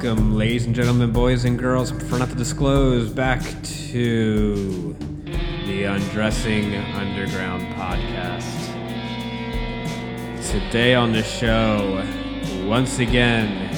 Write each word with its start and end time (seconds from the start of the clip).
welcome, 0.00 0.36
ladies 0.36 0.64
and 0.64 0.76
gentlemen, 0.76 1.10
boys 1.10 1.44
and 1.44 1.58
girls, 1.58 1.90
for 1.90 2.20
not 2.20 2.28
to 2.28 2.36
disclose, 2.36 3.10
back 3.10 3.42
to 3.64 4.94
the 5.66 5.82
Undressing 5.82 6.72
Underground 6.76 7.66
podcast. 7.74 8.68
Today 10.52 10.94
on 10.94 11.10
the 11.10 11.24
show, 11.24 12.06
once 12.64 13.00
again, 13.00 13.74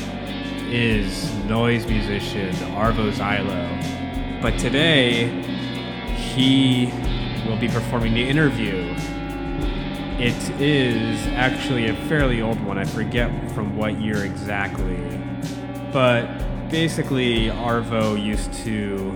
is 0.70 1.32
noise 1.46 1.86
musician 1.86 2.54
Arvo 2.76 3.10
Zylo. 3.12 4.42
But 4.42 4.58
today, 4.58 5.28
he 6.34 6.92
will 7.48 7.56
be 7.56 7.68
performing 7.68 8.12
the 8.12 8.28
interview. 8.28 8.94
It 10.18 10.36
is 10.60 11.26
actually 11.28 11.88
a 11.88 11.94
fairly 12.08 12.42
old 12.42 12.62
one. 12.62 12.76
I 12.76 12.84
forget 12.84 13.30
from 13.52 13.74
what 13.78 13.98
year 13.98 14.22
exactly. 14.22 15.29
But 15.92 16.70
basically, 16.70 17.46
Arvo 17.46 18.22
used 18.22 18.52
to 18.64 19.10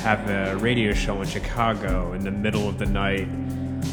have 0.00 0.30
a 0.30 0.56
radio 0.58 0.92
show 0.92 1.20
in 1.20 1.26
Chicago 1.26 2.12
in 2.12 2.22
the 2.22 2.30
middle 2.30 2.68
of 2.68 2.78
the 2.78 2.86
night 2.86 3.28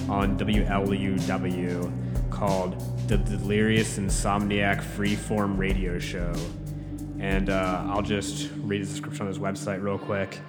on 0.07 0.37
WLUW 0.37 1.91
called 2.29 2.79
The 3.07 3.17
Delirious 3.17 3.97
Insomniac 3.97 4.83
Freeform 4.83 5.57
Radio 5.57 5.97
Show. 5.97 6.33
And 7.19 7.49
uh, 7.49 7.83
I'll 7.87 8.03
just 8.03 8.51
read 8.57 8.83
the 8.83 8.85
description 8.85 9.21
on 9.23 9.27
his 9.27 9.39
website 9.39 9.81
real 9.81 9.97
quick. 9.97 10.39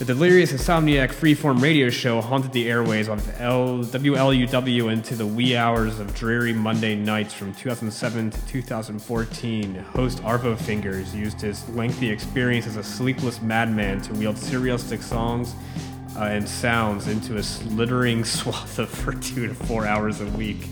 The 0.00 0.06
Delirious 0.06 0.50
Insomniac 0.50 1.12
Freeform 1.12 1.60
Radio 1.60 1.90
Show 1.90 2.22
haunted 2.22 2.52
the 2.52 2.70
airways 2.70 3.06
of 3.06 3.18
L- 3.38 3.80
WLUW 3.80 4.90
into 4.90 5.14
the 5.14 5.26
wee 5.26 5.54
hours 5.54 6.00
of 6.00 6.14
dreary 6.14 6.54
Monday 6.54 6.96
nights 6.96 7.34
from 7.34 7.52
2007 7.52 8.30
to 8.30 8.46
2014. 8.46 9.74
Host 9.74 10.22
Arvo 10.22 10.58
Fingers 10.58 11.14
used 11.14 11.42
his 11.42 11.68
lengthy 11.68 12.08
experience 12.08 12.66
as 12.66 12.76
a 12.76 12.82
sleepless 12.82 13.42
madman 13.42 14.00
to 14.00 14.14
wield 14.14 14.36
surrealistic 14.36 15.02
songs 15.02 15.54
uh, 16.16 16.20
and 16.20 16.48
sounds 16.48 17.06
into 17.06 17.36
a 17.36 17.42
slithering 17.42 18.24
swath 18.24 18.78
of 18.78 18.88
for 18.88 19.12
two 19.12 19.48
to 19.48 19.54
four 19.54 19.86
hours 19.86 20.22
a 20.22 20.26
week. 20.30 20.66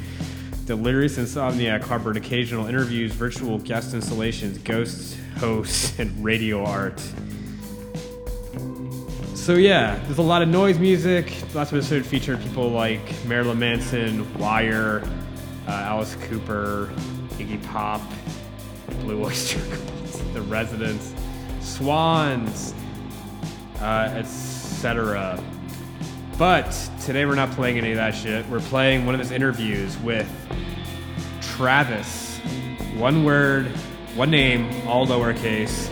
Delirious 0.65 1.19
Insomniac 1.19 1.83
harbored 1.83 2.17
occasional 2.17 2.65
interviews, 2.65 3.13
virtual 3.13 3.59
guest 3.59 3.93
installations, 3.93 4.57
ghosts, 4.57 5.19
hosts, 5.37 5.99
and 5.99 6.25
radio 6.25 6.65
art. 6.65 6.99
So 9.49 9.55
yeah, 9.55 9.99
there's 10.05 10.19
a 10.19 10.23
lot 10.23 10.43
of 10.43 10.49
noise 10.49 10.79
music. 10.79 11.33
Last 11.55 11.73
episode 11.73 12.05
featured 12.05 12.39
people 12.43 12.69
like 12.69 13.01
Marilyn 13.25 13.59
Manson, 13.59 14.39
Wire, 14.39 15.03
uh, 15.67 15.71
Alice 15.71 16.17
Cooper, 16.29 16.93
Iggy 17.39 17.65
Pop, 17.65 18.03
Blue 19.01 19.25
Oyster 19.25 19.59
Cult, 19.75 20.35
The 20.35 20.43
Residents, 20.43 21.15
Swans, 21.63 22.75
uh, 23.81 24.13
etc. 24.15 25.43
But 26.37 26.71
today 27.01 27.25
we're 27.25 27.35
not 27.35 27.51
playing 27.53 27.79
any 27.79 27.93
of 27.93 27.97
that 27.97 28.15
shit. 28.15 28.47
We're 28.51 28.61
playing 28.61 29.07
one 29.07 29.15
of 29.15 29.19
his 29.19 29.31
interviews 29.31 29.97
with 30.01 30.31
Travis. 31.41 32.37
One 32.99 33.25
word, 33.25 33.69
one 34.15 34.31
name, 34.31 34.69
all 34.87 35.07
lowercase. 35.07 35.91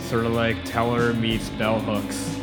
Sort 0.00 0.26
of 0.26 0.32
like 0.32 0.62
Teller 0.66 1.14
meets 1.14 1.48
Bell 1.48 1.80
Hooks 1.80 2.33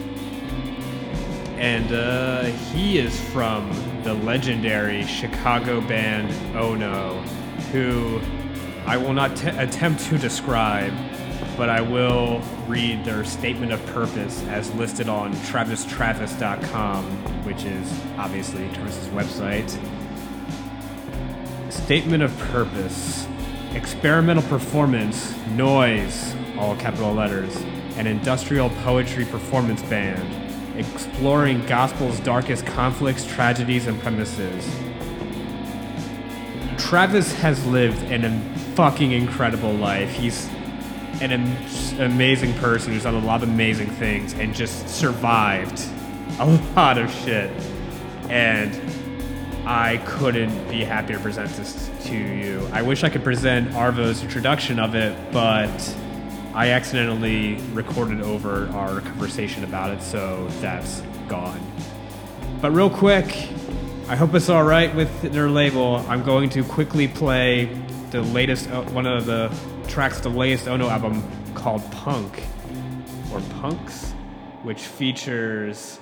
and 1.62 1.92
uh, 1.94 2.42
he 2.74 2.98
is 2.98 3.22
from 3.30 3.72
the 4.04 4.16
legendary 4.16 5.06
Chicago 5.06 5.80
band 5.80 6.34
Ono, 6.58 7.22
who 7.72 8.20
I 8.88 8.98
will 8.98 9.14
not 9.14 9.36
t- 9.38 9.50
attempt 9.50 10.04
to 10.06 10.18
describe, 10.18 10.92
but 11.58 11.70
I 11.70 11.80
will 11.80 12.42
read 12.68 13.06
their 13.06 13.24
statement 13.24 13.72
of 13.72 13.86
purpose 13.88 14.42
as 14.48 14.74
listed 14.74 15.08
on 15.08 15.34
travistravis.com, 15.34 17.06
which 17.46 17.64
is 17.64 18.02
obviously 18.18 18.68
Travis's 18.70 19.08
website. 19.10 19.70
Statement 21.72 22.24
of 22.24 22.36
purpose 22.40 23.28
experimental 23.76 24.44
performance, 24.50 25.38
noise, 25.50 26.36
all 26.58 26.76
capital 26.78 27.14
letters, 27.14 27.56
an 27.98 28.08
industrial 28.08 28.72
poetry 28.84 29.26
performance 29.26 29.84
band 29.84 30.41
exploring 30.82 31.66
gospel's 31.66 32.20
darkest 32.20 32.66
conflicts, 32.66 33.26
tragedies, 33.26 33.88
and 33.88 34.00
premises. 34.02 34.70
Travis 36.78 37.34
has 37.34 37.66
lived 37.68 38.02
an 38.12 38.54
fucking 38.76 39.12
incredible 39.12 39.74
life. 39.74 40.10
He's 40.12 40.48
an 41.22 41.32
am- 41.32 42.02
amazing 42.02 42.54
person 42.56 42.94
who's 42.94 43.04
done 43.04 43.16
a 43.16 43.26
lot 43.26 43.44
of 43.44 43.50
amazing 43.50 43.90
things 43.92 44.34
and 44.34 44.56
just 44.56 44.90
survived 44.90 45.82
a 46.40 46.46
lot 46.76 46.98
of 46.98 47.14
shit. 47.14 47.52
And 48.30 48.80
I 49.66 49.98
couldn't 50.06 50.68
be 50.70 50.84
happier 50.84 51.18
to 51.18 51.24
present 51.24 51.50
this 51.52 51.90
to 52.06 52.16
you. 52.16 52.68
I 52.74 52.82
wish 52.82 53.04
I 53.04 53.10
could 53.10 53.24
present 53.24 53.76
Arvo's 53.76 54.24
introduction 54.24 54.80
of 54.80 54.96
it, 54.96 55.16
but 55.32 55.96
I 56.54 56.72
accidentally 56.72 57.56
recorded 57.74 58.22
over 58.22 58.68
our 58.70 59.00
conversation 59.02 59.64
about 59.64 59.92
it, 59.92 60.02
so 60.02 60.48
that's 60.60 61.02
gone. 61.30 61.62
But 62.62 62.72
real 62.72 62.90
quick, 62.90 63.28
I 64.10 64.18
hope 64.18 64.36
it's 64.36 64.50
all 64.50 64.64
right 64.64 64.94
with 64.94 65.22
their 65.32 65.50
label. 65.50 66.06
I'm 66.10 66.24
going 66.24 66.50
to 66.50 66.64
quickly 66.66 67.08
play 67.08 67.74
the 68.12 68.22
latest, 68.22 68.70
uh, 68.70 68.84
one 68.92 69.08
of 69.08 69.26
the 69.26 69.50
tracks 69.88 70.20
the 70.20 70.30
latest 70.30 70.68
Ono 70.68 70.90
album 70.90 71.24
called 71.54 71.90
Punk, 71.92 72.44
or 73.32 73.40
Punks, 73.62 74.12
which 74.64 74.82
features, 74.82 76.02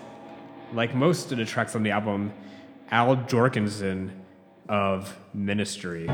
like 0.73 0.95
most 0.95 1.31
of 1.31 1.37
the 1.37 1.45
tracks 1.45 1.75
on 1.75 1.83
the 1.83 1.91
album, 1.91 2.33
Al 2.89 3.15
Jourgensen 3.15 4.09
of 4.67 5.15
Ministry. 5.33 6.07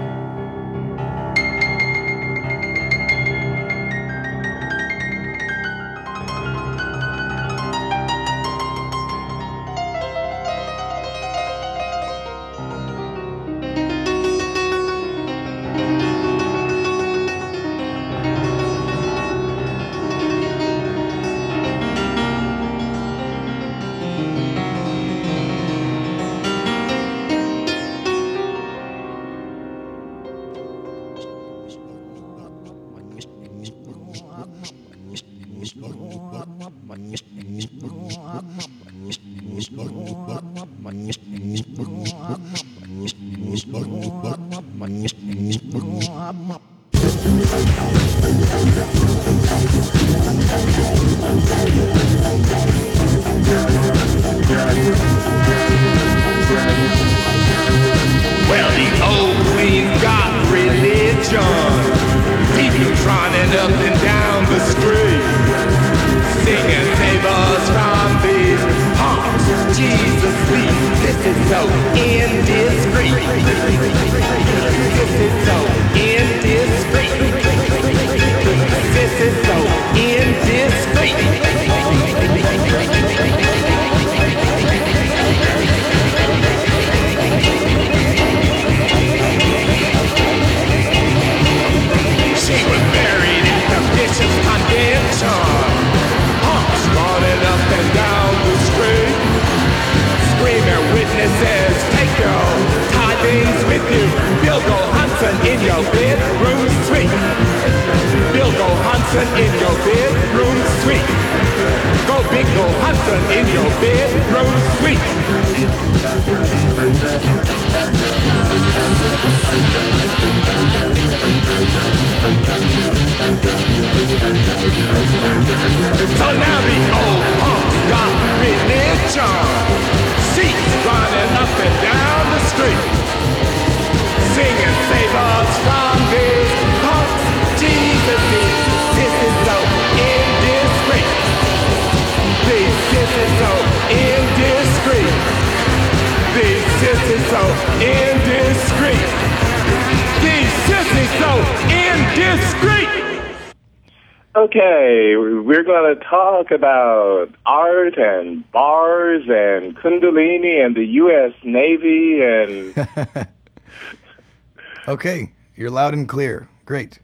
Okay, 164.87 165.31
you're 165.55 165.71
loud 165.71 165.93
and 165.93 166.07
clear. 166.07 166.47
Great. 166.65 166.99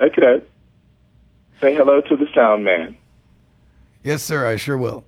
okay. 0.00 0.42
Say 1.60 1.74
hello 1.74 2.00
to 2.02 2.16
the 2.16 2.26
sound 2.34 2.64
man. 2.64 2.96
Yes, 4.02 4.22
sir, 4.22 4.46
I 4.46 4.56
sure 4.56 4.76
will. 4.76 5.04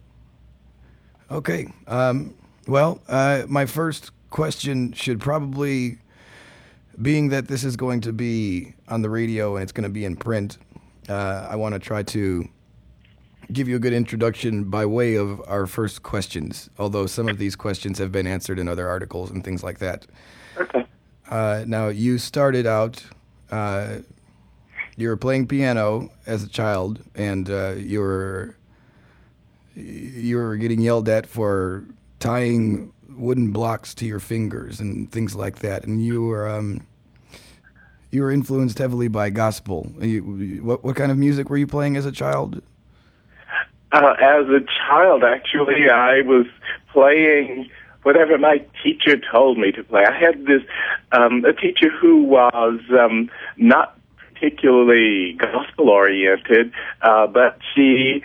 Okay. 1.30 1.66
Um, 1.86 2.34
well, 2.66 3.00
uh, 3.08 3.42
my 3.48 3.66
first 3.66 4.10
question 4.30 4.92
should 4.92 5.20
probably, 5.20 5.98
being 7.02 7.28
that 7.28 7.48
this 7.48 7.64
is 7.64 7.76
going 7.76 8.00
to 8.02 8.12
be 8.12 8.74
on 8.88 9.02
the 9.02 9.10
radio 9.10 9.56
and 9.56 9.62
it's 9.62 9.72
going 9.72 9.84
to 9.84 9.90
be 9.90 10.04
in 10.04 10.16
print, 10.16 10.56
uh, 11.08 11.46
I 11.50 11.56
want 11.56 11.74
to 11.74 11.78
try 11.78 12.02
to 12.04 12.48
give 13.52 13.69
you 13.69 13.76
a 13.76 13.78
good 13.78 13.92
introduction 13.92 14.64
by 14.64 14.86
way 14.86 15.16
of 15.16 15.42
our 15.46 15.66
first 15.66 16.02
questions, 16.02 16.70
although 16.78 17.06
some 17.06 17.28
of 17.28 17.38
these 17.38 17.54
questions 17.54 17.98
have 17.98 18.10
been 18.10 18.26
answered 18.26 18.58
in 18.58 18.66
other 18.66 18.88
articles 18.88 19.30
and 19.30 19.44
things 19.44 19.62
like 19.62 19.78
that. 19.78 20.06
Okay. 20.58 20.86
Uh, 21.28 21.64
now, 21.67 21.88
you 21.88 22.19
started 22.19 22.67
out, 22.67 23.02
uh, 23.50 23.99
you 24.96 25.08
were 25.08 25.17
playing 25.17 25.46
piano 25.46 26.11
as 26.26 26.43
a 26.44 26.49
child, 26.49 27.00
and 27.14 27.50
uh, 27.50 27.75
you 27.76 28.00
were 28.00 28.56
you 29.75 30.37
were 30.37 30.56
getting 30.56 30.81
yelled 30.81 31.08
at 31.08 31.26
for 31.26 31.84
tying 32.19 32.93
wooden 33.11 33.52
blocks 33.52 33.94
to 33.94 34.06
your 34.06 34.20
fingers 34.20 34.81
and 34.81 35.11
things 35.12 35.34
like 35.34 35.58
that, 35.58 35.84
and 35.84 36.05
you 36.05 36.25
were 36.25 36.49
um, 36.49 36.87
you 38.11 38.22
were 38.22 38.31
influenced 38.31 38.79
heavily 38.79 39.08
by 39.08 39.29
gospel. 39.31 39.93
You, 40.00 40.61
what 40.62 40.84
what 40.84 40.96
kind 40.96 41.11
of 41.11 41.19
music 41.19 41.50
were 41.50 41.58
you 41.58 41.67
playing 41.67 41.96
as 41.96 42.06
a 42.06 42.12
child? 42.12 42.62
Uh, 43.93 44.14
as 44.19 44.46
a 44.49 44.61
child, 44.87 45.25
actually, 45.25 45.88
I 45.90 46.22
was 46.22 46.46
playing 46.93 47.70
whatever 48.06 48.38
my 48.38 48.64
teacher 48.85 49.17
told 49.32 49.58
me 49.58 49.73
to 49.73 49.82
play. 49.82 50.05
I 50.06 50.17
had 50.17 50.47
this 50.47 50.62
um, 51.11 51.44
a 51.44 51.53
teacher 51.53 51.91
who 51.91 52.23
was 52.23 52.79
um, 52.97 53.29
not 53.56 53.99
particularly 54.32 55.32
gospel 55.32 55.91
oriented, 55.91 56.73
uh, 57.03 57.26
but 57.26 57.58
she 57.75 58.23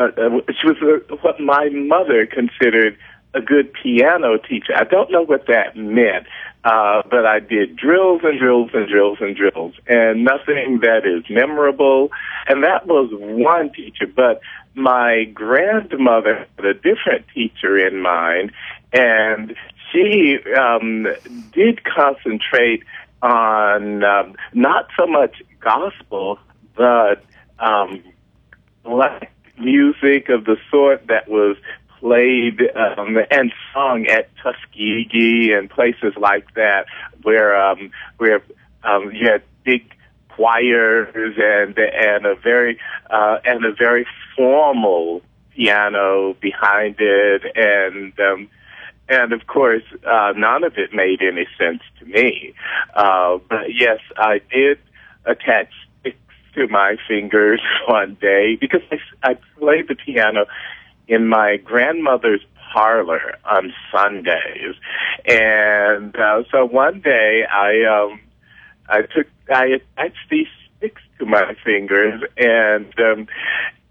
uh, 0.00 0.04
uh, 0.16 0.40
she 0.58 0.66
was 0.66 0.76
uh 0.80 1.16
what 1.16 1.38
my 1.40 1.68
mother 1.68 2.24
considered 2.24 2.96
a 3.34 3.42
good 3.42 3.70
piano 3.74 4.38
teacher. 4.38 4.72
I 4.74 4.84
don't 4.84 5.10
know 5.10 5.26
what 5.26 5.46
that 5.48 5.76
meant, 5.76 6.26
uh, 6.64 7.02
but 7.10 7.26
I 7.26 7.40
did 7.40 7.76
drills 7.76 8.22
and 8.24 8.38
drills 8.38 8.70
and 8.72 8.88
drills 8.88 9.18
and 9.20 9.36
drills, 9.36 9.74
and 9.86 10.24
nothing 10.24 10.80
that 10.80 11.02
is 11.04 11.24
memorable. 11.28 12.08
And 12.46 12.64
that 12.64 12.86
was 12.86 13.10
one 13.12 13.70
teacher, 13.74 14.06
but 14.06 14.40
my 14.74 15.24
grandmother 15.34 16.46
had 16.56 16.64
a 16.64 16.74
different 16.74 17.26
teacher 17.34 17.76
in 17.76 18.00
mind, 18.00 18.52
and 18.92 19.54
she 19.92 20.38
um, 20.58 21.06
did 21.52 21.84
concentrate 21.84 22.82
on 23.22 24.04
um, 24.04 24.36
not 24.52 24.88
so 24.98 25.06
much 25.06 25.42
gospel, 25.60 26.38
but 26.76 27.24
um, 27.58 28.02
black 28.84 29.32
music 29.58 30.28
of 30.28 30.44
the 30.44 30.56
sort 30.70 31.06
that 31.08 31.28
was 31.28 31.56
played 32.00 32.60
um, 32.76 33.18
and 33.30 33.52
sung 33.74 34.06
at 34.06 34.30
Tuskegee 34.36 35.52
and 35.52 35.68
places 35.68 36.14
like 36.16 36.54
that, 36.54 36.86
where 37.22 37.60
um, 37.60 37.90
where 38.18 38.42
um, 38.84 39.10
you 39.12 39.28
had 39.28 39.42
big 39.64 39.92
choirs 40.28 41.34
and 41.36 41.76
and 41.78 42.26
a 42.26 42.36
very 42.36 42.78
uh, 43.10 43.38
and 43.44 43.64
a 43.64 43.72
very 43.72 44.06
formal 44.36 45.22
piano 45.54 46.34
behind 46.40 46.96
it, 47.00 47.42
and 47.56 48.12
um, 48.20 48.48
and 49.08 49.32
of 49.32 49.46
course, 49.46 49.82
uh, 50.06 50.32
none 50.36 50.64
of 50.64 50.76
it 50.76 50.92
made 50.92 51.22
any 51.22 51.46
sense 51.58 51.82
to 51.98 52.04
me. 52.04 52.54
Uh, 52.94 53.38
but 53.48 53.74
yes, 53.74 54.00
I 54.16 54.40
did 54.50 54.78
attach 55.24 55.70
sticks 56.00 56.18
to 56.54 56.68
my 56.68 56.96
fingers 57.06 57.60
one 57.88 58.16
day 58.20 58.56
because 58.60 58.82
I, 58.90 59.30
I 59.30 59.38
played 59.58 59.88
the 59.88 59.94
piano 59.94 60.46
in 61.06 61.26
my 61.26 61.56
grandmother's 61.56 62.42
parlor 62.72 63.36
on 63.44 63.72
Sundays, 63.90 64.74
and 65.26 66.14
uh, 66.16 66.42
so 66.50 66.66
one 66.66 67.00
day 67.00 67.44
I 67.50 67.84
um, 67.84 68.20
I 68.88 69.02
took 69.02 69.26
I 69.52 69.66
attached 69.66 70.28
these 70.30 70.48
sticks 70.76 71.00
to 71.18 71.24
my 71.24 71.54
fingers 71.64 72.22
and 72.36 72.92
um, 73.00 73.26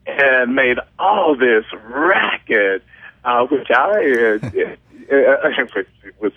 and 0.05 0.55
made 0.55 0.77
all 0.99 1.35
this 1.35 1.65
racket, 1.83 2.83
uh, 3.25 3.45
which 3.47 3.69
I 3.71 4.39
uh, 4.43 4.75
uh, 5.11 5.81
was 6.19 6.33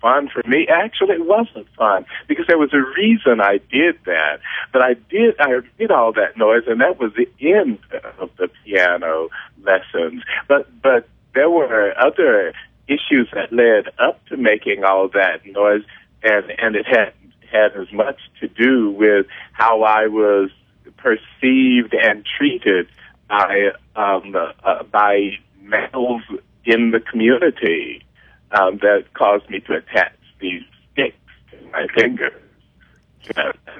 fun 0.00 0.28
for 0.28 0.42
me. 0.48 0.66
Actually, 0.68 1.14
it 1.14 1.26
wasn't 1.26 1.66
fun 1.76 2.04
because 2.26 2.46
there 2.46 2.58
was 2.58 2.72
a 2.72 2.82
reason 2.96 3.40
I 3.40 3.58
did 3.70 3.98
that. 4.06 4.40
But 4.72 4.82
I 4.82 4.94
did 4.94 5.34
I 5.40 5.60
did 5.78 5.90
all 5.90 6.12
that 6.12 6.36
noise, 6.36 6.64
and 6.66 6.80
that 6.80 6.98
was 6.98 7.12
the 7.14 7.28
end 7.40 7.78
of 8.18 8.30
the 8.38 8.48
piano 8.64 9.28
lessons. 9.62 10.22
But 10.46 10.68
but 10.82 11.08
there 11.34 11.50
were 11.50 11.94
other 11.98 12.52
issues 12.86 13.28
that 13.32 13.52
led 13.52 13.88
up 13.98 14.24
to 14.26 14.36
making 14.36 14.84
all 14.84 15.08
that 15.08 15.44
noise, 15.46 15.82
and 16.22 16.50
and 16.58 16.76
it 16.76 16.86
had 16.86 17.12
had 17.50 17.72
as 17.76 17.90
much 17.92 18.18
to 18.40 18.48
do 18.48 18.90
with 18.90 19.26
how 19.52 19.82
I 19.82 20.06
was 20.06 20.50
perceived 20.96 21.94
and 21.94 22.24
treated 22.36 22.88
by 23.28 23.70
um, 23.96 24.34
uh, 24.36 24.82
by 24.84 25.30
males 25.60 26.22
in 26.68 26.90
the 26.90 27.00
community 27.00 28.04
um, 28.52 28.78
that 28.78 29.04
caused 29.14 29.48
me 29.48 29.60
to 29.60 29.72
attach 29.80 30.12
these 30.40 30.62
sticks 30.92 31.16
to 31.50 31.56
my 31.72 31.86
fingers. 31.94 32.32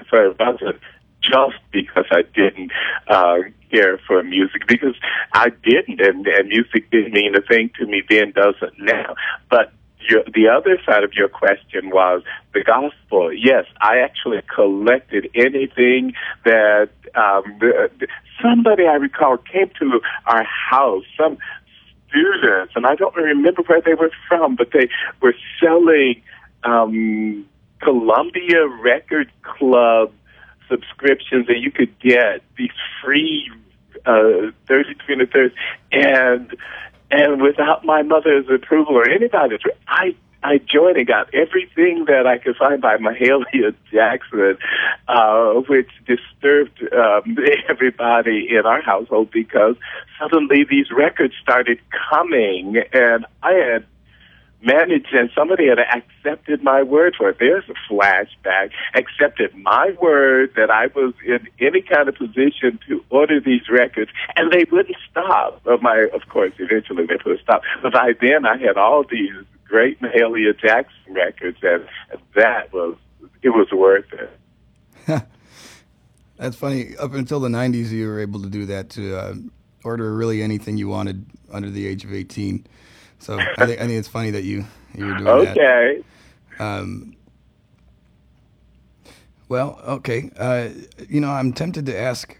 So 0.09 0.17
it 0.17 0.39
wasn't 0.39 0.79
just 1.21 1.59
because 1.71 2.05
I 2.11 2.23
didn't 2.33 2.71
uh, 3.07 3.37
care 3.71 3.99
for 4.07 4.23
music, 4.23 4.67
because 4.67 4.95
I 5.33 5.49
didn't, 5.49 6.01
and, 6.01 6.25
and 6.25 6.47
music 6.49 6.89
didn't 6.89 7.13
mean 7.13 7.35
a 7.35 7.41
thing 7.41 7.71
to 7.79 7.85
me 7.85 8.01
then, 8.09 8.31
doesn't 8.31 8.79
now. 8.79 9.15
But 9.49 9.71
your, 10.09 10.23
the 10.33 10.47
other 10.47 10.79
side 10.85 11.03
of 11.03 11.13
your 11.13 11.29
question 11.29 11.89
was 11.89 12.23
the 12.53 12.63
gospel. 12.63 13.33
Yes, 13.33 13.65
I 13.81 13.99
actually 13.99 14.41
collected 14.53 15.29
anything 15.35 16.13
that 16.45 16.89
um, 17.15 17.59
somebody 18.41 18.83
I 18.85 18.95
recall 18.95 19.37
came 19.37 19.69
to 19.79 20.01
our 20.25 20.43
house. 20.43 21.03
Some 21.17 21.37
students, 22.09 22.73
and 22.75 22.85
I 22.85 22.95
don't 22.95 23.15
remember 23.15 23.61
where 23.63 23.81
they 23.81 23.93
were 23.93 24.11
from, 24.27 24.55
but 24.55 24.71
they 24.71 24.89
were 25.21 25.35
selling 25.61 26.21
um, 26.63 27.45
Columbia 27.81 28.67
Record 28.67 29.31
Club 29.41 30.11
subscriptions 30.67 31.47
that 31.47 31.59
you 31.59 31.71
could 31.71 31.97
get 31.99 32.43
these 32.57 32.69
free 33.03 33.49
uh, 34.05 34.51
33 34.67 35.13
and 35.13 35.21
a 35.21 35.27
third, 35.27 35.53
and 35.91 36.55
and 37.11 37.41
without 37.41 37.83
my 37.83 38.03
mother's 38.03 38.45
approval 38.49 38.95
or 38.95 39.09
anybody's, 39.09 39.59
I 39.87 40.15
I 40.41 40.57
joined 40.57 40.97
and 40.97 41.07
got 41.07 41.33
everything 41.33 42.05
that 42.07 42.25
I 42.25 42.37
could 42.37 42.55
find 42.55 42.81
by 42.81 42.97
Mahalia 42.97 43.75
Jackson, 43.91 44.57
uh, 45.07 45.53
which 45.67 45.89
disturbed 46.07 46.81
um, 46.93 47.37
everybody 47.69 48.47
in 48.49 48.65
our 48.65 48.81
household 48.81 49.31
because 49.31 49.75
suddenly 50.19 50.65
these 50.69 50.87
records 50.91 51.33
started 51.41 51.79
coming, 52.09 52.81
and 52.93 53.25
I 53.43 53.53
had 53.53 53.85
managed 54.61 55.07
and 55.13 55.29
somebody 55.33 55.67
had 55.67 55.79
accepted 55.79 56.63
my 56.63 56.83
word 56.83 57.15
for 57.17 57.29
it. 57.29 57.37
There's 57.39 57.63
a 57.69 57.93
flashback. 57.93 58.71
Accepted 58.95 59.55
my 59.55 59.91
word 60.01 60.53
that 60.55 60.69
I 60.69 60.87
was 60.87 61.13
in 61.25 61.47
any 61.59 61.81
kind 61.81 62.09
of 62.09 62.15
position 62.15 62.79
to 62.87 63.03
order 63.09 63.39
these 63.39 63.69
records, 63.69 64.11
and 64.35 64.51
they 64.51 64.65
wouldn't 64.71 64.97
stop. 65.09 65.65
Of 65.65 65.81
my, 65.81 66.07
of 66.13 66.27
course, 66.29 66.53
eventually 66.59 67.05
they 67.05 67.17
put 67.17 67.39
a 67.39 67.41
stop. 67.41 67.61
But 67.81 67.93
by 67.93 68.13
then, 68.19 68.45
I 68.45 68.57
had 68.57 68.77
all 68.77 69.03
these 69.09 69.45
great 69.69 70.01
Mahalia 70.01 70.59
Jackson 70.59 71.13
records, 71.13 71.57
and 71.61 71.87
that 72.35 72.73
was 72.73 72.97
it 73.41 73.49
was 73.49 73.71
worth 73.71 74.11
it. 74.13 75.23
That's 76.37 76.55
funny. 76.55 76.95
Up 76.97 77.13
until 77.13 77.39
the 77.39 77.49
'90s, 77.49 77.91
you 77.91 78.07
were 78.07 78.19
able 78.19 78.41
to 78.41 78.49
do 78.49 78.65
that 78.65 78.89
to 78.91 79.15
uh, 79.15 79.33
order 79.83 80.15
really 80.15 80.41
anything 80.41 80.77
you 80.77 80.89
wanted 80.89 81.25
under 81.51 81.69
the 81.69 81.85
age 81.85 82.03
of 82.03 82.13
18. 82.13 82.65
So 83.19 83.37
I 83.37 83.65
think 83.65 83.79
I 83.79 83.87
think 83.87 83.91
it's 83.91 84.07
funny 84.07 84.31
that 84.31 84.43
you 84.43 84.65
you 84.95 85.05
were 85.05 85.13
doing 85.17 85.45
that. 85.45 85.57
Okay. 85.57 86.03
Um, 86.59 87.15
well, 89.47 89.79
okay. 89.85 90.31
Uh, 90.37 90.69
you 91.07 91.19
know, 91.19 91.29
I'm 91.29 91.53
tempted 91.53 91.85
to 91.87 91.97
ask 91.97 92.37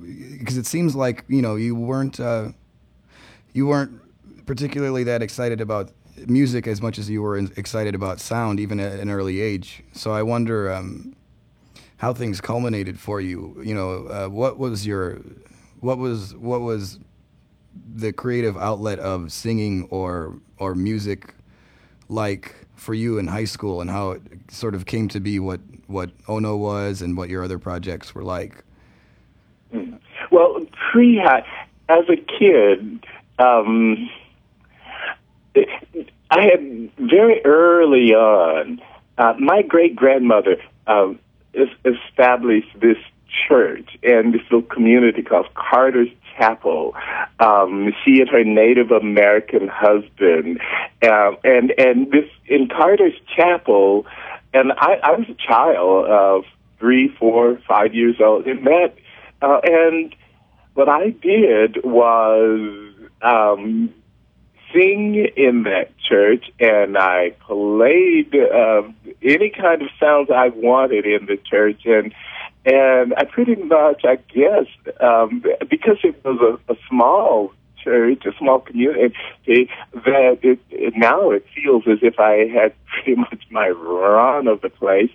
because 0.00 0.56
it 0.56 0.66
seems 0.66 0.94
like 0.94 1.24
you 1.28 1.42
know 1.42 1.56
you 1.56 1.74
weren't 1.74 2.20
uh, 2.20 2.48
you 3.52 3.66
weren't 3.66 4.00
particularly 4.46 5.02
that 5.04 5.22
excited 5.22 5.60
about 5.60 5.90
music 6.26 6.66
as 6.66 6.82
much 6.82 6.98
as 6.98 7.08
you 7.08 7.22
were 7.22 7.38
excited 7.38 7.94
about 7.94 8.20
sound, 8.20 8.60
even 8.60 8.80
at 8.80 8.98
an 8.98 9.10
early 9.10 9.40
age. 9.40 9.82
So 9.92 10.12
I 10.12 10.22
wonder 10.22 10.72
um, 10.72 11.14
how 11.98 12.12
things 12.12 12.40
culminated 12.40 12.98
for 12.98 13.20
you. 13.20 13.56
You 13.64 13.74
know, 13.74 14.06
uh, 14.06 14.28
what 14.28 14.58
was 14.58 14.86
your 14.86 15.20
what 15.80 15.98
was 15.98 16.34
what 16.34 16.60
was 16.60 16.98
the 17.94 18.12
creative 18.12 18.56
outlet 18.56 18.98
of 18.98 19.32
singing 19.32 19.86
or 19.90 20.34
or 20.58 20.74
music 20.74 21.34
like 22.08 22.54
for 22.74 22.94
you 22.94 23.18
in 23.18 23.26
high 23.26 23.44
school 23.44 23.80
and 23.80 23.90
how 23.90 24.12
it 24.12 24.22
sort 24.50 24.74
of 24.74 24.86
came 24.86 25.08
to 25.08 25.20
be 25.20 25.38
what 25.38 25.60
what 25.86 26.10
Ono 26.28 26.56
was 26.56 27.02
and 27.02 27.16
what 27.16 27.28
your 27.28 27.44
other 27.44 27.58
projects 27.58 28.14
were 28.14 28.24
like. 28.24 28.64
Well, 30.30 30.66
pre 30.92 31.20
as 31.20 32.04
a 32.08 32.16
kid, 32.16 33.04
um, 33.38 34.08
I 36.30 36.42
had 36.42 36.90
very 36.98 37.44
early 37.44 38.12
on. 38.14 38.80
Uh, 39.18 39.34
my 39.38 39.62
great 39.62 39.96
grandmother 39.96 40.56
um, 40.86 41.18
es- 41.54 41.68
established 41.84 42.68
this 42.80 42.98
church 43.48 43.88
and 44.02 44.34
this 44.34 44.42
little 44.50 44.62
community 44.62 45.22
called 45.22 45.46
Carter's 45.54 46.08
Chapel. 46.36 46.94
Um, 47.40 47.94
she 48.04 48.20
and 48.20 48.28
her 48.28 48.44
Native 48.44 48.90
American 48.90 49.68
husband, 49.68 50.60
um, 51.02 51.36
and 51.44 51.72
and 51.78 52.10
this 52.10 52.28
in 52.46 52.68
Carter's 52.68 53.14
Chapel, 53.34 54.06
and 54.52 54.72
I, 54.72 54.98
I 55.02 55.10
was 55.12 55.28
a 55.28 55.34
child 55.34 56.06
of 56.06 56.44
three, 56.78 57.08
four, 57.08 57.58
five 57.66 57.94
years 57.94 58.16
old, 58.20 58.46
and 58.46 58.66
that, 58.66 58.94
uh, 59.40 59.60
and 59.64 60.14
what 60.74 60.88
I 60.88 61.10
did 61.10 61.82
was 61.84 62.92
um, 63.22 63.94
sing 64.76 65.14
in 65.36 65.62
that 65.64 65.96
church, 65.98 66.50
and 66.60 66.96
I 66.98 67.30
played 67.46 68.34
uh, 68.34 68.82
any 69.22 69.50
kind 69.50 69.82
of 69.82 69.88
sounds 69.98 70.30
I 70.30 70.48
wanted 70.48 71.06
in 71.06 71.26
the 71.26 71.36
church, 71.36 71.82
and 71.84 72.14
and 72.64 73.14
I 73.16 73.24
pretty 73.24 73.54
much, 73.54 74.04
I 74.04 74.16
guess, 74.16 74.66
um, 75.00 75.44
because 75.70 75.98
it 76.02 76.22
was 76.24 76.58
a, 76.68 76.72
a 76.72 76.76
small 76.88 77.52
church, 77.82 78.26
a 78.26 78.36
small 78.38 78.58
community, 78.58 79.14
that 79.46 80.38
it, 80.42 80.58
it 80.70 80.94
now 80.96 81.30
it 81.30 81.46
feels 81.54 81.84
as 81.86 81.98
if 82.02 82.18
I 82.18 82.48
had 82.48 82.74
pretty 82.86 83.14
much 83.20 83.44
my 83.50 83.68
run 83.68 84.48
of 84.48 84.62
the 84.62 84.68
place. 84.68 85.10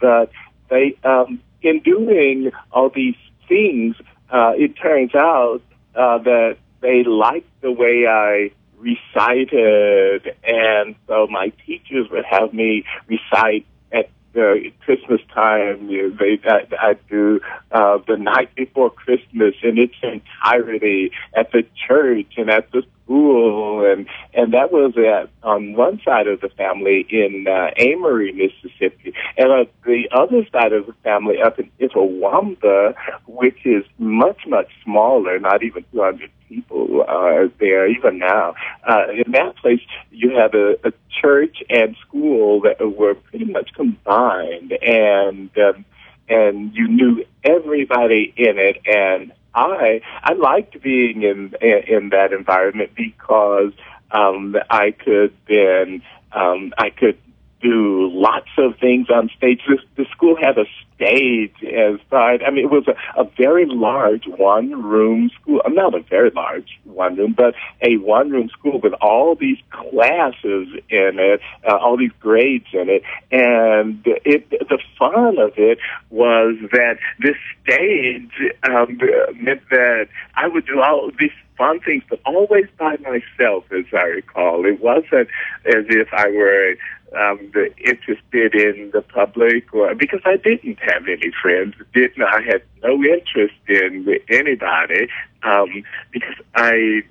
But 0.00 0.30
they, 0.70 0.96
um, 1.04 1.40
in 1.60 1.80
doing 1.80 2.52
all 2.72 2.88
these 2.88 3.16
things, 3.48 3.96
uh, 4.30 4.52
it 4.56 4.72
turns 4.80 5.14
out 5.14 5.60
uh, 5.94 6.18
that 6.18 6.56
they 6.80 7.04
liked 7.04 7.60
the 7.60 7.70
way 7.70 8.06
I 8.08 8.50
recited, 8.78 10.36
and 10.44 10.94
so 11.06 11.26
my 11.30 11.52
teachers 11.66 12.08
would 12.10 12.24
have 12.24 12.52
me 12.52 12.84
recite 13.06 13.66
at 13.92 14.10
uh, 14.36 14.54
Christmas 14.84 15.20
time. 15.32 15.88
They 15.88 16.40
I, 16.46 16.96
do 17.08 17.40
uh, 17.70 17.98
the 18.06 18.16
night 18.16 18.54
before 18.54 18.90
Christmas 18.90 19.54
in 19.62 19.78
its 19.78 19.94
entirety 20.02 21.12
at 21.34 21.52
the 21.52 21.64
church 21.86 22.34
and 22.36 22.50
at 22.50 22.70
the 22.72 22.82
school, 23.04 23.84
and 23.90 24.06
and 24.32 24.52
that 24.52 24.72
was 24.72 24.94
at 24.96 25.30
on 25.42 25.74
one 25.74 26.00
side 26.04 26.26
of 26.26 26.40
the 26.40 26.48
family 26.50 27.06
in 27.10 27.46
uh, 27.48 27.70
Amory, 27.76 28.32
Mississippi, 28.32 29.14
and 29.36 29.52
on 29.52 29.66
the 29.84 30.08
other 30.12 30.46
side 30.52 30.72
of 30.72 30.86
the 30.86 30.94
family 31.04 31.36
up 31.40 31.58
in 31.58 31.70
Itawamba, 31.80 32.94
which 33.26 33.64
is 33.64 33.84
much 33.98 34.40
much 34.46 34.70
smaller, 34.82 35.38
not 35.38 35.62
even 35.62 35.84
200 35.92 36.30
people 36.54 37.04
uh, 37.08 37.48
there 37.58 37.88
even 37.88 38.18
now. 38.18 38.54
Uh, 38.88 39.04
in 39.24 39.32
that 39.32 39.56
place, 39.56 39.80
you 40.10 40.36
have 40.36 40.54
a, 40.54 40.76
a 40.84 40.92
church 41.20 41.62
and 41.68 41.96
school 42.06 42.60
that 42.62 42.80
were 42.96 43.14
pretty 43.14 43.46
much 43.46 43.72
combined, 43.74 44.72
and 44.82 45.50
um, 45.58 45.84
and 46.28 46.74
you 46.74 46.88
knew 46.88 47.24
everybody 47.42 48.32
in 48.36 48.58
it, 48.58 48.80
and 48.86 49.32
I 49.54 50.00
I 50.22 50.34
liked 50.34 50.80
being 50.82 51.22
in 51.22 51.54
in 51.62 52.10
that 52.10 52.32
environment 52.32 52.90
because 52.94 53.72
um, 54.10 54.56
I 54.70 54.92
could 54.92 55.34
then 55.48 56.02
um, 56.32 56.72
I 56.78 56.90
could 56.90 57.18
do 57.60 58.10
lots 58.12 58.50
of 58.58 58.78
things 58.78 59.08
on 59.08 59.30
stage. 59.36 59.62
The, 59.66 59.78
the 59.96 60.04
school 60.10 60.36
had 60.36 60.58
a 60.58 60.66
stage 60.96 61.54
as. 61.62 61.98
I 62.12 62.50
mean, 62.50 62.64
it 62.64 62.70
was 62.70 62.86
a, 62.86 63.20
a 63.20 63.24
very 63.36 63.66
large 63.66 64.26
one 64.26 64.82
room 64.82 65.30
school. 65.40 65.60
Not 65.68 65.94
a 65.94 66.00
very 66.00 66.30
large 66.30 66.78
one 66.84 67.16
room, 67.16 67.34
but 67.36 67.54
a 67.82 67.96
one 67.96 68.30
room 68.30 68.48
school 68.50 68.80
with 68.80 68.92
all 69.00 69.34
these 69.34 69.58
classes 69.70 70.68
in 70.88 71.18
it, 71.18 71.40
uh, 71.68 71.76
all 71.76 71.96
these 71.96 72.12
grades 72.20 72.66
in 72.72 72.88
it. 72.88 73.02
And 73.30 74.02
it, 74.24 74.48
the 74.50 74.78
fun 74.98 75.38
of 75.38 75.52
it 75.56 75.78
was 76.10 76.56
that 76.72 76.98
this 77.20 77.36
stage 77.62 78.30
um, 78.62 78.98
meant 79.40 79.62
that 79.70 80.08
I 80.36 80.48
would 80.48 80.66
do 80.66 80.80
all 80.80 81.10
these 81.18 81.30
fun 81.56 81.80
things, 81.80 82.02
but 82.08 82.20
always 82.24 82.66
by 82.78 82.96
myself, 82.98 83.64
as 83.72 83.84
I 83.92 84.02
recall. 84.02 84.64
It 84.66 84.80
wasn't 84.80 85.28
as 85.64 85.84
if 85.88 86.08
I 86.12 86.28
were 86.28 86.76
um, 87.16 87.52
interested 87.78 88.54
in 88.54 88.90
the 88.92 89.02
public, 89.02 89.72
or 89.72 89.94
because 89.94 90.20
I 90.24 90.36
didn't 90.36 90.78
have 90.86 91.06
any 91.08 91.32
friends. 91.40 91.74
Didn't 91.92 92.22
I 92.22 92.40
had 92.42 92.62
no 92.82 93.02
interest 93.02 93.54
in 93.68 94.04
with 94.06 94.22
anybody 94.28 95.08
um, 95.42 95.84
because 96.12 96.36
I 96.54 97.02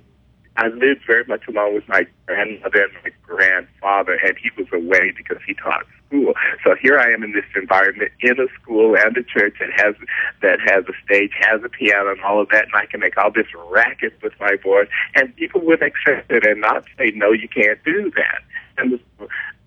I 0.56 0.68
lived 0.68 1.02
very 1.08 1.26
much 1.26 1.48
along 1.48 1.74
with 1.74 1.88
my 1.88 2.06
grandmother 2.28 2.84
and 2.84 2.94
my 3.04 3.10
grandfather, 3.24 4.20
and 4.24 4.38
he 4.38 4.52
was 4.56 4.68
away 4.72 5.12
because 5.16 5.42
he 5.48 5.56
taught 5.56 5.86
school. 6.08 6.34
So 6.64 6.76
here 6.80 7.00
I 7.00 7.12
am 7.12 7.24
in 7.24 7.32
this 7.32 7.46
environment 7.56 8.12
in 8.20 8.40
a 8.40 8.46
school 8.62 8.96
and 8.96 9.18
a 9.18 9.24
church 9.24 9.56
that 9.60 9.72
has 9.76 9.96
that 10.42 10.60
has 10.68 10.86
a 10.86 10.94
stage, 11.06 11.32
has 11.40 11.62
a 11.64 11.70
piano, 11.70 12.12
and 12.12 12.22
all 12.22 12.40
of 12.42 12.50
that, 12.50 12.66
and 12.66 12.76
I 12.76 12.86
can 12.86 13.00
make 13.00 13.18
all 13.18 13.32
this 13.32 13.48
racket 13.72 14.14
with 14.22 14.34
my 14.40 14.56
voice, 14.62 14.88
and 15.16 15.36
people 15.36 15.62
would 15.62 15.82
accept 15.82 16.32
it 16.32 16.46
and 16.46 16.62
not 16.62 16.86
say, 16.98 17.12
"No, 17.16 17.32
you 17.32 17.48
can't 17.48 17.84
do 17.84 18.12
that." 18.12 18.44
And 18.78 19.00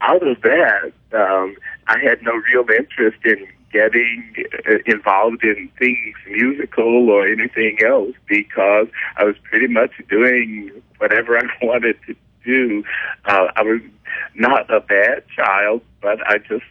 out 0.01 0.27
of 0.27 0.41
that, 0.43 0.93
um, 1.13 1.57
I 1.89 1.99
had 1.99 2.23
no 2.23 2.33
real 2.33 2.65
interest 2.71 3.19
in 3.25 3.47
getting 3.77 4.35
uh, 4.69 4.79
involved 4.87 5.45
in 5.45 5.71
things 5.79 6.17
musical 6.27 7.11
or 7.11 7.27
anything 7.27 7.79
else 7.85 8.15
because 8.27 8.89
I 9.19 9.25
was 9.25 9.37
pretty 9.45 9.67
much 9.67 9.91
doing 10.09 10.71
whatever 10.99 11.39
I 11.39 11.47
wanted 11.63 11.97
to 12.07 12.15
do. 12.45 12.85
Uh, 13.27 13.49
I 13.55 13.63
was 13.63 13.81
not 14.35 14.71
a 14.71 14.81
bad 14.81 15.25
child, 15.35 15.83
but 16.01 16.19
I 16.27 16.39
just 16.39 16.65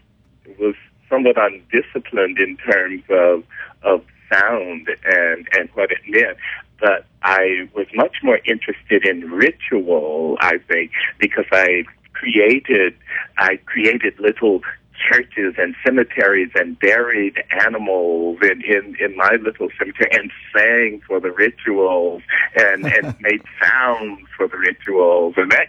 was 0.60 0.76
somewhat 1.10 1.36
undisciplined 1.38 2.40
in 2.40 2.58
terms 2.58 3.04
of 3.10 3.44
of 3.84 4.04
sound 4.32 4.88
and 5.04 5.48
and 5.54 5.70
what 5.76 5.92
it 5.92 6.00
meant. 6.08 6.38
But 6.80 7.06
I 7.22 7.70
was 7.76 7.88
much 7.94 8.18
more 8.24 8.40
interested 8.46 9.06
in 9.06 9.30
ritual, 9.32 10.38
I 10.42 10.58
think, 10.68 10.92
because 11.20 11.46
I 11.52 11.84
created 12.14 12.96
I 13.38 13.58
created 13.66 14.20
little 14.20 14.62
churches 15.10 15.56
and 15.58 15.76
cemeteries 15.86 16.50
and 16.56 16.80
buried 16.80 17.44
animals 17.66 18.38
in, 18.42 18.62
in, 18.64 18.96
in 19.00 19.16
my 19.16 19.38
little 19.42 19.70
cemetery 19.78 20.10
and 20.12 20.32
sang 20.56 21.02
for 21.08 21.20
the 21.20 21.32
rituals 21.32 22.22
and, 22.56 22.86
and 22.96 23.16
made 23.22 23.42
sounds 23.62 24.28
for 24.36 24.48
the 24.48 24.58
rituals 24.58 25.34
and 25.38 25.52
that 25.52 25.68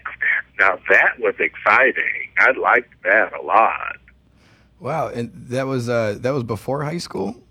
now 0.58 0.78
that 0.88 1.18
was 1.18 1.34
exciting. 1.38 2.30
I 2.38 2.52
liked 2.52 2.94
that 3.04 3.32
a 3.32 3.42
lot. 3.42 3.96
Wow, 4.80 5.08
and 5.08 5.30
that 5.48 5.66
was 5.66 5.88
uh, 5.88 6.18
that 6.20 6.32
was 6.32 6.42
before 6.42 6.84
high 6.84 6.98
school. 6.98 7.42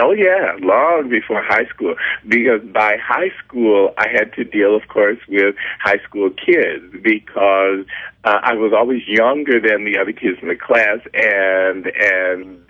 Oh 0.00 0.12
yeah, 0.12 0.56
long 0.60 1.08
before 1.08 1.42
high 1.42 1.66
school. 1.66 1.94
Because 2.26 2.60
by 2.72 2.96
high 3.02 3.30
school, 3.44 3.94
I 3.98 4.08
had 4.08 4.32
to 4.34 4.44
deal, 4.44 4.76
of 4.76 4.88
course, 4.88 5.18
with 5.28 5.54
high 5.80 5.98
school 6.04 6.30
kids 6.30 6.84
because 7.02 7.86
uh, 8.24 8.40
I 8.42 8.54
was 8.54 8.72
always 8.76 9.02
younger 9.06 9.60
than 9.60 9.84
the 9.84 9.98
other 9.98 10.12
kids 10.12 10.38
in 10.42 10.48
the 10.48 10.56
class, 10.56 10.98
and 11.14 11.86
and 11.86 12.65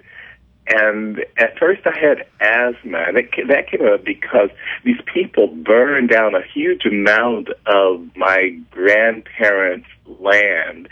and 0.69 1.25
at 1.37 1.59
first 1.59 1.83
I 1.87 1.97
had 1.97 2.27
asthma, 2.41 3.05
and 3.07 3.17
it, 3.17 3.31
that 3.49 3.71
came 3.71 3.87
up 3.87 4.05
because 4.05 4.51
these 4.85 5.01
people 5.13 5.47
burned 5.49 6.11
down 6.11 6.35
a 6.35 6.43
huge 6.43 6.85
amount 6.85 7.49
of 7.67 8.05
my 8.17 8.59
grandparents' 8.71 9.87
land, 10.21 10.89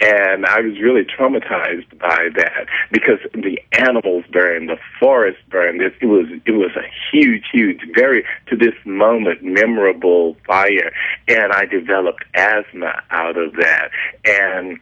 and 0.00 0.46
I 0.46 0.60
was 0.60 0.78
really 0.80 1.04
traumatized 1.04 1.98
by 1.98 2.28
that 2.36 2.66
because 2.90 3.18
the 3.34 3.60
animals 3.72 4.24
burned, 4.32 4.68
the 4.68 4.78
forest 4.98 5.38
burned. 5.50 5.82
It, 5.82 5.94
it 6.00 6.06
was 6.06 6.26
it 6.46 6.52
was 6.52 6.70
a 6.76 6.88
huge, 7.12 7.44
huge, 7.52 7.80
very 7.94 8.24
to 8.46 8.56
this 8.56 8.74
moment 8.84 9.42
memorable 9.42 10.36
fire, 10.46 10.92
and 11.26 11.52
I 11.52 11.66
developed 11.66 12.24
asthma 12.34 13.02
out 13.10 13.36
of 13.36 13.54
that, 13.56 13.90
and 14.24 14.78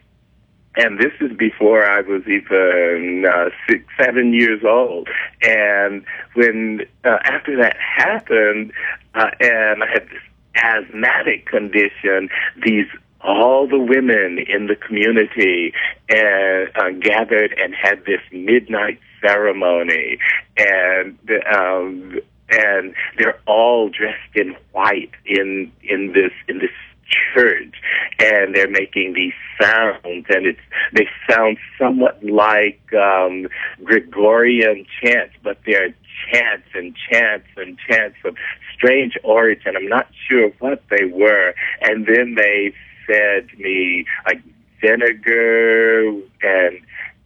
and 0.76 0.99
this 0.99 1.12
is 1.21 1.37
before 1.37 1.88
I 1.90 2.02
was 2.02 2.23
even 2.26 3.25
uh, 3.26 3.50
six, 3.68 3.85
seven 3.99 4.33
years 4.35 4.62
old. 4.64 5.09
And 5.42 6.04
when 6.35 6.83
uh, 7.04 7.18
after 7.25 7.56
that 7.56 7.76
happened, 7.78 8.73
uh, 9.14 9.30
and 9.40 9.83
I 9.83 9.87
had 9.92 10.09
this 10.09 10.23
asthmatic 10.54 11.47
condition, 11.47 12.28
these 12.64 12.87
all 13.23 13.66
the 13.66 13.78
women 13.78 14.38
in 14.38 14.66
the 14.66 14.76
community 14.76 15.73
and 16.09 16.71
uh, 16.76 16.90
gathered 17.00 17.54
and 17.59 17.75
had 17.75 18.04
this 18.04 18.21
midnight 18.30 19.00
ceremony, 19.21 20.18
and 20.56 21.18
um, 21.54 22.21
and 22.50 22.95
they're 23.18 23.40
all 23.47 23.88
dressed 23.88 24.35
in 24.35 24.54
white 24.73 25.11
in 25.25 25.73
in 25.83 26.12
this 26.12 26.33
in 26.49 26.59
this 26.59 26.71
church 27.35 27.75
and 28.19 28.55
they're 28.55 28.71
making 28.71 29.13
these 29.15 29.33
sounds 29.61 30.27
and 30.29 30.47
it's 30.47 30.61
they 30.93 31.07
sound 31.31 31.57
somewhat 31.79 32.23
like 32.25 32.81
um 32.95 33.47
Gregorian 33.85 34.87
chants 35.01 35.35
but 35.43 35.59
they're 35.67 35.95
chants 36.33 36.69
and 36.75 36.95
chants 37.11 37.47
and 37.57 37.79
chants 37.89 38.17
of 38.25 38.37
strange 38.75 39.17
origin. 39.25 39.77
I'm 39.77 39.89
not 39.89 40.09
sure 40.29 40.51
what 40.59 40.83
they 40.91 41.05
were. 41.05 41.55
And 41.81 42.07
then 42.07 42.35
they 42.37 42.73
fed 43.07 43.49
me 43.59 44.05
like 44.27 44.43
vinegar 44.81 46.11
and 46.43 46.81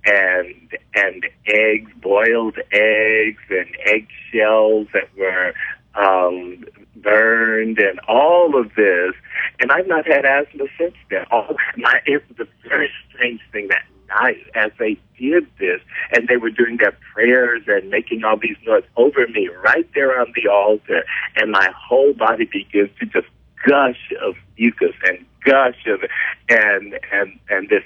and 0.07 0.55
and 0.95 1.27
eggs 1.47 1.91
boiled 2.01 2.57
eggs 2.73 3.43
and 3.51 3.69
eggshells 3.85 4.89
that 4.95 5.11
were 5.19 5.53
um 5.95 6.65
burned 7.03 7.79
and 7.79 7.99
all 8.09 8.59
of 8.59 8.75
this, 8.75 9.15
and 9.61 9.71
I've 9.73 9.87
not 9.87 10.07
had 10.07 10.25
asthma 10.25 10.65
since 10.79 10.95
then. 11.11 11.25
All 11.31 11.57
my 11.77 12.01
it 12.07 12.23
was 12.29 12.47
a 12.47 12.69
very 12.69 12.91
strange 13.09 13.41
thing 13.53 13.69
that 13.69 13.83
night 14.09 14.45
as 14.55 14.71
they 14.79 14.99
did 15.19 15.47
this, 15.59 15.81
and 16.13 16.29
they 16.29 16.37
were 16.37 16.51
doing 16.51 16.77
their 16.79 16.97
prayers 17.13 17.63
and 17.67 17.91
making 17.91 18.25
all 18.25 18.37
these 18.37 18.57
noise 18.67 18.85
over 18.97 19.27
me 19.29 19.49
right 19.65 19.89
there 19.95 20.21
on 20.21 20.33
the 20.35 20.51
altar, 20.51 21.05
and 21.37 21.51
my 21.53 21.69
whole 21.77 22.13
body 22.13 22.45
begins 22.45 22.91
to 22.99 23.07
just 23.07 23.27
gush 23.67 24.13
of 24.23 24.35
mucus 24.59 24.95
and 25.05 25.25
gush 25.45 25.87
of 25.87 26.01
and 26.49 26.99
and 27.13 27.39
and 27.49 27.69
this 27.69 27.85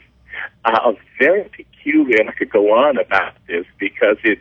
uh, 0.64 0.92
very 1.18 1.44
peculiar. 1.44 2.21
And 2.21 2.30
I 2.30 2.33
could 2.33 2.50
go 2.50 2.73
on 2.73 2.99
about 2.99 3.35
this 3.47 3.66
because 3.78 4.16
it 4.25 4.40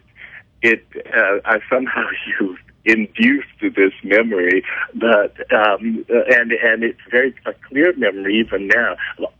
it 0.61 0.85
uh, 1.13 1.39
I 1.45 1.59
somehow 1.69 2.07
used 2.39 2.61
induced 2.85 3.47
to 3.59 3.69
this 3.69 3.93
memory, 4.03 4.63
but 4.93 5.35
um, 5.53 6.05
and 6.09 6.51
and 6.51 6.83
it's 6.83 6.99
very 7.09 7.33
a 7.45 7.53
clear 7.67 7.93
memory 7.95 8.39
even 8.39 8.67
now. 8.67 8.95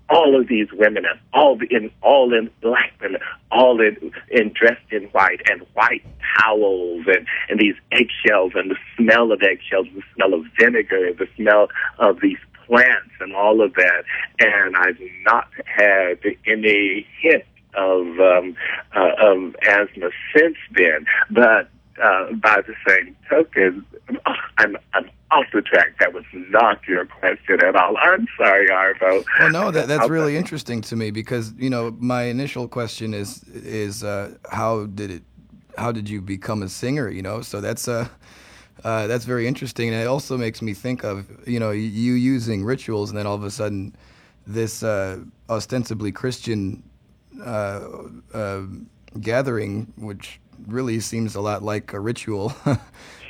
All 0.09 0.39
of 0.39 0.47
these 0.47 0.67
women, 0.73 1.05
and 1.05 1.19
all 1.33 1.59
in 1.69 1.91
all 2.01 2.33
in 2.33 2.49
black 2.61 2.93
women, 3.01 3.19
all 3.51 3.81
in, 3.81 4.11
in 4.29 4.53
dressed 4.53 4.91
in 4.91 5.03
white 5.05 5.41
and 5.49 5.61
white 5.73 6.05
towels 6.37 7.05
and 7.07 7.27
and 7.49 7.59
these 7.59 7.75
eggshells 7.91 8.53
and 8.55 8.71
the 8.71 8.77
smell 8.97 9.31
of 9.31 9.41
eggshells, 9.41 9.87
the 9.95 10.03
smell 10.15 10.33
of 10.33 10.45
vinegar, 10.59 11.13
the 11.13 11.27
smell 11.35 11.67
of 11.99 12.21
these 12.21 12.37
plants 12.65 13.11
and 13.19 13.35
all 13.35 13.61
of 13.61 13.73
that. 13.73 14.03
And 14.39 14.75
I've 14.75 14.99
not 15.25 15.49
had 15.65 16.19
any 16.45 17.05
hint 17.19 17.43
of 17.75 18.19
um, 18.19 18.55
uh, 18.95 19.11
of 19.19 19.55
asthma 19.67 20.09
since 20.35 20.57
then, 20.75 21.05
but 21.29 21.69
uh, 22.01 22.33
by 22.33 22.61
the 22.61 22.73
same 22.87 23.15
token, 23.29 23.85
I'm, 24.57 24.77
I'm 24.93 25.09
off 25.31 25.45
the 25.53 25.61
track. 25.61 25.95
That 25.99 26.13
was 26.13 26.25
not 26.33 26.79
your 26.87 27.05
question 27.05 27.63
at 27.63 27.75
all. 27.75 27.95
I'm 27.97 28.27
sorry, 28.37 28.69
Arvo. 28.69 29.25
Well, 29.39 29.51
no, 29.51 29.71
that, 29.71 29.87
that's 29.87 30.09
really 30.09 30.37
interesting 30.37 30.81
to 30.81 30.95
me 30.95 31.11
because 31.11 31.53
you 31.57 31.69
know 31.69 31.95
my 31.99 32.23
initial 32.23 32.67
question 32.67 33.13
is 33.13 33.43
is 33.49 34.03
uh, 34.03 34.35
how 34.51 34.85
did 34.85 35.11
it 35.11 35.23
how 35.77 35.91
did 35.91 36.09
you 36.09 36.21
become 36.21 36.61
a 36.63 36.69
singer? 36.69 37.09
You 37.09 37.21
know, 37.21 37.41
so 37.41 37.61
that's 37.61 37.87
uh, 37.87 38.07
uh, 38.83 39.07
that's 39.07 39.25
very 39.25 39.47
interesting, 39.47 39.89
and 39.89 40.01
it 40.01 40.07
also 40.07 40.37
makes 40.37 40.61
me 40.61 40.73
think 40.73 41.03
of 41.03 41.25
you 41.47 41.59
know 41.59 41.71
you 41.71 42.13
using 42.13 42.63
rituals, 42.63 43.09
and 43.09 43.17
then 43.17 43.25
all 43.25 43.35
of 43.35 43.43
a 43.43 43.51
sudden 43.51 43.95
this 44.45 44.83
uh, 44.83 45.19
ostensibly 45.49 46.11
Christian 46.11 46.83
uh, 47.43 47.87
uh, 48.33 48.61
gathering, 49.19 49.91
which 49.97 50.39
really 50.67 50.99
seems 50.99 51.35
a 51.35 51.41
lot 51.41 51.63
like 51.63 51.93
a 51.93 51.99
ritual. 51.99 52.53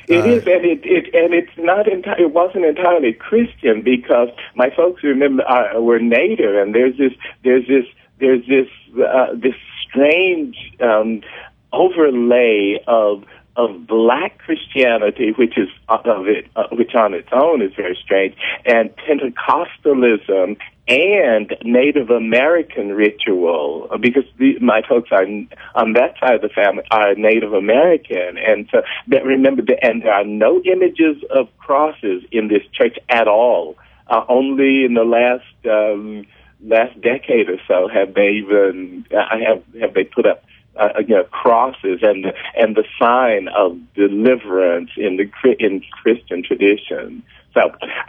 It 0.06 0.20
uh, 0.20 0.28
is, 0.28 0.42
and 0.46 0.64
it, 0.66 0.80
it 0.84 1.14
and 1.14 1.32
it's 1.32 1.56
not 1.56 1.86
enti- 1.86 2.20
It 2.20 2.32
wasn't 2.32 2.66
entirely 2.66 3.14
Christian 3.14 3.80
because 3.80 4.28
my 4.54 4.68
folks 4.76 5.02
remember 5.02 5.48
uh, 5.48 5.80
were 5.80 5.98
native, 5.98 6.54
and 6.56 6.74
there's 6.74 6.98
this, 6.98 7.12
there's 7.42 7.66
this, 7.66 7.86
there's 8.20 8.46
this, 8.46 8.68
uh, 9.02 9.28
this 9.34 9.54
strange 9.82 10.56
um, 10.80 11.22
overlay 11.72 12.82
of 12.86 13.24
of 13.56 13.86
black 13.86 14.38
Christianity, 14.38 15.32
which 15.36 15.56
is 15.56 15.68
of 15.88 16.26
it, 16.26 16.48
uh, 16.56 16.64
which 16.72 16.94
on 16.94 17.14
its 17.14 17.28
own 17.32 17.62
is 17.62 17.72
very 17.74 17.96
strange, 18.02 18.34
and 18.66 18.90
Pentecostalism 18.96 20.58
and 20.86 21.56
Native 21.62 22.10
American 22.10 22.92
ritual, 22.92 23.88
uh, 23.90 23.96
because 23.96 24.24
the, 24.38 24.58
my 24.58 24.82
folks 24.86 25.10
are 25.12 25.24
on 25.74 25.92
that 25.94 26.14
side 26.20 26.34
of 26.34 26.42
the 26.42 26.50
family 26.50 26.84
are 26.90 27.14
Native 27.14 27.52
American, 27.52 28.36
and 28.36 28.68
so 28.70 28.82
that 29.08 29.24
remember, 29.24 29.62
the, 29.62 29.82
and 29.82 30.02
there 30.02 30.12
are 30.12 30.24
no 30.24 30.60
images 30.60 31.16
of 31.30 31.48
crosses 31.58 32.22
in 32.30 32.48
this 32.48 32.62
church 32.72 32.98
at 33.08 33.28
all. 33.28 33.76
Uh, 34.06 34.22
only 34.28 34.84
in 34.84 34.92
the 34.92 35.04
last 35.04 35.44
um, 35.64 36.26
last 36.62 37.00
decade 37.00 37.48
or 37.48 37.58
so 37.66 37.88
have 37.88 38.12
they 38.14 38.32
even 38.32 39.06
uh, 39.10 39.38
have 39.38 39.62
have 39.80 39.94
they 39.94 40.04
put 40.04 40.26
up 40.26 40.44
uh, 40.76 40.88
you 41.06 41.14
know, 41.14 41.24
crosses 41.24 42.00
and 42.02 42.26
and 42.56 42.76
the 42.76 42.84
sign 42.98 43.48
of 43.48 43.78
deliverance 43.94 44.90
in 44.96 45.16
the 45.16 45.56
in 45.58 45.82
Christian 46.02 46.42
tradition. 46.42 47.22
So, 47.54 47.60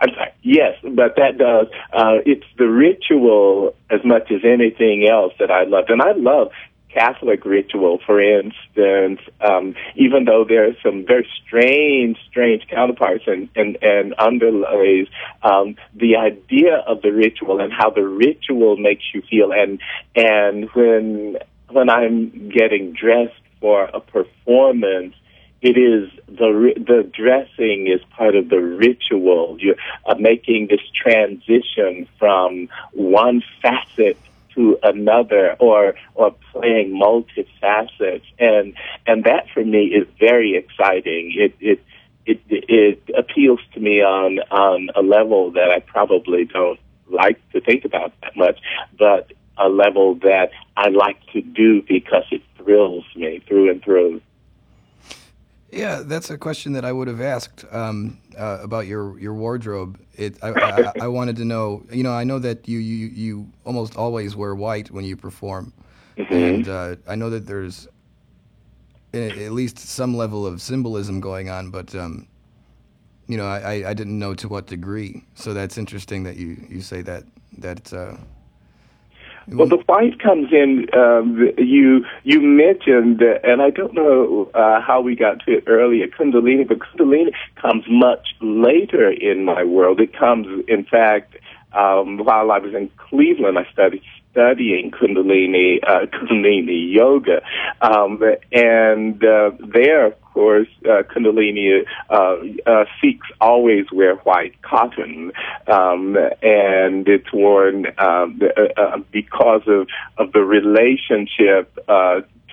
I'm 0.02 0.10
sorry, 0.16 0.32
yes, 0.42 0.78
but 0.82 1.16
that 1.18 1.38
does. 1.38 1.68
Uh, 1.94 2.18
it's 2.26 2.46
the 2.58 2.68
ritual 2.68 3.76
as 3.90 4.04
much 4.04 4.32
as 4.32 4.42
anything 4.44 5.08
else 5.08 5.34
that 5.40 5.52
I 5.52 5.64
love, 5.66 5.86
and 5.90 6.02
I 6.02 6.14
love 6.14 6.52
Catholic 6.96 7.44
ritual, 7.46 8.00
for 8.06 8.22
instance, 8.22 9.20
um, 9.42 9.76
even 9.96 10.24
though 10.26 10.46
there 10.48 10.66
are 10.68 10.76
some 10.82 11.06
very 11.06 11.28
strange, 11.46 12.18
strange 12.30 12.66
counterparts 12.70 13.26
and, 13.28 13.50
and, 13.56 13.78
and 13.82 14.16
underlays, 14.18 15.08
um, 15.44 15.76
the 15.94 16.16
idea 16.16 16.78
of 16.88 17.02
the 17.02 17.12
ritual 17.12 17.60
and 17.60 17.74
how 17.74 17.90
the 17.90 18.08
ritual 18.08 18.78
makes 18.78 19.04
you 19.14 19.22
feel 19.30 19.52
and, 19.52 19.80
and 20.16 20.70
when 20.74 21.38
when 21.70 21.90
I'm 21.90 22.50
getting 22.50 22.94
dressed 22.94 23.34
for 23.60 23.86
a 23.86 24.00
performance, 24.00 25.16
it 25.66 25.78
is 25.78 26.12
the 26.28 26.74
the 26.78 27.10
dressing 27.12 27.88
is 27.88 28.00
part 28.12 28.36
of 28.36 28.50
the 28.50 28.62
ritual. 28.62 29.58
You're 29.60 29.76
uh, 30.06 30.14
making 30.14 30.68
this 30.70 30.82
transition 30.94 32.08
from 32.20 32.70
one 32.94 33.42
facet 33.64 34.18
to 34.54 34.78
another, 34.84 35.56
or 35.60 35.96
or 36.14 36.36
playing 36.52 36.92
multifacets, 36.94 38.28
and 38.38 38.76
and 39.08 39.24
that 39.24 39.48
for 39.56 39.66
me 39.66 39.86
is 39.86 40.08
very 40.20 40.56
exciting. 40.56 41.34
It 41.36 41.56
it 41.60 41.84
it 42.28 42.42
it 42.50 43.02
appeals 43.18 43.62
to 43.74 43.80
me 43.80 44.02
on 44.04 44.40
on 44.52 44.90
a 44.96 45.02
level 45.02 45.50
that 45.52 45.72
I 45.72 45.80
probably 45.80 46.46
don't 46.46 46.80
like 47.10 47.40
to 47.54 47.62
think 47.62 47.86
about 47.86 48.14
that 48.22 48.38
much, 48.38 48.60
but 49.00 49.32
a 49.58 49.68
level 49.68 50.14
that 50.16 50.52
I 50.78 50.90
like 50.90 51.18
to 51.34 51.42
do 51.42 51.82
because 51.82 52.26
it 52.30 52.44
thrills 52.58 53.06
me 53.16 53.42
through 53.48 53.72
and 53.72 53.82
through. 53.82 54.22
Yeah, 55.76 56.04
that's 56.06 56.30
a 56.30 56.38
question 56.38 56.72
that 56.74 56.86
I 56.86 56.94
would 56.94 57.10
have 57.10 57.20
asked 57.20 57.66
um, 57.70 58.18
uh, 58.38 58.60
about 58.64 58.88
your, 58.88 59.20
your 59.20 59.34
wardrobe. 59.34 60.00
It, 60.16 60.38
I, 60.42 60.52
I, 60.52 60.92
I, 61.02 61.08
wanted 61.10 61.36
to 61.36 61.46
know, 61.46 61.84
you 61.92 62.02
know, 62.02 62.14
I 62.14 62.24
know 62.24 62.40
that 62.40 62.70
you, 62.70 62.80
you, 62.80 63.08
you 63.08 63.50
almost 63.66 63.98
always 63.98 64.38
wear 64.38 64.56
white 64.56 64.90
when 64.90 65.04
you 65.04 65.18
perform. 65.18 65.74
Mm-hmm. 66.18 66.34
And 66.34 66.70
uh, 66.70 66.96
I 67.10 67.16
know 67.16 67.30
that 67.30 67.46
there's, 67.46 67.90
at 69.14 69.52
least 69.52 69.78
some 69.80 70.16
level 70.16 70.46
of 70.46 70.62
symbolism 70.62 71.20
going 71.20 71.50
on, 71.50 71.72
but 71.72 71.94
um, 71.94 72.28
you 73.28 73.36
know, 73.36 73.48
I, 73.48 73.90
I- 73.90 73.94
didn't 73.94 74.18
know 74.18 74.34
to 74.36 74.48
what 74.48 74.68
degree. 74.68 75.24
So 75.36 75.54
that's 75.54 75.78
interesting 75.78 76.24
that 76.24 76.38
you, 76.38 76.66
you 76.70 76.82
say 76.82 77.02
that 77.02 77.24
that. 77.58 77.94
Uh, 77.94 78.16
Well, 79.48 79.68
the 79.68 79.84
fight 79.86 80.20
comes 80.20 80.52
in. 80.52 80.88
Um, 80.94 81.52
you 81.58 82.06
you 82.24 82.42
mentioned, 82.42 83.22
uh, 83.22 83.40
and 83.44 83.62
I 83.62 83.70
don't 83.70 83.94
know 83.94 84.50
uh, 84.56 84.82
how 84.82 85.02
we 85.02 85.16
got 85.16 85.42
to 85.46 85.52
it 85.58 85.66
earlier, 85.68 86.08
Kundalini, 86.08 86.68
but 86.68 86.80
Kundalini 86.80 87.32
comes 87.62 87.84
much 87.88 88.36
later 88.42 89.12
in 89.12 89.46
my 89.46 89.64
world. 89.64 90.00
It 90.00 90.18
comes, 90.18 90.48
in 90.68 90.84
fact, 90.84 91.36
um, 91.74 92.18
while 92.18 92.52
I 92.52 92.58
was 92.58 92.74
in 92.74 92.90
Cleveland, 92.98 93.60
I 93.60 93.72
studied 93.72 94.02
studying 94.36 94.92
Kundalini 94.92 95.80
uh, 95.88 96.06
Kundalini 96.08 96.94
yoga, 96.94 97.42
um, 97.82 98.22
and 98.52 99.24
uh, 99.24 99.52
there, 99.74 100.08
of 100.08 100.22
course, 100.34 100.68
uh, 100.84 101.04
Kundalini 101.04 101.86
uh, 102.10 102.36
uh, 102.70 102.86
Sikhs 103.02 103.28
always 103.40 103.86
wear 103.94 104.16
white 104.18 104.62
cotton, 104.62 105.32
um, 105.68 106.18
and 106.42 107.08
it's 107.08 107.32
worn 107.32 107.86
um, 107.98 108.42
uh, 108.78 108.98
because 109.12 109.62
of 109.68 109.88
of 110.18 110.34
the 110.34 110.42
relationship. 110.42 111.74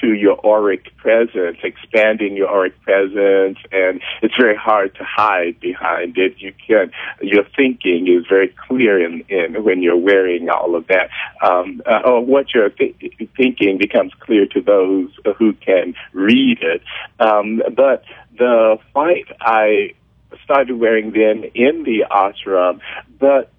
To 0.02 0.12
your 0.12 0.44
auric 0.44 0.96
presence, 0.96 1.58
expanding 1.62 2.36
your 2.36 2.48
auric 2.48 2.80
presence, 2.82 3.56
and 3.70 4.00
it's 4.20 4.34
very 4.36 4.56
hard 4.56 4.96
to 4.96 5.04
hide 5.04 5.60
behind 5.60 6.18
it. 6.18 6.34
You 6.38 6.52
can 6.66 6.90
your 7.20 7.44
thinking 7.56 8.08
is 8.08 8.26
very 8.28 8.52
clear 8.66 9.04
in, 9.04 9.22
in 9.28 9.62
when 9.62 9.80
you're 9.80 9.96
wearing 9.96 10.48
all 10.48 10.74
of 10.74 10.88
that, 10.88 11.08
um, 11.40 11.82
uh, 11.86 12.00
or 12.04 12.20
what 12.20 12.52
you're 12.52 12.70
th- 12.70 12.96
thinking 13.36 13.78
becomes 13.78 14.12
clear 14.18 14.46
to 14.46 14.60
those 14.60 15.10
who 15.38 15.52
can 15.52 15.94
read 16.12 16.58
it. 16.62 16.82
Um, 17.20 17.62
but 17.72 18.02
the 18.36 18.78
white 18.94 19.28
I 19.40 19.94
started 20.42 20.80
wearing 20.80 21.12
then 21.12 21.44
in 21.54 21.84
the 21.84 22.06
ashram, 22.10 22.80
but 23.20 23.51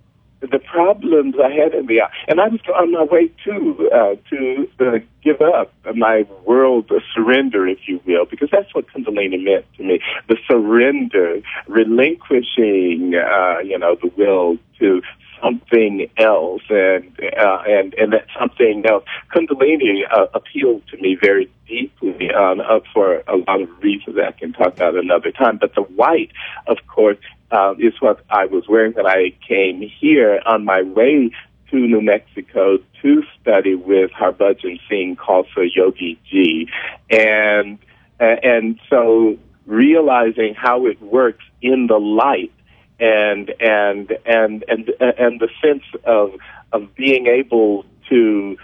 the 0.52 0.60
problems 0.60 1.36
I 1.44 1.52
had 1.52 1.74
in 1.74 1.86
the 1.88 2.02
and 2.28 2.42
I 2.42 2.48
was 2.48 2.60
on 2.76 2.92
my 2.92 3.04
way 3.04 3.32
to 3.46 3.90
uh, 3.94 4.16
to 4.30 4.70
uh, 4.80 5.00
give 5.24 5.42
up 5.42 5.74
my 5.96 6.26
world 6.46 6.92
surrender, 7.14 7.68
if 7.68 7.80
you 7.88 8.02
will, 8.06 8.26
because 8.26 8.50
that's 8.52 8.74
what 8.76 8.86
Kundalini 8.88 9.44
meant 9.44 9.66
to 9.78 9.84
me: 9.84 10.00
the 10.28 10.38
surrender, 10.48 11.42
relinquishing, 11.68 13.16
uh, 13.16 13.60
you 13.60 13.78
know, 13.78 13.96
the 14.02 14.12
will 14.18 14.58
to 14.80 15.02
something 15.42 16.10
else, 16.18 16.64
and 16.70 17.20
uh, 17.38 17.64
and 17.68 17.94
and 17.96 18.14
that 18.14 18.26
something 18.38 18.84
else. 18.86 19.04
Kundalini 19.34 20.02
uh, 20.12 20.28
appealed 20.34 20.84
to 20.90 20.98
me 20.98 21.18
very 21.20 21.50
deeply 21.68 22.32
um, 22.32 22.60
uh, 22.60 22.80
for 22.94 23.24
a 23.28 23.38
lot 23.38 23.62
of 23.62 23.70
reasons 23.82 24.18
I 24.18 24.32
can 24.32 24.54
talk 24.54 24.76
about 24.76 24.96
another 24.96 25.32
time. 25.32 25.58
But 25.58 25.76
the 25.76 25.82
white, 25.82 26.32
of 26.68 26.78
course, 26.88 27.18
uh, 27.54 27.76
is 27.78 27.94
what 28.00 28.20
I 28.30 28.46
was 28.46 28.68
wearing 28.68 28.94
when 28.94 29.06
I 29.06 29.34
came 29.48 29.82
here 29.82 30.42
on 30.46 30.66
my 30.66 30.82
way 30.82 31.32
to 31.70 31.78
New 31.78 32.02
Mexico 32.02 32.80
to 33.02 33.24
study 33.40 33.76
with 33.76 34.12
Harbhajan 34.12 34.80
Singh 34.90 35.16
Khalsa 35.16 35.70
Yogi 35.74 36.20
Ji, 36.30 36.68
and 37.10 37.78
uh, 38.20 38.36
and 38.44 38.80
so 38.90 39.38
realizing 39.66 40.56
how 40.56 40.88
it 40.88 41.02
works 41.02 41.44
in 41.62 41.88
the 41.88 42.00
light 42.00 42.52
and 43.00 43.54
and 43.60 44.12
and 44.26 44.66
and 44.68 44.90
and 45.00 45.40
the 45.40 45.50
sense 45.62 45.84
of 46.06 46.34
of 46.72 46.96
being 46.96 47.28
able 47.28 47.86
to 48.10 48.58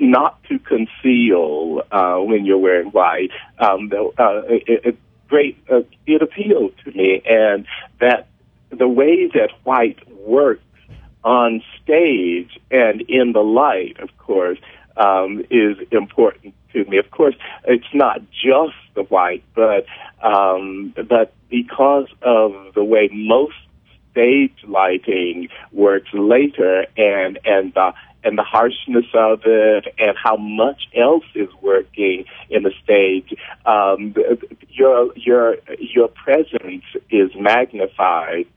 not 0.00 0.42
to 0.44 0.58
conceal 0.60 1.82
uh, 1.90 2.16
when 2.16 2.44
you're 2.44 2.58
wearing 2.58 2.90
white. 2.90 3.30
Um, 3.58 3.90
uh, 3.92 4.42
it, 4.48 4.84
it, 4.84 4.98
great. 5.28 5.58
Uh, 5.70 5.82
it 6.06 6.22
appealed 6.22 6.72
to 6.84 6.90
me, 6.92 7.22
and 7.24 7.66
that 8.00 8.28
the 8.70 8.88
way 8.88 9.28
that 9.28 9.50
white 9.64 9.98
works 10.26 10.62
on 11.24 11.62
stage 11.82 12.58
and 12.70 13.00
in 13.02 13.32
the 13.32 13.40
light, 13.40 13.98
of 14.00 14.16
course, 14.18 14.58
um, 14.96 15.44
is 15.50 15.76
important 15.90 16.54
to 16.72 16.84
me. 16.84 16.98
Of 16.98 17.10
course, 17.10 17.34
it's 17.64 17.92
not 17.92 18.20
just 18.30 18.76
the 18.94 19.02
white, 19.02 19.44
but 19.54 19.86
um, 20.22 20.94
but 21.08 21.32
because 21.50 22.08
of 22.22 22.74
the 22.74 22.84
way 22.84 23.08
most 23.12 23.56
stage 24.12 24.56
lighting 24.66 25.48
works 25.72 26.08
later 26.12 26.86
and 26.96 27.38
and 27.44 27.74
the 27.74 27.92
and 28.26 28.36
the 28.36 28.42
harshness 28.42 29.06
of 29.14 29.40
it 29.44 29.86
and 29.98 30.16
how 30.22 30.36
much 30.36 30.82
else 30.94 31.24
is 31.34 31.48
working 31.62 32.24
in 32.50 32.64
the 32.64 32.72
stage. 32.82 33.32
Um, 33.64 34.14
your 34.68 35.16
your 35.16 35.56
your 35.78 36.08
presence 36.08 36.84
is 37.10 37.30
magnified 37.38 38.48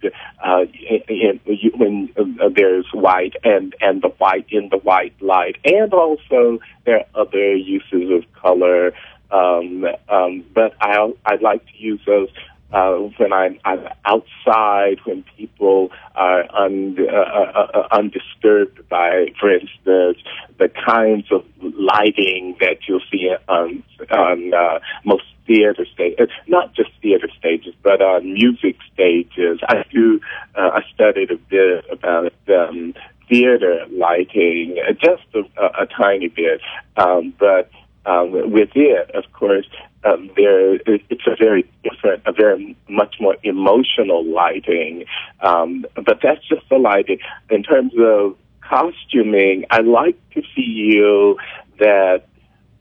uh, 0.44 0.66
in, 1.08 1.40
in, 1.46 1.72
when 1.78 2.10
uh, 2.18 2.50
there's 2.54 2.88
white 2.94 3.36
and 3.44 3.76
and 3.80 4.02
the 4.02 4.10
white 4.10 4.48
in 4.50 4.70
the 4.70 4.78
white 4.78 5.14
light 5.22 5.58
and 5.64 5.94
also 5.94 6.60
there 6.86 7.00
are 7.00 7.22
other 7.22 7.56
uses 7.56 8.12
of 8.12 8.24
color. 8.42 8.92
Um, 9.32 9.86
um, 10.10 10.44
but 10.56 10.74
I 10.82 11.14
I 11.24 11.36
like 11.36 11.64
to 11.68 11.78
use 11.78 12.02
those 12.08 12.30
uh, 12.72 12.94
when 13.18 13.34
I'm, 13.34 13.60
I'm 13.66 13.88
outside, 14.06 15.00
when 15.06 15.24
people 15.38 15.90
are 16.16 16.44
un, 16.56 16.98
uh, 17.00 17.14
uh, 17.14 17.68
uh, 17.74 17.88
undisturbed 17.92 18.88
by, 18.90 19.28
for 19.40 19.52
instance, 19.52 20.18
the 20.58 20.70
kinds 20.86 21.32
of 21.32 21.44
lighting 21.62 22.58
that 22.60 22.88
you'll 22.88 23.02
see 23.12 23.30
on, 23.48 23.84
on 24.12 24.54
uh, 24.54 24.80
most 25.04 25.24
theater 25.48 25.86
stages, 25.92 26.30
not 26.48 26.76
just 26.76 26.90
theater 27.02 27.28
stages, 27.38 27.74
but 27.82 28.02
on 28.02 28.34
music 28.34 28.76
stages. 28.94 29.60
I 29.68 29.84
do, 29.92 30.20
uh, 30.56 30.70
I 30.76 30.82
studied 30.94 31.32
a 31.32 31.38
bit 31.38 31.86
about 31.92 32.34
um, 32.50 32.94
theater 33.28 33.86
lighting, 33.92 34.78
uh, 34.88 34.94
just 34.94 35.24
a, 35.34 35.40
a, 35.60 35.84
a 35.84 35.88
tiny 35.88 36.28
bit, 36.28 36.62
um, 36.98 37.34
but 37.40 37.72
um, 38.06 38.32
with 38.32 38.70
it, 38.76 39.12
of 39.12 39.26
course, 39.34 39.66
um, 40.04 40.30
there 40.36 40.76
it's 40.76 41.28
a 41.28 41.36
very 41.38 41.70
different, 41.84 42.24
a 42.26 42.32
very 42.32 42.78
much 42.88 43.16
more 43.20 43.36
emotional 43.44 44.26
lighting. 44.26 45.06
Um, 45.42 45.86
but 45.96 46.20
that's 46.24 46.46
just 46.48 46.68
the 46.70 46.78
lighting. 46.78 47.20
In 47.50 47.64
terms 47.64 47.94
of 48.00 48.38
costuming, 48.62 49.66
I 49.70 49.82
like 49.82 50.18
to 50.32 50.42
feel 50.56 51.36
that 51.80 52.24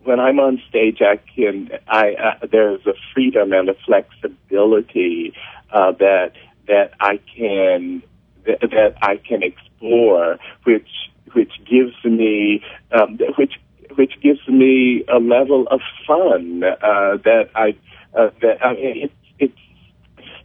when 0.04 0.20
I'm 0.20 0.38
on 0.38 0.62
stage, 0.68 0.98
I 1.00 1.16
can, 1.35 1.70
I 1.88 2.14
uh, 2.14 2.46
there's 2.50 2.87
a 2.87 2.94
freedom 3.12 3.52
and 3.52 3.68
a 3.68 3.74
flexibility 3.85 5.35
uh, 5.72 5.92
that 5.92 6.33
that 6.68 6.92
I 7.00 7.20
can 7.37 8.02
that, 8.46 8.61
that 8.61 8.94
I 9.02 9.16
can 9.16 9.42
explore, 9.42 10.38
which 10.64 10.88
which 11.33 11.52
gives 11.68 11.92
me 12.04 12.62
um, 12.92 13.18
which 13.37 13.54
which 13.96 14.20
gives 14.20 14.46
me 14.48 15.05
a 15.09 15.18
level 15.18 15.66
of 15.70 15.81
fun 16.07 16.62
uh, 16.64 17.16
that 17.24 17.51
I 17.55 17.77
uh, 18.14 18.31
that 18.40 18.64
I 18.64 18.74
mean, 18.74 19.05
it, 19.05 19.12
it's 19.38 19.59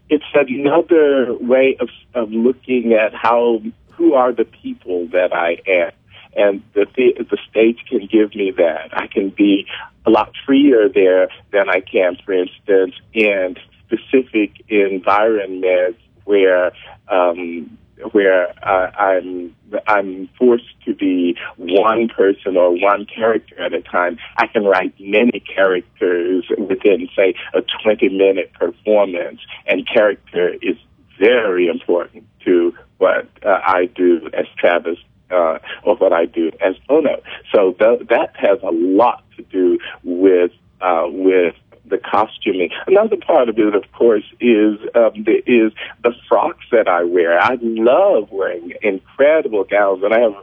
it's 0.10 0.26
another 0.34 1.34
way 1.36 1.78
of 1.80 1.90
of 2.14 2.32
looking 2.32 2.94
at 2.94 3.14
how 3.14 3.62
who 3.92 4.14
are 4.14 4.34
the 4.34 4.46
people 4.46 5.08
that 5.08 5.34
I 5.34 5.62
am, 5.68 5.92
and 6.36 6.64
the 6.74 6.86
the, 6.96 7.24
the 7.24 7.38
stage 7.50 7.84
can 7.90 8.08
give 8.12 8.36
me 8.36 8.52
that. 8.52 8.90
I 8.94 9.08
can 9.08 9.30
be 9.30 9.68
a 10.06 10.10
lot 10.10 10.32
freer 10.46 10.90
there 10.90 11.30
than 11.52 11.70
I 11.70 11.80
can, 11.80 12.18
for 12.26 12.34
instance, 12.34 12.96
in 13.14 13.56
specific 13.88 14.52
environments 14.68 16.00
where 16.26 16.72
um, 17.08 17.78
where 18.12 18.50
uh, 18.64 18.92
I'm 18.98 19.56
I'm 19.88 20.30
forced 20.38 20.80
to 20.86 20.94
be 20.94 21.38
one 21.58 22.10
person 22.10 22.58
or 22.58 22.72
one 22.72 23.06
character 23.06 23.62
at 23.62 23.74
a 23.74 23.82
time. 23.82 24.18
I 24.38 24.48
can 24.48 24.64
write 24.64 24.94
many 25.00 25.40
characters 25.40 26.46
within, 26.58 27.08
say, 27.16 27.36
a 27.54 27.62
20 27.84 28.10
minute 28.10 28.52
performance, 28.54 29.40
and 29.66 29.88
character 29.88 30.54
is 30.62 30.78
very 31.20 31.68
important 31.68 32.26
to 32.46 32.74
what 32.98 33.28
uh, 33.46 33.60
I 33.66 33.86
do 33.86 34.30
as 34.34 34.46
Travis 34.58 34.98
uh, 35.32 35.60
or 35.84 35.96
what 35.98 36.14
I 36.14 36.26
do 36.26 36.52
as 36.62 36.76
Ono. 36.90 37.22
So 37.54 37.74
th- 37.74 38.08
that 38.10 38.34
has 38.36 38.60
a 38.64 38.72
lot 38.72 39.24
to 39.38 39.44
do 39.44 39.80
with 40.04 40.52
uh, 40.82 41.06
with 41.08 41.56
the 41.86 41.98
costuming. 41.98 42.70
Another 42.88 43.18
part 43.18 43.50
of 43.50 43.58
it, 43.58 43.76
of 43.76 43.92
course, 43.92 44.24
is 44.40 44.80
um, 44.96 45.24
the, 45.24 45.42
is 45.46 45.74
the 46.04 46.14
frocks 46.28 46.66
that 46.72 46.88
I 46.88 47.04
wear. 47.04 47.40
I 47.40 47.58
love 47.62 48.30
wearing 48.32 48.74
incredible 48.82 49.64
gowns, 49.64 50.04
and 50.04 50.14
I 50.14 50.20
have 50.20 50.36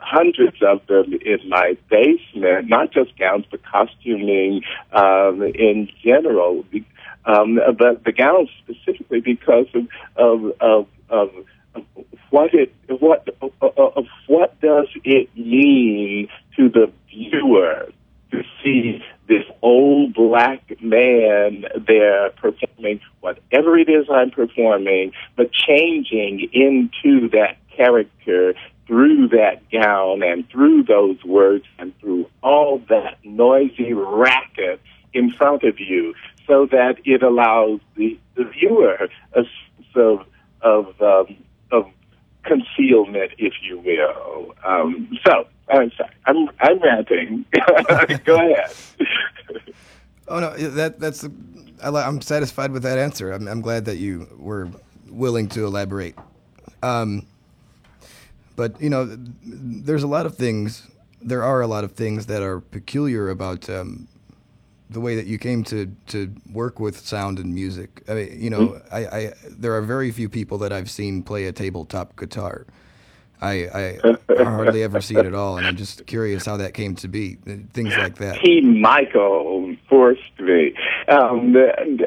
hundreds 0.00 0.56
of 0.62 0.86
them 0.86 1.14
in 1.24 1.48
my 1.48 1.76
basement. 1.88 2.68
Not 2.68 2.92
just 2.92 3.16
gowns, 3.18 3.46
but 3.50 3.60
costuming 3.64 4.62
um, 4.92 5.42
in 5.42 5.88
general. 6.04 6.64
Um, 7.24 7.58
but 7.78 8.04
the 8.04 8.12
gowns 8.12 8.50
specifically 8.62 9.20
because 9.20 9.66
of 9.74 10.52
of 10.60 10.90
of, 11.10 11.30
of 11.74 11.94
what 12.30 12.52
it 12.52 12.74
what 12.88 13.28
of 13.60 14.06
what 14.26 14.60
does 14.60 14.88
it 15.04 15.28
mean 15.36 16.28
to 16.56 16.68
the 16.68 16.92
viewer 17.08 17.88
to 18.32 18.42
see 18.62 19.02
this 19.32 19.46
old 19.62 20.12
black 20.12 20.60
man 20.82 21.64
there 21.86 22.28
performing 22.32 23.00
whatever 23.20 23.78
it 23.78 23.88
is 23.88 24.06
I'm 24.12 24.30
performing, 24.30 25.12
but 25.36 25.50
changing 25.52 26.50
into 26.52 27.30
that 27.30 27.56
character 27.74 28.52
through 28.86 29.28
that 29.28 29.62
gown 29.70 30.22
and 30.22 30.46
through 30.50 30.82
those 30.82 31.24
words 31.24 31.64
and 31.78 31.98
through 31.98 32.28
all 32.42 32.82
that 32.90 33.16
noisy 33.24 33.94
racket 33.94 34.82
in 35.14 35.30
front 35.30 35.62
of 35.62 35.80
you 35.80 36.14
so 36.46 36.66
that 36.66 36.96
it 37.06 37.22
allows 37.22 37.80
the, 37.96 38.18
the 38.34 38.44
viewer 38.44 39.08
a 39.32 39.44
sense 39.44 39.46
of, 39.94 40.26
of, 40.60 41.00
um, 41.00 41.36
of 41.70 41.86
concealment, 42.42 43.32
if 43.38 43.54
you 43.62 43.78
will. 43.78 44.54
Um, 44.62 45.08
so, 45.26 45.46
I'm 45.72 45.90
sorry, 45.92 46.10
I'm, 46.26 46.48
I'm 46.60 46.78
ranting. 46.80 47.44
Go 48.24 48.36
ahead. 48.36 48.72
oh, 50.28 50.40
no, 50.40 50.56
that, 50.56 51.00
that's, 51.00 51.24
I, 51.82 51.88
I'm 51.88 52.20
satisfied 52.20 52.72
with 52.72 52.82
that 52.82 52.98
answer. 52.98 53.32
I'm, 53.32 53.48
I'm 53.48 53.60
glad 53.60 53.86
that 53.86 53.96
you 53.96 54.28
were 54.38 54.68
willing 55.08 55.48
to 55.48 55.64
elaborate. 55.64 56.16
Um, 56.82 57.26
but 58.56 58.80
you 58.80 58.90
know, 58.90 59.16
there's 59.44 60.02
a 60.02 60.08
lot 60.08 60.26
of 60.26 60.36
things. 60.36 60.88
There 61.20 61.42
are 61.42 61.60
a 61.60 61.66
lot 61.66 61.84
of 61.84 61.92
things 61.92 62.26
that 62.26 62.42
are 62.42 62.60
peculiar 62.60 63.30
about 63.30 63.70
um, 63.70 64.08
the 64.90 65.00
way 65.00 65.16
that 65.16 65.26
you 65.26 65.38
came 65.38 65.64
to 65.64 65.94
to 66.08 66.32
work 66.52 66.80
with 66.80 66.98
sound 66.98 67.38
and 67.38 67.54
music. 67.54 68.02
I 68.08 68.14
mean, 68.14 68.40
you 68.40 68.50
know, 68.50 68.68
mm-hmm. 68.68 68.94
I, 68.94 69.18
I 69.18 69.32
there 69.48 69.74
are 69.74 69.82
very 69.82 70.10
few 70.10 70.28
people 70.28 70.58
that 70.58 70.72
I've 70.72 70.90
seen 70.90 71.22
play 71.22 71.46
a 71.46 71.52
tabletop 71.52 72.16
guitar. 72.16 72.66
I, 73.42 73.98
I 74.06 74.16
hardly 74.44 74.84
ever 74.84 75.00
see 75.00 75.16
it 75.16 75.26
at 75.26 75.34
all, 75.34 75.58
and 75.58 75.66
I'm 75.66 75.76
just 75.76 76.06
curious 76.06 76.46
how 76.46 76.56
that 76.58 76.74
came 76.74 76.94
to 76.96 77.08
be. 77.08 77.34
Things 77.72 77.96
like 77.96 78.16
that. 78.18 78.40
P. 78.40 78.60
Michael 78.60 79.76
forced 79.88 80.20
me. 80.38 80.74
Um, 81.08 81.54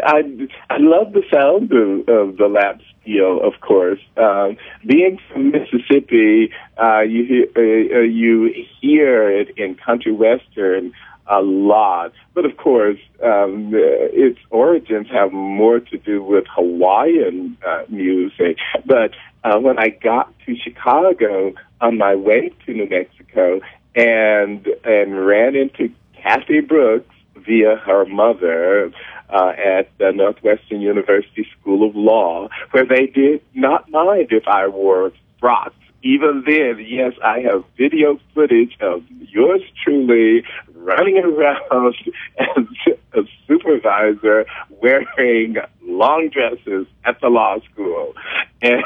I 0.03 0.23
I 0.69 0.77
love 0.79 1.11
the 1.13 1.23
sound 1.31 1.71
of, 1.73 2.07
of 2.07 2.37
the 2.37 2.47
lap 2.47 2.79
steel, 3.01 3.41
of 3.43 3.59
course. 3.59 3.99
Um, 4.15 4.57
being 4.87 5.19
from 5.31 5.51
Mississippi, 5.51 6.51
uh, 6.81 7.01
you 7.01 7.25
hear, 7.25 7.45
uh, 7.55 7.99
uh, 7.99 8.01
you 8.01 8.53
hear 8.81 9.29
it 9.29 9.57
in 9.57 9.75
country 9.75 10.13
western 10.13 10.93
a 11.27 11.41
lot. 11.41 12.13
But 12.33 12.45
of 12.45 12.57
course, 12.57 12.99
um, 13.23 13.71
its 13.73 14.39
origins 14.49 15.07
have 15.11 15.31
more 15.31 15.79
to 15.79 15.97
do 15.97 16.23
with 16.23 16.45
Hawaiian 16.47 17.57
uh, 17.65 17.83
music. 17.89 18.57
But 18.85 19.11
uh, 19.43 19.59
when 19.59 19.79
I 19.79 19.89
got 19.89 20.33
to 20.45 20.55
Chicago 20.55 21.53
on 21.81 21.97
my 21.97 22.15
way 22.15 22.51
to 22.65 22.73
New 22.73 22.89
Mexico 22.89 23.61
and 23.95 24.67
and 24.83 25.25
ran 25.25 25.55
into 25.55 25.93
Kathy 26.21 26.61
Brooks 26.61 27.13
via 27.35 27.75
her 27.75 28.05
mother 28.05 28.91
uh, 29.29 29.49
at 29.49 29.89
the 29.97 30.11
Northwestern 30.11 30.81
University 30.81 31.47
School 31.59 31.87
of 31.87 31.95
Law, 31.95 32.49
where 32.71 32.85
they 32.85 33.07
did 33.07 33.41
not 33.53 33.89
mind 33.89 34.27
if 34.31 34.47
I 34.47 34.67
wore 34.67 35.11
frocks 35.39 35.75
even 36.05 36.43
then, 36.45 36.85
yes, 36.87 37.13
I 37.23 37.39
have 37.39 37.63
video 37.77 38.19
footage 38.35 38.77
of 38.79 39.03
yours 39.09 39.61
truly 39.83 40.43
running 40.85 41.17
around 41.17 41.95
as 42.39 42.65
a 43.13 43.21
supervisor 43.47 44.45
wearing 44.69 45.57
long 45.81 46.29
dresses 46.29 46.87
at 47.03 47.19
the 47.21 47.27
law 47.27 47.57
school. 47.71 48.13
And 48.61 48.83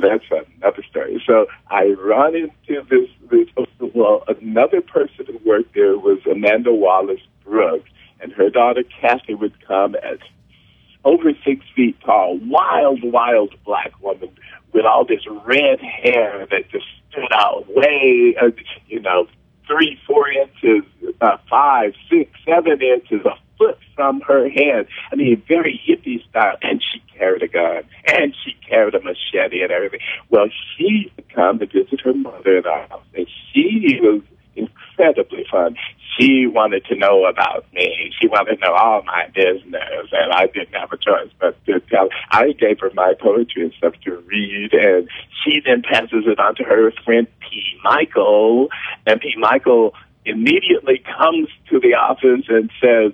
that's 0.00 0.24
another 0.30 0.82
story. 0.88 1.22
So 1.26 1.46
I 1.68 1.88
run 1.88 2.34
into 2.34 2.82
this, 2.88 3.10
this 3.30 3.48
well, 3.94 4.24
another 4.26 4.80
person 4.80 5.26
who 5.26 5.38
worked 5.44 5.74
there 5.74 5.98
was 5.98 6.18
Amanda 6.24 6.72
Wallace 6.72 7.20
Brooks, 7.44 7.90
and 8.20 8.32
her 8.32 8.48
daughter 8.48 8.82
Kathy 9.02 9.34
would 9.34 9.52
come 9.66 9.96
as 9.96 10.18
over 11.04 11.32
six 11.44 11.62
feet 11.76 12.00
tall, 12.00 12.38
wild, 12.38 13.02
wild 13.02 13.54
black 13.66 13.92
woman 14.00 14.30
with 14.72 14.86
all 14.86 15.04
this 15.04 15.26
red 15.44 15.80
hair 15.80 16.46
that 16.50 16.70
just 16.70 16.86
stood 17.10 17.32
out 17.32 17.66
way, 17.68 18.34
uh, 18.40 18.50
you 18.86 19.00
know, 19.00 19.26
three, 19.70 19.98
four 20.06 20.28
inches, 20.30 20.84
uh, 21.20 21.36
five, 21.48 21.92
six, 22.10 22.30
seven 22.44 22.80
inches, 22.82 23.24
a 23.24 23.36
foot 23.56 23.78
from 23.94 24.20
her 24.22 24.48
hand. 24.48 24.86
I 25.12 25.16
mean, 25.16 25.42
very 25.46 25.80
hippie 25.86 26.26
style. 26.28 26.56
And 26.62 26.82
she 26.82 27.00
carried 27.16 27.42
a 27.42 27.48
gun, 27.48 27.84
and 28.06 28.34
she 28.44 28.56
carried 28.68 28.94
a 28.94 29.00
machete 29.00 29.62
and 29.62 29.70
everything. 29.70 30.00
Well, 30.30 30.46
she 30.76 31.12
would 31.16 31.32
come 31.32 31.58
to 31.60 31.66
visit 31.66 32.00
her 32.00 32.14
mother 32.14 32.58
in 32.58 32.66
our 32.66 32.88
house, 32.88 33.04
and 33.14 33.26
she 33.52 33.98
was 34.00 34.22
incredibly 34.56 35.46
fun 35.50 35.76
she 36.20 36.46
wanted 36.46 36.84
to 36.86 36.96
know 36.96 37.24
about 37.24 37.64
me. 37.72 38.12
She 38.20 38.28
wanted 38.28 38.56
to 38.56 38.66
know 38.66 38.74
all 38.74 39.02
my 39.02 39.28
business, 39.34 40.08
and 40.12 40.32
I 40.32 40.46
didn't 40.46 40.74
have 40.74 40.92
a 40.92 40.96
choice 40.96 41.30
but 41.40 41.64
to 41.66 41.80
tell. 41.80 42.08
I 42.30 42.52
gave 42.52 42.80
her 42.80 42.90
my 42.94 43.14
poetry 43.18 43.64
and 43.64 43.72
stuff 43.78 43.94
to 44.04 44.16
read, 44.26 44.72
and 44.72 45.08
she 45.42 45.60
then 45.64 45.82
passes 45.82 46.24
it 46.26 46.38
on 46.38 46.54
to 46.56 46.64
her 46.64 46.92
friend 47.04 47.26
P. 47.40 47.62
Michael, 47.82 48.68
and 49.06 49.20
P. 49.20 49.34
Michael 49.38 49.94
immediately 50.24 51.02
comes 51.18 51.48
to 51.70 51.80
the 51.80 51.94
office 51.94 52.44
and 52.48 52.70
says, 52.80 53.12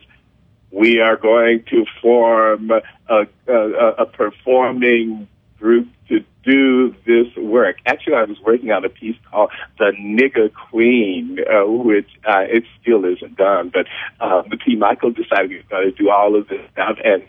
"We 0.71 1.01
are 1.01 1.17
going 1.17 1.65
to 1.71 1.87
form 2.03 2.71
a, 3.09 3.27
a, 3.47 3.95
a 3.99 4.07
performing 4.07 5.29
group 5.59 5.89
to 6.09 6.25
do 6.45 6.95
this 7.05 7.35
work. 7.37 7.77
Actually, 7.87 8.15
I 8.15 8.25
was 8.25 8.39
working 8.41 8.71
on 8.71 8.85
a 8.85 8.89
piece 8.89 9.17
called 9.31 9.51
"The 9.79 9.93
Nigger 9.99 10.53
Queen," 10.71 11.39
uh, 11.41 11.67
which 11.67 12.09
uh, 12.25 12.45
it 12.49 12.65
still 12.81 13.05
isn't 13.05 13.37
done. 13.37 13.73
But 13.73 13.87
uh, 14.21 14.43
P. 14.65 14.77
Michael 14.77 15.11
decided 15.11 15.51
he 15.51 15.57
was 15.57 15.67
going 15.69 15.91
to 15.91 15.97
do 15.97 16.11
all 16.11 16.37
of 16.37 16.49
this 16.49 16.61
stuff, 16.73 16.99
and 17.05 17.23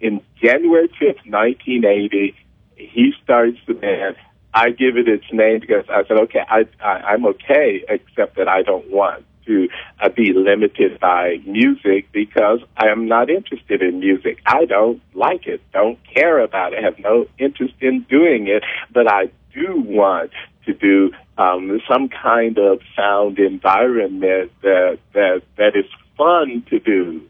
in 0.00 0.20
January 0.40 0.88
fifth, 0.98 1.24
nineteen 1.26 1.84
eighty, 1.84 2.36
he 2.76 3.12
starts 3.22 3.58
the 3.66 3.74
band. 3.74 4.16
I 4.54 4.70
give 4.70 4.96
it 4.96 5.08
its 5.08 5.24
name 5.32 5.60
because 5.60 5.86
I 5.88 6.04
said, 6.06 6.18
okay, 6.18 6.42
I, 6.46 6.66
I 6.80 7.12
I'm 7.12 7.24
okay, 7.26 7.84
except 7.88 8.36
that 8.36 8.48
I 8.48 8.62
don't 8.62 8.90
want 8.90 9.24
to 9.46 9.68
uh, 10.00 10.08
be 10.08 10.32
limited 10.32 11.00
by 11.00 11.38
music 11.46 12.10
because 12.12 12.60
I 12.76 12.88
am 12.88 13.06
not 13.06 13.30
interested 13.30 13.82
in 13.82 14.00
music. 14.00 14.38
I 14.46 14.64
don't 14.64 15.00
like 15.14 15.46
it, 15.46 15.60
don't 15.72 15.98
care 16.14 16.40
about 16.40 16.72
it, 16.72 16.82
have 16.82 16.98
no 16.98 17.26
interest 17.38 17.74
in 17.80 18.02
doing 18.08 18.48
it, 18.48 18.62
but 18.92 19.10
I 19.10 19.30
do 19.54 19.80
want 19.80 20.30
to 20.66 20.74
do 20.74 21.12
um, 21.38 21.80
some 21.88 22.08
kind 22.08 22.58
of 22.58 22.80
sound 22.96 23.38
environment 23.38 24.52
that 24.62 24.98
that 25.12 25.42
that 25.56 25.76
is 25.76 25.86
fun 26.16 26.64
to 26.70 26.78
do. 26.78 27.22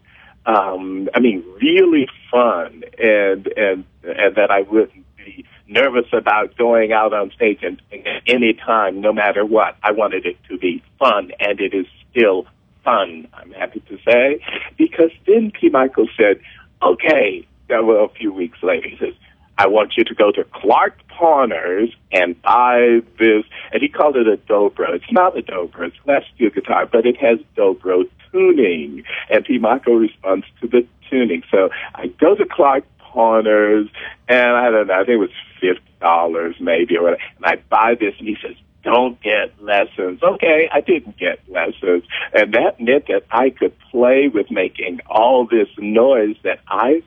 Um, 0.45 1.09
I 1.13 1.19
mean, 1.19 1.43
really 1.61 2.07
fun, 2.29 2.83
and 2.99 3.47
and 3.47 3.85
and 4.03 4.35
that 4.35 4.51
I 4.51 4.61
wouldn't 4.61 5.05
be 5.17 5.45
nervous 5.67 6.07
about 6.11 6.57
going 6.57 6.91
out 6.91 7.13
on 7.13 7.31
stage 7.31 7.59
and 7.63 7.81
any 8.27 8.53
time, 8.53 9.01
no 9.01 9.13
matter 9.13 9.45
what. 9.45 9.75
I 9.81 9.91
wanted 9.91 10.25
it 10.25 10.37
to 10.49 10.57
be 10.57 10.83
fun, 10.99 11.31
and 11.39 11.59
it 11.59 11.73
is 11.73 11.87
still 12.13 12.45
fun, 12.83 13.27
I'm 13.33 13.51
happy 13.51 13.81
to 13.89 13.97
say, 14.05 14.43
because 14.77 15.11
then 15.25 15.51
P. 15.51 15.69
Michael 15.69 16.07
said, 16.17 16.39
okay, 16.81 17.47
well, 17.69 18.05
a 18.05 18.09
few 18.09 18.31
weeks 18.31 18.59
later, 18.61 18.87
he 18.87 18.97
says, 18.97 19.13
I 19.57 19.67
want 19.67 19.93
you 19.97 20.03
to 20.03 20.15
go 20.15 20.31
to 20.31 20.43
Clark 20.45 20.97
Pawners 21.07 21.89
and 22.11 22.39
buy 22.41 23.01
this, 23.19 23.43
and 23.71 23.81
he 23.81 23.87
called 23.87 24.15
it 24.17 24.27
a 24.27 24.37
dobro. 24.51 24.95
It's 24.95 25.11
not 25.11 25.37
a 25.37 25.41
dobro, 25.41 25.87
it's 25.87 25.95
less 26.05 26.23
steel 26.35 26.49
guitar, 26.49 26.87
but 26.87 27.05
it 27.05 27.17
has 27.17 27.39
dobro 27.55 28.09
tuning. 28.31 29.03
And 29.29 29.45
P. 29.45 29.59
Michael 29.59 29.95
responds 29.95 30.45
to 30.61 30.67
the 30.67 30.87
tuning. 31.09 31.43
So 31.51 31.69
I 31.93 32.07
go 32.07 32.35
to 32.35 32.45
Clark 32.45 32.83
Pawners, 32.97 33.87
and 34.27 34.57
I 34.57 34.71
don't 34.71 34.87
know, 34.87 34.93
I 34.93 35.05
think 35.05 35.09
it 35.09 35.17
was 35.17 35.29
fifty 35.61 35.81
dollars 36.01 36.55
maybe 36.59 36.97
or 36.97 37.03
whatever, 37.03 37.21
and 37.37 37.45
I 37.45 37.55
buy 37.69 37.95
this, 37.97 38.15
and 38.17 38.27
he 38.27 38.35
says, 38.41 38.55
don't 38.83 39.21
get 39.21 39.61
lessons. 39.61 40.21
Okay, 40.21 40.69
I 40.71 40.81
didn't 40.81 41.17
get 41.17 41.39
lessons. 41.49 42.03
And 42.33 42.53
that 42.53 42.79
meant 42.79 43.07
that 43.07 43.23
I 43.31 43.49
could 43.49 43.73
play 43.91 44.27
with 44.27 44.51
making 44.51 44.99
all 45.09 45.47
this 45.47 45.69
noise 45.77 46.35
that 46.43 46.59
I 46.67 47.01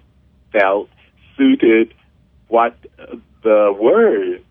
felt 0.52 0.88
suited 1.36 1.92
what 2.48 2.76
the 3.42 3.76
words 3.78 4.42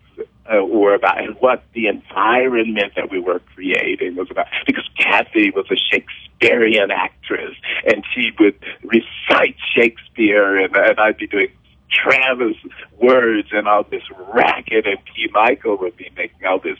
uh, 0.46 0.64
were 0.64 0.94
about 0.94 1.22
and 1.22 1.36
what 1.40 1.64
the 1.74 1.88
environment 1.88 2.92
that 2.94 3.10
we 3.10 3.18
were 3.18 3.40
creating 3.54 4.14
was 4.16 4.28
about. 4.30 4.46
Because 4.66 4.88
Kathy 4.96 5.50
was 5.50 5.66
a 5.70 5.76
Shakespearean 5.76 6.90
actress 6.90 7.56
and 7.84 8.04
she 8.14 8.30
would 8.38 8.54
recite 8.82 9.56
Shakespeare 9.74 10.56
and, 10.58 10.74
and 10.76 11.00
I'd 11.00 11.16
be 11.16 11.26
doing 11.26 11.48
Travis 11.90 12.56
words 13.00 13.48
and 13.52 13.68
all 13.68 13.84
this 13.84 14.02
racket, 14.32 14.86
and 14.86 14.98
P. 15.04 15.28
Michael 15.32 15.78
would 15.78 15.96
be 15.96 16.10
making 16.16 16.44
all 16.46 16.58
this. 16.58 16.78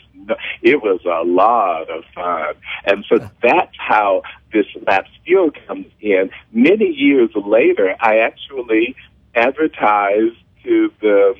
It 0.61 0.81
was 0.81 1.01
a 1.05 1.23
lot 1.25 1.89
of 1.89 2.03
fun, 2.13 2.55
and 2.85 3.05
so 3.07 3.29
that's 3.41 3.75
how 3.77 4.23
this 4.53 4.65
lap 4.85 5.05
steel 5.21 5.51
comes 5.67 5.87
in. 6.01 6.29
Many 6.51 6.87
years 6.87 7.29
later, 7.35 7.95
I 7.99 8.19
actually 8.19 8.95
advertised 9.35 10.37
to 10.63 10.91
the 11.01 11.35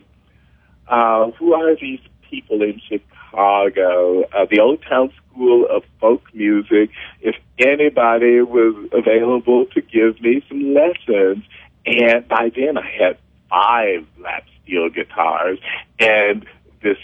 uh, 0.87 1.31
who 1.31 1.53
are 1.53 1.75
these 1.75 1.99
people 2.29 2.61
in 2.61 2.79
Chicago 2.87 3.13
Chicago, 3.37 4.23
uh, 4.33 4.45
the 4.49 4.59
Old 4.59 4.81
Town 4.87 5.11
School 5.31 5.67
of 5.69 5.83
Folk 5.99 6.23
Music, 6.33 6.89
if 7.21 7.35
anybody 7.59 8.41
was 8.41 8.89
available 8.91 9.65
to 9.73 9.81
give 9.81 10.19
me 10.21 10.43
some 10.47 10.73
lessons. 10.73 11.43
And 11.85 12.27
by 12.27 12.51
then 12.55 12.77
I 12.77 12.89
had 12.99 13.17
five 13.49 14.05
lap 14.19 14.43
steel 14.63 14.89
guitars 14.89 15.59
and 15.99 16.45
this 16.81 16.97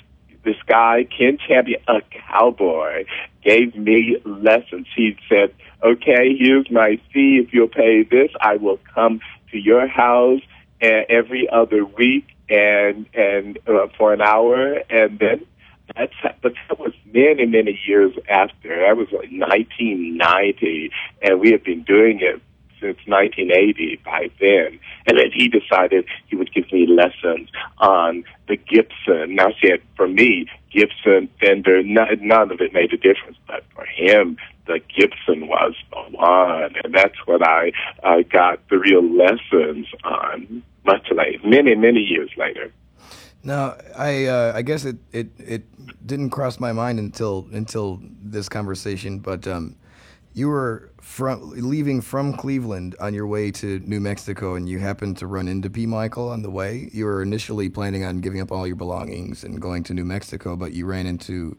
this 0.43 0.57
guy, 0.67 1.05
Ken 1.05 1.37
Champion, 1.47 1.81
a 1.87 2.01
cowboy, 2.27 3.05
gave 3.43 3.75
me 3.75 4.17
lessons. 4.25 4.87
He 4.95 5.17
said, 5.29 5.53
okay, 5.81 6.35
here's 6.37 6.69
my 6.69 6.99
fee. 7.13 7.41
If 7.43 7.53
you'll 7.53 7.67
pay 7.67 8.03
this, 8.03 8.29
I 8.39 8.57
will 8.57 8.79
come 8.93 9.21
to 9.51 9.57
your 9.57 9.87
house 9.87 10.41
uh, 10.81 10.87
every 11.09 11.47
other 11.49 11.85
week 11.85 12.27
and, 12.49 13.05
and, 13.13 13.57
uh, 13.67 13.87
for 13.97 14.13
an 14.13 14.21
hour. 14.21 14.79
And 14.89 15.17
then 15.19 15.45
that's, 15.95 16.13
but 16.41 16.53
that 16.67 16.79
was 16.79 16.93
many, 17.05 17.45
many 17.45 17.79
years 17.87 18.13
after. 18.29 18.81
That 18.85 18.97
was 18.97 19.07
like 19.11 19.29
1990 19.31 20.91
and 21.21 21.39
we 21.39 21.51
had 21.51 21.63
been 21.63 21.83
doing 21.83 22.19
it 22.21 22.41
since 22.83 22.99
1980 23.07 24.01
by 24.03 24.29
then. 24.39 24.79
And 25.07 25.17
then 25.17 25.31
he 25.33 25.47
decided 25.47 26.05
he 26.27 26.35
would 26.35 26.53
give 26.53 26.71
me 26.71 26.85
lessons 26.85 27.49
on 27.77 28.25
the 28.49 28.57
Gibson. 28.57 29.35
Now, 29.35 29.51
see, 29.61 29.73
for 29.95 30.07
me, 30.07 30.47
Gibson, 30.71 31.29
Fender, 31.39 31.81
none, 31.83 32.19
none 32.21 32.51
of 32.51 32.59
it 32.59 32.73
made 32.73 32.91
a 32.91 32.97
difference. 32.97 33.37
But 33.47 33.63
for 33.73 33.85
him, 33.85 34.37
the 34.67 34.81
Gibson 34.95 35.47
was 35.47 35.73
the 35.91 36.17
one. 36.17 36.75
And 36.83 36.93
that's 36.93 37.17
what 37.25 37.45
I 37.45 37.71
uh, 38.03 38.23
got 38.29 38.67
the 38.69 38.77
real 38.77 39.03
lessons 39.03 39.87
on 40.03 40.61
much 40.85 41.07
later, 41.11 41.39
many, 41.47 41.75
many 41.75 42.01
years 42.01 42.29
later. 42.37 42.71
Now, 43.45 43.75
I 43.97 44.25
uh, 44.25 44.53
I 44.55 44.61
guess 44.61 44.85
it, 44.85 44.95
it, 45.11 45.27
it 45.37 46.07
didn't 46.07 46.29
cross 46.29 46.61
my 46.61 46.71
mind 46.71 46.97
until 46.97 47.45
until 47.51 47.99
this 48.21 48.47
conversation, 48.47 49.19
but 49.19 49.45
um, 49.47 49.75
you 50.33 50.49
were 50.49 50.89
from 50.99 51.51
leaving 51.51 52.01
from 52.01 52.33
Cleveland 52.33 52.95
on 52.99 53.13
your 53.13 53.27
way 53.27 53.51
to 53.51 53.79
New 53.79 53.99
Mexico, 53.99 54.55
and 54.55 54.67
you 54.67 54.79
happened 54.79 55.17
to 55.17 55.27
run 55.27 55.47
into 55.47 55.69
P. 55.69 55.85
Michael 55.85 56.29
on 56.29 56.41
the 56.41 56.49
way. 56.49 56.89
You 56.91 57.05
were 57.05 57.21
initially 57.21 57.69
planning 57.69 58.03
on 58.03 58.19
giving 58.19 58.41
up 58.41 58.51
all 58.51 58.65
your 58.65 58.75
belongings 58.75 59.43
and 59.43 59.61
going 59.61 59.83
to 59.83 59.93
New 59.93 60.05
Mexico, 60.05 60.55
but 60.55 60.73
you 60.73 60.85
ran 60.85 61.05
into 61.05 61.55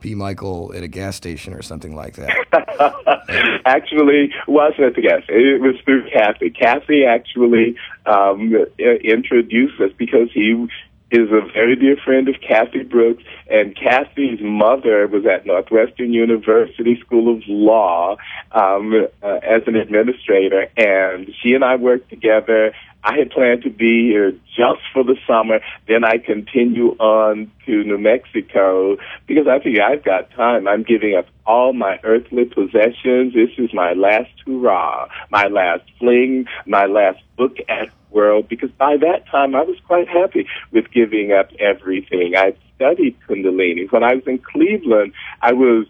P. 0.00 0.14
Michael 0.14 0.72
at 0.74 0.82
a 0.82 0.88
gas 0.88 1.16
station 1.16 1.54
or 1.54 1.62
something 1.62 1.94
like 1.94 2.14
that. 2.16 3.62
actually, 3.66 4.32
wasn't 4.46 4.80
at 4.80 4.94
the 4.94 5.02
gas. 5.02 5.22
It 5.28 5.60
was 5.60 5.74
through 5.84 6.08
Kathy. 6.10 6.50
Kathy 6.50 7.04
actually 7.04 7.76
um, 8.06 8.54
introduced 8.78 9.80
us 9.80 9.90
because 9.96 10.28
he 10.32 10.68
is 11.10 11.30
a 11.30 11.40
very 11.52 11.74
dear 11.76 11.96
friend 11.96 12.28
of 12.28 12.34
Kathy 12.46 12.82
Brooks, 12.82 13.22
and 13.50 13.74
Kathy's 13.74 14.40
mother 14.42 15.06
was 15.06 15.24
at 15.24 15.46
Northwestern 15.46 16.12
University 16.12 17.00
School 17.00 17.34
of 17.34 17.42
Law 17.48 18.16
um, 18.52 19.06
uh, 19.22 19.26
as 19.42 19.62
an 19.66 19.76
administrator, 19.76 20.68
and 20.76 21.30
she 21.40 21.54
and 21.54 21.64
I 21.64 21.76
worked 21.76 22.10
together. 22.10 22.74
I 23.08 23.16
had 23.16 23.30
planned 23.30 23.62
to 23.62 23.70
be 23.70 24.08
here 24.08 24.32
just 24.54 24.82
for 24.92 25.02
the 25.02 25.16
summer. 25.26 25.60
Then 25.86 26.04
I 26.04 26.18
continue 26.18 26.90
on 26.98 27.50
to 27.64 27.82
New 27.82 27.96
Mexico 27.96 28.98
because 29.26 29.46
I 29.48 29.60
figure 29.60 29.82
I've 29.82 30.04
got 30.04 30.30
time. 30.32 30.68
I'm 30.68 30.82
giving 30.82 31.16
up 31.16 31.24
all 31.46 31.72
my 31.72 31.98
earthly 32.04 32.44
possessions. 32.44 33.32
This 33.32 33.48
is 33.56 33.72
my 33.72 33.94
last 33.94 34.30
hurrah, 34.44 35.08
my 35.30 35.46
last 35.46 35.84
fling, 35.98 36.48
my 36.66 36.84
last 36.84 37.20
book 37.38 37.56
at 37.70 37.88
world 38.10 38.46
because 38.46 38.70
by 38.72 38.98
that 38.98 39.26
time 39.30 39.54
I 39.54 39.62
was 39.62 39.76
quite 39.86 40.08
happy 40.08 40.46
with 40.72 40.90
giving 40.92 41.32
up 41.32 41.48
everything. 41.58 42.34
I 42.36 42.54
studied 42.76 43.16
Kundalini. 43.26 43.90
When 43.90 44.04
I 44.04 44.16
was 44.16 44.24
in 44.26 44.38
Cleveland, 44.38 45.14
I 45.40 45.54
was 45.54 45.86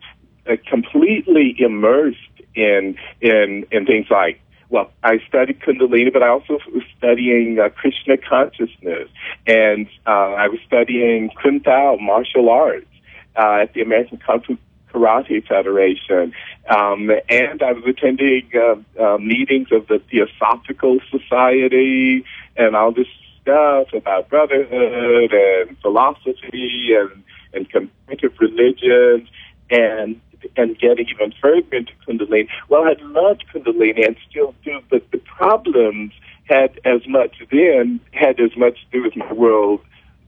uh, 0.48 0.54
completely 0.68 1.56
immersed 1.58 2.18
in 2.54 2.96
in 3.20 3.66
in 3.72 3.86
things 3.86 4.06
like 4.08 4.40
well, 4.70 4.90
I 5.02 5.18
studied 5.26 5.60
Kundalini, 5.60 6.12
but 6.12 6.22
I 6.22 6.28
also 6.28 6.58
was 6.72 6.82
studying 6.96 7.58
uh, 7.58 7.70
Krishna 7.70 8.16
consciousness, 8.18 9.08
and 9.46 9.86
uh, 10.06 10.34
I 10.34 10.48
was 10.48 10.60
studying 10.66 11.30
Kung 11.42 11.62
martial 12.00 12.50
arts 12.50 12.86
uh, 13.36 13.60
at 13.62 13.72
the 13.72 13.80
American 13.80 14.18
Kung 14.18 14.40
Fu 14.42 14.58
Karate 14.92 15.46
Federation, 15.46 16.32
um, 16.68 17.10
and 17.28 17.62
I 17.62 17.72
was 17.72 17.84
attending 17.86 18.50
uh, 18.54 19.02
uh, 19.02 19.18
meetings 19.18 19.68
of 19.72 19.86
the 19.86 20.00
Theosophical 20.10 20.98
Society 21.10 22.24
and 22.56 22.76
all 22.76 22.92
this 22.92 23.06
stuff 23.40 23.88
about 23.94 24.28
brotherhood 24.28 25.32
and 25.32 25.78
philosophy 25.78 26.90
and 26.94 27.24
and 27.54 27.70
comparative 27.70 28.34
religions 28.38 29.28
and 29.70 30.20
and 30.56 30.78
getting 30.78 31.06
even 31.08 31.32
further 31.40 31.76
into 31.76 31.92
Kundalini. 32.06 32.48
Well, 32.68 32.84
I 32.84 32.94
loved 33.02 33.44
Kundalini 33.52 34.06
and 34.06 34.16
still 34.30 34.54
do, 34.64 34.80
but 34.90 35.10
the 35.10 35.18
problems 35.18 36.12
had 36.44 36.80
as 36.84 37.06
much 37.06 37.36
then 37.50 38.00
had 38.12 38.40
as 38.40 38.56
much 38.56 38.74
to 38.84 38.98
do 38.98 39.02
with 39.02 39.16
my 39.16 39.30
world 39.32 39.80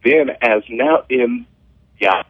then 0.05 0.31
as 0.42 0.62
now 0.68 1.03
in 1.09 1.46
yeah 1.99 2.23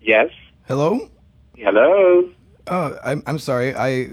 Yes. 0.00 0.30
Hello. 0.66 1.08
Hello. 1.56 2.28
Oh, 2.66 2.98
I'm 3.04 3.22
I'm 3.26 3.38
sorry. 3.38 3.74
I. 3.74 4.08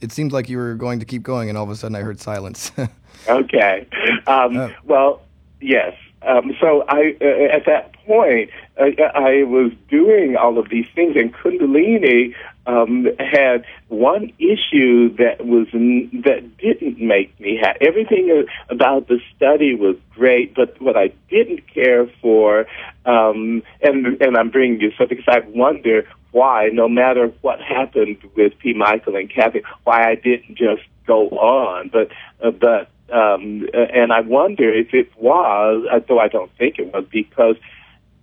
It 0.00 0.12
seemed 0.12 0.32
like 0.32 0.48
you 0.48 0.56
were 0.56 0.74
going 0.74 0.98
to 1.00 1.04
keep 1.04 1.22
going, 1.22 1.50
and 1.50 1.58
all 1.58 1.64
of 1.64 1.70
a 1.70 1.76
sudden 1.76 1.94
I 1.94 2.00
heard 2.00 2.18
silence. 2.20 2.72
okay. 3.28 3.86
Um, 4.26 4.56
Uh. 4.56 4.70
well, 4.84 5.20
yes. 5.60 5.92
Um, 6.22 6.52
so 6.58 6.84
I, 6.88 7.16
uh, 7.20 7.54
at 7.54 7.66
that 7.66 7.92
point, 8.06 8.48
uh, 8.80 9.02
I 9.14 9.42
was 9.44 9.72
doing 9.88 10.36
all 10.36 10.58
of 10.58 10.68
these 10.70 10.86
things, 10.94 11.16
and 11.16 11.32
Kundalini 11.34 12.34
um, 12.66 13.06
had 13.18 13.64
one 13.88 14.32
issue 14.38 15.14
that 15.16 15.44
was 15.44 15.66
that 15.72 16.56
didn't 16.58 17.00
make 17.00 17.38
me 17.40 17.58
happy. 17.60 17.86
Everything 17.86 18.46
about 18.68 19.08
the 19.08 19.20
study 19.36 19.74
was 19.74 19.96
great, 20.14 20.54
but 20.54 20.80
what 20.80 20.96
I 20.96 21.12
didn't 21.28 21.72
care 21.72 22.06
for, 22.20 22.66
um, 23.04 23.62
and 23.82 24.20
and 24.20 24.36
I'm 24.36 24.50
bringing 24.50 24.78
this 24.78 24.94
up 25.00 25.08
because 25.08 25.24
I 25.28 25.40
wonder 25.48 26.06
why, 26.32 26.68
no 26.72 26.88
matter 26.88 27.32
what 27.40 27.60
happened 27.60 28.18
with 28.36 28.58
P. 28.58 28.72
Michael 28.72 29.16
and 29.16 29.28
Kathy, 29.28 29.62
why 29.84 30.08
I 30.08 30.14
didn't 30.14 30.56
just 30.56 30.82
go 31.06 31.28
on. 31.30 31.90
But 31.92 32.08
uh, 32.42 32.50
but 32.50 32.88
um, 33.12 33.68
and 33.74 34.12
I 34.12 34.20
wonder 34.20 34.72
if 34.72 34.94
it 34.94 35.10
was, 35.16 35.84
uh, 35.90 36.00
though 36.06 36.20
I 36.20 36.28
don't 36.28 36.50
think 36.56 36.78
it 36.78 36.92
was, 36.92 37.04
because 37.10 37.56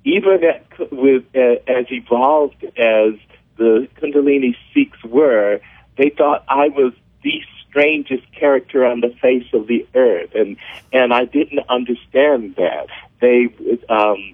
even 0.08 0.41
at, 0.46 0.91
with 0.91 1.24
uh, 1.36 1.60
as 1.67 1.86
evolved 1.91 2.63
as 2.63 3.13
the 3.58 3.88
Kundalini 3.98 4.56
Sikhs 4.74 5.04
were, 5.04 5.60
they 5.98 6.10
thought 6.10 6.46
I 6.48 6.70
was 6.70 6.93
the 7.24 7.41
strangest 7.67 8.24
character 8.32 8.86
on 8.86 9.02
the 9.02 9.13
face 9.22 9.48
of 9.54 9.67
the 9.67 9.86
earth, 9.93 10.34
and 10.34 10.56
and 10.93 11.13
I 11.13 11.26
didn't 11.26 11.60
understand 11.67 12.56
that. 12.56 12.88
They 13.20 13.50
um, 13.89 14.34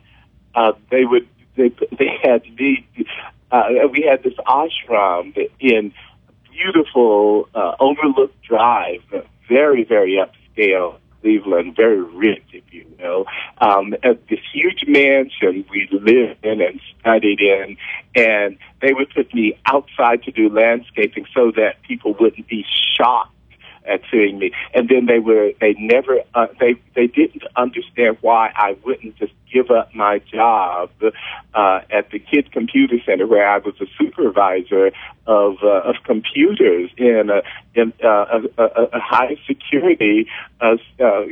uh, 0.53 0.73
they 0.91 1.05
would 1.05 1.27
they 1.55 1.69
they 1.97 2.19
had 2.21 2.43
me. 2.55 2.87
Uh, 3.51 3.87
we 3.91 4.01
had 4.01 4.21
this 4.21 4.35
ashram 4.45 5.35
in 5.59 5.91
beautiful 6.51 7.49
uh, 7.55 7.75
Overlook 7.79 8.31
Drive, 8.43 9.01
very 9.49 9.83
very 9.85 10.19
upscale 10.23 10.97
Cleveland, 11.23 11.75
very 11.75 12.01
rich, 12.01 12.43
if 12.51 12.63
you 12.71 12.85
will. 12.99 13.25
Um, 13.59 13.93
at 14.03 14.27
this 14.27 14.39
huge 14.53 14.83
mansion 14.85 15.65
we 15.71 15.87
lived 15.91 16.43
in 16.43 16.61
and 16.61 16.81
studied 16.99 17.39
in, 17.39 17.77
and 18.13 18.57
they 18.81 18.93
would 18.93 19.09
put 19.09 19.33
me 19.33 19.57
outside 19.65 20.21
to 20.23 20.31
do 20.31 20.49
landscaping 20.49 21.25
so 21.33 21.51
that 21.55 21.81
people 21.83 22.13
wouldn't 22.19 22.47
be 22.47 22.65
shocked 22.97 23.31
at 23.85 24.01
seeing 24.11 24.39
me. 24.39 24.51
And 24.73 24.89
then 24.89 25.05
they 25.05 25.19
were 25.19 25.51
they 25.59 25.73
never 25.77 26.19
uh, 26.33 26.47
they 26.59 26.75
they 26.95 27.07
didn't 27.07 27.43
understand 27.55 28.17
why 28.21 28.51
I 28.55 28.77
wouldn't 28.85 29.17
just 29.17 29.33
give 29.51 29.69
up 29.71 29.93
my 29.93 30.19
job 30.19 30.89
uh, 31.53 31.79
at 31.89 32.09
the 32.11 32.19
Kids 32.19 32.47
Computer 32.51 32.97
Center 33.05 33.27
where 33.27 33.47
I 33.47 33.59
was 33.59 33.75
a 33.79 33.85
supervisor 33.97 34.91
of 35.27 35.57
uh, 35.63 35.81
of 35.81 35.95
computers 36.03 36.89
in 36.97 37.29
a 37.29 37.41
in 37.79 37.93
uh, 38.03 38.39
a, 38.57 38.63
a, 38.63 38.83
a 38.93 38.99
high 38.99 39.37
security 39.47 40.27
uh, 40.61 40.77
uh, 40.99 41.25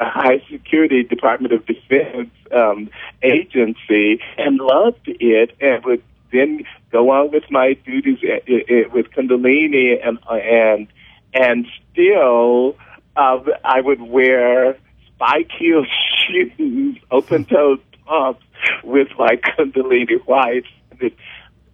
a 0.00 0.04
high 0.04 0.42
security 0.50 1.02
Department 1.02 1.52
of 1.52 1.66
Defense 1.66 2.30
um, 2.52 2.88
agency 3.22 4.20
and 4.36 4.58
loved 4.58 5.06
it 5.06 5.56
and 5.60 5.84
would 5.84 6.02
then 6.32 6.64
go 6.92 7.10
on 7.10 7.30
with 7.30 7.44
my 7.50 7.74
duties 7.84 8.18
at, 8.22 8.48
at, 8.48 8.92
with 8.92 9.10
Kundalini 9.10 9.98
and 10.06 10.18
and 10.28 10.88
and 11.34 11.66
still 11.92 12.76
uh, 13.16 13.40
I 13.64 13.80
would 13.80 14.00
wear 14.00 14.76
spike 15.14 15.50
heel 15.58 15.84
shoes, 16.26 16.98
open 17.10 17.44
toed 17.44 17.80
pumps 18.06 18.44
with 18.84 19.08
my 19.18 19.36
Kundalini 19.36 20.24
whites, 20.26 20.68
and 20.90 21.02
it, 21.02 21.14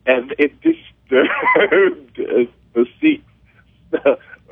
and 0.06 0.34
it 0.38 0.60
disturbed 0.60 2.16
the 2.16 2.86
seats. 3.00 3.24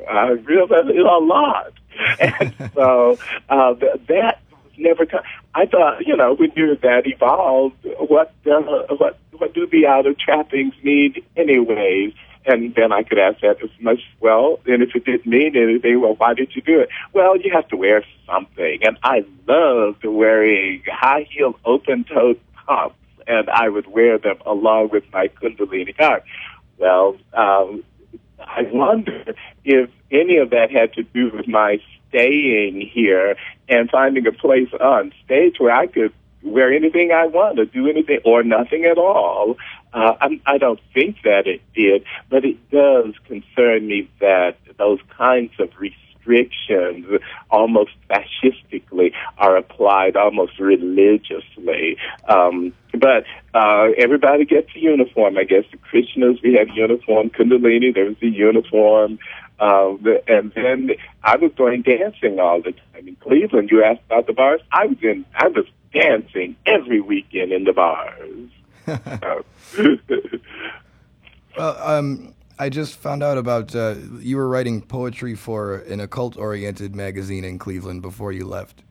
I 0.09 0.29
realized 0.29 0.89
it 0.89 0.97
a 0.97 1.17
lot, 1.17 1.73
and 2.19 2.53
so 2.75 3.17
uh, 3.49 3.73
that 3.73 4.39
was 4.51 4.71
never. 4.77 5.05
I 5.55 5.65
thought, 5.65 6.05
you 6.05 6.15
know, 6.15 6.35
when 6.35 6.51
you're 6.55 6.75
that 6.77 7.05
evolved, 7.05 7.75
what 7.99 8.33
uh, 8.45 8.61
what 8.97 9.17
what 9.37 9.53
do 9.53 9.67
the 9.67 9.87
outer 9.87 10.13
trappings 10.13 10.73
mean, 10.83 11.15
anyways? 11.35 12.13
And 12.45 12.75
then 12.75 12.91
I 12.91 13.03
could 13.03 13.19
ask 13.19 13.39
that 13.41 13.63
as 13.63 13.69
much, 13.79 13.99
well, 14.19 14.59
and 14.65 14.83
if 14.83 14.95
it 14.95 15.05
didn't 15.05 15.25
mean 15.25 15.55
anything, 15.55 16.01
well, 16.01 16.15
why 16.15 16.33
did 16.33 16.55
you 16.55 16.61
do 16.61 16.79
it? 16.81 16.89
Well, 17.13 17.37
you 17.37 17.51
have 17.53 17.67
to 17.69 17.77
wear 17.77 18.03
something. 18.25 18.79
And 18.83 18.97
I 19.03 19.25
loved 19.47 20.03
wearing 20.03 20.83
high 20.91 21.27
heel 21.29 21.57
open 21.63 22.03
toed 22.03 22.39
pumps, 22.67 22.95
and 23.27 23.49
I 23.49 23.69
would 23.69 23.87
wear 23.87 24.17
them 24.17 24.37
along 24.45 24.89
with 24.89 25.05
my 25.13 25.29
Kundalini 25.29 25.95
garb. 25.97 26.23
Well, 26.77 27.17
um, 27.33 27.83
I 28.39 28.63
wonder 28.71 29.35
if 29.63 29.89
any 30.11 30.37
of 30.37 30.49
that 30.49 30.69
had 30.69 30.93
to 30.93 31.03
do 31.03 31.31
with 31.33 31.47
my 31.47 31.79
staying 32.09 32.81
here 32.93 33.35
and 33.69 33.89
finding 33.89 34.27
a 34.27 34.31
place 34.31 34.69
on 34.79 35.13
stage 35.25 35.55
where 35.59 35.73
I 35.73 35.87
could 35.87 36.13
wear 36.43 36.71
anything 36.73 37.11
I 37.11 37.25
want 37.27 37.59
or 37.59 37.65
do 37.65 37.87
anything 37.87 38.19
or 38.25 38.43
nothing 38.43 38.85
at 38.85 38.97
all. 38.97 39.57
Uh, 39.93 40.15
I'm, 40.19 40.41
I 40.45 40.57
don't 40.57 40.79
think 40.93 41.17
that 41.23 41.45
it 41.45 41.61
did, 41.75 42.03
but 42.29 42.43
it 42.45 42.57
does 42.71 43.13
concern 43.27 43.87
me 43.87 44.09
that 44.19 44.57
those 44.77 44.99
kinds 45.15 45.51
of 45.59 45.69
restrictions, 45.77 47.05
almost 47.51 47.91
fascistically, 48.07 49.13
are 49.37 49.55
applied 49.55 50.15
almost 50.15 50.59
religiously. 50.59 51.97
Um, 52.27 52.73
but 52.91 53.25
uh, 53.53 53.89
everybody 53.97 54.45
gets 54.45 54.69
a 54.75 54.79
uniform. 54.79 55.37
I 55.37 55.43
guess 55.43 55.65
the 55.71 55.77
Krishnas, 55.77 56.41
we 56.41 56.55
have 56.55 56.75
uniform. 56.75 57.29
Kundalini, 57.29 57.93
there 57.93 58.05
was 58.05 58.17
a 58.21 58.27
uniform. 58.27 59.19
Uh, 59.59 59.93
and 60.27 60.51
then 60.55 60.89
I 61.23 61.37
was 61.37 61.51
going 61.55 61.83
dancing 61.83 62.39
all 62.39 62.61
the 62.61 62.71
time 62.71 63.07
in 63.07 63.15
Cleveland. 63.17 63.69
You 63.71 63.83
asked 63.83 64.01
about 64.07 64.27
the 64.27 64.33
bars. 64.33 64.61
I 64.71 64.87
was 64.87 64.97
in. 65.01 65.25
I 65.35 65.47
was 65.49 65.65
dancing 65.93 66.55
every 66.65 66.99
weekend 66.99 67.51
in 67.51 67.63
the 67.63 67.73
bars. 67.73 68.49
well, 71.57 71.77
um, 71.79 72.33
I 72.59 72.69
just 72.69 72.95
found 72.95 73.23
out 73.23 73.37
about 73.37 73.75
uh, 73.75 73.95
you 74.19 74.37
were 74.37 74.47
writing 74.47 74.81
poetry 74.81 75.35
for 75.35 75.77
an 75.79 75.99
occult-oriented 75.99 76.95
magazine 76.95 77.43
in 77.43 77.59
Cleveland 77.59 78.01
before 78.01 78.31
you 78.31 78.45
left, 78.45 78.83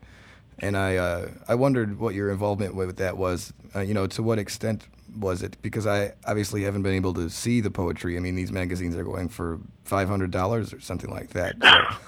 and 0.58 0.76
I 0.76 0.96
uh, 0.96 1.30
I 1.48 1.54
wondered 1.54 1.98
what 1.98 2.14
your 2.14 2.30
involvement 2.30 2.74
with 2.74 2.96
that 2.96 3.16
was. 3.16 3.52
Uh, 3.74 3.80
you 3.80 3.94
know, 3.94 4.06
to 4.08 4.22
what 4.22 4.38
extent 4.38 4.88
was 5.16 5.42
it? 5.42 5.56
Because 5.62 5.86
I 5.86 6.12
obviously 6.26 6.62
haven't 6.62 6.82
been 6.82 6.94
able 6.94 7.14
to 7.14 7.28
see 7.30 7.60
the 7.60 7.70
poetry. 7.70 8.16
I 8.16 8.20
mean, 8.20 8.34
these 8.34 8.52
magazines 8.52 8.96
are 8.96 9.04
going 9.04 9.28
for 9.28 9.60
five 9.84 10.08
hundred 10.08 10.30
dollars 10.30 10.72
or 10.72 10.80
something 10.80 11.10
like 11.10 11.30
that. 11.30 11.56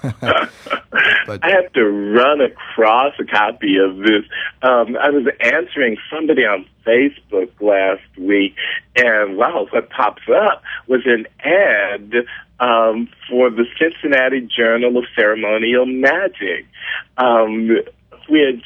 So. 0.01 0.11
but 1.27 1.43
I 1.43 1.51
have 1.51 1.71
to 1.73 1.85
run 1.85 2.41
across 2.41 3.13
a 3.19 3.25
copy 3.25 3.77
of 3.77 3.97
this. 3.97 4.23
Um, 4.61 4.97
I 4.97 5.09
was 5.09 5.25
answering 5.39 5.97
somebody 6.11 6.43
on 6.45 6.65
Facebook 6.85 7.51
last 7.59 8.17
week, 8.17 8.55
and 8.95 9.37
wow, 9.37 9.67
what 9.69 9.89
pops 9.89 10.23
up 10.29 10.63
was 10.87 11.01
an 11.05 11.27
ad 11.39 12.25
um, 12.59 13.09
for 13.29 13.49
the 13.49 13.65
Cincinnati 13.79 14.41
Journal 14.41 14.97
of 14.97 15.05
Ceremonial 15.15 15.85
Magic, 15.85 16.65
um, 17.17 17.69
which 18.29 18.63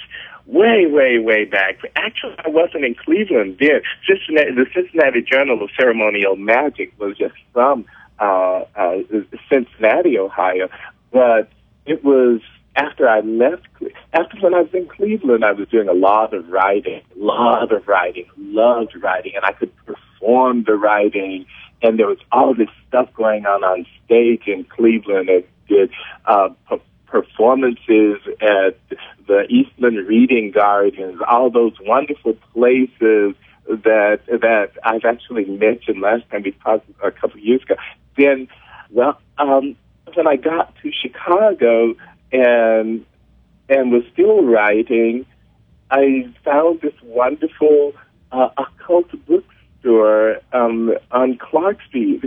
way, 0.52 0.88
way, 0.88 1.20
way 1.20 1.46
back. 1.46 1.80
Actually, 1.96 2.36
I 2.40 2.50
wasn't 2.50 2.86
in 2.86 2.96
Cleveland 2.96 3.58
then. 3.60 3.82
Cincinnati, 4.08 4.52
the 4.52 4.66
Cincinnati 4.74 5.22
Journal 5.22 5.62
of 5.64 5.70
Ceremonial 5.80 6.36
Magic 6.36 6.92
was 7.00 7.18
just 7.18 7.36
from 7.54 7.86
uh, 8.20 8.64
uh, 8.76 8.98
Cincinnati, 9.50 10.18
Ohio, 10.18 10.70
but 11.12 11.50
it 11.86 12.04
was 12.04 12.42
after 12.76 13.08
I 13.08 13.20
left, 13.22 13.68
after 14.14 14.38
when 14.40 14.54
I 14.54 14.62
was 14.62 14.74
in 14.74 14.88
Cleveland, 14.88 15.44
I 15.44 15.52
was 15.52 15.68
doing 15.70 15.90
a 15.90 15.94
lot 15.94 16.34
of 16.34 16.48
writing, 16.50 17.02
a 17.16 17.24
lot 17.24 17.72
of 17.72 17.88
writing, 17.88 18.26
loved 18.38 18.96
writing, 19.02 19.34
and 19.36 19.46
I 19.46 19.52
could 19.52 19.72
perform 19.86 20.64
the 20.66 20.76
writing. 20.76 21.46
And 21.82 21.98
there 21.98 22.08
was 22.08 22.20
all 22.32 22.54
this 22.54 22.70
stuff 22.88 23.10
going 23.14 23.46
on 23.46 23.64
on 23.64 23.86
stage 24.06 24.44
in 24.48 24.66
Cleveland. 24.66 25.30
I 25.32 25.44
did 25.68 25.92
uh, 26.26 26.50
performances 27.10 28.20
at 28.42 28.78
the 29.28 29.46
Eastman 29.50 29.96
Reading 29.96 30.52
Gardens, 30.52 31.20
all 31.28 31.50
those 31.50 31.74
wonderful 31.82 32.36
places 32.54 33.36
that 33.68 34.22
that 34.28 34.72
I've 34.84 35.06
actually 35.06 35.46
mentioned 35.46 36.02
last 36.02 36.24
time 36.30 36.44
we 36.44 36.52
talked 36.52 36.90
a 37.04 37.12
couple 37.12 37.40
of 37.40 37.46
years 37.46 37.62
ago. 37.62 37.76
Then, 38.18 38.48
well, 38.90 39.20
um, 39.38 39.76
when 40.14 40.28
I 40.28 40.36
got 40.36 40.74
to 40.82 40.92
Chicago 40.92 41.96
and 42.32 43.06
and 43.70 43.92
was 43.92 44.04
still 44.14 44.44
writing, 44.44 45.26
I 45.92 46.34
found 46.44 46.82
this 46.82 46.94
wonderful 47.04 47.94
uh, 48.32 48.50
occult 48.58 49.12
bookstore 49.28 50.40
um, 50.52 50.94
on 51.12 51.38
Clark 51.38 51.78
Street, 51.88 52.24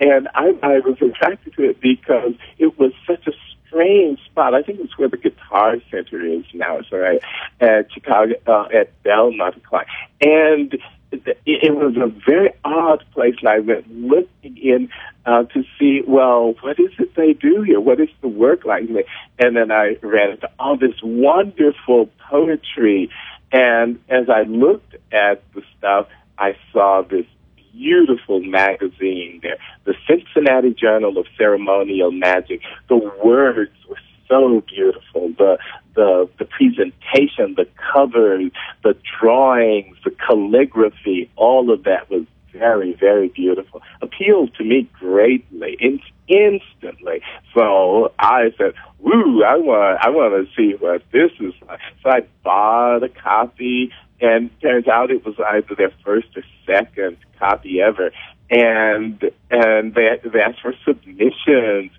and 0.00 0.28
I, 0.34 0.52
I 0.62 0.80
was 0.80 0.96
attracted 1.00 1.54
to 1.54 1.70
it 1.70 1.80
because 1.80 2.34
it 2.58 2.78
was 2.78 2.92
such 3.06 3.26
a 3.26 3.32
strange 3.70 4.18
spot. 4.26 4.54
I 4.54 4.62
think 4.62 4.80
it's 4.80 4.98
where 4.98 5.08
the 5.08 5.16
Guitar 5.16 5.76
Center 5.90 6.20
is 6.24 6.44
now. 6.52 6.78
It's 6.78 6.92
right 6.92 7.22
at 7.60 7.92
Chicago 7.92 8.34
uh, 8.46 8.68
at 8.74 9.02
Belmont 9.02 9.62
Clark, 9.64 9.86
and 10.20 10.76
it 11.12 11.74
was 11.74 11.96
a 11.96 12.06
very 12.24 12.50
odd 12.64 13.04
place, 13.12 13.34
and 13.40 13.48
I 13.48 13.58
went 13.58 13.90
looking 13.90 14.56
in 14.56 14.90
uh, 15.26 15.44
to 15.44 15.64
see, 15.78 16.02
well, 16.06 16.54
what 16.60 16.78
is 16.78 16.90
it 16.98 17.14
they 17.16 17.32
do 17.32 17.62
here? 17.62 17.80
What 17.80 18.00
is 18.00 18.08
the 18.20 18.28
work 18.28 18.64
like? 18.64 18.84
And 19.38 19.56
then 19.56 19.72
I 19.72 19.96
ran 20.02 20.32
into 20.32 20.48
all 20.58 20.76
this 20.76 20.94
wonderful 21.02 22.10
poetry, 22.30 23.10
and 23.50 23.98
as 24.08 24.28
I 24.28 24.42
looked 24.42 24.94
at 25.12 25.42
the 25.52 25.62
stuff, 25.76 26.06
I 26.38 26.56
saw 26.72 27.02
this 27.02 27.26
beautiful 27.72 28.40
magazine 28.40 29.40
there, 29.42 29.56
the 29.84 29.94
Cincinnati 30.08 30.74
Journal 30.74 31.18
of 31.18 31.26
Ceremonial 31.36 32.10
Magic. 32.10 32.60
The 32.88 32.96
words 33.24 33.72
were 33.88 33.98
so 34.28 34.62
beautiful. 34.68 35.32
The 35.36 35.58
the 35.94 36.28
the 36.38 36.44
presentation, 36.44 37.54
the 37.56 37.66
covers, 37.92 38.50
the 38.82 38.96
drawings, 39.18 39.96
the 40.04 40.10
calligraphy, 40.10 41.30
all 41.36 41.72
of 41.72 41.84
that 41.84 42.10
was 42.10 42.24
very, 42.52 42.94
very 42.94 43.28
beautiful. 43.28 43.82
Appealed 44.02 44.54
to 44.56 44.64
me 44.64 44.88
greatly, 44.98 45.76
in, 45.80 46.00
instantly. 46.28 47.22
So 47.54 48.12
I 48.18 48.52
said, 48.56 48.74
"Woo! 48.98 49.42
I 49.44 49.56
want, 49.56 49.98
I 50.02 50.10
want 50.10 50.46
to 50.46 50.54
see 50.54 50.76
what 50.76 51.02
this 51.12 51.30
is 51.40 51.54
like." 51.68 51.80
So 52.02 52.10
I 52.10 52.20
bought 52.42 53.02
a 53.02 53.08
copy, 53.08 53.92
and 54.20 54.50
turns 54.60 54.88
out 54.88 55.10
it 55.10 55.24
was 55.24 55.36
either 55.38 55.74
their 55.74 55.92
first 56.04 56.28
or 56.36 56.42
second 56.66 57.16
copy 57.38 57.80
ever. 57.80 58.10
And 58.50 59.30
and 59.50 59.94
they 59.94 60.20
they 60.24 60.40
asked 60.40 60.60
for 60.60 60.74
submissions, 60.84 61.92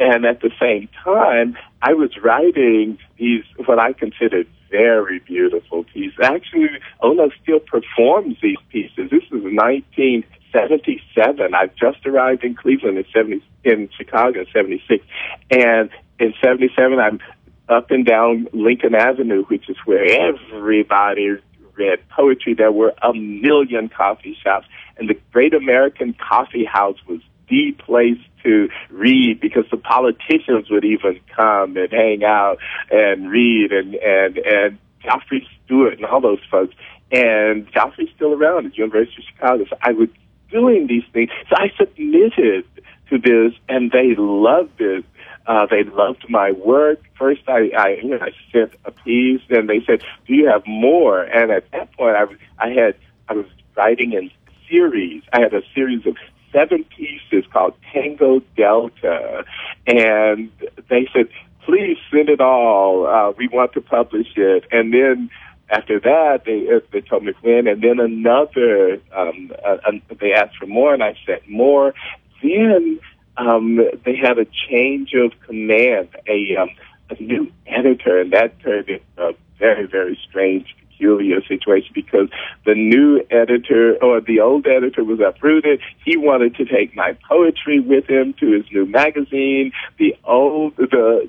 and 0.00 0.24
at 0.24 0.40
the 0.40 0.50
same 0.60 0.88
time, 1.04 1.56
I 1.82 1.94
was 1.94 2.10
writing 2.22 2.98
these 3.18 3.44
what 3.66 3.78
I 3.78 3.92
considered 3.92 4.48
very 4.70 5.18
beautiful 5.20 5.84
pieces. 5.84 6.18
Actually, 6.22 6.68
Ola 7.00 7.28
still 7.42 7.60
performs 7.60 8.36
these 8.42 8.58
pieces. 8.70 9.10
This 9.10 9.24
is 9.24 9.42
1977. 9.42 11.54
I 11.54 11.66
just 11.78 12.06
arrived 12.06 12.44
in 12.44 12.54
Cleveland 12.54 12.96
in 12.98 13.04
70, 13.12 13.42
in 13.64 13.88
Chicago 13.96 14.40
in 14.40 14.46
76, 14.52 15.04
and 15.50 15.88
in 16.18 16.34
77 16.42 16.98
I'm 16.98 17.20
up 17.68 17.90
and 17.90 18.06
down 18.06 18.48
Lincoln 18.52 18.94
Avenue, 18.94 19.44
which 19.44 19.68
is 19.68 19.76
where 19.84 20.04
everybody 20.04 21.38
read 21.78 22.06
poetry. 22.08 22.54
There 22.54 22.72
were 22.72 22.92
a 23.02 23.12
million 23.14 23.88
coffee 23.88 24.36
shops, 24.42 24.66
and 24.96 25.08
the 25.08 25.18
Great 25.32 25.54
American 25.54 26.14
Coffee 26.14 26.64
House 26.64 26.98
was 27.08 27.20
the 27.48 27.72
place 27.78 28.18
to 28.42 28.68
read 28.90 29.40
because 29.40 29.64
the 29.70 29.76
politicians 29.76 30.70
would 30.70 30.84
even 30.84 31.18
come 31.34 31.76
and 31.76 31.90
hang 31.90 32.24
out 32.24 32.58
and 32.90 33.30
read 33.30 33.72
and 33.72 33.94
and 33.94 34.38
and 34.38 34.78
Joffre 35.04 35.46
Stewart 35.64 35.94
and 35.94 36.04
all 36.04 36.20
those 36.20 36.44
folks. 36.50 36.74
And 37.10 37.66
Joffre's 37.72 38.10
still 38.14 38.34
around 38.34 38.66
at 38.66 38.76
University 38.76 39.22
of 39.22 39.24
Chicago. 39.34 39.64
So 39.70 39.76
I 39.80 39.92
was 39.92 40.08
doing 40.50 40.86
these 40.86 41.04
things. 41.12 41.30
So 41.48 41.56
I 41.56 41.70
submitted 41.78 42.64
to 43.10 43.18
this, 43.18 43.52
and 43.68 43.90
they 43.90 44.14
loved 44.16 44.80
it. 44.80 45.04
Uh, 45.48 45.64
they 45.64 45.82
loved 45.82 46.26
my 46.28 46.52
work. 46.52 47.00
First, 47.18 47.40
I, 47.48 47.70
I, 47.76 47.88
you 48.02 48.10
know, 48.10 48.18
I 48.20 48.32
sent 48.52 48.74
a 48.84 48.92
piece, 48.92 49.40
and 49.48 49.66
they 49.66 49.82
said, 49.86 50.02
"Do 50.26 50.34
you 50.34 50.46
have 50.46 50.62
more?" 50.66 51.22
And 51.22 51.50
at 51.50 51.70
that 51.72 51.90
point, 51.96 52.16
I 52.16 52.24
was, 52.24 52.36
I 52.58 52.68
had, 52.68 52.96
I 53.28 53.32
was 53.32 53.46
writing 53.74 54.12
in 54.12 54.30
series. 54.70 55.22
I 55.32 55.40
had 55.40 55.54
a 55.54 55.62
series 55.74 56.06
of 56.06 56.16
seven 56.52 56.84
pieces 56.84 57.50
called 57.50 57.72
Tango 57.90 58.40
Delta, 58.58 59.44
and 59.86 60.52
they 60.90 61.08
said, 61.14 61.28
"Please 61.64 61.96
send 62.12 62.28
it 62.28 62.42
all. 62.42 63.06
Uh, 63.06 63.32
we 63.38 63.48
want 63.48 63.72
to 63.72 63.80
publish 63.80 64.28
it." 64.36 64.66
And 64.70 64.92
then 64.92 65.30
after 65.70 65.98
that, 65.98 66.42
they 66.44 66.68
uh, 66.70 66.80
they 66.92 67.00
told 67.00 67.24
me 67.24 67.32
when, 67.40 67.66
and 67.68 67.82
then 67.82 68.00
another. 68.00 69.00
Um, 69.16 69.50
uh, 69.64 69.76
they 70.20 70.34
asked 70.34 70.58
for 70.58 70.66
more, 70.66 70.92
and 70.92 71.02
I 71.02 71.16
sent 71.24 71.48
more. 71.48 71.94
Then 72.42 73.00
um, 73.38 73.80
they 74.04 74.16
had 74.16 74.38
a 74.38 74.46
change 74.68 75.12
of 75.14 75.32
command, 75.46 76.08
a 76.26 76.56
um, 76.56 76.70
a 77.10 77.22
new 77.22 77.50
editor, 77.66 78.20
and 78.20 78.32
that 78.32 78.60
turned 78.60 78.88
into 78.88 79.04
a 79.16 79.32
very, 79.58 79.86
very 79.86 80.18
strange, 80.28 80.74
peculiar 80.98 81.40
situation 81.46 81.90
because 81.94 82.28
the 82.66 82.74
new 82.74 83.24
editor 83.30 83.96
or 84.02 84.20
the 84.20 84.40
old 84.40 84.66
editor 84.66 85.04
was 85.04 85.20
uprooted. 85.20 85.80
He 86.04 86.16
wanted 86.16 86.56
to 86.56 86.64
take 86.64 86.94
my 86.94 87.16
poetry 87.28 87.80
with 87.80 88.08
him 88.08 88.34
to 88.40 88.50
his 88.50 88.64
new 88.72 88.86
magazine. 88.86 89.72
The 89.98 90.16
old, 90.24 90.76
the 90.76 91.28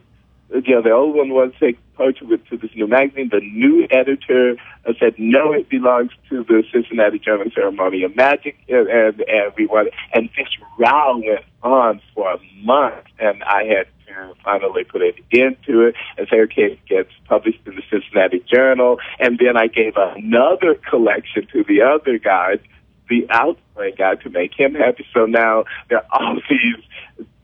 yeah, 0.51 0.81
the 0.81 0.91
old 0.91 1.15
one 1.15 1.29
was 1.29 1.51
take 1.59 1.77
poetry 1.95 2.27
with 2.27 2.45
to 2.47 2.57
this 2.57 2.71
new 2.75 2.87
magazine. 2.87 3.29
The 3.31 3.41
new 3.41 3.87
editor 3.91 4.55
said 4.99 5.15
no, 5.17 5.53
it 5.53 5.69
belongs 5.69 6.11
to 6.29 6.43
the 6.43 6.63
Cincinnati 6.71 7.19
Journal 7.19 7.47
of 7.47 7.53
Ceremonial 7.53 8.09
Magic, 8.15 8.57
and 8.67 8.87
and, 8.87 9.19
and 9.21 9.53
we 9.57 9.67
wanted, 9.67 9.93
and 10.13 10.29
this 10.35 10.47
row 10.77 11.17
went 11.17 11.45
on 11.61 12.01
for 12.15 12.31
a 12.31 12.39
month, 12.63 13.05
and 13.19 13.43
I 13.43 13.63
had 13.65 13.87
to 14.07 14.33
finally 14.43 14.83
put 14.85 15.01
it 15.01 15.15
into 15.29 15.81
it 15.81 15.95
and 16.17 16.27
say, 16.29 16.41
okay, 16.41 16.73
it 16.73 16.85
gets 16.85 17.11
published 17.25 17.59
in 17.65 17.75
the 17.75 17.83
Cincinnati 17.89 18.43
Journal, 18.51 18.97
and 19.19 19.37
then 19.37 19.55
I 19.55 19.67
gave 19.67 19.93
another 19.97 20.75
collection 20.89 21.45
to 21.53 21.63
the 21.63 21.81
other 21.81 22.17
guys, 22.17 22.59
the 23.07 23.27
outplaying 23.29 23.97
guy, 23.97 24.15
to 24.15 24.29
make 24.29 24.53
him 24.57 24.73
happy. 24.73 25.05
So 25.13 25.25
now 25.25 25.65
there 25.89 25.99
are 25.99 26.07
all 26.11 26.35
these 26.49 26.83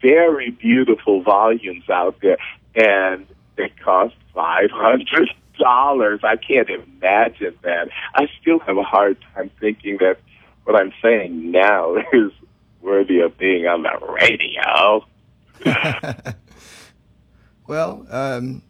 very 0.01 0.49
beautiful 0.49 1.21
volumes 1.21 1.87
out 1.89 2.17
there 2.21 2.37
and 2.75 3.25
they 3.57 3.69
cost 3.83 4.15
five 4.33 4.71
hundred 4.71 5.29
dollars. 5.57 6.19
I 6.23 6.35
can't 6.35 6.69
imagine 6.69 7.57
that. 7.63 7.89
I 8.15 8.27
still 8.41 8.59
have 8.59 8.77
a 8.77 8.83
hard 8.83 9.17
time 9.33 9.49
thinking 9.59 9.97
that 9.99 10.19
what 10.65 10.75
I'm 10.75 10.93
saying 11.01 11.51
now 11.51 11.95
is 12.13 12.31
worthy 12.81 13.19
of 13.19 13.37
being 13.37 13.65
on 13.65 13.83
the 13.83 13.97
radio. 14.21 15.05
well, 17.67 18.05
um, 18.09 18.61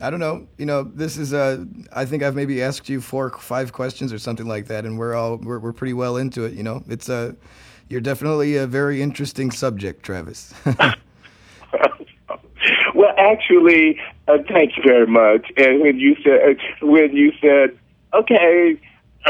I 0.00 0.10
don't 0.10 0.20
know. 0.20 0.46
You 0.58 0.66
know, 0.66 0.82
this 0.82 1.16
is. 1.16 1.32
Uh, 1.32 1.64
I 1.92 2.04
think 2.04 2.22
I've 2.22 2.34
maybe 2.34 2.62
asked 2.62 2.88
you 2.88 3.00
four, 3.00 3.30
five 3.30 3.72
questions 3.72 4.12
or 4.12 4.18
something 4.18 4.46
like 4.46 4.66
that, 4.66 4.84
and 4.84 4.98
we're 4.98 5.14
all 5.14 5.36
we're, 5.36 5.58
we're 5.58 5.72
pretty 5.72 5.94
well 5.94 6.16
into 6.16 6.44
it. 6.44 6.52
You 6.52 6.62
know, 6.62 6.84
it's 6.88 7.08
a. 7.08 7.14
Uh, 7.14 7.32
you're 7.88 8.00
definitely 8.00 8.56
a 8.56 8.66
very 8.66 9.00
interesting 9.00 9.52
subject, 9.52 10.02
Travis. 10.02 10.52
Well, 12.96 13.12
actually, 13.18 14.00
uh, 14.26 14.38
thank 14.48 14.78
you 14.78 14.82
very 14.82 15.06
much. 15.06 15.52
And 15.58 15.82
when 15.82 15.98
you 15.98 16.16
said 16.24 16.56
uh, 16.82 16.86
when 16.86 17.14
you 17.14 17.30
said, 17.42 17.78
okay, 18.14 18.80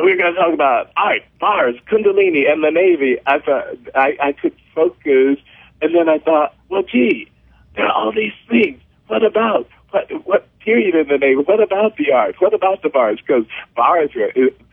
we're 0.01 0.17
going 0.17 0.35
to 0.35 0.41
talk 0.41 0.55
about 0.55 0.93
art, 0.97 1.23
bars, 1.41 1.75
Kundalini, 1.91 2.49
and 2.49 2.63
the 2.63 2.71
Navy, 2.71 3.19
I 3.27 3.41
thought 3.41 3.65
I, 3.93 4.17
I 4.23 4.33
could 4.33 4.55
focus, 4.73 5.39
and 5.83 5.93
then 5.97 6.09
I 6.09 6.19
thought, 6.19 6.55
well, 6.69 6.85
gee, 6.85 7.29
there 7.75 7.87
are 7.87 7.93
all 7.93 8.13
these 8.13 8.35
things. 8.49 8.81
What 9.09 9.25
about 9.25 9.69
what 9.91 10.11
what 10.25 10.49
period 10.61 10.95
in 10.95 11.09
the 11.09 11.19
Navy? 11.19 11.43
What 11.43 11.61
about 11.61 11.97
the 11.97 12.13
art? 12.13 12.37
What 12.39 12.55
about 12.55 12.83
the 12.83 12.89
bars? 12.89 13.19
Because 13.21 13.47
bars 13.75 14.11
are 14.15 14.31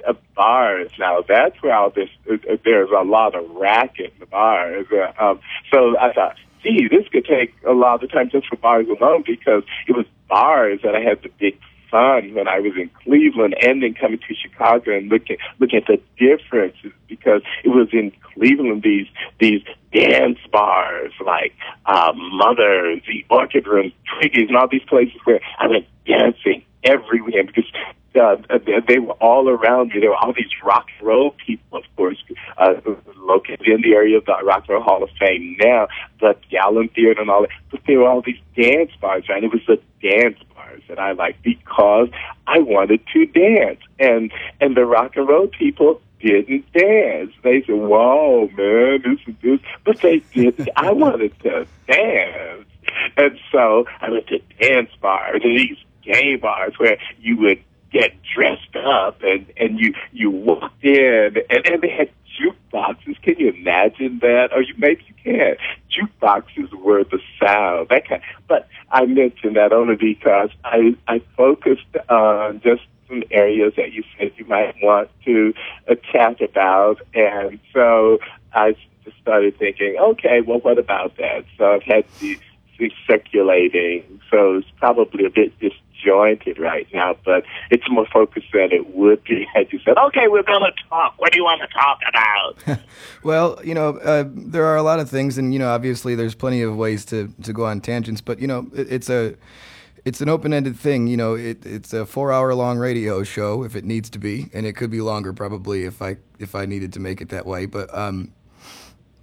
uh, 0.07 0.13
bars 0.35 0.91
now. 0.99 1.23
That's 1.27 1.59
where 1.63 1.75
all 1.75 1.89
this. 1.89 2.09
Uh, 2.29 2.57
there's 2.63 2.91
a 2.91 3.03
lot 3.03 3.33
of 3.33 3.49
racket 3.55 4.13
in 4.13 4.19
the 4.19 4.27
bars. 4.27 4.85
Uh, 4.91 5.13
um, 5.23 5.39
so 5.71 5.97
I 5.97 6.13
thought 6.13 6.35
gee, 6.63 6.87
this 6.89 7.07
could 7.09 7.25
take 7.25 7.53
a 7.67 7.73
lot 7.73 8.03
of 8.03 8.11
time 8.11 8.29
just 8.29 8.47
for 8.47 8.55
bars 8.55 8.87
alone 8.87 9.23
because 9.25 9.63
it 9.87 9.95
was 9.95 10.05
bars 10.29 10.79
that 10.83 10.95
I 10.95 11.01
had 11.01 11.21
the 11.21 11.29
big 11.39 11.59
fun 11.91 12.33
when 12.33 12.47
I 12.47 12.59
was 12.59 12.73
in 12.75 12.89
Cleveland 13.03 13.55
and 13.61 13.83
then 13.83 13.93
coming 13.93 14.17
to 14.17 14.33
Chicago 14.33 14.97
and 14.97 15.09
looking 15.09 15.37
looking 15.59 15.79
at 15.79 15.87
the 15.87 16.01
differences 16.17 16.91
because 17.07 17.43
it 17.63 17.69
was 17.69 17.89
in 17.93 18.11
Cleveland 18.33 18.81
these 18.81 19.07
these 19.39 19.61
dance 19.93 20.39
bars 20.51 21.13
like 21.23 21.53
uh, 21.85 22.11
Mother, 22.15 22.95
the 23.07 23.23
Orchid 23.29 23.67
Room, 23.67 23.91
Twiggy's, 24.09 24.47
and 24.47 24.57
all 24.57 24.67
these 24.67 24.83
places 24.87 25.19
where 25.25 25.39
I 25.59 25.67
went 25.67 25.85
dancing 26.07 26.63
every 26.83 27.21
weekend 27.21 27.47
because 27.47 27.69
uh, 28.15 28.35
they 28.87 28.99
were 28.99 29.13
all 29.13 29.49
around 29.49 29.89
me. 29.89 29.99
There 29.99 30.09
were 30.09 30.15
all 30.15 30.33
these 30.33 30.51
rock 30.63 30.87
and 30.97 31.07
roll 31.07 31.35
people, 31.45 31.79
of 31.79 31.83
course, 31.95 32.23
uh, 32.57 32.73
located 33.17 33.67
in 33.67 33.81
the 33.81 33.93
area 33.93 34.17
of 34.17 34.25
the 34.25 34.35
Rock 34.43 34.65
and 34.67 34.75
Roll 34.75 34.83
Hall 34.83 35.03
of 35.03 35.09
Fame 35.19 35.57
now, 35.59 35.87
the 36.19 36.35
Gallon 36.49 36.89
Theater 36.89 37.21
and 37.21 37.29
all 37.29 37.41
that. 37.41 37.49
But 37.71 37.81
there 37.87 37.99
were 37.99 38.07
all 38.07 38.21
these 38.21 38.39
dance 38.55 38.91
bars, 39.01 39.27
right? 39.29 39.43
It 39.43 39.51
was 39.51 39.61
the 39.67 39.81
dance 40.01 40.37
bars 40.55 40.83
that 40.89 40.99
I 40.99 41.13
liked 41.13 41.43
because 41.43 42.09
I 42.47 42.59
wanted 42.59 43.01
to 43.13 43.25
dance, 43.25 43.79
and 43.99 44.31
and 44.61 44.75
the 44.75 44.85
rock 44.85 45.15
and 45.15 45.27
roll 45.27 45.47
people 45.47 46.01
didn't 46.19 46.71
dance. 46.73 47.31
They 47.43 47.61
said, 47.61 47.75
"Whoa, 47.75 48.49
man, 48.55 49.01
this 49.03 49.19
is 49.27 49.35
this," 49.41 49.59
but 49.83 49.99
they 50.01 50.19
did. 50.33 50.69
I 50.75 50.91
wanted 50.91 51.37
to 51.39 51.65
dance, 51.87 52.67
and 53.17 53.39
so 53.51 53.85
I 54.01 54.09
went 54.11 54.27
to 54.27 54.39
dance 54.59 54.91
bars 55.01 55.41
and 55.43 55.57
these 55.57 55.77
gay 56.05 56.35
bars 56.35 56.73
where 56.77 56.97
you 57.19 57.37
would 57.37 57.63
get 57.91 58.11
dressed 58.35 58.75
up 58.75 59.21
and 59.21 59.45
and 59.57 59.79
you 59.79 59.93
you 60.11 60.31
walked 60.31 60.83
in 60.83 61.35
and, 61.49 61.65
and 61.67 61.81
they 61.81 61.89
had 61.89 62.09
jukeboxes. 62.39 63.21
Can 63.21 63.35
you 63.37 63.49
imagine 63.49 64.19
that? 64.19 64.49
Or 64.51 64.61
you 64.61 64.73
maybe 64.77 65.03
you 65.07 65.13
can. 65.23 65.55
Jukeboxes 65.91 66.73
were 66.73 67.03
the 67.03 67.19
sound. 67.39 67.89
That 67.89 68.07
kind. 68.07 68.21
But 68.47 68.67
I 68.91 69.05
mentioned 69.05 69.55
that 69.55 69.71
only 69.71 69.95
because 69.95 70.49
I 70.63 70.95
I 71.07 71.21
focused 71.37 71.95
on 72.09 72.61
just 72.61 72.81
some 73.07 73.23
areas 73.31 73.73
that 73.77 73.93
you 73.93 74.03
said 74.17 74.31
you 74.37 74.45
might 74.45 74.75
want 74.81 75.09
to 75.25 75.53
uh, 75.89 75.95
chat 76.11 76.41
about, 76.41 77.01
and 77.13 77.59
so 77.73 78.17
I 78.53 78.75
just 79.03 79.17
started 79.21 79.57
thinking, 79.59 79.97
okay, 79.99 80.41
well, 80.41 80.59
what 80.59 80.77
about 80.77 81.17
that? 81.17 81.45
So 81.57 81.73
I've 81.73 81.83
had 81.83 82.05
these 82.19 82.39
circulating, 83.07 84.21
so 84.29 84.57
it's 84.57 84.67
probably 84.77 85.25
a 85.25 85.29
bit 85.29 85.53
disjointed 85.59 86.59
right 86.59 86.87
now, 86.93 87.15
but 87.25 87.43
it's 87.69 87.89
more 87.89 88.05
focused 88.11 88.47
than 88.53 88.71
it 88.71 88.95
would 88.95 89.23
be 89.23 89.47
had 89.53 89.71
you 89.71 89.79
said, 89.85 89.97
okay, 89.97 90.27
we're 90.27 90.43
going 90.43 90.61
to 90.61 90.71
talk. 90.89 91.15
What 91.17 91.31
do 91.31 91.39
you 91.39 91.43
want 91.43 91.61
to 91.61 91.67
talk 91.67 91.99
about? 92.09 92.79
well, 93.23 93.59
you 93.63 93.73
know, 93.73 93.97
uh, 93.99 94.25
there 94.27 94.65
are 94.65 94.75
a 94.75 94.83
lot 94.83 94.99
of 94.99 95.09
things, 95.09 95.37
and, 95.37 95.53
you 95.53 95.59
know, 95.59 95.69
obviously 95.69 96.15
there's 96.15 96.35
plenty 96.35 96.61
of 96.61 96.75
ways 96.75 97.05
to, 97.05 97.33
to 97.43 97.53
go 97.53 97.65
on 97.65 97.81
tangents, 97.81 98.21
but, 98.21 98.39
you 98.39 98.47
know, 98.47 98.67
it, 98.73 98.91
it's 98.91 99.09
a. 99.09 99.35
It's 100.05 100.19
an 100.19 100.27
open-ended 100.27 100.75
thing, 100.75 101.07
you 101.07 101.15
know. 101.15 101.33
It, 101.35 101.65
it's 101.65 101.93
a 101.93 102.05
four-hour-long 102.05 102.77
radio 102.77 103.23
show 103.23 103.63
if 103.63 103.73
it 103.73 103.85
needs 103.85 104.09
to 104.09 104.19
be, 104.19 104.49
and 104.53 104.65
it 104.65 104.73
could 104.73 104.91
be 104.91 104.99
longer 104.99 105.31
probably 105.31 105.85
if 105.85 106.01
I 106.01 106.17
if 106.39 106.55
I 106.55 106.65
needed 106.65 106.91
to 106.91 106.99
make 106.99 107.21
it 107.21 107.29
that 107.29 107.45
way. 107.45 107.67
But 107.67 107.87
um, 107.97 108.33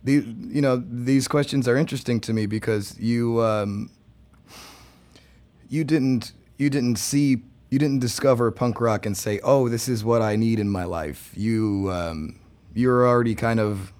the 0.04 0.24
you 0.48 0.60
know 0.60 0.82
these 0.90 1.28
questions 1.28 1.68
are 1.68 1.76
interesting 1.76 2.20
to 2.20 2.32
me 2.32 2.46
because 2.46 2.98
you 2.98 3.42
um, 3.42 3.90
you 5.68 5.84
didn't 5.84 6.32
you 6.58 6.70
didn't 6.70 6.96
see 6.96 7.42
you 7.70 7.78
didn't 7.78 8.00
discover 8.00 8.50
punk 8.50 8.80
rock 8.80 9.06
and 9.06 9.16
say, 9.16 9.40
"Oh, 9.42 9.68
this 9.68 9.88
is 9.88 10.04
what 10.04 10.22
I 10.22 10.36
need 10.36 10.58
in 10.58 10.68
my 10.68 10.84
life." 10.84 11.32
You 11.36 11.90
um, 11.92 12.40
you're 12.74 13.06
already 13.06 13.34
kind 13.34 13.60
of 13.60 13.92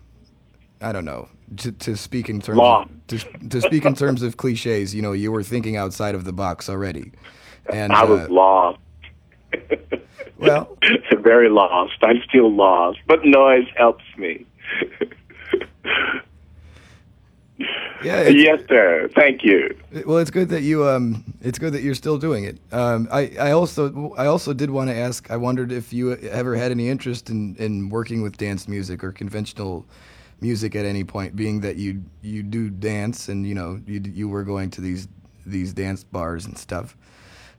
I 0.80 0.92
don't 0.92 1.05
know 1.05 1.28
to, 1.59 1.72
to 1.72 1.96
speak 1.96 2.28
in 2.28 2.40
terms 2.40 2.61
of, 2.61 2.88
to, 3.09 3.18
to 3.48 3.61
speak 3.61 3.84
in 3.84 3.94
terms 3.94 4.22
of 4.22 4.36
cliches. 4.36 4.94
You 4.94 5.03
know, 5.03 5.12
you 5.12 5.32
were 5.32 5.42
thinking 5.42 5.76
outside 5.76 6.14
of 6.14 6.24
the 6.24 6.32
box 6.32 6.68
already. 6.68 7.12
And 7.72 7.92
I 7.92 8.05
was 8.05 8.20
uh, 8.20 8.32
lost. 8.32 8.78
well, 10.38 10.76
very 11.18 11.51
lost. 11.51 11.94
I'm 12.03 12.22
still 12.28 12.53
lost, 12.53 12.98
but 13.07 13.24
noise 13.24 13.66
helps 13.76 14.05
me. 14.16 14.46
Yeah. 18.03 18.28
Yes, 18.28 18.62
sir. 18.66 19.11
Thank 19.14 19.44
you. 19.44 19.76
Well, 20.07 20.18
it's 20.18 20.30
good 20.30 20.48
that 20.48 20.62
you 20.62 20.88
um, 20.88 21.22
it's 21.42 21.59
good 21.59 21.74
that 21.74 21.82
you're 21.82 21.94
still 21.94 22.16
doing 22.16 22.44
it. 22.44 22.59
Um, 22.72 23.09
I, 23.12 23.32
I 23.38 23.51
also 23.51 24.14
I 24.16 24.24
also 24.24 24.55
did 24.55 24.70
want 24.70 24.88
to 24.88 24.96
ask. 24.96 25.30
I 25.30 25.36
wondered 25.36 25.70
if 25.70 25.92
you 25.92 26.14
ever 26.14 26.57
had 26.57 26.70
any 26.70 26.88
interest 26.88 27.28
in, 27.28 27.57
in 27.57 27.90
working 27.90 28.22
with 28.22 28.38
dance 28.38 28.66
music 28.66 29.05
or 29.05 29.12
conventional 29.12 29.84
music 30.40 30.74
at 30.74 30.86
any 30.86 31.05
point, 31.05 31.36
being 31.36 31.61
that 31.61 31.76
you 31.76 32.03
you 32.22 32.42
do 32.42 32.70
dance 32.70 33.28
and 33.28 33.46
you 33.46 33.55
know 33.55 33.78
you 33.86 34.01
you 34.03 34.28
were 34.30 34.44
going 34.44 34.70
to 34.70 34.80
these 34.80 35.07
these 35.44 35.74
dance 35.74 36.03
bars 36.03 36.46
and 36.46 36.57
stuff. 36.57 36.96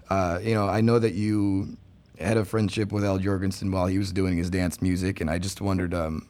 Uh, 0.09 0.39
you 0.41 0.53
know, 0.53 0.67
I 0.67 0.81
know 0.81 0.99
that 0.99 1.13
you 1.13 1.77
had 2.19 2.37
a 2.37 2.45
friendship 2.45 2.91
with 2.91 3.03
Al 3.03 3.19
Jourgensen 3.19 3.71
while 3.71 3.87
he 3.87 3.97
was 3.97 4.11
doing 4.11 4.37
his 4.37 4.49
dance 4.49 4.81
music, 4.81 5.21
and 5.21 5.29
I 5.29 5.37
just 5.37 5.61
wondered, 5.61 5.93
um, 5.93 6.27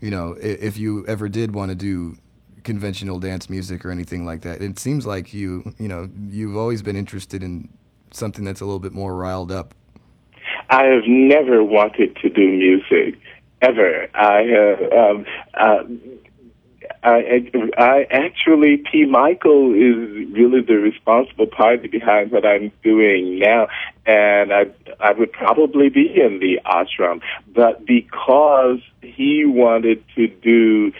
you 0.00 0.10
know, 0.10 0.36
if, 0.40 0.76
you 0.76 1.06
ever 1.06 1.28
did 1.28 1.54
want 1.54 1.70
to 1.70 1.74
do 1.74 2.16
conventional 2.62 3.18
dance 3.18 3.48
music 3.48 3.84
or 3.84 3.90
anything 3.90 4.24
like 4.24 4.42
that. 4.42 4.62
It 4.62 4.78
seems 4.78 5.06
like 5.06 5.32
you, 5.34 5.74
you 5.78 5.88
know, 5.88 6.08
you've 6.28 6.56
always 6.56 6.82
been 6.82 6.96
interested 6.96 7.42
in 7.42 7.68
something 8.10 8.44
that's 8.44 8.60
a 8.60 8.64
little 8.64 8.80
bit 8.80 8.92
more 8.92 9.14
riled 9.14 9.52
up. 9.52 9.74
I 10.70 10.84
have 10.84 11.04
never 11.06 11.62
wanted 11.62 12.16
to 12.16 12.28
do 12.30 12.48
music 12.48 13.20
ever. 13.60 14.08
I 14.14 14.42
have. 14.42 14.92
Um, 14.92 15.26
uh, 15.54 15.82
I, 17.04 17.50
I 17.76 18.06
actually, 18.10 18.78
P. 18.78 19.04
Michael 19.04 19.74
is 19.74 20.32
really 20.32 20.62
the 20.62 20.76
responsible 20.76 21.46
party 21.46 21.86
behind 21.88 22.32
what 22.32 22.46
I'm 22.46 22.72
doing 22.82 23.38
now, 23.38 23.68
and 24.06 24.52
I, 24.52 24.66
I 24.98 25.12
would 25.12 25.32
probably 25.32 25.90
be 25.90 26.08
in 26.08 26.40
the 26.40 26.60
ashram, 26.64 27.20
but 27.54 27.84
because 27.84 28.80
he 29.02 29.44
wanted 29.44 30.02
to 30.16 30.28
do 30.28 30.92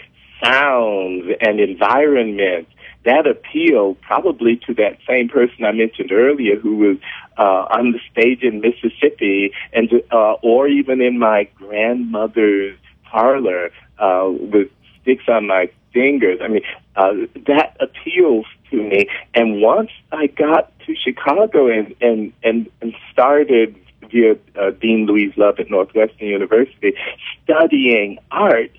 sounds 0.43 1.25
and 1.41 1.59
environment 1.59 2.67
that 3.05 3.25
appealed 3.25 3.99
probably 4.01 4.57
to 4.67 4.73
that 4.75 4.97
same 5.07 5.29
person 5.29 5.63
I 5.63 5.71
mentioned 5.71 6.11
earlier 6.11 6.59
who 6.59 6.75
was 6.77 6.97
uh, 7.37 7.41
on 7.41 7.91
the 7.91 7.99
stage 8.11 8.43
in 8.43 8.61
Mississippi, 8.61 9.53
and 9.73 9.89
uh, 10.11 10.33
or 10.43 10.67
even 10.67 11.01
in 11.01 11.17
my 11.17 11.47
grandmother's 11.55 12.77
parlor 13.03 13.71
uh, 13.97 14.29
with 14.29 14.69
sticks 15.01 15.25
on 15.27 15.47
my 15.47 15.69
fingers. 15.95 16.39
I 16.43 16.49
mean, 16.49 16.61
uh, 16.95 17.13
that 17.47 17.77
appeals 17.79 18.45
to 18.69 18.77
me. 18.77 19.07
And 19.33 19.61
once 19.61 19.91
I 20.11 20.27
got 20.27 20.71
to 20.85 20.95
Chicago 20.95 21.67
and 21.67 21.95
and 22.01 22.33
and, 22.43 22.69
and 22.81 22.93
started 23.11 23.75
via 24.11 24.35
uh, 24.59 24.71
Dean 24.81 25.07
Louise 25.07 25.33
Love 25.37 25.59
at 25.59 25.71
Northwestern 25.71 26.27
University 26.27 26.93
studying 27.43 28.19
art, 28.29 28.71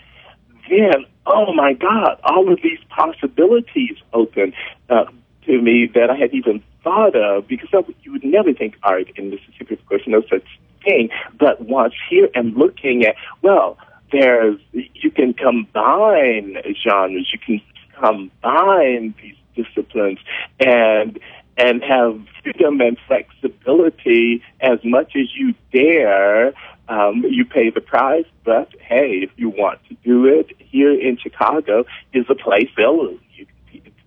then 0.69 1.07
oh 1.27 1.53
my 1.53 1.73
God, 1.73 2.21
all 2.23 2.53
of 2.53 2.61
these 2.63 2.79
possibilities 2.89 3.97
open 4.13 4.53
uh, 4.89 5.07
to 5.47 5.61
me 5.61 5.91
that 5.95 6.11
I 6.11 6.17
had 6.17 6.33
even 6.33 6.63
thought 6.85 7.17
of 7.17 7.49
because 7.49 7.71
I, 7.73 7.83
you 8.03 8.13
would 8.13 8.25
never 8.25 8.53
think 8.53 8.77
art 8.83 9.09
in 9.17 9.31
Mississippi, 9.31 9.75
of 9.75 9.87
course, 9.87 10.03
no 10.07 10.23
such 10.31 10.47
thing. 10.85 11.09
But 11.39 11.63
once 11.63 11.95
here 12.09 12.29
and 12.35 12.55
looking 12.55 13.05
at, 13.05 13.17
well, 13.43 13.79
there's 14.13 14.59
you 14.73 15.11
can 15.11 15.35
combine 15.35 16.57
genres, 16.83 17.31
you 17.33 17.39
can 17.39 17.61
combine 17.99 19.15
these 19.23 19.37
disciplines, 19.55 20.19
and 20.61 21.19
and 21.59 21.83
have 21.83 22.21
freedom 22.43 22.81
and 22.81 22.99
flexibility 23.07 24.43
as 24.61 24.79
much 24.85 25.13
as 25.17 25.35
you 25.35 25.55
dare. 25.73 26.53
Um, 26.89 27.25
you 27.29 27.45
pay 27.45 27.71
the 27.71 27.81
price, 27.81 28.27
but 28.45 28.69
hey, 28.81 29.23
if 29.25 29.31
you 29.37 29.49
want 29.49 29.81
to 29.89 29.97
do 30.05 30.27
it 30.27 30.53
here 30.59 30.93
in 30.93 31.19
Chicago, 31.19 31.85
is 32.13 32.27
a 32.29 32.37
place 32.37 32.69
they'll 32.77 33.19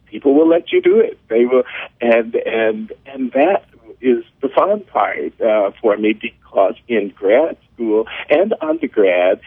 people 0.09 0.33
will 0.33 0.47
let 0.47 0.71
you 0.71 0.81
do 0.81 0.99
it. 0.99 1.19
They 1.29 1.45
will, 1.45 1.63
and 2.01 2.35
and 2.35 2.91
and 3.05 3.31
that 3.33 3.65
is 4.01 4.23
the 4.41 4.49
fun 4.49 4.83
part 4.85 5.39
uh, 5.41 5.71
for 5.81 5.97
me 5.97 6.13
because 6.13 6.75
in 6.87 7.09
grad 7.15 7.57
school 7.73 8.07
and 8.29 8.53
undergrad, 8.61 9.41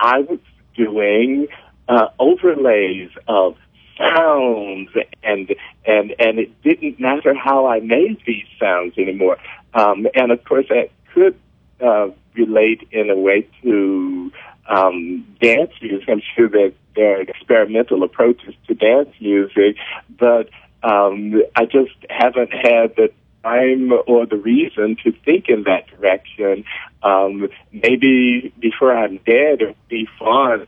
I 0.00 0.20
was 0.20 0.38
doing 0.76 1.48
uh, 1.88 2.08
overlays 2.18 3.10
of 3.26 3.56
sounds 3.98 4.90
and 5.22 5.54
and 5.84 6.14
and 6.18 6.38
it 6.38 6.62
didn't 6.62 7.00
matter 7.00 7.34
how 7.34 7.66
I 7.66 7.80
made 7.80 8.22
these 8.26 8.46
sounds 8.60 8.96
anymore. 8.96 9.38
Um, 9.74 10.06
and 10.14 10.30
of 10.32 10.44
course, 10.44 10.66
that 10.68 10.90
could 11.12 11.38
uh, 11.80 12.08
relate 12.34 12.86
in 12.92 13.10
a 13.10 13.16
way 13.16 13.48
to 13.62 14.32
um, 14.68 15.26
dance 15.40 15.72
music. 15.82 16.08
I'm 16.08 16.22
sure 16.36 16.48
that 16.48 16.74
there 16.94 17.18
are 17.18 17.20
experimental 17.22 18.02
approaches 18.02 18.54
to 18.66 18.74
dance 18.74 19.10
music, 19.20 19.76
but 20.18 20.48
um, 20.82 21.42
I 21.56 21.64
just 21.64 21.94
haven't 22.08 22.52
had 22.52 22.94
the 22.96 23.10
time 23.42 23.92
or 24.06 24.26
the 24.26 24.36
reason 24.36 24.96
to 25.04 25.12
think 25.24 25.48
in 25.48 25.64
that 25.64 25.86
direction. 25.88 26.64
Um, 27.02 27.48
maybe 27.72 28.52
before 28.58 28.96
I'm 28.96 29.18
dead, 29.18 29.62
it'd 29.62 29.88
be 29.88 30.08
fun 30.18 30.66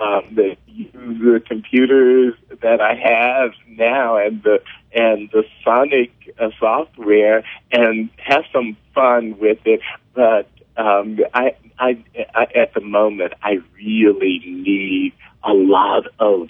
um, 0.00 0.22
the 0.34 0.56
use 0.66 0.92
the 0.92 1.42
computers 1.46 2.34
that 2.62 2.80
I 2.80 2.94
have 2.94 3.52
now 3.66 4.16
and 4.16 4.42
the 4.42 4.62
and 4.92 5.28
the 5.32 5.44
Sonic 5.64 6.12
uh, 6.38 6.50
software 6.58 7.44
and 7.72 8.08
have 8.16 8.44
some 8.52 8.76
fun 8.94 9.38
with 9.38 9.58
it. 9.64 9.80
But 10.14 10.48
um, 10.76 11.18
I, 11.34 11.56
I, 11.78 12.04
I, 12.34 12.44
at 12.54 12.74
the 12.74 12.80
moment, 12.80 13.34
I 13.42 13.58
really 13.74 14.40
need 14.46 15.14
a 15.42 15.52
lot 15.52 16.04
of 16.18 16.48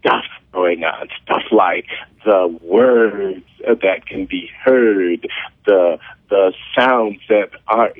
stuff 0.00 0.24
going 0.60 0.84
on. 0.84 1.08
Stuff 1.22 1.42
like 1.50 1.86
the 2.24 2.58
words 2.62 3.44
that 3.66 4.06
can 4.06 4.26
be 4.26 4.50
heard, 4.64 5.26
the 5.66 5.98
the 6.28 6.52
sounds 6.78 7.20
that 7.28 7.50
are 7.66 7.92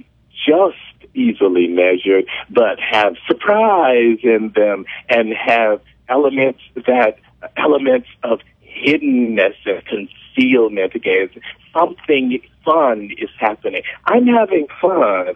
just 0.46 0.76
easily 1.14 1.66
measured, 1.68 2.26
but 2.50 2.78
have 2.78 3.14
surprise 3.26 4.18
in 4.22 4.52
them 4.54 4.84
and 5.08 5.32
have 5.34 5.80
elements 6.08 6.60
that 6.74 7.18
elements 7.56 8.08
of 8.22 8.40
hiddenness 8.62 9.54
and 9.64 9.82
concealment 9.86 10.94
again. 10.94 11.30
Something 11.72 12.40
fun 12.64 13.10
is 13.16 13.30
happening. 13.38 13.82
I'm 14.04 14.26
having 14.26 14.66
fun 14.80 15.26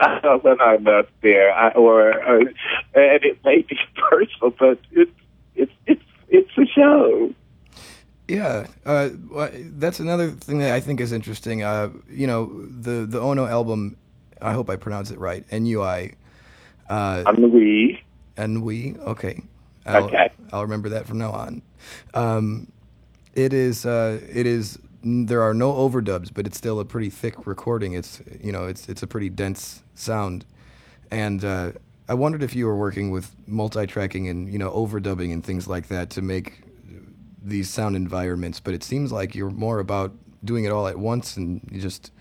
when 0.43 0.61
I'm 0.61 0.87
up 0.87 1.09
there, 1.23 1.53
I, 1.53 1.71
or, 1.71 2.13
or 2.23 2.39
and 2.41 2.55
it 2.95 3.39
may 3.45 3.63
be 3.63 3.79
personal, 4.11 4.55
but 4.59 4.79
it's 4.93 5.11
it's 5.57 5.73
it's 5.87 6.03
it's 6.35 6.59
a 6.59 6.67
show. 6.67 7.33
Yeah, 8.27 8.67
uh, 8.87 9.11
that's 9.53 10.01
another 10.01 10.31
thing 10.31 10.59
that 10.59 10.73
I 10.73 10.81
think 10.81 11.01
is 11.01 11.13
interesting. 11.13 11.63
Uh, 11.63 11.91
you 12.09 12.27
know, 12.27 12.65
the 12.67 13.07
the 13.07 13.21
Ono 13.21 13.47
album 13.47 13.97
I 14.45 14.53
hope 14.53 14.69
I 14.69 14.77
pronounce 14.77 15.11
it 15.11 15.19
right. 15.19 15.45
N 15.51 15.67
U 15.67 15.83
I. 15.83 16.13
Uh, 16.89 17.25
Ennui. 17.27 18.03
Ennui. 18.37 18.97
Okay. 18.99 19.43
I'll, 19.87 20.05
okay. 20.05 20.31
I'll 20.53 20.63
remember 20.63 20.91
that 20.91 21.07
from 21.07 21.19
now 21.19 21.33
on. 21.33 21.63
Um, 22.13 22.71
it 23.35 23.53
is. 23.53 23.87
Uh, 23.87 24.21
it 24.31 24.47
is. 24.47 24.79
There 25.03 25.43
are 25.43 25.55
no 25.55 25.73
overdubs, 25.73 26.31
but 26.33 26.47
it's 26.47 26.57
still 26.57 26.81
a 26.81 26.85
pretty 26.85 27.11
thick 27.11 27.47
recording. 27.47 27.95
It's 27.95 28.23
you 28.41 28.53
know 28.53 28.67
it's 28.67 28.89
it's 28.89 29.03
a 29.03 29.07
pretty 29.07 29.29
dense 29.31 29.83
sound, 29.95 30.45
and 31.11 31.45
uh, 31.45 31.73
I 32.09 32.15
wondered 32.15 32.43
if 32.43 32.55
you 32.55 32.67
were 32.67 32.77
working 32.77 33.11
with 33.11 33.35
multi-tracking 33.47 34.29
and 34.29 34.53
you 34.53 34.59
know 34.59 34.71
overdubbing 34.71 35.33
and 35.33 35.45
things 35.45 35.67
like 35.67 35.89
that 35.89 36.11
to 36.11 36.23
make 36.23 36.63
these 37.43 37.71
sound 37.71 37.97
environments. 37.97 38.61
But 38.61 38.75
it 38.75 38.83
seems 38.83 39.13
like 39.13 39.35
you're 39.35 39.51
more 39.51 39.79
about 39.79 40.13
doing 40.45 40.65
it 40.65 40.71
all 40.71 40.87
at 40.87 40.99
once 40.99 41.37
and 41.37 41.67
just 41.73 42.13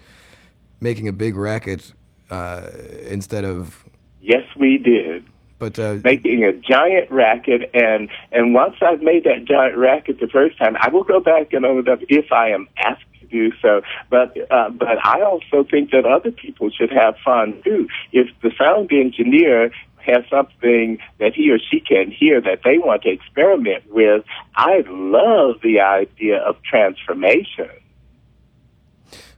making 0.80 1.08
a 1.08 1.14
big 1.14 1.36
racket 1.36 1.94
uh, 2.30 2.70
instead 3.08 3.44
of. 3.44 3.84
Yes, 4.22 4.44
we 4.58 4.78
did. 4.78 5.26
But 5.60 5.80
uh, 5.80 5.98
making 6.04 6.44
a 6.44 6.54
giant 6.54 7.10
racket, 7.12 7.70
and 7.74 8.10
and 8.32 8.54
once 8.54 8.76
I've 8.82 9.02
made 9.02 9.24
that 9.26 9.46
giant 9.46 9.78
racket 9.78 10.20
the 10.20 10.28
first 10.28 10.58
time, 10.58 10.76
I 10.80 10.90
will 10.90 11.04
go 11.04 11.20
back 11.20 11.54
and 11.54 11.66
open 11.66 11.88
it 11.88 11.90
up 11.90 12.00
if 12.10 12.32
I 12.32 12.50
am 12.50 12.68
asked 12.78 13.04
do 13.34 13.52
so. 13.62 13.82
But 14.10 14.38
uh, 14.50 14.70
but 14.70 15.04
I 15.04 15.22
also 15.22 15.66
think 15.70 15.92
that 15.92 16.06
other 16.06 16.32
people 16.32 16.70
should 16.70 16.92
have 16.92 17.16
fun 17.26 17.62
too. 17.64 17.88
If 18.12 18.28
the 18.42 18.52
sound 18.58 18.92
engineer 18.92 19.72
has 19.98 20.24
something 20.30 21.00
that 21.20 21.34
he 21.34 21.50
or 21.50 21.58
she 21.60 21.80
can 21.80 22.12
hear 22.12 22.42
that 22.42 22.60
they 22.64 22.78
want 22.78 23.04
to 23.04 23.10
experiment 23.10 23.84
with, 23.90 24.24
I 24.56 24.84
love 24.88 25.56
the 25.64 25.80
idea 25.80 26.38
of 26.38 26.62
transformation 26.64 27.70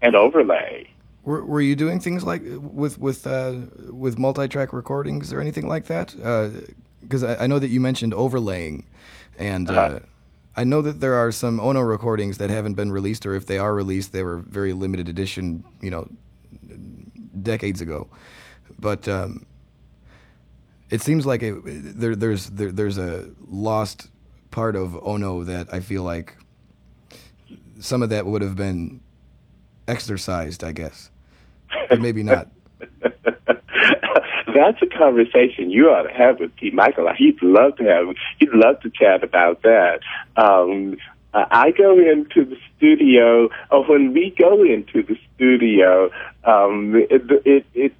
and 0.02 0.16
overlay. 0.16 0.90
Were, 1.24 1.44
were 1.44 1.62
you 1.62 1.76
doing 1.76 2.00
things 2.00 2.24
like 2.24 2.44
with 2.46 3.00
with 3.00 3.26
uh, 3.26 3.56
with 3.90 4.20
multi-track 4.20 4.74
recordings 4.74 5.34
or 5.34 5.40
anything 5.40 5.68
like 5.68 5.86
that? 5.86 6.14
Because 7.02 7.24
uh, 7.24 7.38
I, 7.40 7.44
I, 7.44 7.48
know 7.48 7.60
that 7.60 7.70
you 7.70 7.80
mentioned 7.80 8.14
overlaying, 8.14 8.86
and 9.40 9.70
uh-huh. 9.70 9.82
uh, 9.82 10.00
I 10.58 10.64
know 10.64 10.82
that 10.82 11.00
there 11.00 11.16
are 11.16 11.32
some 11.32 11.60
Ono 11.60 11.82
recordings 11.82 12.38
that 12.38 12.50
haven't 12.50 12.76
been 12.76 12.92
released, 12.92 13.26
or 13.26 13.36
if 13.36 13.46
they 13.46 13.58
are 13.58 13.74
released, 13.74 14.14
they 14.14 14.24
were 14.24 14.38
very 14.38 14.74
limited 14.74 15.10
edition, 15.10 15.64
you 15.82 15.92
know, 15.92 16.10
decades 17.42 17.82
ago. 17.82 18.08
But 18.80 19.08
um, 19.08 19.46
it 20.90 21.02
seems 21.02 21.26
like 21.26 21.44
it, 21.44 21.56
there, 21.64 22.16
there's 22.16 22.50
there, 22.50 22.72
there's 22.72 22.98
a 22.98 23.30
lost 23.48 24.10
part 24.52 24.76
of 24.76 24.96
Ono 25.06 25.44
that 25.44 25.74
I 25.74 25.82
feel 25.82 26.04
like 26.04 26.38
some 27.80 28.02
of 28.02 28.10
that 28.10 28.26
would 28.26 28.42
have 28.42 28.56
been 28.56 29.02
exercised, 29.88 30.64
I 30.64 30.72
guess 30.72 31.12
but 31.90 32.02
maybe 32.02 32.24
not. 32.24 32.48
That's 34.56 34.82
a 34.82 34.86
conversation 34.86 35.70
you 35.70 35.90
ought 35.90 36.04
to 36.04 36.14
have 36.14 36.40
with 36.40 36.56
P. 36.56 36.72
Michael. 36.72 37.10
He'd 37.18 37.42
love 37.42 37.76
to 37.76 37.84
have. 37.84 38.16
He'd 38.40 38.54
love 38.54 38.80
to 38.82 38.90
chat 38.90 39.22
about 39.22 39.62
that. 39.64 40.00
Um, 40.38 40.96
I 41.34 41.72
go 41.72 42.00
into 42.00 42.46
the 42.46 42.56
studio, 42.78 43.50
or 43.70 43.84
when 43.84 44.14
we 44.14 44.34
go 44.40 44.64
into 44.64 45.04
the 45.04 45.18
studio, 45.36 46.10
um, 46.46 46.96
it, 46.96 47.22
it, 47.46 47.66
it 47.74 47.94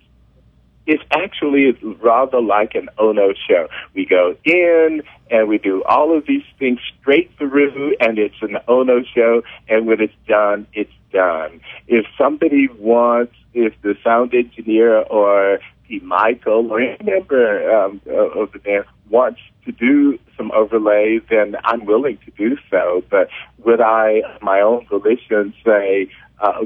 it 0.88 1.02
actually 1.12 1.72
rather 2.02 2.40
like 2.40 2.76
an 2.76 2.90
Ono 3.00 3.34
show. 3.48 3.68
We 3.94 4.06
go 4.06 4.38
in 4.46 5.02
and 5.30 5.50
we 5.50 5.58
do 5.58 5.84
all 5.84 6.16
of 6.16 6.26
these 6.26 6.44
things 6.58 6.80
straight 7.02 7.32
through, 7.38 7.98
and 8.00 8.18
it's 8.18 8.42
an 8.42 8.58
Ono 8.70 9.02
show. 9.04 9.42
And 9.68 9.88
when 9.88 10.00
it's 10.00 10.14
done, 10.28 10.68
it's 10.74 10.94
done. 11.12 11.60
If 11.88 12.06
somebody 12.18 12.70
wants 12.80 13.34
if 13.56 13.74
the 13.82 13.96
sound 14.04 14.34
engineer 14.34 15.00
or 15.00 15.60
Michael 16.02 16.72
or 16.72 16.80
any 16.80 16.98
member 17.04 17.72
um, 17.72 18.02
of 18.08 18.52
the 18.52 18.60
band 18.60 18.86
wants 19.10 19.40
to 19.66 19.72
do 19.72 20.20
some 20.38 20.52
overlay, 20.52 21.20
then 21.30 21.56
I'm 21.64 21.86
willing 21.86 22.18
to 22.26 22.32
do 22.32 22.58
so. 22.70 23.04
But 23.10 23.30
would 23.64 23.82
I, 23.82 24.22
my 24.42 24.62
own 24.62 24.86
volition, 24.88 25.54
say 25.64 26.10
uh, 26.40 26.66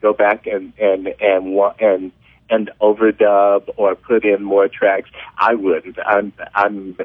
go 0.00 0.12
back 0.12 0.46
and 0.46 0.72
and 0.78 1.08
and 1.20 1.58
and 1.80 2.12
and 2.48 2.70
overdub 2.80 3.68
or 3.76 3.94
put 3.94 4.24
in 4.24 4.42
more 4.42 4.68
tracks? 4.68 5.10
I 5.38 5.54
wouldn't. 5.54 5.98
I'm 6.06 6.32
I'm 6.54 6.96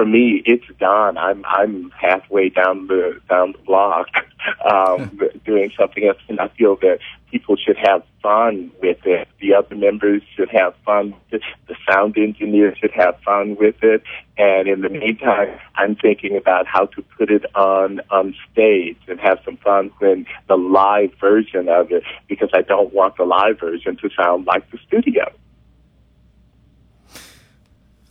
for 0.00 0.06
me, 0.06 0.42
it's 0.46 0.64
gone. 0.78 1.18
I'm 1.18 1.44
I'm 1.44 1.90
halfway 1.90 2.48
down 2.48 2.86
the 2.86 3.20
down 3.28 3.52
the 3.52 3.58
block 3.58 4.06
um, 4.64 5.20
doing 5.44 5.70
something 5.78 6.06
else, 6.08 6.16
and 6.26 6.40
I 6.40 6.48
feel 6.48 6.76
that 6.76 7.00
people 7.30 7.54
should 7.56 7.76
have 7.76 8.02
fun 8.22 8.72
with 8.80 8.96
it. 9.04 9.28
The 9.42 9.52
other 9.52 9.76
members 9.76 10.22
should 10.34 10.48
have 10.52 10.74
fun. 10.86 11.12
The 11.30 11.40
sound 11.86 12.16
engineer 12.16 12.74
should 12.76 12.92
have 12.92 13.20
fun 13.22 13.56
with 13.56 13.74
it. 13.82 14.02
And 14.38 14.68
in 14.68 14.80
the 14.80 14.88
meantime, 14.88 15.60
I'm 15.74 15.96
thinking 15.96 16.34
about 16.34 16.66
how 16.66 16.86
to 16.86 17.02
put 17.18 17.30
it 17.30 17.44
on 17.54 18.00
on 18.10 18.34
stage 18.50 18.96
and 19.06 19.20
have 19.20 19.40
some 19.44 19.58
fun 19.58 19.90
when 19.98 20.24
the 20.48 20.56
live 20.56 21.12
version 21.20 21.68
of 21.68 21.92
it, 21.92 22.04
because 22.26 22.48
I 22.54 22.62
don't 22.62 22.94
want 22.94 23.18
the 23.18 23.24
live 23.24 23.60
version 23.60 23.98
to 23.98 24.08
sound 24.18 24.46
like 24.46 24.70
the 24.70 24.78
studio. 24.78 25.30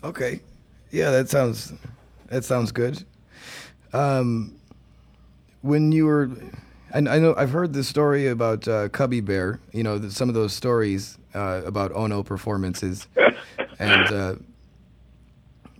Okay, 0.04 0.40
yeah, 0.92 1.12
that 1.12 1.30
sounds 1.30 1.74
that 2.28 2.44
sounds 2.44 2.72
good. 2.72 3.04
Um, 3.94 4.56
when 5.62 5.92
you 5.92 6.06
were, 6.06 6.30
I, 6.94 7.00
I 7.00 7.20
know 7.20 7.34
I've 7.38 7.52
heard 7.52 7.74
the 7.74 7.84
story 7.84 8.28
about 8.28 8.68
uh, 8.68 8.90
Cubby 8.90 9.22
Bear. 9.22 9.60
You 9.72 9.84
know, 9.84 9.98
the, 9.98 10.12
some 10.12 10.30
of 10.30 10.36
those 10.36 10.54
stories 10.54 11.18
uh, 11.34 11.62
about 11.66 11.92
Ono 11.94 12.24
performances, 12.24 13.08
and 13.80 14.12
uh, 14.12 14.36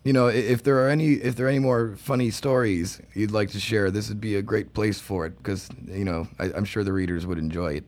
you 0.04 0.14
know, 0.14 0.28
if 0.28 0.64
there 0.64 0.84
are 0.86 0.90
any 0.90 1.14
if 1.14 1.36
there 1.36 1.46
are 1.46 1.50
any 1.50 1.60
more 1.60 1.96
funny 1.98 2.32
stories 2.32 3.02
you'd 3.14 3.32
like 3.32 3.52
to 3.52 3.60
share, 3.60 3.92
this 3.92 4.10
would 4.10 4.22
be 4.22 4.36
a 4.36 4.42
great 4.42 4.74
place 4.74 5.00
for 5.00 5.26
it 5.26 5.38
because 5.38 5.70
you 5.88 6.06
know 6.06 6.28
I, 6.40 6.46
I'm 6.54 6.66
sure 6.66 6.84
the 6.84 6.94
readers 6.94 7.26
would 7.26 7.38
enjoy 7.38 7.82
it. 7.82 7.84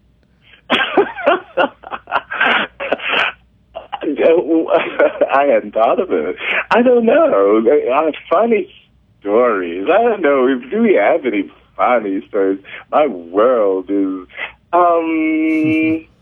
I 5.33 5.45
hadn't 5.53 5.73
thought 5.73 5.99
of 5.99 6.11
it. 6.11 6.35
I 6.69 6.81
don't 6.81 7.05
know. 7.05 7.63
Funny 8.29 8.73
stories. 9.19 9.87
I 9.91 10.01
don't 10.03 10.21
know. 10.21 10.47
If 10.47 10.69
do 10.71 10.81
we 10.81 10.95
have 10.95 11.25
any 11.25 11.51
funny 11.75 12.25
stories? 12.27 12.59
My 12.91 13.07
world 13.07 13.89
is. 13.89 14.27
Um, 14.73 16.07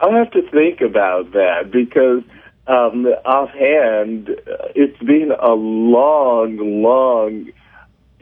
I'll 0.00 0.14
have 0.14 0.30
to 0.30 0.50
think 0.50 0.80
about 0.80 1.32
that 1.32 1.70
because 1.70 2.22
um, 2.66 3.06
offhand, 3.24 4.30
uh, 4.30 4.68
it's 4.74 4.98
been 4.98 5.30
a 5.38 5.50
long, 5.50 6.56
long 6.82 7.50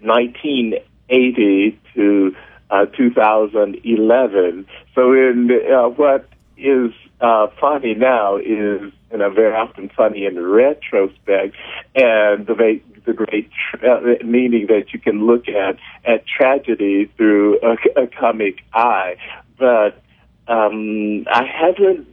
1980 0.01 1.81
to 1.95 2.35
uh, 2.71 2.87
2011. 2.87 4.67
So, 4.95 5.13
in 5.13 5.51
uh, 5.71 5.89
what 5.91 6.29
is 6.57 6.93
uh, 7.21 7.49
funny 7.61 7.95
now 7.95 8.37
is 8.39 8.93
you 9.11 9.19
know 9.19 9.31
very 9.31 9.55
often 9.55 9.91
funny 9.97 10.27
in 10.27 10.39
retrospect, 10.41 11.57
and 11.95 12.47
the 12.47 12.81
the 13.05 13.13
great 13.13 13.51
uh, 13.83 14.25
meaning 14.25 14.67
that 14.69 14.93
you 14.93 14.99
can 14.99 15.27
look 15.27 15.49
at 15.49 15.77
at 16.05 16.27
tragedy 16.27 17.11
through 17.17 17.59
a, 17.63 18.03
a 18.03 18.07
comic 18.07 18.59
eye. 18.73 19.17
But 19.59 20.03
um, 20.47 21.27
I 21.31 21.45
haven't. 21.45 22.07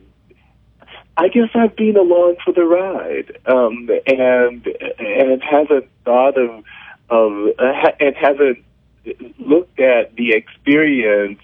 I 1.18 1.30
guess 1.30 1.50
I've 1.56 1.76
been 1.78 1.96
along 1.96 2.36
for 2.44 2.54
the 2.54 2.66
ride, 2.66 3.38
um, 3.46 3.90
and 4.06 4.68
and 5.00 5.44
haven't 5.44 5.88
thought 6.04 6.38
of 6.38 6.64
of 7.10 7.48
uh, 7.60 7.92
and 8.00 8.16
haven't 8.16 8.64
looked 9.40 9.80
at 9.80 10.16
the 10.16 10.34
experience 10.34 11.40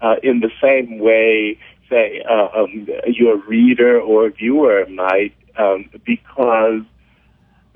uh, 0.00 0.16
in 0.22 0.40
the 0.40 0.50
same 0.62 0.98
way, 0.98 1.58
say, 1.88 2.22
uh, 2.28 2.48
um, 2.54 2.88
your 3.06 3.36
reader 3.46 4.00
or 4.00 4.30
viewer 4.30 4.86
might, 4.86 5.34
um, 5.56 5.88
because 6.04 6.82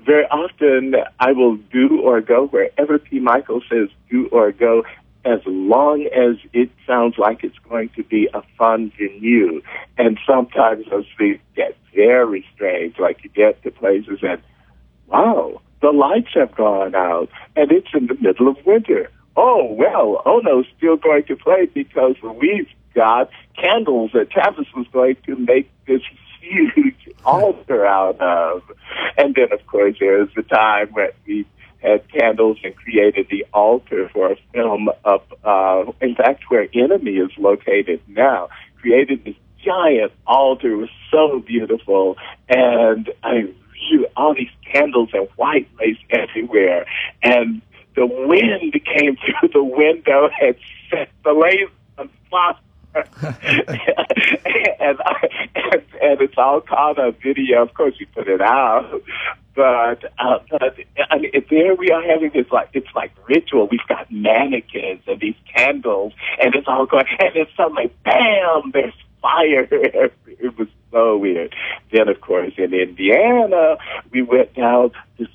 very 0.05 0.25
often 0.25 0.95
I 1.19 1.31
will 1.31 1.57
do 1.57 2.01
or 2.01 2.21
go 2.21 2.47
wherever 2.47 2.97
P. 2.97 3.19
Michael 3.19 3.61
says 3.69 3.89
do 4.09 4.27
or 4.31 4.51
go 4.51 4.83
as 5.23 5.39
long 5.45 6.07
as 6.07 6.37
it 6.53 6.71
sounds 6.87 7.17
like 7.17 7.43
it's 7.43 7.57
going 7.69 7.89
to 7.95 8.03
be 8.03 8.27
a 8.33 8.41
fun 8.57 8.91
venue. 8.97 9.61
And 9.97 10.17
sometimes 10.25 10.85
those 10.89 11.05
things 11.17 11.39
get 11.55 11.77
very 11.93 12.45
strange, 12.55 12.97
like 12.97 13.23
you 13.23 13.29
get 13.29 13.61
to 13.63 13.71
places 13.71 14.19
and, 14.23 14.41
wow, 15.07 15.61
the 15.81 15.91
lights 15.91 16.29
have 16.33 16.55
gone 16.55 16.95
out 16.95 17.29
and 17.55 17.71
it's 17.71 17.89
in 17.93 18.07
the 18.07 18.15
middle 18.15 18.47
of 18.47 18.57
winter. 18.65 19.09
Oh, 19.35 19.71
well, 19.71 20.21
Ono's 20.25 20.65
still 20.77 20.97
going 20.97 21.23
to 21.25 21.35
play 21.35 21.67
because 21.71 22.15
we've 22.21 22.67
got 22.93 23.29
candles 23.59 24.11
that 24.13 24.29
Travis 24.29 24.67
was 24.75 24.87
going 24.91 25.17
to 25.25 25.35
make 25.35 25.69
this 25.85 26.01
huge 26.39 27.09
altar 27.25 27.85
out 27.85 28.19
of. 28.19 28.63
And 29.17 29.35
then, 29.35 29.51
of 29.51 29.65
course, 29.67 29.95
there 29.99 30.19
was 30.19 30.29
the 30.35 30.43
time 30.43 30.89
when 30.91 31.09
we 31.25 31.45
had 31.79 32.07
candles 32.11 32.57
and 32.63 32.75
created 32.75 33.27
the 33.29 33.45
altar 33.53 34.09
for 34.09 34.33
a 34.33 34.35
film 34.53 34.89
up, 35.03 35.27
uh, 35.43 35.91
in 35.99 36.15
fact, 36.15 36.43
where 36.49 36.67
Enemy 36.73 37.11
is 37.11 37.31
located 37.37 38.01
now. 38.07 38.49
Created 38.81 39.25
this 39.25 39.35
giant 39.63 40.11
altar. 40.27 40.73
It 40.73 40.75
was 40.75 40.89
so 41.11 41.39
beautiful. 41.39 42.17
And 42.49 43.11
I 43.23 43.53
you 43.89 44.07
all 44.15 44.33
these 44.33 44.49
candles 44.71 45.09
and 45.13 45.27
white 45.35 45.67
lace 45.79 45.97
everywhere. 46.09 46.85
And 47.23 47.61
the 47.95 48.05
wind 48.05 48.73
came 48.85 49.17
through 49.41 49.49
the 49.53 49.63
window 49.63 50.29
and 50.41 50.55
set 50.89 51.09
the 51.23 51.33
lace 51.33 51.69
on 51.97 52.09
fire. 52.29 52.55
and, 52.95 53.05
I, 55.05 55.27
and 55.55 55.83
and 56.01 56.21
it's 56.21 56.37
all 56.37 56.61
caught 56.61 56.99
on 56.99 57.15
video. 57.23 57.61
Of 57.61 57.73
course, 57.73 57.95
we 57.99 58.05
put 58.05 58.27
it 58.27 58.41
out, 58.41 59.01
but 59.55 60.03
uh, 60.19 60.39
but 60.49 60.75
I 61.09 61.17
mean, 61.17 61.31
there 61.49 61.75
we 61.75 61.89
are 61.91 62.01
having 62.01 62.31
this 62.33 62.47
like 62.51 62.69
it's 62.73 62.93
like 62.95 63.11
ritual. 63.29 63.69
We've 63.71 63.79
got 63.87 64.11
mannequins 64.11 65.03
and 65.07 65.21
these 65.21 65.35
candles, 65.55 66.13
and 66.41 66.53
it's 66.53 66.67
all 66.67 66.85
going, 66.85 67.05
and 67.19 67.29
then 67.33 67.45
suddenly, 67.55 67.93
bam! 68.03 68.71
There's 68.73 68.93
fire. 69.21 69.67
it 69.71 70.57
was 70.57 70.67
so 70.91 71.17
weird. 71.17 71.55
Then, 71.91 72.09
of 72.09 72.19
course, 72.19 72.53
in 72.57 72.73
Indiana, 72.73 73.77
we 74.11 74.21
went 74.21 74.53
down. 74.53 74.91
This 75.17 75.29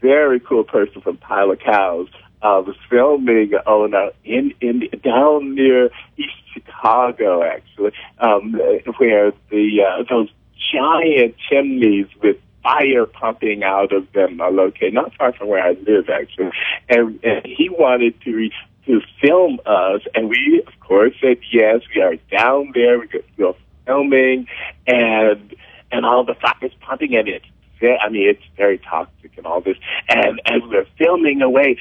very 0.00 0.40
cool 0.40 0.64
person 0.64 1.02
from 1.02 1.18
Pile 1.18 1.50
of 1.50 1.58
Cows 1.58 2.08
uh, 2.42 2.62
was 2.66 2.76
filming 2.88 3.54
on 3.66 3.94
uh, 3.94 4.10
in 4.24 4.52
in 4.60 4.88
down 5.02 5.54
near 5.54 5.90
East 6.16 6.30
Chicago, 6.52 7.42
actually, 7.42 7.92
um, 8.18 8.52
where 8.98 9.32
the 9.50 9.82
uh, 9.86 10.02
those 10.08 10.28
giant 10.72 11.34
chimneys 11.48 12.06
with 12.22 12.36
fire 12.62 13.06
pumping 13.06 13.62
out 13.62 13.92
of 13.92 14.10
them 14.12 14.40
are 14.40 14.50
located, 14.50 14.94
not 14.94 15.14
far 15.16 15.32
from 15.32 15.48
where 15.48 15.62
I 15.62 15.72
live, 15.86 16.08
actually. 16.10 16.50
And, 16.88 17.18
and 17.24 17.46
he 17.46 17.68
wanted 17.70 18.20
to 18.22 18.34
re- 18.34 18.52
to 18.86 19.00
film 19.20 19.60
us, 19.66 20.02
and 20.14 20.28
we, 20.28 20.62
of 20.66 20.80
course, 20.80 21.12
said 21.20 21.38
yes. 21.52 21.80
We 21.94 22.02
are 22.02 22.16
down 22.30 22.72
there. 22.74 22.98
We 22.98 23.08
go 23.38 23.56
filming, 23.86 24.46
and 24.86 25.54
and 25.92 26.06
all 26.06 26.24
the 26.24 26.34
fire's 26.34 26.72
pumping, 26.80 27.14
and 27.16 27.28
it's 27.28 27.46
I 27.82 28.08
mean, 28.10 28.28
it's 28.28 28.42
very 28.56 28.78
toxic 28.78 29.32
and 29.36 29.46
all 29.46 29.60
this. 29.60 29.76
And 30.08 30.40
as 30.46 30.60
we're 30.68 30.86
filming 30.98 31.40
away, 31.42 31.78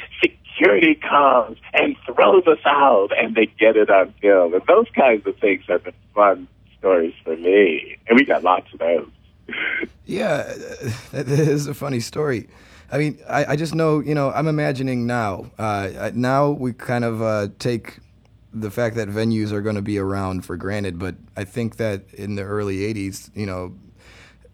security 0.60 0.96
comes 0.96 1.58
and 1.74 1.96
throws 2.06 2.46
us 2.48 2.60
out, 2.66 3.10
and 3.18 3.36
they 3.36 3.46
get 3.46 3.76
it 3.78 3.90
on 3.90 4.14
film. 4.22 4.54
And 4.54 4.64
those 4.68 4.88
kinds 4.96 5.26
of 5.26 5.38
things 5.38 5.64
have 5.68 5.84
been 5.84 5.94
fun 6.14 6.48
stories 6.78 7.14
for 7.24 7.36
me, 7.36 7.98
and 8.08 8.18
we 8.18 8.26
got 8.26 8.44
lots 8.44 8.72
of 8.74 8.80
those. 8.80 9.10
Yeah, 10.06 10.44
that 11.12 11.28
is 11.28 11.68
a 11.68 11.74
funny 11.74 12.00
story. 12.00 12.50
I 12.92 12.98
mean, 12.98 13.20
I, 13.30 13.46
I 13.46 13.56
just 13.56 13.76
know, 13.76 14.00
you 14.00 14.16
know, 14.16 14.32
I'm 14.32 14.48
imagining 14.48 15.06
now. 15.06 15.52
Uh, 15.60 16.12
now 16.16 16.50
we 16.50 16.74
kind 16.74 17.04
of 17.04 17.22
uh, 17.22 17.50
take 17.60 18.00
the 18.52 18.72
fact 18.72 18.96
that 18.96 19.08
venues 19.10 19.52
are 19.52 19.62
going 19.62 19.76
to 19.76 19.84
be 19.84 20.00
around 20.00 20.46
for 20.46 20.58
granted, 20.58 20.98
but 20.98 21.16
I 21.38 21.44
think 21.44 21.78
that 21.78 22.12
in 22.14 22.36
the 22.36 22.42
early 22.42 22.78
80s, 22.78 23.30
you 23.36 23.46
know, 23.46 23.76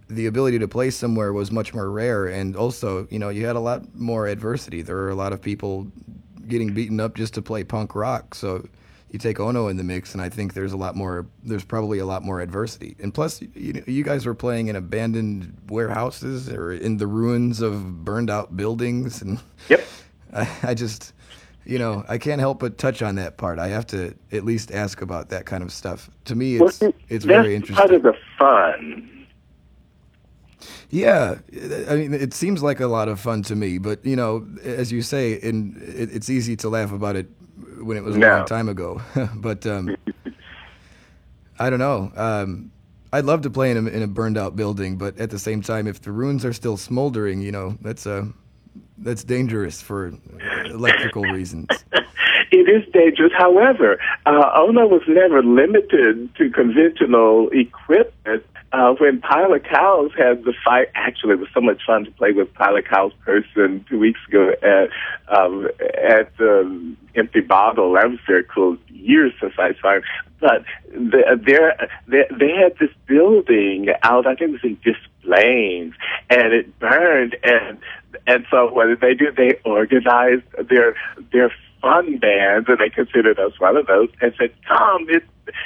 the 0.07 0.25
ability 0.27 0.59
to 0.59 0.67
play 0.67 0.89
somewhere 0.89 1.33
was 1.33 1.51
much 1.51 1.73
more 1.73 1.89
rare. 1.89 2.27
And 2.27 2.55
also, 2.55 3.07
you 3.09 3.19
know, 3.19 3.29
you 3.29 3.45
had 3.45 3.55
a 3.55 3.59
lot 3.59 3.95
more 3.95 4.27
adversity. 4.27 4.81
There 4.81 4.95
were 4.95 5.09
a 5.09 5.15
lot 5.15 5.33
of 5.33 5.41
people 5.41 5.87
getting 6.47 6.73
beaten 6.73 6.99
up 6.99 7.15
just 7.15 7.33
to 7.35 7.41
play 7.41 7.63
punk 7.63 7.95
rock. 7.95 8.35
So 8.35 8.67
you 9.09 9.17
take 9.19 9.39
Ono 9.39 9.67
in 9.67 9.77
the 9.77 9.83
mix, 9.83 10.13
and 10.13 10.21
I 10.21 10.29
think 10.29 10.53
there's 10.53 10.73
a 10.73 10.77
lot 10.77 10.95
more. 10.95 11.25
There's 11.43 11.63
probably 11.63 11.99
a 11.99 12.05
lot 12.05 12.23
more 12.23 12.41
adversity. 12.41 12.95
And 12.99 13.13
plus, 13.13 13.41
you, 13.53 13.73
know, 13.73 13.81
you 13.87 14.03
guys 14.03 14.25
were 14.25 14.35
playing 14.35 14.67
in 14.67 14.75
abandoned 14.75 15.55
warehouses 15.69 16.49
or 16.49 16.71
in 16.73 16.97
the 16.97 17.07
ruins 17.07 17.61
of 17.61 18.03
burned 18.03 18.29
out 18.29 18.55
buildings, 18.57 19.21
and 19.21 19.39
Yep. 19.69 19.85
I, 20.33 20.49
I 20.63 20.73
just, 20.73 21.13
you 21.65 21.79
know, 21.79 22.03
I 22.09 22.17
can't 22.17 22.41
help 22.41 22.59
but 22.59 22.77
touch 22.77 23.01
on 23.01 23.15
that 23.15 23.37
part. 23.37 23.57
I 23.57 23.69
have 23.69 23.87
to 23.87 24.13
at 24.33 24.43
least 24.43 24.71
ask 24.71 25.01
about 25.01 25.29
that 25.29 25.45
kind 25.45 25.63
of 25.63 25.71
stuff. 25.71 26.09
To 26.25 26.35
me, 26.35 26.57
it's 26.57 26.81
Well, 26.81 26.93
it's 27.07 27.23
very 27.25 27.57
part 27.59 27.69
interesting. 27.69 27.95
of 27.95 28.03
the 28.03 28.13
fun. 28.37 29.09
Yeah, 30.89 31.35
I 31.89 31.95
mean, 31.95 32.13
it 32.13 32.33
seems 32.33 32.61
like 32.63 32.79
a 32.79 32.87
lot 32.87 33.07
of 33.09 33.19
fun 33.19 33.41
to 33.43 33.55
me, 33.55 33.77
but 33.77 34.05
you 34.05 34.15
know, 34.15 34.45
as 34.63 34.91
you 34.91 35.01
say, 35.01 35.39
and 35.41 35.75
it's 35.81 36.29
easy 36.29 36.55
to 36.57 36.69
laugh 36.69 36.91
about 36.91 37.15
it 37.15 37.27
when 37.81 37.97
it 37.97 38.03
was 38.03 38.15
a 38.15 38.19
No. 38.19 38.29
long 38.37 38.45
time 38.45 38.69
ago. 38.69 39.01
but 39.35 39.65
um, 39.65 39.95
I 41.59 41.69
don't 41.69 41.79
know. 41.79 42.11
Um, 42.15 42.71
I'd 43.13 43.25
love 43.25 43.41
to 43.43 43.49
play 43.49 43.71
in 43.71 43.77
a, 43.77 43.89
in 43.89 44.01
a 44.03 44.07
burned 44.07 44.37
out 44.37 44.55
building, 44.55 44.97
but 44.97 45.17
at 45.19 45.29
the 45.29 45.39
same 45.39 45.61
time, 45.61 45.87
if 45.87 46.01
the 46.01 46.11
ruins 46.11 46.43
are 46.43 46.53
still 46.53 46.75
smoldering, 46.77 47.41
you 47.41 47.51
know, 47.51 47.77
that's 47.81 48.05
uh, 48.05 48.25
that's 48.97 49.23
dangerous 49.23 49.81
for 49.81 50.13
electrical 50.65 51.23
reasons. 51.23 51.67
It 52.51 52.69
is 52.69 52.87
dangerous. 52.93 53.33
However, 53.35 53.99
uh, 54.27 54.51
Ono 54.55 54.85
was 54.87 55.01
never 55.07 55.41
limited 55.43 56.33
to 56.35 56.49
conventional 56.51 57.49
equipment. 57.51 58.45
Uh, 58.75 58.93
when 58.99 59.21
Pilot 59.21 59.63
Cows 59.63 60.11
had 60.17 60.43
the 60.43 60.53
fight, 60.65 60.89
actually, 60.95 61.31
it 61.35 61.39
was 61.39 61.47
so 61.53 61.61
much 61.61 61.81
fun 61.87 62.03
to 62.03 62.11
play 62.11 62.33
with 62.33 62.53
Pilot 62.55 62.89
Cow's 62.89 63.13
person 63.23 63.85
two 63.89 63.97
weeks 63.97 64.19
ago 64.27 64.51
at 64.61 64.89
um, 65.33 65.69
at 65.79 66.35
the 66.35 66.95
Empty 67.15 67.39
Bottle. 67.39 67.93
That 67.93 68.09
was 68.09 68.19
very 68.27 68.43
cool. 68.43 68.75
Years 68.89 69.31
since 69.39 69.53
I 69.57 69.75
saw 69.81 69.95
him, 69.95 70.01
but 70.41 70.65
the, 70.91 71.39
they, 72.05 72.25
they 72.37 72.51
had 72.51 72.77
this 72.77 72.89
building 73.07 73.87
out. 74.03 74.27
I 74.27 74.35
think 74.35 74.49
it 74.49 74.51
was 74.51 74.63
in 74.63 74.77
Des 74.83 74.99
Plaines, 75.23 75.93
and 76.29 76.51
it 76.51 76.77
burned. 76.77 77.37
And 77.43 77.77
and 78.27 78.45
so 78.51 78.73
what 78.73 78.87
did 78.87 78.99
they 78.99 79.13
do? 79.13 79.31
They 79.31 79.57
organized 79.63 80.43
their 80.69 80.97
their 81.31 81.53
fun 81.85 82.17
bands, 82.17 82.67
and 82.67 82.79
they 82.79 82.89
considered 82.89 83.37
us 83.37 83.51
one 83.59 83.77
of 83.77 83.85
those, 83.85 84.09
and 84.19 84.33
said, 84.39 84.51
"Come, 84.67 85.05
it's 85.07 85.25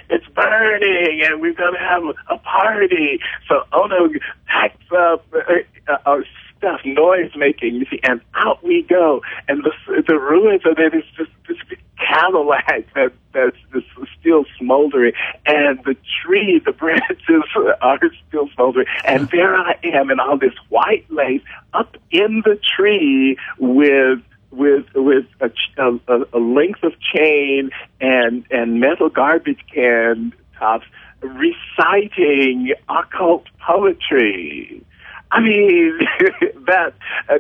it's 0.10 0.28
burning, 0.36 1.22
and 1.24 1.40
we're 1.40 1.54
gonna 1.54 1.80
have 1.80 2.04
a 2.30 2.38
party." 2.38 3.22
So 3.48 3.64
Ono 3.72 4.10
packs 4.46 4.92
up 4.92 5.26
uh, 5.34 5.98
our 6.06 6.26
stuff, 6.58 6.82
noise 6.84 7.32
making, 7.38 7.76
you 7.76 7.86
see, 7.90 8.02
and 8.04 8.20
out 8.36 8.62
we 8.64 8.82
go, 8.84 9.22
and 9.48 9.64
the 9.64 10.04
the 10.06 10.20
ruins 10.20 10.64
of 10.66 10.78
it 10.78 10.94
is 10.94 11.06
just 11.16 11.32
this 11.48 11.58
Cadillac 11.98 12.86
that 12.96 13.14
that's, 13.34 13.56
that's 13.74 13.86
still 14.20 14.44
smoldering, 14.58 15.14
and 15.46 15.80
the 15.86 15.96
tree, 16.22 16.62
the 16.66 16.74
branches 16.74 17.18
are 17.82 18.00
still 18.28 18.50
smoldering, 18.56 18.88
and 19.06 19.30
there 19.30 19.56
I 19.56 19.76
am 19.84 20.12
in 20.12 20.20
all 20.20 20.38
this 20.38 20.54
white 20.68 21.06
lace 21.10 21.42
up 21.74 21.96
in 22.12 22.42
the 22.44 22.60
tree 22.76 23.38
with 23.58 24.20
with 24.52 24.86
with 24.96 25.26
a, 25.42 25.50
a, 25.78 26.26
a 26.34 26.40
length 26.40 26.84
of 26.84 26.94
chain 27.00 27.70
and 28.02 28.46
and 28.52 28.80
metal 28.80 29.10
garbage 29.10 29.60
can 29.74 30.34
tops 30.58 30.86
reciting 31.22 32.74
occult 32.88 33.46
poetry. 33.66 34.84
I 35.32 35.42
mean 35.42 36.00
that 36.66 36.94
uh, 37.30 37.38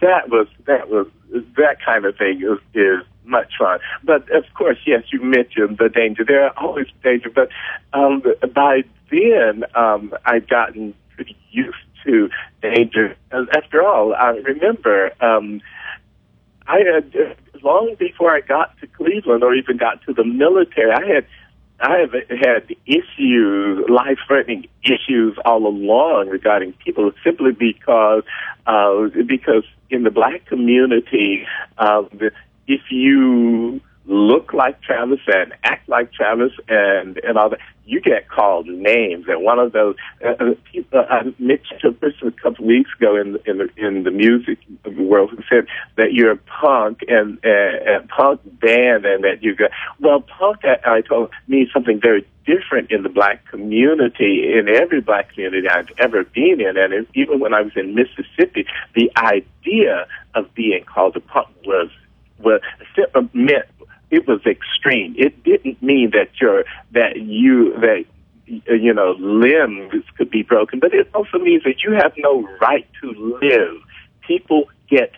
that 0.00 0.28
was 0.28 0.48
that 0.66 0.88
was 0.88 1.06
that 1.56 1.76
kind 1.84 2.04
of 2.04 2.16
thing 2.16 2.42
is, 2.42 2.58
is 2.74 3.04
much 3.24 3.52
fun. 3.58 3.80
But 4.04 4.30
of 4.30 4.44
course, 4.54 4.78
yes, 4.86 5.02
you 5.12 5.22
mentioned 5.22 5.78
the 5.78 5.88
danger. 5.88 6.24
There 6.24 6.44
are 6.44 6.54
always 6.56 6.86
danger, 7.02 7.28
but 7.28 7.48
um, 7.92 8.22
by 8.54 8.84
then 9.10 9.64
um, 9.74 10.14
I'd 10.24 10.48
gotten 10.48 10.94
pretty 11.14 11.36
used 11.50 11.76
to 12.04 12.30
danger. 12.62 13.16
After 13.32 13.82
all, 13.82 14.14
I 14.14 14.30
remember. 14.30 15.12
Um, 15.20 15.60
I 16.68 16.78
had 16.78 17.36
long 17.62 17.94
before 17.98 18.30
I 18.30 18.40
got 18.40 18.78
to 18.80 18.86
Cleveland 18.86 19.42
or 19.42 19.54
even 19.54 19.76
got 19.76 20.02
to 20.02 20.12
the 20.12 20.24
military. 20.24 20.92
I 20.92 21.06
had 21.06 21.26
I 21.78 21.98
have 21.98 22.12
had 22.12 22.74
issues, 22.86 23.84
life-threatening 23.88 24.66
issues 24.82 25.36
all 25.44 25.66
along 25.66 26.28
regarding 26.30 26.72
people, 26.84 27.12
simply 27.22 27.52
because 27.52 28.22
uh, 28.66 29.08
because 29.26 29.64
in 29.90 30.02
the 30.02 30.10
black 30.10 30.46
community, 30.46 31.46
uh, 31.76 32.04
if 32.66 32.80
you 32.90 33.80
look 34.06 34.52
like 34.52 34.80
Travis 34.82 35.20
and 35.26 35.52
act 35.64 35.88
like 35.88 36.12
Travis 36.12 36.52
and 36.68 37.18
and 37.18 37.36
all 37.36 37.50
that, 37.50 37.58
you 37.84 38.00
get 38.00 38.28
called 38.28 38.66
names. 38.66 39.26
And 39.28 39.42
one 39.42 39.58
of 39.58 39.72
those 39.72 39.96
uh, 40.24 40.30
uh 40.38 40.54
people 40.70 41.04
I 41.08 41.22
mentioned 41.38 41.80
to 41.80 41.88
a 41.88 41.92
person 41.92 42.28
a 42.28 42.42
couple 42.42 42.66
weeks 42.66 42.90
ago 42.98 43.16
in 43.16 43.38
in 43.46 43.58
the 43.58 43.68
in 43.76 44.04
the 44.04 44.10
music 44.10 44.58
world 44.96 45.30
who 45.30 45.38
said 45.50 45.66
that 45.96 46.12
you're 46.12 46.32
a 46.32 46.36
punk 46.36 47.00
and 47.08 47.38
uh, 47.44 47.98
a 47.98 48.06
punk 48.08 48.40
band 48.60 49.04
and 49.04 49.24
that 49.24 49.42
you 49.42 49.54
go 49.54 49.66
well 50.00 50.20
punk 50.20 50.60
I, 50.64 50.98
I 50.98 51.00
told 51.00 51.30
means 51.48 51.70
something 51.72 52.00
very 52.00 52.26
different 52.46 52.92
in 52.92 53.02
the 53.02 53.08
black 53.08 53.44
community 53.50 54.52
in 54.56 54.68
every 54.68 55.00
black 55.00 55.32
community 55.32 55.68
I've 55.68 55.90
ever 55.98 56.22
been 56.22 56.60
in 56.60 56.76
and 56.76 57.06
even 57.14 57.40
when 57.40 57.52
I 57.52 57.62
was 57.62 57.72
in 57.76 57.94
Mississippi 57.94 58.66
the 58.94 59.10
idea 59.16 60.06
of 60.34 60.54
being 60.54 60.84
called 60.84 61.16
a 61.16 61.20
punk 61.20 61.48
was 61.64 61.90
was 62.38 62.60
meant 63.32 63.66
it 64.10 64.26
was 64.26 64.40
extreme. 64.46 65.14
It 65.18 65.42
didn't 65.44 65.82
mean 65.82 66.10
that 66.10 66.30
you're 66.40 66.64
that 66.92 67.16
you 67.16 67.74
that 67.80 68.04
you 68.46 68.94
know 68.94 69.16
limbs 69.18 70.04
could 70.16 70.30
be 70.30 70.42
broken, 70.42 70.78
but 70.78 70.94
it 70.94 71.08
also 71.14 71.38
means 71.38 71.64
that 71.64 71.82
you 71.82 71.92
have 71.92 72.12
no 72.16 72.48
right 72.60 72.86
to 73.02 73.38
live. 73.42 73.82
People 74.26 74.68
get 74.88 75.12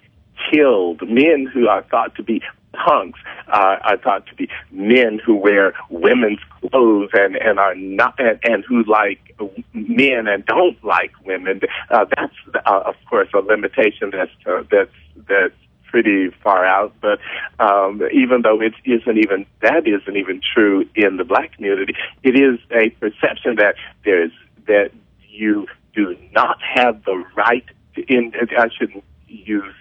killed. 0.50 1.02
Men 1.08 1.46
who 1.52 1.68
are 1.68 1.82
thought 1.82 2.14
to 2.16 2.22
be 2.22 2.42
punks 2.72 3.18
uh, 3.48 3.76
are 3.82 3.96
thought 3.98 4.26
to 4.26 4.34
be 4.34 4.48
men 4.70 5.20
who 5.24 5.34
wear 5.34 5.74
women's 5.90 6.40
clothes 6.60 7.10
and 7.12 7.36
and 7.36 7.58
are 7.58 7.74
not 7.74 8.14
and, 8.18 8.38
and 8.44 8.64
who 8.64 8.84
like 8.84 9.34
men 9.72 10.26
and 10.26 10.44
don't 10.46 10.82
like 10.84 11.12
women. 11.24 11.60
Uh, 11.90 12.06
that's 12.16 12.34
uh, 12.66 12.82
of 12.86 12.94
course 13.08 13.28
a 13.34 13.38
limitation 13.38 14.10
that's 14.12 14.30
uh, 14.46 14.62
that's 14.70 14.90
that's 15.28 15.54
pretty 15.88 16.30
far 16.42 16.64
out. 16.64 16.94
But 17.00 17.18
um, 17.58 18.02
even 18.12 18.42
though 18.42 18.60
it 18.60 18.74
isn't 18.84 19.18
even 19.18 19.46
that 19.62 19.86
isn't 19.86 20.16
even 20.16 20.40
true 20.54 20.88
in 20.94 21.16
the 21.16 21.24
black 21.24 21.54
community, 21.54 21.94
it 22.22 22.36
is 22.36 22.58
a 22.70 22.90
perception 22.90 23.56
that 23.56 23.74
there's 24.04 24.32
that 24.66 24.90
you 25.28 25.66
do 25.94 26.16
not 26.32 26.58
have 26.62 27.04
the 27.04 27.24
right. 27.36 27.64
To, 27.94 28.02
in 28.02 28.32
I 28.56 28.68
shouldn't 28.78 29.04
use 29.26 29.74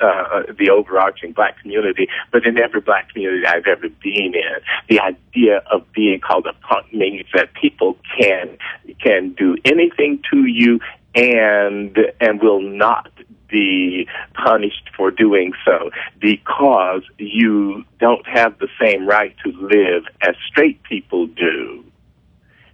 uh, 0.00 0.42
the 0.58 0.70
overarching 0.70 1.32
black 1.32 1.60
community, 1.60 2.08
but 2.32 2.46
in 2.46 2.58
every 2.58 2.80
black 2.80 3.10
community 3.12 3.46
I've 3.46 3.66
ever 3.66 3.88
been 3.88 4.34
in, 4.34 4.60
the 4.88 5.00
idea 5.00 5.58
of 5.70 5.90
being 5.92 6.20
called 6.20 6.46
a 6.46 6.52
punk 6.66 6.92
means 6.92 7.26
that 7.34 7.52
people 7.54 7.96
can 8.18 8.56
can 9.02 9.32
do 9.32 9.56
anything 9.64 10.22
to 10.30 10.46
you 10.46 10.80
and 11.14 11.96
and 12.20 12.42
will 12.42 12.60
not 12.60 13.10
be 13.50 14.08
punished 14.34 14.90
for 14.96 15.10
doing 15.10 15.52
so 15.64 15.90
because 16.20 17.02
you 17.18 17.84
don't 17.98 18.26
have 18.26 18.58
the 18.58 18.68
same 18.80 19.06
right 19.06 19.34
to 19.44 19.52
live 19.52 20.04
as 20.22 20.34
straight 20.48 20.82
people 20.84 21.26
do. 21.26 21.84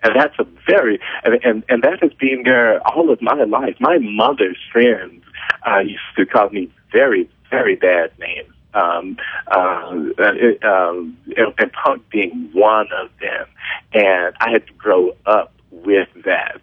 And 0.02 0.14
that's 0.14 0.38
a 0.38 0.46
very, 0.66 1.00
and, 1.24 1.34
and, 1.42 1.64
and 1.68 1.82
that 1.82 2.00
has 2.02 2.12
been 2.12 2.42
there 2.44 2.86
all 2.86 3.10
of 3.10 3.20
my 3.20 3.42
life. 3.44 3.76
My 3.80 3.98
mother's 3.98 4.58
friends 4.72 5.24
uh, 5.66 5.78
used 5.78 6.00
to 6.16 6.26
call 6.26 6.50
me 6.50 6.70
very, 6.92 7.28
very 7.50 7.76
bad 7.76 8.12
names. 8.18 8.52
Um, 8.74 9.16
uh, 9.50 9.90
it, 10.18 10.62
um, 10.62 11.16
and, 11.36 11.54
and 11.58 11.72
punk 11.72 12.08
being 12.10 12.50
one 12.52 12.88
of 12.92 13.08
them. 13.20 13.46
And 13.94 14.34
I 14.38 14.50
had 14.50 14.66
to 14.66 14.72
grow 14.74 15.16
up 15.24 15.52
with 15.70 16.08
that. 16.24 16.60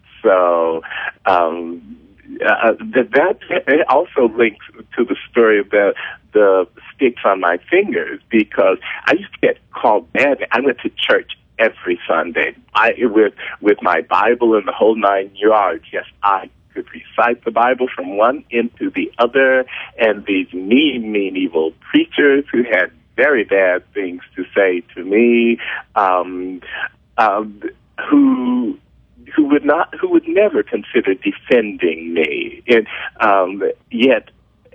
That 2.93 3.11
that 3.11 3.85
also 3.89 4.27
links 4.35 4.65
to 4.95 5.05
the 5.05 5.15
story 5.29 5.59
about 5.59 5.95
the 6.33 6.67
sticks 6.93 7.21
on 7.25 7.39
my 7.39 7.57
fingers 7.69 8.19
because 8.29 8.77
I 9.05 9.13
used 9.13 9.33
to 9.33 9.39
get 9.39 9.57
called 9.71 10.11
bad. 10.13 10.45
I 10.51 10.59
went 10.61 10.79
to 10.79 10.89
church 10.89 11.31
every 11.57 11.99
Sunday. 12.07 12.55
I 12.75 12.93
with 12.99 13.33
with 13.61 13.77
my 13.81 14.01
Bible 14.01 14.55
and 14.55 14.67
the 14.67 14.71
whole 14.71 14.95
nine 14.95 15.31
yards. 15.35 15.85
Yes, 15.91 16.05
I 16.21 16.49
could 16.73 16.87
recite 16.91 17.43
the 17.45 17.51
Bible 17.51 17.87
from 17.93 18.17
one 18.17 18.43
end 18.51 18.71
to 18.79 18.89
the 18.89 19.11
other, 19.19 19.65
and 19.97 20.25
these 20.25 20.51
mean, 20.53 21.11
mean, 21.11 21.37
evil 21.37 21.73
preachers 21.91 22.45
who 22.51 22.63
had 22.63 22.91
very 23.15 23.43
bad 23.43 23.83
things 23.93 24.21
to 24.35 24.43
say 24.55 24.81
to 24.95 25.03
me, 25.03 25.59
um, 25.95 26.61
um, 27.17 27.61
who 28.09 28.77
who 29.35 29.45
would 29.45 29.65
not, 29.65 29.93
who 29.99 30.09
would 30.09 30.27
never 30.27 30.63
consider 30.63 31.13
defending 31.13 32.13
me. 32.13 32.63
And 32.67 32.87
um, 33.19 33.63
yet, 33.91 34.29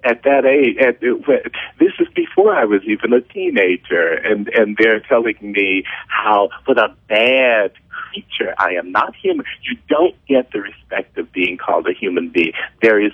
at 0.04 0.22
that 0.22 0.44
age, 0.44 0.76
at, 0.78 1.00
this 1.00 1.92
is 1.98 2.08
before 2.14 2.54
I 2.54 2.64
was 2.64 2.82
even 2.84 3.12
a 3.12 3.20
teenager, 3.20 4.12
and 4.12 4.48
and 4.48 4.76
they're 4.78 5.00
telling 5.00 5.36
me 5.40 5.84
how 6.06 6.50
what 6.66 6.78
a 6.78 6.94
bad 7.08 7.72
creature 7.88 8.54
I 8.58 8.74
am, 8.74 8.92
not 8.92 9.14
human. 9.16 9.44
You 9.62 9.76
don't 9.88 10.14
get 10.26 10.52
the 10.52 10.60
respect 10.60 11.18
of 11.18 11.32
being 11.32 11.56
called 11.56 11.88
a 11.88 11.92
human 11.92 12.30
being. 12.30 12.52
There 12.82 13.04
is 13.04 13.12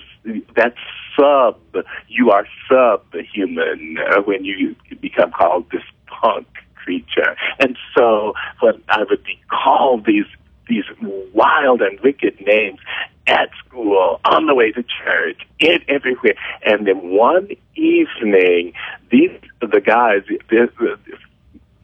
that 0.55 0.75
sub. 1.15 1.59
You 2.07 2.31
are 2.31 2.47
subhuman 2.69 3.97
uh, 3.97 4.21
when 4.21 4.45
you 4.45 4.75
become 5.01 5.31
called 5.31 5.69
this 5.71 5.83
punk 6.07 6.47
creature. 6.75 7.35
And 7.59 7.77
so 7.97 8.33
when 8.59 8.81
I 8.89 9.03
would 9.09 9.23
be 9.23 9.39
called 9.49 10.05
these 10.05 10.25
these 10.67 10.85
wild 11.33 11.81
and 11.81 11.99
wicked 12.01 12.39
names 12.41 12.79
at 13.27 13.49
school, 13.65 14.19
on 14.25 14.45
the 14.45 14.53
way 14.53 14.71
to 14.71 14.83
church, 14.83 15.41
in 15.59 15.79
everywhere. 15.87 16.35
And 16.63 16.85
then 16.85 16.97
one 17.11 17.49
evening, 17.75 18.73
these 19.09 19.31
the 19.61 19.81
guys, 19.81 20.21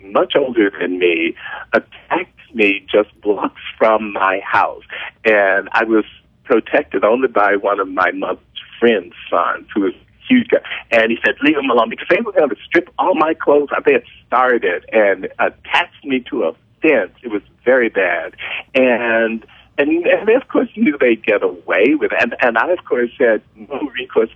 much 0.01 0.33
older 0.35 0.71
than 0.79 0.99
me, 0.99 1.35
attacked 1.73 2.53
me 2.53 2.85
just 2.91 3.09
blocks 3.21 3.61
from 3.77 4.13
my 4.13 4.41
house, 4.43 4.83
and 5.25 5.69
I 5.71 5.83
was 5.83 6.05
protected 6.43 7.03
only 7.03 7.27
by 7.27 7.55
one 7.55 7.79
of 7.79 7.87
my 7.87 8.11
mother's 8.11 8.43
friend's 8.79 9.15
sons, 9.29 9.67
who 9.73 9.81
was 9.81 9.93
huge 10.27 10.49
guy. 10.49 10.59
And 10.91 11.11
he 11.11 11.17
said, 11.23 11.35
"Leave 11.41 11.57
him 11.57 11.69
alone," 11.69 11.89
because 11.89 12.07
they 12.09 12.21
were 12.21 12.31
going 12.31 12.49
to 12.49 12.55
strip 12.65 12.89
all 12.99 13.15
my 13.15 13.33
clothes. 13.33 13.69
I 13.71 13.81
They 13.81 13.93
had 13.93 14.03
started 14.27 14.85
and 14.91 15.27
attached 15.39 16.03
me 16.03 16.19
to 16.29 16.43
a 16.45 16.55
fence. 16.81 17.13
It 17.23 17.31
was 17.31 17.43
very 17.65 17.89
bad, 17.89 18.35
and. 18.75 19.45
And, 19.77 19.89
and 20.05 20.27
they, 20.27 20.35
of 20.35 20.47
course, 20.47 20.67
knew 20.75 20.95
they'd 20.99 21.25
get 21.25 21.41
away 21.41 21.95
with 21.95 22.11
it. 22.11 22.21
And, 22.21 22.35
and 22.41 22.57
I, 22.57 22.69
of 22.71 22.83
course, 22.85 23.09
had 23.17 23.41
no 23.55 23.79
recourse. 23.97 24.29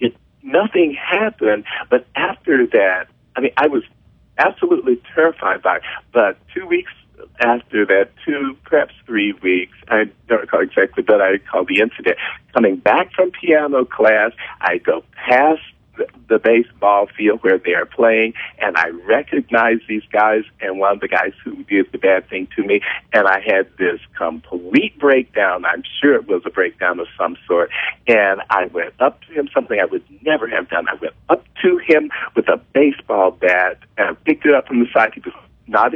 It, 0.00 0.16
nothing 0.42 0.94
happened. 0.94 1.64
But 1.90 2.06
after 2.14 2.66
that, 2.68 3.08
I 3.34 3.40
mean, 3.40 3.50
I 3.58 3.66
was 3.66 3.82
absolutely 4.38 5.02
terrified 5.14 5.60
by 5.60 5.78
it. 5.78 5.82
But 6.12 6.38
two 6.54 6.66
weeks 6.66 6.92
after 7.40 7.84
that, 7.86 8.10
two, 8.24 8.56
perhaps 8.64 8.94
three 9.04 9.34
weeks, 9.42 9.76
I 9.88 10.04
don't 10.28 10.40
recall 10.40 10.62
exactly, 10.62 11.02
but 11.02 11.20
I 11.20 11.28
recall 11.28 11.64
the 11.64 11.80
incident. 11.80 12.16
Coming 12.54 12.76
back 12.76 13.12
from 13.12 13.32
piano 13.32 13.84
class, 13.84 14.32
I 14.60 14.78
go 14.78 15.04
past 15.14 15.60
the, 15.96 16.38
baseball 16.38 17.08
field 17.16 17.42
where 17.42 17.58
they 17.58 17.74
are 17.74 17.86
playing, 17.86 18.34
and 18.58 18.76
I 18.76 18.90
recognize 18.90 19.78
these 19.88 20.02
guys 20.12 20.42
and 20.60 20.78
one 20.78 20.92
of 20.92 21.00
the 21.00 21.08
guys 21.08 21.32
who 21.42 21.64
did 21.64 21.90
the 21.90 21.98
bad 21.98 22.28
thing 22.28 22.46
to 22.56 22.62
me, 22.62 22.82
and 23.12 23.26
I 23.26 23.40
had 23.40 23.68
this 23.78 24.00
complete 24.16 24.98
breakdown. 24.98 25.64
I'm 25.64 25.82
sure 26.00 26.14
it 26.14 26.28
was 26.28 26.42
a 26.44 26.50
breakdown 26.50 27.00
of 27.00 27.06
some 27.18 27.36
sort, 27.46 27.70
and 28.06 28.42
I 28.50 28.66
went 28.66 28.94
up 29.00 29.20
to 29.22 29.32
him, 29.32 29.48
something 29.52 29.80
I 29.80 29.86
would 29.86 30.04
never 30.22 30.46
have 30.48 30.68
done. 30.68 30.86
I 30.88 30.94
went 30.94 31.14
up 31.28 31.44
to 31.62 31.78
him 31.78 32.10
with 32.34 32.48
a 32.48 32.60
baseball 32.74 33.30
bat 33.32 33.78
and 33.96 34.10
I 34.10 34.12
picked 34.12 34.46
it 34.46 34.54
up 34.54 34.68
from 34.68 34.80
the 34.80 34.86
side. 34.92 35.12
He 35.14 35.20
was 35.20 35.34
not 35.66 35.94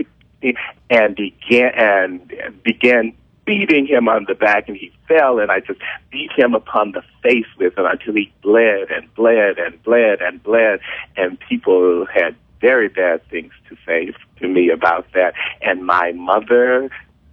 and 0.88 1.16
began 1.16 1.72
and 1.74 2.62
began 2.62 3.12
beating 3.45 3.86
him 3.86 4.09
on 4.09 4.26
the 4.28 4.34
back 4.34 4.68
and 4.68 4.76
he 4.76 4.93
fell 5.09 5.38
and 5.38 5.51
I 5.51 5.61
just 5.61 5.80
beat 6.11 6.30
him 6.36 6.55
upon 6.55 6.93
the 6.93 7.03
face 7.22 7.47
with 7.59 7.74
it 7.76 7.84
until 7.84 8.14
he 8.14 8.32
bled 8.43 8.91
and 8.91 9.12
bled 9.14 9.59
and 9.59 9.82
bled 9.82 10.20
and 10.20 10.43
bled 10.43 10.80
and 11.16 11.38
people 11.49 12.07
had 12.07 12.36
very 12.61 12.88
bad 12.88 13.26
things 13.28 13.53
to 13.68 13.76
say 13.86 14.12
to 14.41 14.49
me 14.49 14.70
about 14.70 15.07
that 15.14 15.34
and 15.62 15.84
my 15.84 16.12
mother 16.12 16.91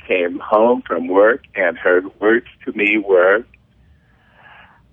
came 0.07 0.39
home 0.39 0.81
from 0.81 1.07
work 1.07 1.43
and 1.55 1.77
her 1.77 2.01
words 2.19 2.47
to 2.65 2.71
me 2.71 2.97
were 2.97 3.43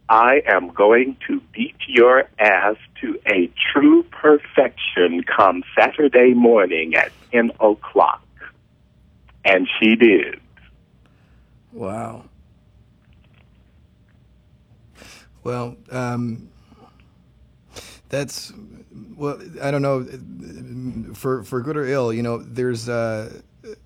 I 0.09 0.43
am 0.47 0.69
going 0.69 1.17
to 1.27 1.41
beat 1.53 1.77
your 1.89 2.25
ass 2.39 2.77
to 3.01 3.19
a 3.27 3.51
true 3.73 4.03
perfection 4.05 5.25
come 5.25 5.65
Saturday 5.79 6.35
morning 6.35 6.95
at 6.95 7.11
10 7.33 7.53
o'clock. 7.59 8.23
And 9.47 9.67
she 9.81 9.97
did. 9.97 10.41
Wow. 11.75 12.25
Well, 15.43 15.77
um, 15.91 16.49
that's 18.09 18.53
well. 19.17 19.41
I 19.63 19.71
don't 19.71 19.83
know. 19.83 20.07
For 21.15 21.43
for 21.43 21.61
good 21.61 21.77
or 21.77 21.87
ill, 21.87 22.13
you 22.13 22.23
know, 22.23 22.39
there's 22.39 22.89
uh, 22.89 23.41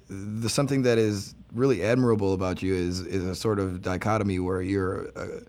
the 0.09 0.49
something 0.49 0.82
that 0.82 0.99
is 0.99 1.34
really 1.55 1.82
admirable 1.82 2.34
about 2.34 2.62
you 2.62 2.74
is 2.74 3.01
is 3.01 3.24
a 3.24 3.34
sort 3.34 3.59
of 3.59 3.82
dichotomy 3.82 4.39
where 4.39 4.62
you're 4.62 5.07
a, 5.16 5.43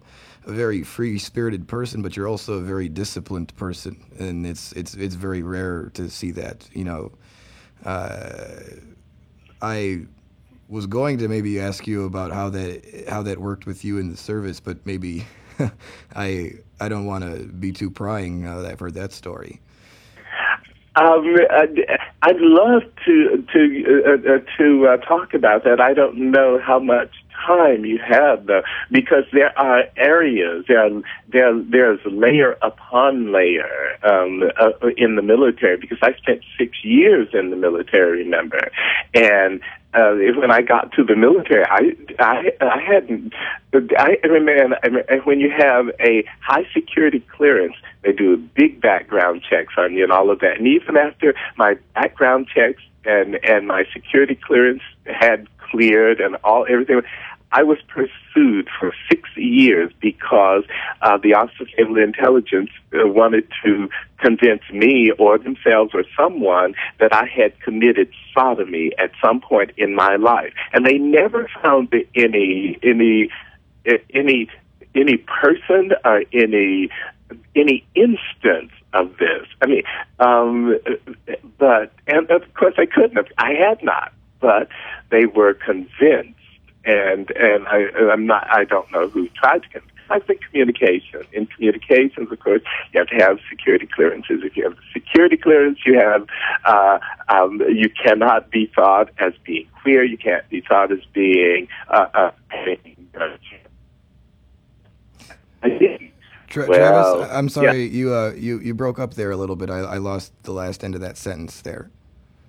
a 0.46 0.52
very 0.52 0.84
free 0.84 1.20
spirited 1.20 1.68
person, 1.68 2.02
but 2.02 2.16
you're 2.16 2.28
also 2.28 2.54
a 2.54 2.62
very 2.62 2.90
disciplined 2.90 3.56
person, 3.58 4.04
and 4.20 4.46
it's 4.46 4.72
it's 4.74 4.96
it's 4.96 5.16
very 5.16 5.44
rare 5.44 5.92
to 5.96 6.10
see 6.10 6.32
that. 6.32 6.68
You 6.74 6.86
know, 6.86 7.12
uh, 7.86 8.62
I 9.62 10.06
was 10.70 10.86
going 10.86 11.18
to 11.18 11.28
maybe 11.28 11.60
ask 11.60 11.88
you 11.88 12.06
about 12.06 12.32
how 12.32 12.50
that 12.50 13.06
how 13.10 13.24
that 13.24 13.40
worked 13.40 13.66
with 13.66 13.84
you 13.84 13.98
in 13.98 14.10
the 14.10 14.18
service, 14.18 14.60
but 14.60 14.86
maybe 14.86 15.26
I 16.16 16.54
I 16.80 16.88
don't 16.88 17.06
want 17.06 17.24
to 17.24 17.48
be 17.48 17.72
too 17.72 17.90
prying 17.90 18.44
now 18.44 18.62
that 18.62 18.72
I've 18.72 18.80
heard 18.80 18.94
that 18.94 19.12
story. 19.12 19.60
Um, 20.96 21.36
I'd 22.22 22.40
love 22.40 22.84
to 23.06 23.44
to 23.54 24.04
uh, 24.06 24.34
uh, 24.34 24.40
to 24.58 24.88
uh, 24.88 24.98
talk 24.98 25.34
about 25.34 25.64
that. 25.64 25.82
I 25.82 25.94
don't 25.94 26.32
know 26.32 26.60
how 26.60 26.80
much 26.80 27.12
time 27.46 27.86
you 27.86 28.00
have 28.00 28.46
though, 28.46 28.64
because 28.92 29.24
there 29.32 29.58
are 29.58 29.84
areas 29.96 30.66
there 30.68 30.90
there 31.30 31.62
there's 31.62 32.00
layer 32.06 32.58
upon 32.62 33.32
layer 33.32 33.98
um, 34.04 34.44
uh, 34.60 34.88
in 34.98 35.16
the 35.16 35.22
military. 35.22 35.78
Because 35.78 36.00
I 36.02 36.14
spent 36.16 36.44
six 36.58 36.84
years 36.84 37.30
in 37.34 37.50
the 37.50 37.56
military, 37.56 38.24
remember, 38.24 38.70
and 39.14 39.62
uh, 39.94 40.14
when 40.38 40.52
I 40.52 40.62
got 40.62 40.92
to 40.94 41.04
the 41.04 41.16
military, 41.16 41.66
I 41.66 41.96
I, 42.20 42.52
I 42.62 42.82
hadn't. 42.82 43.34
I 43.74 44.18
remember 44.24 44.78
when 45.24 45.40
you 45.40 45.50
have 45.50 45.90
a 46.00 46.24
high 46.42 46.68
security 46.74 47.22
clearance, 47.36 47.76
they 48.04 48.12
do 48.12 48.38
big 48.38 48.82
background 48.82 49.44
checks 49.50 49.74
on 49.78 49.94
you 49.94 50.04
and 50.04 50.12
all 50.12 50.30
of 50.30 50.40
that. 50.40 50.58
And 50.58 50.68
even 50.68 50.96
after 50.98 51.34
my 51.58 51.78
background 51.96 52.48
checks 52.54 52.82
and 53.06 53.36
and 53.44 53.68
my 53.68 53.86
security 53.92 54.36
clearance 54.36 54.84
had 55.06 55.48
cleared 55.58 56.20
and 56.20 56.36
all 56.44 56.66
everything, 56.70 57.02
I 57.52 57.64
was 57.64 57.80
pursued 57.88 58.70
for 58.80 58.94
six 59.10 59.28
years 59.36 59.92
because 60.00 60.64
uh, 61.02 61.18
the 61.18 61.34
Office 61.34 61.56
of 61.62 61.68
Naval 61.78 61.98
Intelligence 61.98 62.70
uh, 62.94 63.08
wanted 63.08 63.48
to 63.66 63.90
convince 64.20 64.62
me 64.72 65.12
or 65.18 65.40
themselves 65.40 65.92
or 65.94 66.04
someone 66.16 66.76
that 67.00 67.14
I 67.14 67.26
had 67.26 67.60
committed 67.62 68.12
sodomy 68.38 68.92
at 69.00 69.12
some 69.24 69.42
point 69.42 69.72
in 69.78 69.96
my 69.96 70.16
life, 70.18 70.54
and 70.74 70.86
they 70.86 70.98
never 70.98 71.50
found 71.64 71.94
any 72.16 72.78
any 72.84 73.30
any 74.14 74.50
any 74.94 75.18
person 75.18 75.92
or 76.06 76.24
any 76.32 76.90
any 77.56 77.86
instance 77.96 78.72
of 78.94 79.18
this. 79.18 79.48
I 79.62 79.68
mean, 79.68 79.84
um, 80.20 80.78
but 81.58 81.94
and 82.08 82.30
of 82.30 82.54
course 82.54 82.76
I 82.78 82.86
couldn't 82.86 83.16
have. 83.16 83.28
I 83.38 83.54
had 83.54 83.84
not, 83.84 84.14
but 84.40 84.70
they 85.10 85.26
were 85.26 85.54
convinced 85.54 86.39
and 86.90 87.32
and 87.32 87.68
I, 87.68 87.90
I'm 88.12 88.26
not. 88.26 88.48
I 88.50 88.64
don't 88.64 88.92
know 88.92 89.08
who 89.08 89.28
tried 89.30 89.64
to. 89.74 89.82
I 90.10 90.20
think 90.20 90.42
communication. 90.42 91.22
In 91.34 91.46
communications, 91.46 92.32
of 92.32 92.40
course, 92.40 92.64
you 92.92 93.00
have 93.00 93.08
to 93.10 93.16
have 93.16 93.38
security 93.50 93.88
clearances. 93.88 94.42
If 94.44 94.58
you 94.58 94.64
have 94.64 94.76
the 94.76 94.82
security 94.92 95.38
clearance, 95.38 95.80
you 95.86 96.00
have 96.00 96.26
uh, 96.66 96.98
um, 97.28 97.62
you 97.70 97.90
cannot 98.04 98.50
be 98.50 98.72
thought 98.74 99.12
as 99.20 99.34
being 99.46 99.68
queer. 99.82 100.04
You 100.04 100.18
can't 100.18 100.48
be 100.50 100.62
thought 100.62 100.92
as 100.92 101.06
being. 101.14 101.68
Uh, 101.90 102.08
uh, 102.14 102.32
I 102.52 102.66
think. 102.66 102.86
Tra- 106.48 106.68
well, 106.68 106.80
Travis, 106.80 107.32
I'm 107.32 107.50
sorry 107.50 107.84
yeah. 107.84 107.92
you 107.92 108.14
uh, 108.14 108.34
you 108.36 108.60
you 108.60 108.74
broke 108.74 108.98
up 108.98 109.14
there 109.14 109.30
a 109.30 109.38
little 109.38 109.56
bit. 109.56 109.70
I, 109.70 109.80
I 109.80 109.98
lost 109.98 110.34
the 110.44 110.54
last 110.54 110.84
end 110.84 110.96
of 110.96 111.02
that 111.02 111.16
sentence 111.16 111.62
there. 111.62 111.92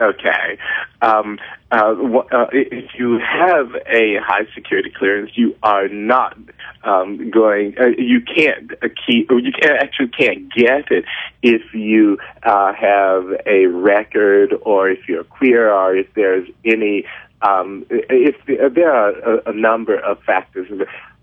Okay. 0.01 0.59
Um, 1.03 1.39
uh, 1.71 1.95
uh, 2.33 2.47
if 2.53 2.95
you 2.99 3.19
have 3.19 3.75
a 3.87 4.17
high 4.23 4.47
security 4.55 4.91
clearance, 4.97 5.33
you 5.35 5.55
are 5.63 5.89
not 5.89 6.39
um, 6.85 7.31
going. 7.31 7.75
Uh, 7.79 7.89
you 7.99 8.21
can't 8.23 8.73
uh, 8.83 8.89
keep. 9.07 9.31
You 9.31 9.53
can, 9.53 9.77
actually 9.77 10.09
can't 10.09 10.53
get 10.55 10.91
it 10.91 11.05
if 11.43 11.75
you 11.75 12.19
uh, 12.43 12.73
have 12.73 13.25
a 13.47 13.67
record, 13.67 14.55
or 14.63 14.89
if 14.89 15.07
you're 15.07 15.25
queer, 15.25 15.71
or 15.71 15.95
if 15.97 16.07
there's 16.15 16.49
any. 16.65 17.05
Um, 17.43 17.87
if 17.91 18.37
there 18.47 18.95
are 18.95 19.11
a, 19.11 19.51
a 19.51 19.53
number 19.53 19.99
of 19.99 20.23
factors. 20.23 20.69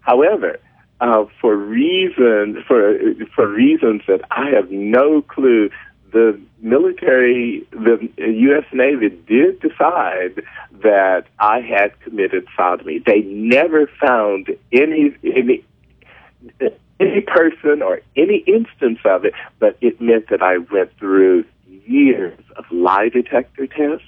However, 0.01 0.59
uh, 0.99 1.25
for 1.41 1.55
reasons 1.55 2.57
for 2.67 2.97
for 3.35 3.47
reasons 3.47 4.01
that 4.07 4.21
I 4.31 4.49
have 4.55 4.71
no 4.71 5.21
clue 5.21 5.69
the 6.11 6.39
military, 6.59 7.67
the 7.71 8.09
U.S. 8.17 8.65
Navy 8.73 9.09
did 9.09 9.59
decide 9.59 10.43
that 10.83 11.25
I 11.39 11.61
had 11.61 11.99
committed 12.01 12.47
sodomy. 12.55 12.99
They 12.99 13.21
never 13.21 13.89
found 13.99 14.49
any 14.71 15.15
any 15.23 15.63
any 16.99 17.21
person 17.21 17.81
or 17.81 18.01
any 18.15 18.43
instance 18.47 18.99
of 19.05 19.25
it, 19.25 19.33
but 19.59 19.77
it 19.81 19.99
meant 20.01 20.29
that 20.29 20.41
I 20.41 20.57
went 20.57 20.97
through 20.97 21.45
years 21.85 22.39
of 22.55 22.65
lie 22.71 23.09
detector 23.09 23.67
tests. 23.67 24.05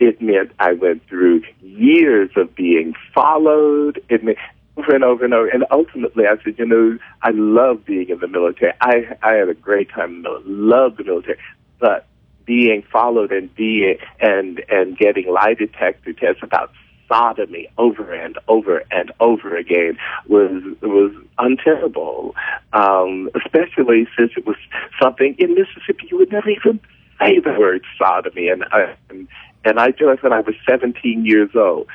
It 0.00 0.20
meant 0.20 0.52
I 0.58 0.72
went 0.72 1.06
through 1.08 1.42
years 1.60 2.30
of 2.36 2.54
being 2.54 2.94
followed. 3.14 4.02
It 4.08 4.24
meant 4.24 4.38
over 4.78 4.94
and 4.94 5.04
over 5.04 5.24
and 5.24 5.34
over. 5.34 5.48
And 5.48 5.64
ultimately, 5.70 6.24
I 6.26 6.42
said, 6.42 6.58
you 6.58 6.66
know, 6.66 6.98
I 7.22 7.30
love 7.30 7.84
being 7.84 8.08
in 8.08 8.18
the 8.18 8.28
military. 8.28 8.72
I 8.80 9.16
I 9.22 9.34
had 9.34 9.48
a 9.48 9.54
great 9.54 9.90
time. 9.90 10.24
Love 10.46 10.96
the 10.96 11.04
military, 11.04 11.38
but 11.78 12.06
being 12.44 12.82
followed 12.90 13.32
and 13.32 13.54
being 13.54 13.98
and 14.20 14.62
and 14.68 14.96
getting 14.96 15.28
lie 15.28 15.54
detector 15.54 16.12
tests 16.12 16.42
about 16.42 16.70
sodomy 17.08 17.68
over 17.78 18.12
and 18.12 18.38
over 18.48 18.84
and 18.90 19.10
over 19.20 19.56
again 19.56 19.98
was 20.26 20.62
was 20.82 21.12
untenable. 21.38 22.34
Um, 22.72 23.30
especially 23.34 24.06
since 24.18 24.32
it 24.36 24.46
was 24.46 24.56
something 25.02 25.34
in 25.38 25.54
Mississippi 25.54 26.08
you 26.10 26.18
would 26.18 26.32
never 26.32 26.50
even 26.50 26.80
say 27.20 27.40
the 27.40 27.56
word 27.58 27.84
sodomy, 27.98 28.48
and 28.48 28.64
I, 28.70 28.94
and, 29.10 29.26
and 29.64 29.80
I 29.80 29.90
just 29.90 30.22
when 30.22 30.32
I 30.32 30.40
was 30.40 30.54
17 30.68 31.26
years 31.26 31.50
old 31.56 31.88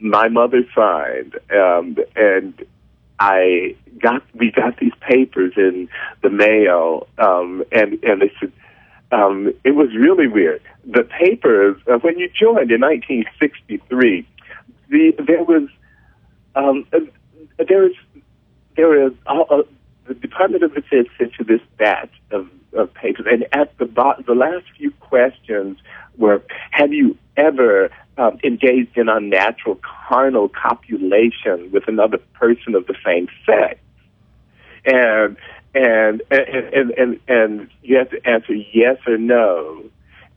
my 0.00 0.28
mother 0.28 0.62
signed, 0.74 1.38
um, 1.52 1.96
and 2.16 2.54
I 3.18 3.76
got 3.98 4.22
we 4.34 4.50
got 4.50 4.78
these 4.78 4.94
papers 5.00 5.52
in 5.56 5.88
the 6.22 6.30
mail, 6.30 7.06
um, 7.18 7.64
and 7.72 8.02
and 8.02 8.22
they 8.22 8.32
said 8.40 8.52
um, 9.12 9.52
it 9.64 9.72
was 9.72 9.88
really 9.94 10.26
weird. 10.26 10.62
The 10.84 11.02
papers 11.02 11.76
uh, 11.86 11.98
when 11.98 12.18
you 12.18 12.28
joined 12.28 12.70
in 12.70 12.80
1963, 12.80 14.26
the 14.88 15.14
there 15.26 15.44
was 15.44 15.68
um, 16.54 16.86
uh, 16.92 17.00
there 17.66 17.82
was 17.82 19.12
uh, 19.26 19.40
uh, 19.40 19.62
the 20.06 20.14
Department 20.14 20.62
of 20.62 20.74
Defense 20.74 21.08
sent 21.18 21.32
you 21.38 21.44
this 21.44 21.60
batch 21.78 22.12
of, 22.30 22.48
of 22.72 22.92
papers, 22.94 23.26
and 23.30 23.46
at 23.52 23.76
the 23.78 23.84
bo- 23.86 24.20
the 24.26 24.34
last 24.34 24.64
few 24.76 24.90
questions 24.92 25.78
were, 26.20 26.42
"Have 26.70 26.92
you 26.92 27.16
ever 27.36 27.90
um, 28.16 28.38
engaged 28.44 28.96
in 28.96 29.08
unnatural 29.08 29.80
carnal 29.82 30.48
copulation 30.48 31.70
with 31.72 31.88
another 31.88 32.18
person 32.34 32.74
of 32.76 32.86
the 32.86 32.94
same 33.04 33.26
sex?" 33.44 33.80
And 34.84 35.36
and 35.74 36.22
and 36.30 36.74
and 36.74 36.90
and, 36.92 37.20
and 37.28 37.68
you 37.82 37.96
have 37.96 38.10
to 38.10 38.24
answer 38.26 38.54
yes 38.54 38.98
or 39.06 39.18
no. 39.18 39.84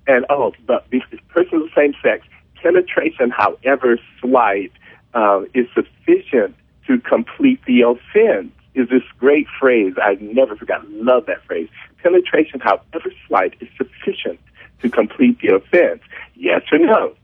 And 0.08 0.26
oh, 0.30 0.54
but 0.66 0.88
the 0.90 1.02
person 1.30 1.58
of 1.58 1.64
the 1.64 1.72
same 1.76 1.94
sex, 2.04 2.26
penetration, 2.62 3.32
however 3.32 3.98
slight, 4.22 4.72
uh, 5.14 5.42
is 5.54 5.68
sufficient 5.74 6.56
to 6.88 7.00
complete 7.00 7.62
the 7.66 7.82
offense. 7.82 8.52
Is 8.76 8.90
this 8.90 9.04
great 9.20 9.48
phrase 9.60 9.94
I 10.02 10.18
never 10.20 10.56
forgot? 10.56 10.90
Love 10.90 11.28
that 11.28 11.46
phrase. 11.46 11.70
Penetration, 12.02 12.60
however 12.60 13.12
slight, 13.28 13.56
is 13.62 13.70
sufficient 13.78 14.40
to 14.82 14.90
complete 14.90 15.40
the 15.42 15.56
offense. 15.56 16.02
Yes 16.36 16.62
or 16.72 16.80
no? 16.80 17.16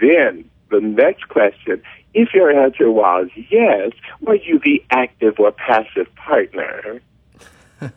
Then 0.00 0.48
the 0.70 0.80
next 0.80 1.28
question: 1.28 1.82
If 2.14 2.34
your 2.34 2.50
answer 2.50 2.90
was 2.90 3.28
yes, 3.50 3.92
were 4.20 4.36
you 4.36 4.58
the 4.58 4.82
active 4.90 5.38
or 5.38 5.52
passive 5.52 6.12
partner? 6.16 7.00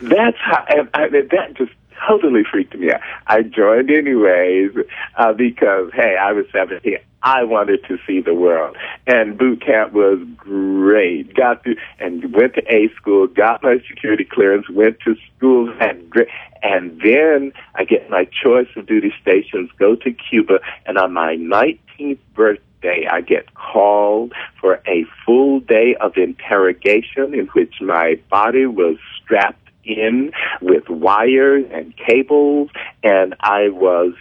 That's 0.00 0.38
how, 0.38 0.64
that 0.94 1.54
just 1.56 1.72
totally 2.06 2.42
freaked 2.50 2.74
me 2.76 2.92
out. 2.92 3.00
I 3.26 3.42
joined 3.42 3.90
anyways 3.90 4.72
uh, 5.16 5.32
because, 5.32 5.90
hey, 5.94 6.16
I 6.20 6.32
was 6.32 6.46
17. 6.52 6.98
I 7.22 7.42
wanted 7.42 7.82
to 7.88 7.96
see 8.06 8.20
the 8.20 8.34
world. 8.34 8.76
And 9.06 9.38
boot 9.38 9.64
camp 9.64 9.94
was 9.94 10.18
great. 10.36 11.34
Got 11.34 11.64
to, 11.64 11.74
and 11.98 12.34
went 12.34 12.54
to 12.54 12.62
A 12.72 12.92
school, 12.96 13.26
got 13.26 13.62
my 13.62 13.78
security 13.88 14.24
clearance, 14.24 14.68
went 14.68 15.00
to 15.00 15.16
school, 15.36 15.72
had 15.78 16.10
great, 16.10 16.28
and 16.62 17.00
then 17.02 17.52
I 17.74 17.84
get 17.84 18.10
my 18.10 18.24
choice 18.24 18.68
of 18.76 18.86
duty 18.86 19.12
stations, 19.20 19.70
go 19.78 19.96
to 19.96 20.12
Cuba, 20.12 20.60
and 20.86 20.98
on 20.98 21.12
my 21.12 21.36
19th 21.36 22.18
birthday, 22.34 23.06
I 23.10 23.22
get 23.22 23.54
called 23.54 24.34
for 24.60 24.82
a 24.86 25.06
full 25.24 25.60
day 25.60 25.96
of 26.00 26.16
interrogation 26.16 27.34
in 27.34 27.46
which 27.54 27.80
my 27.80 28.20
body 28.30 28.66
was 28.66 28.96
strapped 29.22 29.63
in 29.84 30.32
with 30.60 30.88
wires 30.88 31.64
and 31.72 31.94
cables, 31.96 32.70
and 33.02 33.34
I 33.40 33.68
was 33.68 34.14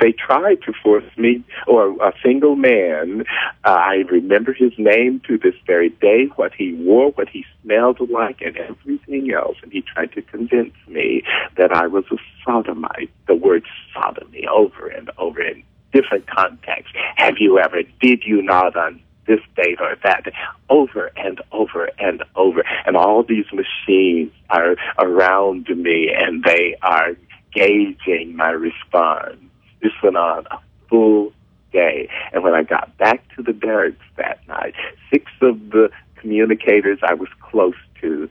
they 0.00 0.12
tried 0.12 0.62
to 0.62 0.72
force 0.82 1.04
me, 1.16 1.44
or 1.66 1.90
a 2.02 2.12
single 2.22 2.56
man, 2.56 3.24
uh, 3.64 3.68
I 3.68 4.04
remember 4.10 4.52
his 4.52 4.72
name 4.78 5.20
to 5.28 5.38
this 5.38 5.54
very 5.66 5.90
day, 5.90 6.26
what 6.36 6.52
he 6.54 6.74
wore, 6.74 7.10
what 7.12 7.28
he 7.28 7.44
smelled 7.62 8.00
like, 8.10 8.40
and 8.40 8.56
everything 8.56 9.32
else. 9.32 9.56
And 9.62 9.72
he 9.72 9.82
tried 9.82 10.12
to 10.12 10.22
convince 10.22 10.74
me 10.88 11.22
that 11.56 11.72
I 11.72 11.86
was 11.86 12.04
a 12.10 12.16
sodomite. 12.44 13.10
The 13.26 13.34
word 13.34 13.64
sodomy 13.94 14.46
over 14.46 14.88
and 14.88 15.10
over 15.18 15.40
in 15.40 15.62
different 15.92 16.26
contexts. 16.26 16.92
Have 17.16 17.34
you 17.38 17.58
ever, 17.58 17.82
did 18.00 18.24
you 18.24 18.42
not 18.42 18.76
on 18.76 19.00
this 19.26 19.40
date 19.56 19.80
or 19.80 19.96
that, 20.02 20.24
over 20.68 21.10
and 21.16 21.40
over 21.52 21.88
and 21.98 22.22
over. 22.36 22.62
And 22.86 22.96
all 22.96 23.22
these 23.22 23.46
machines 23.52 24.32
are 24.50 24.76
around 24.98 25.68
me 25.68 26.10
and 26.14 26.42
they 26.44 26.76
are 26.82 27.16
gauging 27.52 28.36
my 28.36 28.50
response. 28.50 29.36
This 29.82 29.92
went 30.02 30.16
on 30.16 30.46
a 30.50 30.58
full 30.88 31.32
day. 31.72 32.08
And 32.32 32.42
when 32.42 32.54
I 32.54 32.62
got 32.62 32.96
back 32.98 33.22
to 33.36 33.42
the 33.42 33.52
barracks 33.52 34.04
that 34.16 34.46
night, 34.48 34.74
six 35.10 35.30
of 35.40 35.70
the 35.70 35.90
communicators 36.16 36.98
I 37.02 37.14
was 37.14 37.28
close 37.40 37.74
to 38.00 38.28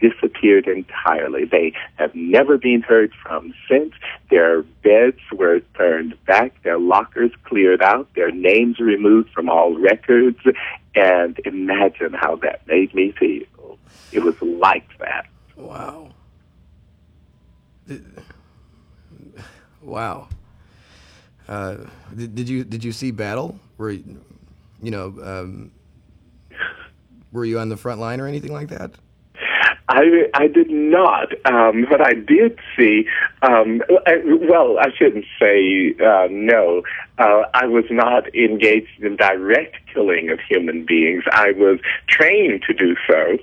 disappeared 0.00 0.66
entirely. 0.66 1.44
They 1.44 1.72
have 1.96 2.14
never 2.14 2.58
been 2.58 2.82
heard 2.82 3.12
from 3.22 3.54
since. 3.68 3.92
Their 4.30 4.62
beds 4.62 5.20
were 5.32 5.60
turned 5.76 6.16
back, 6.26 6.62
their 6.62 6.78
lockers 6.78 7.32
cleared 7.44 7.82
out, 7.82 8.08
their 8.14 8.30
names 8.30 8.78
removed 8.78 9.30
from 9.30 9.48
all 9.48 9.78
records, 9.78 10.38
and 10.94 11.38
imagine 11.44 12.12
how 12.12 12.36
that 12.36 12.66
made 12.66 12.94
me 12.94 13.12
feel. 13.12 13.78
It 14.12 14.22
was 14.22 14.40
like 14.42 14.88
that. 14.98 15.26
Wow. 15.56 16.10
Wow. 19.82 20.28
Uh, 21.48 21.76
did, 22.16 22.34
did 22.34 22.48
you 22.48 22.64
did 22.64 22.82
you 22.82 22.92
see 22.92 23.10
battle? 23.10 23.58
Were 23.76 23.90
you, 23.90 24.24
you 24.82 24.90
know 24.90 25.14
um, 25.22 25.70
were 27.32 27.44
you 27.44 27.58
on 27.58 27.68
the 27.68 27.76
front 27.76 28.00
line 28.00 28.20
or 28.20 28.26
anything 28.26 28.52
like 28.52 28.68
that? 28.68 28.92
I 29.88 30.28
I 30.32 30.46
did 30.46 30.70
not, 30.70 31.32
um, 31.44 31.86
but 31.90 32.00
I 32.00 32.14
did 32.14 32.58
see. 32.76 33.06
Um, 33.42 33.82
I, 34.06 34.14
well, 34.24 34.78
I 34.78 34.88
shouldn't 34.96 35.26
say 35.38 35.94
uh, 36.02 36.28
no. 36.30 36.82
Uh, 37.18 37.42
I 37.52 37.66
was 37.66 37.84
not 37.90 38.34
engaged 38.34 39.02
in 39.02 39.16
direct 39.16 39.76
killing 39.92 40.30
of 40.30 40.40
human 40.48 40.86
beings. 40.86 41.24
I 41.30 41.52
was 41.52 41.80
trained 42.08 42.62
to 42.66 42.72
do 42.72 42.96
so, 43.06 43.36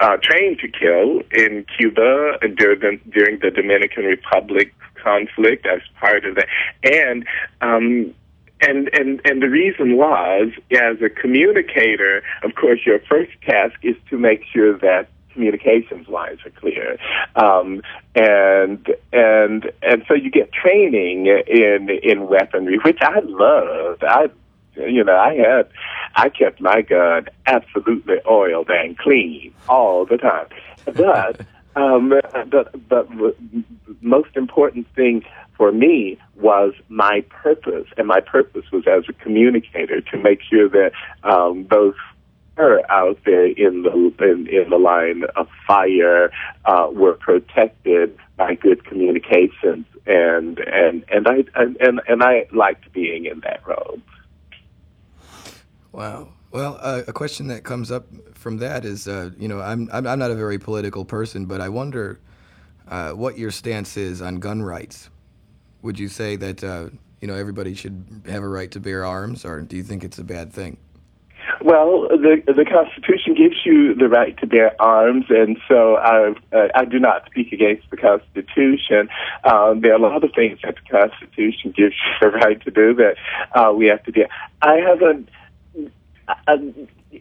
uh, 0.00 0.16
trained 0.22 0.60
to 0.60 0.68
kill 0.68 1.20
in 1.30 1.66
Cuba 1.76 2.38
during 2.56 2.80
the, 2.80 3.00
during 3.10 3.38
the 3.40 3.50
Dominican 3.50 4.04
Republic 4.04 4.74
conflict 5.02 5.66
as 5.66 5.80
part 6.00 6.24
of 6.24 6.36
that, 6.36 6.48
and. 6.82 7.26
Um, 7.60 8.14
and 8.64 8.88
and 8.92 9.20
and 9.24 9.42
the 9.42 9.48
reason 9.48 9.96
was, 9.96 10.52
as 10.70 11.02
a 11.02 11.10
communicator, 11.10 12.22
of 12.44 12.54
course, 12.54 12.78
your 12.86 13.00
first 13.00 13.32
task 13.42 13.74
is 13.82 13.96
to 14.08 14.16
make 14.16 14.44
sure 14.52 14.78
that 14.78 15.08
communications 15.32 16.08
lines 16.08 16.40
are 16.44 16.50
clear, 16.50 16.98
um, 17.36 17.82
and 18.14 18.86
and 19.12 19.70
and 19.82 20.04
so 20.08 20.14
you 20.14 20.30
get 20.30 20.52
training 20.52 21.26
in 21.26 21.90
in 22.02 22.28
weaponry, 22.28 22.78
which 22.78 22.98
I 23.00 23.20
loved. 23.20 24.04
I 24.04 24.28
you 24.76 25.04
know 25.04 25.16
I 25.16 25.34
had 25.34 25.68
I 26.14 26.28
kept 26.28 26.60
my 26.60 26.82
gun 26.82 27.26
absolutely 27.46 28.16
oiled 28.28 28.70
and 28.70 28.96
clean 28.98 29.54
all 29.68 30.06
the 30.06 30.18
time, 30.18 30.46
but. 30.84 31.40
Um, 31.74 32.12
but, 32.50 32.88
but 32.88 33.08
most 34.02 34.36
important 34.36 34.86
thing 34.94 35.24
for 35.56 35.72
me 35.72 36.18
was 36.36 36.74
my 36.88 37.24
purpose, 37.30 37.86
and 37.96 38.06
my 38.06 38.20
purpose 38.20 38.64
was 38.72 38.84
as 38.86 39.04
a 39.08 39.12
communicator 39.12 40.00
to 40.00 40.18
make 40.18 40.40
sure 40.42 40.68
that 40.68 40.92
um, 41.22 41.66
those 41.70 41.94
her 42.56 42.80
out 42.90 43.18
there 43.24 43.46
in 43.46 43.82
the 43.82 43.92
in, 44.20 44.46
in 44.46 44.70
the 44.70 44.78
line 44.78 45.24
of 45.36 45.48
fire 45.66 46.30
uh, 46.64 46.88
were 46.92 47.14
protected 47.14 48.16
by 48.36 48.54
good 48.54 48.84
communications, 48.84 49.86
and 50.06 50.58
and 50.58 51.04
and 51.10 51.26
I 51.28 51.44
and 51.54 52.02
and 52.06 52.22
I 52.22 52.46
liked 52.52 52.92
being 52.92 53.26
in 53.26 53.40
that 53.40 53.66
role. 53.66 54.00
Wow. 55.92 56.28
Well, 56.50 56.78
uh, 56.82 57.02
a 57.08 57.12
question 57.14 57.46
that 57.48 57.64
comes 57.64 57.90
up 57.90 58.06
from 58.34 58.58
that 58.58 58.84
is, 58.84 59.08
uh, 59.08 59.30
you 59.38 59.48
know, 59.48 59.60
I'm, 59.60 59.88
I'm 59.90 60.18
not 60.18 60.30
a 60.30 60.34
very 60.34 60.58
political 60.58 61.02
person, 61.06 61.46
but 61.46 61.62
I 61.62 61.70
wonder 61.70 62.20
uh, 62.88 63.12
what 63.12 63.38
your 63.38 63.50
stance 63.50 63.96
is 63.96 64.20
on 64.20 64.36
gun 64.36 64.62
rights. 64.62 65.08
Would 65.80 65.98
you 65.98 66.08
say 66.08 66.36
that 66.36 66.62
uh, 66.62 66.90
you 67.20 67.28
know 67.28 67.34
everybody 67.34 67.74
should 67.74 68.22
have 68.26 68.42
a 68.42 68.48
right 68.48 68.70
to 68.72 68.80
bear 68.80 69.04
arms, 69.04 69.44
or 69.44 69.62
do 69.62 69.76
you 69.76 69.82
think 69.82 70.04
it's 70.04 70.18
a 70.18 70.24
bad 70.24 70.52
thing? 70.52 70.76
Well, 71.60 72.08
the 72.08 72.42
the 72.46 72.64
Constitution 72.64 73.34
gives 73.34 73.56
you 73.64 73.94
the 73.94 74.08
right 74.08 74.36
to 74.38 74.46
bear 74.46 74.80
arms, 74.80 75.26
and 75.28 75.58
so 75.68 75.96
I 75.96 76.34
uh, 76.52 76.68
I 76.74 76.84
do 76.84 76.98
not 76.98 77.26
speak 77.26 77.52
against 77.52 77.90
the 77.90 77.96
Constitution. 77.96 79.08
Um, 79.44 79.80
there 79.80 79.92
are 79.92 79.96
a 79.96 80.02
lot 80.02 80.24
of 80.24 80.32
things 80.34 80.58
that 80.62 80.76
the 80.76 80.98
Constitution 80.98 81.72
gives 81.76 81.94
you 81.94 82.12
the 82.20 82.28
right 82.28 82.60
to 82.62 82.70
do 82.70 82.94
that 82.94 83.16
uh, 83.54 83.72
we 83.72 83.86
have 83.86 84.02
to 84.04 84.12
do. 84.12 84.24
I 84.60 84.76
haven't. 84.76 85.28
I, 86.28 86.72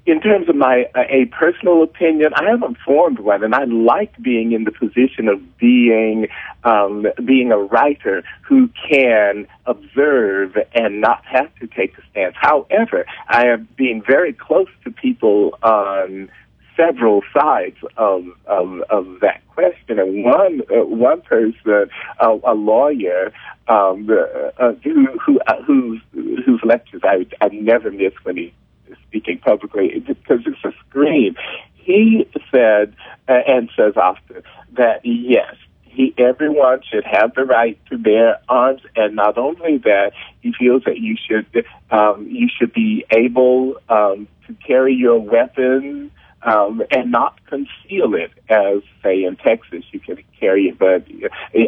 in 0.06 0.22
terms 0.22 0.48
of 0.48 0.56
my 0.56 0.86
uh, 0.96 1.04
a 1.10 1.26
personal 1.26 1.84
opinion, 1.84 2.34
I 2.36 2.50
haven't 2.50 2.78
formed 2.86 3.20
one, 3.20 3.44
and 3.44 3.54
I 3.54 3.66
like 3.66 4.20
being 4.22 4.54
in 4.54 4.64
the 4.64 4.72
position 4.72 5.28
of 5.28 5.58
being 5.58 6.28
um, 6.64 7.08
being 7.26 7.52
a 7.52 7.58
writer 7.58 8.24
who 8.42 8.70
can 8.90 9.48
observe 9.66 10.58
and 10.74 11.02
not 11.02 11.26
have 11.26 11.54
to 11.56 11.68
take 11.68 11.98
a 11.98 12.02
stance. 12.12 12.36
However, 12.40 13.06
I 13.28 13.48
have 13.48 13.76
been 13.76 14.02
very 14.06 14.34
close 14.34 14.70
to 14.86 14.92
people 14.92 15.58
on 15.62 16.30
several 16.78 17.22
sides 17.38 17.78
of 17.98 18.26
of, 18.46 18.82
of 18.90 19.20
that 19.22 19.42
question, 19.50 20.00
and 20.00 20.24
one 20.24 20.62
uh, 20.72 20.86
one 20.86 21.22
person, 21.22 21.90
uh, 22.22 22.38
a 22.46 22.54
lawyer, 22.54 23.34
um, 23.68 24.10
uh, 24.10 24.72
who 24.84 25.08
who 25.20 25.40
uh, 25.48 25.62
whose 25.64 26.02
lectures 26.64 27.02
I 27.04 27.26
I 27.42 27.50
never 27.50 27.92
miss 27.92 28.14
when 28.24 28.38
he 28.38 28.54
speaking 29.08 29.40
publicly 29.40 30.04
because 30.06 30.40
it's 30.46 30.64
a 30.64 30.72
scream. 30.88 31.36
He 31.74 32.28
said 32.52 32.96
uh, 33.28 33.40
and 33.48 33.70
says 33.76 33.94
often 33.98 34.44
that 34.74 35.02
yes, 35.04 35.56
he 35.84 36.14
everyone 36.18 36.82
should 36.90 37.04
have 37.04 37.34
the 37.36 37.44
right 37.44 37.80
to 37.90 37.98
bear 37.98 38.40
arms, 38.48 38.82
and 38.96 39.16
not 39.16 39.38
only 39.38 39.78
that, 39.80 40.12
he 40.42 40.54
feels 40.58 40.84
that 40.86 41.00
you 41.00 41.16
should 41.18 41.66
um, 41.90 42.28
you 42.30 42.48
should 42.50 42.74
be 42.74 43.06
able 43.12 43.76
um, 43.90 44.28
to 44.48 44.54
carry 44.66 44.94
your 44.94 45.20
weapon 45.20 46.12
um, 46.44 46.82
and 46.92 47.12
not 47.12 47.40
conceal 47.46 48.16
it, 48.16 48.32
as 48.50 48.82
say 49.04 49.24
in 49.24 49.36
Texas, 49.36 49.84
you 49.92 50.00
can 50.00 50.18
carry 50.40 50.70
it, 50.70 50.80
but 50.80 51.06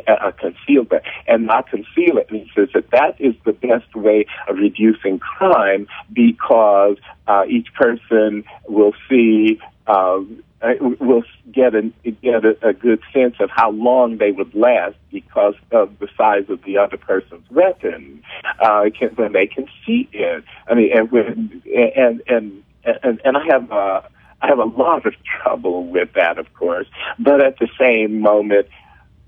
uh, 0.08 0.32
conceal 0.32 0.86
it 0.92 1.04
and 1.28 1.46
not 1.46 1.70
conceal 1.70 2.18
it. 2.18 2.28
And 2.30 2.42
he 2.42 2.52
says 2.56 2.70
that 2.74 2.90
that 2.92 3.20
is 3.20 3.36
the 3.46 3.54
best 3.54 3.96
way 3.96 4.26
of 4.48 4.58
reducing 4.58 5.20
crime 5.20 5.88
because 6.12 6.98
uh, 7.28 7.44
each 7.48 7.74
person 7.74 8.44
will 8.68 8.94
see. 9.10 9.60
Um, 9.86 10.44
uh, 10.62 10.76
will 10.80 11.24
get 11.52 11.76
a 11.76 11.82
get 12.22 12.46
a, 12.46 12.56
a 12.66 12.72
good 12.72 13.02
sense 13.14 13.36
of 13.42 13.50
how 13.50 13.70
long 13.72 14.18
they 14.18 14.32
would 14.32 14.56
last 14.56 14.96
because 15.12 15.56
of 15.72 16.00
the 16.00 16.08
size 16.18 16.46
of 16.48 16.64
the 16.64 16.78
other 16.78 16.96
person's 16.96 17.44
weapon. 17.52 18.24
Uh, 18.62 18.86
can, 18.98 19.10
when 19.10 19.34
they 19.34 19.46
can 19.46 19.68
see 19.86 20.08
it, 20.14 20.42
I 20.66 20.74
mean, 20.74 20.98
and 20.98 21.12
when 21.12 21.62
and 21.76 22.24
and 22.28 22.64
and, 22.86 23.22
and 23.24 23.38
I 23.38 23.44
have 23.50 23.72
uh, 23.72 24.02
I 24.44 24.48
have 24.48 24.60
a 24.60 24.66
lot 24.66 25.06
of 25.06 25.14
trouble 25.24 25.88
with 25.88 26.10
that, 26.16 26.38
of 26.38 26.54
course. 26.54 26.88
But 27.18 27.42
at 27.42 27.60
the 27.60 27.70
same 27.80 28.20
moment, 28.20 28.68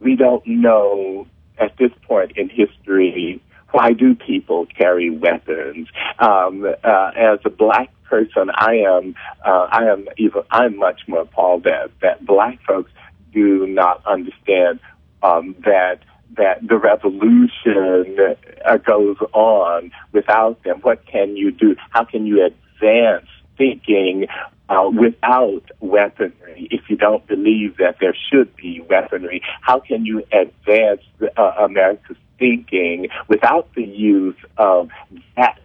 we 0.02 0.18
don't 0.18 0.46
know 0.46 1.26
at 1.58 1.78
this 1.78 1.92
point 2.06 2.34
in 2.36 2.50
history 2.50 3.42
why 3.72 3.94
do 3.94 4.16
people 4.16 4.68
carry 4.78 5.10
weapons? 5.10 5.88
Um, 6.20 6.66
uh, 6.84 7.12
as 7.16 7.40
a 7.44 7.50
black 7.50 7.90
person, 8.04 8.50
I 8.54 8.76
am 8.76 9.16
uh, 9.46 9.68
I 9.70 9.86
am 9.86 10.08
even 10.18 10.44
I'm 10.52 10.78
much 10.78 11.02
more 11.08 11.22
appalled 11.22 11.64
that 11.64 11.92
that 12.02 12.26
black 12.26 12.60
folks 12.66 12.92
do 13.34 13.68
not 13.68 14.06
understand 14.06 14.80
um, 15.24 15.56
that 15.66 16.00
that 16.38 16.66
the 16.66 16.78
revolution 16.78 18.18
uh, 18.66 18.78
goes 18.78 19.18
on 19.34 19.92
without 20.14 20.64
them. 20.64 20.80
What 20.82 21.06
can 21.06 21.36
you 21.36 21.52
do? 21.52 21.76
How 21.90 22.06
can 22.06 22.26
you 22.26 22.46
advance 22.46 23.28
thinking 23.58 24.28
uh, 24.70 24.90
without 24.92 25.64
weaponry, 25.80 26.68
if 26.72 26.90
you 26.90 26.98
don't 26.98 27.26
believe 27.28 27.78
that 27.78 27.98
there 28.00 28.16
should 28.32 28.56
be 28.56 28.82
weaponry, 28.90 29.42
how 29.62 29.80
can 29.80 30.06
you 30.06 30.24
advance 30.32 31.02
uh, 31.38 31.42
America's 31.60 32.18
thinking 32.40 33.08
without 33.28 33.74
the 33.76 33.84
use 33.84 34.38
of 34.58 34.90
that 35.38 35.60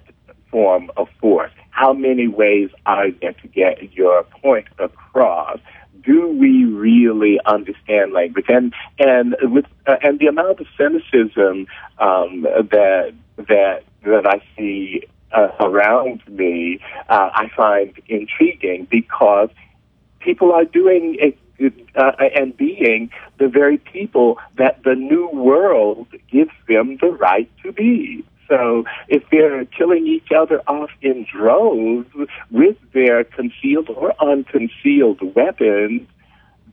form 0.50 0.90
of 0.96 1.08
force? 1.20 1.52
How 1.70 1.92
many 1.92 2.28
ways 2.28 2.70
are 2.84 3.10
there 3.10 3.32
to 3.32 3.48
get 3.48 3.92
your 3.94 4.24
point 4.24 4.66
across? 4.78 5.58
Do 6.04 6.28
we 6.28 6.64
really 6.64 7.38
understand 7.46 8.12
language? 8.12 8.46
And 8.48 8.74
and 8.98 9.36
with 9.42 9.66
uh, 9.86 9.96
and 10.02 10.18
the 10.18 10.26
amount 10.26 10.60
of 10.60 10.66
cynicism 10.76 11.66
um, 11.98 12.42
that 12.42 13.14
that 13.36 13.84
that 14.02 14.26
I 14.26 14.42
see 14.56 15.04
uh, 15.32 15.48
around 15.61 16.23
me, 16.28 16.81
uh, 17.09 17.31
I 17.32 17.51
find 17.57 17.93
intriguing 18.09 18.86
because 18.90 19.51
people 20.20 20.52
are 20.52 20.65
doing 20.65 21.16
a, 21.20 21.36
uh, 21.94 22.12
and 22.35 22.57
being 22.57 23.11
the 23.39 23.48
very 23.48 23.78
people 23.78 24.39
that 24.57 24.82
the 24.82 24.94
new 24.94 25.28
world 25.28 26.09
gives 26.31 26.52
them 26.69 26.97
the 27.01 27.09
right 27.09 27.51
to 27.62 27.73
be. 27.73 28.24
So 28.48 28.85
if 29.09 29.23
they're 29.31 29.65
killing 29.66 30.07
each 30.07 30.28
other 30.36 30.61
off 30.66 30.90
in 31.01 31.24
droves 31.31 32.09
with 32.51 32.77
their 32.93 33.23
concealed 33.24 33.89
or 33.89 34.12
unconcealed 34.20 35.20
weapons, 35.36 36.09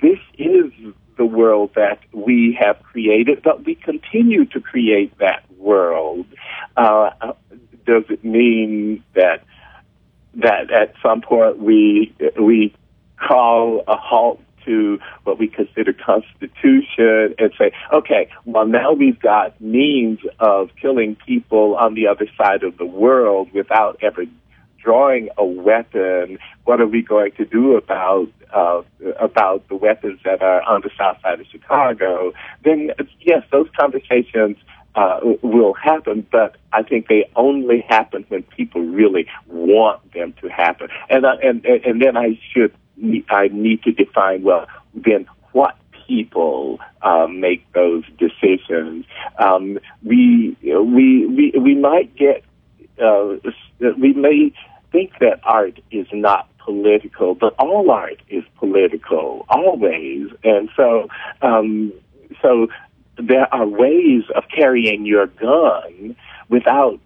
this 0.01 0.19
is 0.37 0.71
the 1.17 1.25
world 1.25 1.71
that 1.75 1.99
we 2.13 2.57
have 2.59 2.81
created, 2.83 3.41
but 3.43 3.65
we 3.65 3.75
continue 3.75 4.45
to 4.45 4.61
create 4.61 5.17
that 5.19 5.43
world. 5.57 6.25
Uh, 6.75 7.33
does 7.87 8.03
it 8.09 8.23
mean 8.23 9.03
that 9.15 9.43
that 10.35 10.69
at 10.69 10.93
some 11.01 11.21
point 11.21 11.57
we 11.57 12.13
we 12.39 12.75
call 13.17 13.83
a 13.87 13.95
halt 13.95 14.39
to 14.65 14.99
what 15.23 15.39
we 15.39 15.47
consider 15.47 15.93
constitution 15.93 17.33
and 17.39 17.51
say, 17.57 17.71
okay, 17.93 18.29
well 18.45 18.67
now 18.67 18.91
we've 18.91 19.19
got 19.19 19.59
means 19.61 20.19
of 20.39 20.69
killing 20.79 21.15
people 21.25 21.75
on 21.77 21.95
the 21.95 22.05
other 22.05 22.27
side 22.37 22.63
of 22.63 22.77
the 22.77 22.85
world 22.85 23.49
without 23.53 23.97
ever 24.03 24.25
drawing 24.83 25.29
a 25.37 25.45
weapon. 25.45 26.37
What 26.65 26.81
are 26.81 26.87
we 26.87 27.01
going 27.01 27.31
to 27.33 27.45
do 27.45 27.77
about 27.77 28.27
uh, 28.53 28.81
about 29.19 29.67
the 29.69 29.75
weapons 29.75 30.19
that 30.23 30.41
are 30.41 30.61
on 30.63 30.81
the 30.81 30.89
south 30.97 31.17
side 31.21 31.39
of 31.39 31.47
Chicago? 31.47 32.33
Then 32.63 32.91
yes, 33.21 33.43
those 33.51 33.67
conversations 33.79 34.57
uh, 34.97 35.19
will 35.43 35.73
happen, 35.73 36.25
but 36.31 36.57
I 36.73 36.81
think 36.81 37.07
they 37.07 37.29
only 37.35 37.85
happen 37.87 38.25
when 38.29 38.41
people 38.43 38.81
really 38.81 39.27
want 39.45 40.11
them 40.11 40.33
to 40.41 40.47
happen. 40.49 40.89
And 41.09 41.25
uh, 41.25 41.37
and 41.41 41.63
and 41.65 42.01
then 42.01 42.17
I 42.17 42.39
should 42.51 42.73
I 43.29 43.49
need 43.49 43.83
to 43.83 43.91
define 43.91 44.41
well 44.41 44.67
then 44.95 45.27
what 45.51 45.77
people 46.07 46.79
uh, 47.03 47.27
make 47.27 47.71
those 47.73 48.03
decisions. 48.17 49.05
Um, 49.37 49.77
we 50.03 50.57
we 50.63 51.27
we 51.27 51.53
we 51.59 51.75
might 51.75 52.15
get 52.15 52.43
uh, 53.01 53.35
we 53.79 54.13
may 54.13 54.51
think 54.91 55.11
that 55.19 55.39
art 55.43 55.79
is 55.91 56.07
not 56.11 56.49
political, 56.57 57.35
but 57.35 57.53
all 57.59 57.91
art 57.91 58.19
is 58.29 58.43
political 58.57 59.45
always, 59.47 60.29
and 60.43 60.69
so 60.75 61.07
um, 61.43 61.93
so 62.41 62.67
there 63.17 63.53
are 63.53 63.65
ways 63.65 64.23
of 64.35 64.43
carrying 64.53 65.05
your 65.05 65.27
gun 65.27 66.15
without 66.49 66.99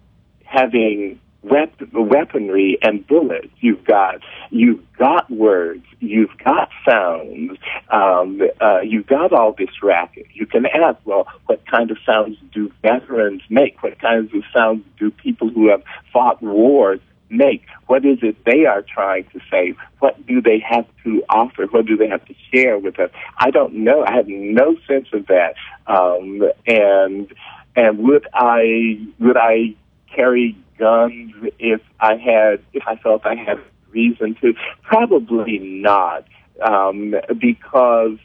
having 0.44 1.18
weaponry 1.42 2.78
and 2.82 3.06
bullets. 3.06 3.48
You've 3.60 3.84
got 3.84 4.16
you've 4.50 4.80
got 4.96 5.30
words, 5.30 5.84
you've 5.98 6.36
got 6.44 6.68
sounds, 6.88 7.58
um, 7.90 8.40
uh, 8.60 8.80
you've 8.80 9.06
got 9.06 9.32
all 9.32 9.52
this 9.52 9.82
racket. 9.82 10.26
You 10.32 10.46
can 10.46 10.66
ask, 10.66 10.98
well, 11.04 11.26
what 11.46 11.66
kind 11.66 11.90
of 11.90 11.98
sounds 12.06 12.36
do 12.52 12.70
veterans 12.82 13.42
make? 13.48 13.82
What 13.82 13.98
kinds 13.98 14.32
of 14.34 14.42
sounds 14.54 14.84
do 14.98 15.10
people 15.10 15.48
who 15.48 15.68
have 15.70 15.82
fought 16.12 16.40
wars 16.42 17.00
make? 17.32 17.64
What 17.86 18.04
is 18.04 18.18
it 18.22 18.44
they 18.44 18.66
are 18.66 18.82
trying 18.82 19.24
to 19.32 19.40
say? 19.50 19.74
What 19.98 20.24
do 20.26 20.40
they 20.40 20.60
have 20.60 20.86
to 21.04 21.22
offer? 21.28 21.66
What 21.66 21.86
do 21.86 21.96
they 21.96 22.08
have 22.08 22.24
to 22.26 22.34
share 22.52 22.78
with 22.78 22.98
us? 23.00 23.10
I 23.38 23.50
don't 23.50 23.74
know. 23.74 24.04
I 24.06 24.12
have 24.14 24.28
no 24.28 24.76
sense 24.86 25.08
of 25.12 25.26
that. 25.26 25.54
Um, 25.86 26.42
and 26.66 27.32
and 27.74 27.98
would 27.98 28.26
I 28.34 29.00
would 29.18 29.36
I 29.36 29.74
carry 30.14 30.56
guns 30.78 31.32
if 31.58 31.80
I 32.00 32.16
had 32.16 32.62
if 32.72 32.82
I 32.86 32.96
felt 32.96 33.24
I 33.24 33.34
had 33.34 33.58
reason 33.90 34.36
to? 34.42 34.54
Probably 34.82 35.58
not, 35.58 36.26
um, 36.62 37.14
because 37.38 38.18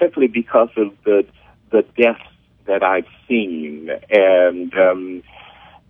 simply 0.00 0.26
because 0.26 0.70
of 0.76 0.92
the 1.04 1.24
the 1.70 1.84
deaths 1.96 2.20
that 2.66 2.82
I've 2.82 3.06
seen 3.28 3.90
and. 4.10 4.74
Um, 4.74 5.22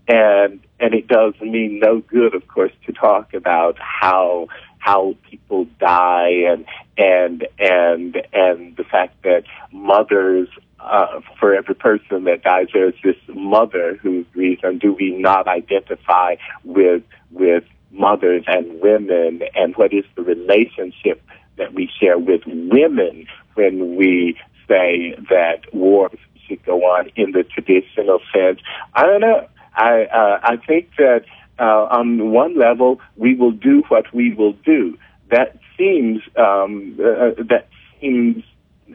and 0.09 0.61
and 0.81 0.95
it 0.95 1.07
does 1.07 1.35
mean 1.41 1.81
no 1.81 2.01
good, 2.01 2.35
of 2.35 2.49
course, 2.49 2.73
to 2.87 2.93
talk 2.93 3.35
about 3.35 3.77
how 3.79 4.49
how 4.79 5.15
people 5.31 5.67
die 5.79 6.31
and 6.49 6.65
and 6.97 7.47
and 7.59 8.17
and 8.33 8.77
the 8.77 8.85
fact 8.85 9.23
that 9.23 9.45
mothers 9.71 10.49
uh, 10.81 11.21
for 11.39 11.55
every 11.55 11.75
person 11.75 12.25
that 12.25 12.43
dies, 12.43 12.69
there's 12.73 12.95
this 13.03 13.17
mother 13.29 13.97
who 13.97 14.25
grieves, 14.33 14.61
and 14.63 14.81
do 14.81 14.93
we 14.93 15.11
not 15.11 15.47
identify 15.47 16.37
with 16.65 17.03
with 17.31 17.65
mothers 17.91 18.45
and 18.47 18.81
women, 18.81 19.43
and 19.55 19.77
what 19.77 19.93
is 19.93 20.05
the 20.15 20.23
relationship 20.23 21.23
that 21.57 21.75
we 21.75 21.91
share 22.01 22.19
with 22.19 22.43
women 22.47 23.27
when 23.55 23.97
we 23.97 24.39
say 24.69 25.15
that 25.29 25.63
wars 25.75 26.19
should 26.47 26.65
go 26.65 26.79
on 26.85 27.11
in 27.17 27.33
the 27.33 27.43
traditional 27.43 28.21
sense? 28.33 28.61
I 28.95 29.03
don't 29.03 29.21
know. 29.21 29.47
I 29.79 30.05
uh, 30.07 30.41
I 30.43 30.57
think 30.57 30.91
that 30.99 31.25
uh, 31.59 31.87
on 31.99 32.31
one 32.33 32.59
level 32.59 33.01
we 33.17 33.35
will 33.35 33.53
do 33.53 33.83
what 33.89 34.13
we 34.13 34.35
will 34.35 34.55
do. 34.65 34.99
That 35.31 35.57
seems 35.79 36.21
um, 36.37 36.99
uh, 36.99 37.43
that 37.49 37.69
seems 38.01 38.45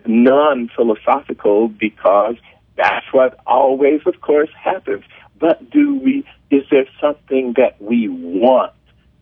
non-philosophical 0.06 1.70
because 1.70 2.36
that's 2.76 3.06
what 3.12 3.40
always, 3.48 4.02
of 4.06 4.20
course, 4.22 4.50
happens. 4.62 5.04
But 5.40 5.70
do 5.72 5.96
we? 5.96 6.26
Is 6.52 6.64
there 6.70 6.86
something 7.00 7.54
that 7.58 7.82
we 7.82 8.10
want 8.10 8.74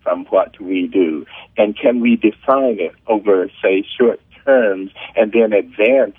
from 0.03 0.25
what 0.25 0.59
we 0.59 0.87
do, 0.87 1.25
and 1.57 1.77
can 1.77 1.99
we 1.99 2.15
define 2.15 2.79
it 2.79 2.95
over, 3.05 3.49
say, 3.61 3.85
short 3.99 4.19
terms, 4.43 4.91
and 5.15 5.31
then 5.31 5.53
advance 5.53 6.17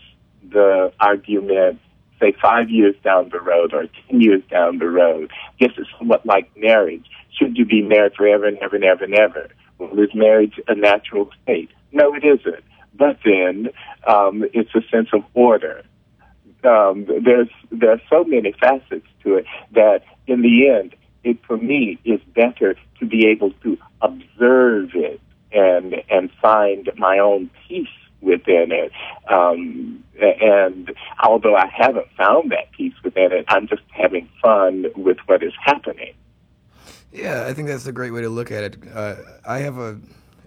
the 0.49 0.93
argument 1.01 1.81
say 2.23 2.35
five 2.41 2.71
years 2.71 2.95
down 3.03 3.31
the 3.31 3.41
road 3.41 3.75
or 3.75 3.87
ten 4.09 4.21
years 4.21 4.43
down 4.51 4.79
the 4.79 4.89
road. 4.89 5.31
I 5.33 5.53
guess 5.59 5.75
it's 5.77 5.91
somewhat 5.99 6.25
like 6.25 6.51
marriage. 6.57 7.07
should 7.37 7.57
you 7.57 7.65
be 7.65 7.83
married 7.83 8.15
forever 8.15 8.47
and 8.47 8.59
ever 8.59 8.77
and 8.77 8.85
ever 8.85 9.05
and 9.05 9.15
ever? 9.15 9.49
Well, 9.79 9.99
is 9.99 10.15
marriage 10.15 10.61
a 10.69 10.75
natural 10.75 11.31
state? 11.43 11.71
No, 11.91 12.15
it 12.15 12.25
isn't. 12.25 12.65
But 12.95 13.19
then 13.25 13.71
um, 14.07 14.45
it's 14.53 14.75
a 14.75 14.83
sense 14.91 15.09
of 15.13 15.23
order. 15.35 15.83
Um, 16.65 17.07
there's 17.25 17.49
there 17.73 17.91
are 17.91 18.03
so 18.09 18.23
many 18.25 18.53
facets 18.53 19.07
to 19.25 19.37
it 19.37 19.47
that 19.73 20.03
in 20.27 20.43
the 20.43 20.69
end, 20.69 20.95
it 21.25 21.39
for 21.47 21.57
me 21.57 21.99
is 22.05 22.21
better 22.35 22.77
to 23.01 23.07
be 23.07 23.27
able 23.27 23.53
to 23.65 23.77
observe 24.01 24.91
it 24.95 25.21
and 25.53 25.95
and 26.09 26.31
find 26.41 26.89
my 26.97 27.19
own 27.19 27.51
peace 27.67 27.89
within 28.23 28.73
it. 28.73 28.93
Um, 29.29 30.03
and 30.21 30.95
although 31.23 31.57
I 31.57 31.67
haven't 31.67 32.07
found 32.17 32.53
that 32.53 32.73
peace 32.73 32.95
within 33.05 33.33
it, 33.33 33.45
I'm 33.49 33.67
just 33.69 33.83
having 33.91 34.29
fun 34.41 34.87
with 34.97 35.19
what 35.27 35.43
is 35.43 35.53
happening. 35.61 36.15
Yeah, 37.13 37.47
I 37.47 37.53
think 37.53 37.69
that's 37.69 37.87
a 37.87 37.93
great 37.93 38.13
way 38.13 38.23
to 38.23 38.31
look 38.31 38.51
at 38.51 38.65
it. 38.65 38.77
Uh, 38.95 39.17
I 39.47 39.59
have 39.59 39.77
a, 39.77 39.99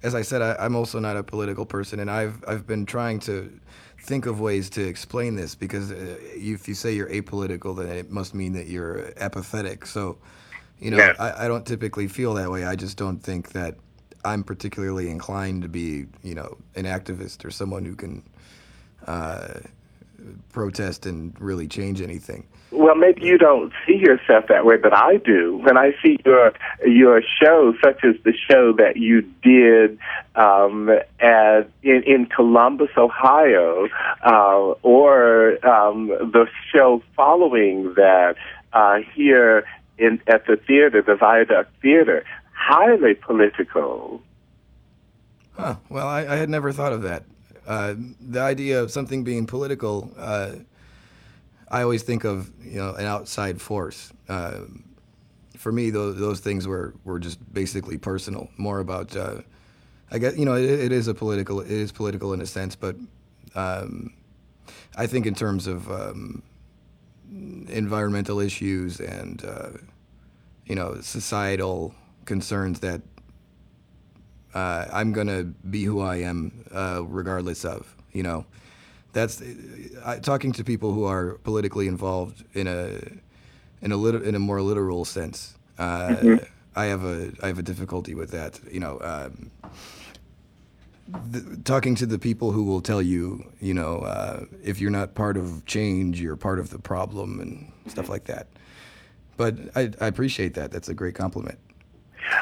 as 0.01 0.15
I 0.15 0.23
said, 0.23 0.41
I, 0.41 0.65
am 0.65 0.75
also 0.75 0.99
not 0.99 1.15
a 1.15 1.23
political 1.23 1.65
person, 1.65 1.99
and 1.99 2.09
I've 2.09 2.43
I've 2.47 2.65
been 2.65 2.87
trying 2.87 3.19
to 3.21 3.51
think 3.99 4.25
of 4.25 4.39
ways 4.39 4.69
to 4.71 4.87
explain 4.87 5.35
this 5.35 5.55
because 5.55 5.91
uh, 5.91 6.17
if 6.19 6.67
you 6.67 6.73
say 6.73 6.93
you're 6.93 7.09
apolitical, 7.09 7.75
then 7.77 7.89
it 7.89 8.11
must 8.11 8.33
mean 8.33 8.53
that 8.53 8.67
you're 8.67 9.11
apathetic. 9.17 9.85
So, 9.85 10.17
you 10.79 10.91
know, 10.91 10.97
yes. 10.97 11.19
I, 11.19 11.45
I 11.45 11.47
don't 11.47 11.65
typically 11.65 12.07
feel 12.07 12.33
that 12.35 12.49
way. 12.49 12.65
I 12.65 12.75
just 12.75 12.97
don't 12.97 13.19
think 13.19 13.51
that 13.53 13.75
I'm 14.25 14.43
particularly 14.43 15.09
inclined 15.09 15.61
to 15.61 15.69
be, 15.69 16.07
you 16.23 16.35
know, 16.35 16.57
an 16.75 16.85
activist 16.85 17.45
or 17.45 17.51
someone 17.51 17.85
who 17.85 17.95
can 17.95 18.23
uh, 19.07 19.59
protest 20.51 21.05
and 21.05 21.39
really 21.39 21.67
change 21.67 22.01
anything. 22.01 22.47
Well, 22.71 22.95
maybe 22.95 23.21
you 23.21 23.37
don't 23.37 23.71
see 23.87 23.95
yourself 23.95 24.47
that 24.49 24.65
way, 24.65 24.75
but 24.75 24.93
I 24.93 25.17
do. 25.17 25.61
When 25.63 25.77
I 25.77 25.91
see 26.03 26.17
your 26.25 26.51
your 26.85 27.21
show, 27.41 27.73
such 27.81 28.03
as 28.03 28.15
the 28.23 28.33
show 28.33 28.73
that 28.73 28.97
you 28.97 29.21
did 29.43 29.97
um, 30.35 30.89
at 31.19 31.69
in, 31.83 32.03
in 32.03 32.25
Columbus, 32.25 32.89
Ohio, 32.97 33.87
uh, 34.25 34.73
or 34.81 35.65
um, 35.65 36.07
the 36.07 36.47
show 36.73 37.01
following 37.15 37.93
that 37.93 38.35
uh, 38.73 38.97
here 39.13 39.65
in 39.97 40.19
at 40.27 40.45
the 40.47 40.57
theater, 40.57 41.01
the 41.01 41.15
Viaduct 41.15 41.71
Theater, 41.81 42.25
highly 42.55 43.13
political. 43.13 44.21
Huh. 45.53 45.75
Well, 45.89 46.07
I, 46.07 46.21
I, 46.21 46.35
had 46.35 46.49
never 46.49 46.71
thought 46.71 46.93
of 46.93 47.03
that. 47.03 47.23
Uh, 47.65 47.95
the 48.19 48.41
idea 48.41 48.81
of 48.81 48.91
something 48.91 49.23
being 49.23 49.45
political, 49.45 50.11
uh, 50.17 50.53
I 51.69 51.81
always 51.81 52.03
think 52.03 52.23
of 52.23 52.51
you 52.61 52.77
know 52.77 52.93
an 52.95 53.05
outside 53.05 53.61
force. 53.61 54.11
Uh, 54.27 54.61
for 55.55 55.71
me, 55.71 55.89
those 55.89 56.17
those 56.17 56.39
things 56.39 56.67
were, 56.67 56.93
were 57.03 57.19
just 57.19 57.39
basically 57.53 57.97
personal, 57.97 58.49
more 58.57 58.79
about. 58.79 59.15
Uh, 59.15 59.41
I 60.11 60.19
guess 60.19 60.37
you 60.37 60.45
know 60.45 60.55
it, 60.55 60.69
it 60.69 60.91
is 60.91 61.07
a 61.07 61.13
political 61.13 61.61
it 61.61 61.71
is 61.71 61.91
political 61.91 62.33
in 62.33 62.41
a 62.41 62.45
sense, 62.45 62.75
but 62.75 62.95
um, 63.55 64.13
I 64.95 65.07
think 65.07 65.25
in 65.25 65.33
terms 65.33 65.67
of 65.67 65.89
um, 65.89 66.43
environmental 67.69 68.39
issues 68.39 68.99
and 68.99 69.43
uh, 69.43 69.69
you 70.65 70.75
know 70.75 70.99
societal 71.01 71.95
concerns 72.25 72.79
that 72.81 73.01
uh, 74.53 74.85
I'm 74.91 75.11
gonna 75.11 75.43
be 75.43 75.83
who 75.83 76.01
I 76.01 76.17
am, 76.17 76.65
uh, 76.71 77.03
regardless 77.05 77.65
of 77.65 77.95
you 78.11 78.23
know. 78.23 78.45
That's 79.13 79.41
I, 80.05 80.19
talking 80.19 80.51
to 80.53 80.63
people 80.63 80.93
who 80.93 81.05
are 81.05 81.35
politically 81.43 81.87
involved 81.87 82.43
in 82.53 82.67
a 82.67 82.99
in 83.81 83.91
a 83.91 83.97
lit- 83.97 84.23
in 84.23 84.35
a 84.35 84.39
more 84.39 84.61
literal 84.61 85.05
sense. 85.05 85.55
Uh, 85.77 86.07
mm-hmm. 86.07 86.43
I 86.75 86.85
have 86.85 87.03
a 87.03 87.31
I 87.41 87.47
have 87.47 87.59
a 87.59 87.63
difficulty 87.63 88.15
with 88.15 88.31
that. 88.31 88.59
You 88.71 88.79
know, 88.79 88.99
um, 89.01 89.51
the, 91.31 91.57
talking 91.63 91.95
to 91.95 92.05
the 92.05 92.19
people 92.19 92.51
who 92.51 92.63
will 92.63 92.81
tell 92.81 93.01
you, 93.01 93.45
you 93.61 93.73
know, 93.73 93.99
uh, 93.99 94.45
if 94.63 94.81
you're 94.81 94.91
not 94.91 95.15
part 95.15 95.37
of 95.37 95.65
change, 95.65 96.19
you're 96.19 96.35
part 96.35 96.59
of 96.59 96.69
the 96.69 96.79
problem 96.79 97.39
and 97.39 97.71
stuff 97.87 98.09
like 98.09 98.25
that. 98.25 98.47
But 99.37 99.55
I, 99.75 99.91
I 99.99 100.07
appreciate 100.07 100.53
that. 100.55 100.71
That's 100.71 100.89
a 100.89 100.93
great 100.93 101.15
compliment. 101.15 101.59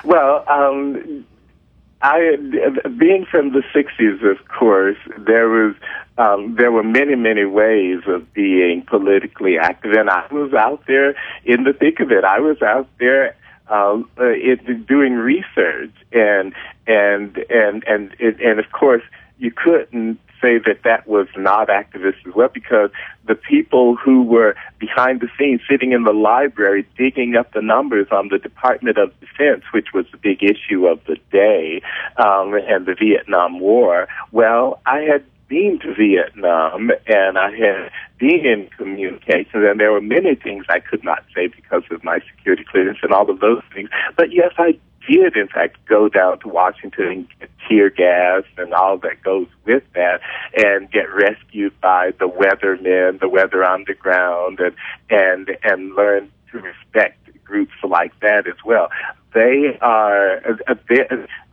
Well, 0.04 0.44
um, 0.48 1.26
I 2.02 2.36
being 2.98 3.26
from 3.30 3.54
the 3.54 3.64
'60s, 3.74 4.30
of 4.30 4.48
course, 4.48 4.98
there 5.18 5.48
was 5.48 5.76
um, 6.18 6.56
there 6.56 6.72
were 6.72 6.84
many, 6.84 7.16
many 7.16 7.46
ways 7.46 8.02
of 8.08 8.34
being 8.34 8.84
politically 8.84 9.58
active, 9.58 9.94
and 9.94 10.10
I 10.10 10.28
was 10.32 10.54
out 10.54 10.84
there 10.88 11.16
in 11.46 11.64
the 11.64 11.74
thick 11.74 12.00
of 12.00 12.12
it. 12.12 12.24
I 12.24 12.40
was 12.40 12.62
out 12.62 12.88
there 13.00 13.36
um, 13.70 14.10
uh, 14.20 14.26
it, 14.26 14.86
doing 14.86 15.14
research, 15.14 15.94
and 16.12 16.54
and 16.86 17.38
and 17.50 17.84
and 17.88 18.16
and, 18.20 18.42
and 18.42 18.60
of 18.60 18.72
course, 18.72 19.04
you 19.40 19.52
couldn't 19.52 20.20
say 20.44 20.58
that 20.58 20.84
that 20.84 21.08
was 21.08 21.28
not 21.38 21.70
activists 21.70 22.28
as 22.28 22.36
well 22.36 22.50
because 22.54 22.90
the 23.26 23.36
people 23.36 23.96
who 23.96 24.24
were 24.24 24.56
behind 24.78 25.22
the 25.22 25.30
scenes 25.40 25.62
sitting 25.70 25.94
in 25.94 26.04
the 26.04 26.12
library 26.12 26.86
digging 26.98 27.36
up 27.36 27.54
the 27.54 27.62
numbers 27.62 28.08
on 28.12 28.28
the 28.28 28.38
Department 28.38 28.98
of 28.98 29.18
Defense, 29.22 29.64
which 29.72 29.88
was 29.94 30.06
the 30.12 30.18
big 30.18 30.44
issue 30.44 30.86
of 30.86 31.00
the 31.06 31.18
day, 31.32 31.82
um, 32.18 32.54
and 32.54 32.86
the 32.86 32.96
Vietnam 33.00 33.60
War, 33.60 34.08
well, 34.32 34.82
I 34.86 35.00
had 35.02 35.24
been 35.48 35.80
to 35.80 35.94
Vietnam 35.94 36.92
and 37.08 37.38
I 37.38 37.52
had 37.52 37.92
been 38.18 38.46
in 38.46 38.70
communications, 38.78 39.54
and 39.54 39.80
there 39.80 39.92
were 39.92 40.02
many 40.02 40.36
things 40.36 40.66
I 40.70 40.80
could 40.80 41.04
not 41.04 41.24
say 41.36 41.48
because 41.48 41.84
of 41.92 42.04
my 42.04 42.20
security 42.36 42.66
clearance 42.70 43.00
and 43.04 43.14
all 43.14 43.30
of 43.30 43.40
those 43.40 43.62
things. 43.74 43.90
But 44.18 44.32
yes, 44.32 44.52
I 44.58 44.80
did, 45.08 45.36
in 45.36 45.48
fact, 45.48 45.78
go 45.86 46.10
down 46.10 46.40
to 46.40 46.48
Washington 46.48 47.08
and 47.08 47.28
get 47.40 47.50
tear 47.68 47.90
gas 47.90 48.44
and 48.58 48.74
all 48.74 48.98
that 49.00 49.24
goes 49.24 49.48
with 49.66 49.84
that, 49.96 50.22
and 50.58 50.92
get 50.92 51.14
rescued 51.14 51.80
by 51.82 52.12
the 52.20 52.28
weathermen, 52.28 53.20
the 53.20 53.30
weather 53.30 53.64
underground, 53.64 54.60
and 54.60 54.76
and 55.10 55.58
and 55.64 55.96
learn 55.96 56.32
to 56.52 56.60
respect 56.60 57.20
groups 57.44 57.74
like 57.84 58.18
that 58.22 58.48
as 58.48 58.58
well. 58.66 58.90
They 59.34 59.78
are. 59.82 60.38
Uh, 60.68 60.76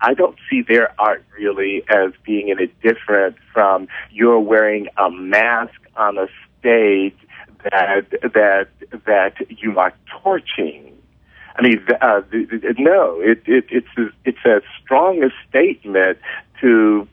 I 0.00 0.14
don't 0.14 0.36
see 0.50 0.62
their 0.62 0.94
art 0.98 1.24
really 1.38 1.82
as 1.88 2.12
being 2.24 2.50
any 2.50 2.66
different 2.82 3.36
from 3.52 3.88
you're 4.10 4.40
wearing 4.40 4.88
a 4.96 5.10
mask 5.10 5.80
on 5.96 6.18
a 6.18 6.26
stage 6.58 7.16
that 7.64 8.10
that 8.34 8.68
that 9.06 9.34
you 9.48 9.78
are 9.78 9.92
torching 10.22 10.96
I 11.60 11.62
mean, 11.62 11.86
uh, 12.00 12.20
no, 12.78 13.20
it, 13.20 13.42
it, 13.44 13.66
it's 13.68 14.12
it's 14.24 14.38
as 14.46 14.62
strong 14.82 15.22
a 15.22 15.28
statement 15.48 16.18
to 16.62 17.06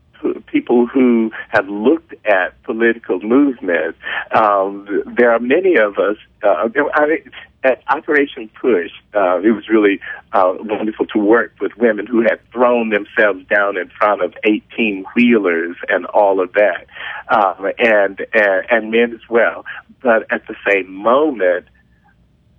people 0.47 0.87
who 0.87 1.31
have 1.49 1.67
looked 1.67 2.13
at 2.25 2.61
political 2.63 3.19
movements. 3.19 3.97
Um, 4.31 5.03
there 5.17 5.31
are 5.31 5.39
many 5.39 5.75
of 5.75 5.97
us. 5.97 6.15
Uh, 6.41 6.69
I 6.93 7.17
at 7.63 7.83
Operation 7.89 8.49
Push, 8.61 8.91
uh, 9.13 9.39
it 9.39 9.51
was 9.51 9.67
really 9.67 9.99
uh, 10.31 10.53
wonderful 10.59 11.07
to 11.07 11.19
work 11.19 11.53
with 11.59 11.75
women 11.75 12.05
who 12.05 12.21
had 12.21 12.39
thrown 12.53 12.89
themselves 12.89 13.45
down 13.49 13.75
in 13.75 13.89
front 13.89 14.21
of 14.21 14.33
18 14.45 15.03
wheelers 15.13 15.75
and 15.89 16.05
all 16.05 16.39
of 16.39 16.53
that, 16.53 16.85
um, 17.29 17.69
and, 17.77 18.25
and 18.33 18.65
and 18.69 18.91
men 18.91 19.13
as 19.13 19.27
well. 19.29 19.65
But 20.01 20.31
at 20.31 20.47
the 20.47 20.55
same 20.69 20.93
moment, 20.93 21.65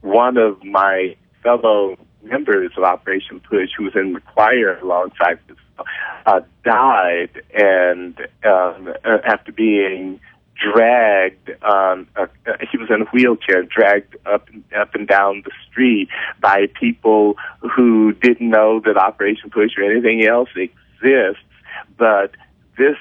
one 0.02 0.36
of 0.36 0.62
my 0.62 1.16
fellow 1.42 1.96
members 2.22 2.72
of 2.76 2.84
Operation 2.84 3.40
Push, 3.40 3.70
who 3.76 3.84
was 3.84 3.94
in 3.94 4.12
the 4.12 4.20
choir 4.20 4.78
alongside 4.78 5.38
this, 5.46 5.56
uh, 6.26 6.40
died, 6.64 7.42
and 7.54 8.18
um, 8.44 8.92
uh, 9.04 9.18
after 9.24 9.52
being 9.52 10.20
dragged, 10.60 11.50
um, 11.62 12.08
uh, 12.16 12.26
he 12.70 12.76
was 12.76 12.88
in 12.90 13.02
a 13.02 13.04
wheelchair, 13.06 13.62
dragged 13.62 14.16
up 14.26 14.48
up 14.76 14.94
and 14.94 15.06
down 15.06 15.42
the 15.44 15.52
street 15.70 16.08
by 16.40 16.66
people 16.80 17.36
who 17.60 18.12
didn't 18.12 18.50
know 18.50 18.80
that 18.84 18.96
Operation 18.96 19.50
Push 19.50 19.72
or 19.78 19.84
anything 19.84 20.24
else 20.24 20.48
exists, 20.56 21.44
but 21.96 22.32
this 22.76 22.96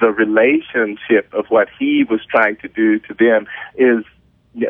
the 0.00 0.10
relationship 0.10 1.32
of 1.32 1.46
what 1.48 1.68
he 1.78 2.04
was 2.08 2.20
trying 2.30 2.56
to 2.56 2.68
do 2.68 2.98
to 3.00 3.14
them 3.14 3.46
is 3.76 4.04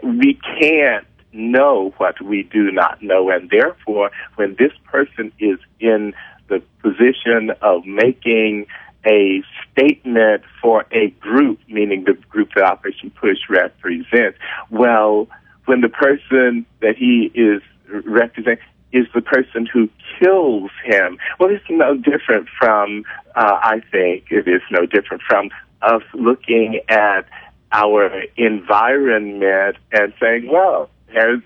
we 0.03 0.39
can't 0.61 1.07
know 1.32 1.92
what 1.98 2.20
we 2.22 2.42
do 2.42 2.70
not 2.70 3.02
know. 3.02 3.30
And 3.30 3.50
therefore, 3.50 4.10
when 4.36 4.56
this 4.59 4.72
person 4.84 5.32
is 5.38 5.59
in 5.80 6.14
the 6.48 6.62
position 6.82 7.50
of 7.62 7.84
making 7.84 8.66
a 9.06 9.42
statement 9.70 10.42
for 10.60 10.84
a 10.90 11.10
group, 11.20 11.60
meaning 11.68 12.05
the 12.05 12.14
group 12.28 12.50
that 12.55 12.64
Operation 12.64 13.10
Push 13.10 13.38
represents, 13.48 14.38
well, 14.70 15.28
when 15.66 15.80
the 15.80 15.88
person 15.88 16.66
that 16.80 16.96
he 16.96 17.30
is 17.34 17.62
representing 18.05 18.59
is 18.90 19.06
the 19.14 19.20
person 19.20 19.66
who 19.66 19.88
kills 20.18 20.70
him, 20.84 21.18
well, 21.38 21.50
it's 21.50 21.64
no 21.68 21.94
different 21.94 22.48
from, 22.59 23.05
uh, 23.36 23.59
I 23.62 23.80
think, 23.92 24.24
it 24.30 24.48
is 24.48 24.62
no 24.70 24.86
different 24.86 25.22
from 25.28 25.50
us 25.82 26.02
looking 26.14 26.80
at 26.88 27.26
our 27.70 28.22
environment 28.36 29.76
and 29.92 30.12
saying, 30.20 30.48
well, 30.50 30.88
has 31.14 31.40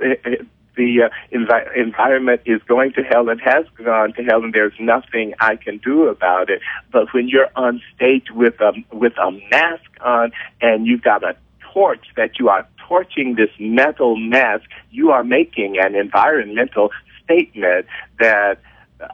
the 0.76 1.02
uh, 1.02 1.08
envi- 1.32 1.76
environment 1.76 2.40
is 2.46 2.62
going 2.66 2.92
to 2.92 3.02
hell 3.02 3.28
and 3.28 3.40
has 3.40 3.66
gone 3.76 4.12
to 4.14 4.22
hell, 4.22 4.42
and 4.42 4.52
there's 4.52 4.72
nothing 4.80 5.34
I 5.40 5.56
can 5.56 5.78
do 5.78 6.08
about 6.08 6.50
it. 6.50 6.60
But 6.90 7.12
when 7.12 7.28
you're 7.28 7.50
on 7.56 7.82
stage 7.94 8.30
with 8.30 8.60
a 8.60 8.72
with 8.92 9.14
a 9.18 9.30
mask 9.50 9.90
on 10.00 10.32
and 10.60 10.86
you've 10.86 11.02
got 11.02 11.22
a 11.22 11.36
torch 11.72 12.06
that 12.16 12.38
you 12.38 12.48
are 12.48 12.66
torching 12.88 13.34
this 13.36 13.50
metal 13.58 14.16
mask, 14.16 14.64
you 14.90 15.10
are 15.10 15.24
making 15.24 15.78
an 15.78 15.94
environmental 15.94 16.90
statement 17.24 17.86
that 18.18 18.60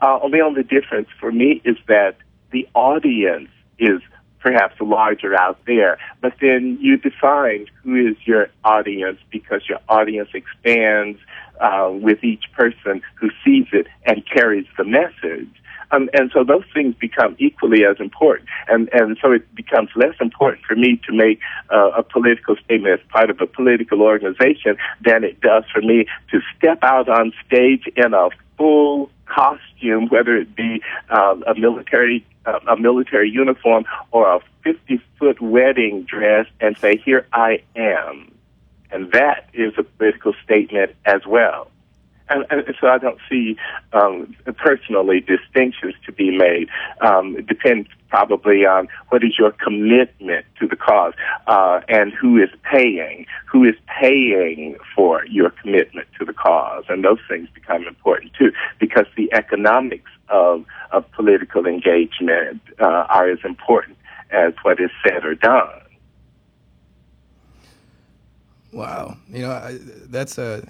uh, 0.01 0.27
the 0.29 0.41
only 0.41 0.63
difference 0.63 1.07
for 1.19 1.31
me 1.31 1.61
is 1.63 1.77
that 1.87 2.17
the 2.51 2.67
audience 2.73 3.49
is 3.77 4.01
perhaps 4.39 4.75
larger 4.79 5.39
out 5.39 5.59
there, 5.65 5.97
but 6.21 6.33
then 6.41 6.77
you 6.81 6.97
define 6.97 7.65
who 7.83 7.95
is 7.95 8.15
your 8.25 8.47
audience 8.63 9.19
because 9.31 9.61
your 9.67 9.79
audience 9.89 10.29
expands 10.33 11.19
uh, 11.59 11.89
with 11.91 12.23
each 12.23 12.45
person 12.53 13.01
who 13.15 13.29
sees 13.43 13.67
it 13.73 13.87
and 14.05 14.23
carries 14.25 14.65
the 14.77 14.85
message. 14.85 15.49
Um, 15.91 16.09
and 16.13 16.31
so 16.33 16.43
those 16.43 16.65
things 16.73 16.95
become 16.95 17.35
equally 17.39 17.85
as 17.85 17.99
important. 17.99 18.49
And, 18.67 18.89
and 18.93 19.17
so 19.21 19.31
it 19.31 19.53
becomes 19.55 19.89
less 19.95 20.15
important 20.19 20.65
for 20.65 20.75
me 20.75 21.01
to 21.07 21.13
make 21.13 21.39
uh, 21.73 21.91
a 21.97 22.03
political 22.03 22.55
statement 22.63 22.99
as 22.99 23.07
part 23.09 23.29
of 23.29 23.41
a 23.41 23.47
political 23.47 24.01
organization 24.01 24.77
than 25.03 25.23
it 25.23 25.41
does 25.41 25.63
for 25.71 25.81
me 25.81 26.05
to 26.31 26.39
step 26.57 26.79
out 26.83 27.09
on 27.09 27.33
stage 27.45 27.83
in 27.95 28.13
a 28.13 28.29
full 28.57 29.09
costume, 29.25 30.07
whether 30.09 30.35
it 30.35 30.55
be 30.55 30.81
uh, 31.09 31.35
a 31.47 31.55
military 31.57 32.25
uh, 32.45 32.59
a 32.67 32.77
military 32.77 33.29
uniform 33.29 33.85
or 34.11 34.35
a 34.35 34.39
50 34.63 35.01
foot 35.17 35.41
wedding 35.41 36.03
dress, 36.03 36.47
and 36.59 36.77
say, 36.77 36.97
"Here 36.97 37.27
I 37.33 37.61
am," 37.75 38.31
and 38.91 39.11
that 39.11 39.49
is 39.53 39.73
a 39.77 39.83
political 39.83 40.33
statement 40.43 40.95
as 41.05 41.25
well 41.27 41.69
and, 42.29 42.45
and 42.49 42.75
so 42.79 42.87
I 42.87 42.97
don't 42.97 43.19
see 43.29 43.57
um, 43.93 44.35
personally 44.57 45.19
distinctions 45.19 45.95
to 46.05 46.11
be 46.11 46.35
made. 46.35 46.69
Um, 47.01 47.37
it 47.37 47.47
depends 47.47 47.89
probably 48.09 48.65
on 48.65 48.87
what 49.09 49.23
is 49.23 49.37
your 49.37 49.51
commitment 49.51 50.45
to 50.59 50.67
the 50.67 50.75
cause 50.75 51.13
uh, 51.47 51.81
and 51.87 52.11
who 52.13 52.41
is 52.41 52.49
paying, 52.63 53.25
who 53.45 53.63
is 53.63 53.75
paying 53.99 54.75
for 54.95 55.25
your 55.27 55.51
commitment 55.51 56.07
to 56.17 56.25
the 56.25 56.33
cause, 56.33 56.85
and 56.89 57.03
those 57.03 57.19
things 57.27 57.47
become 57.53 57.85
important 57.87 58.33
too 58.33 58.51
because 58.79 59.05
the 59.15 59.31
economics 59.33 60.11
of 60.29 60.65
of 60.91 61.09
political 61.11 61.65
engagement 61.65 62.61
uh, 62.79 63.05
are 63.09 63.29
as 63.29 63.39
important 63.43 63.97
as 64.31 64.53
what 64.63 64.79
is 64.79 64.91
said 65.05 65.25
or 65.25 65.35
done. 65.35 65.81
Wow, 68.71 69.17
you 69.29 69.41
know 69.41 69.51
I, 69.51 69.77
that's 69.81 70.37
a 70.37 70.67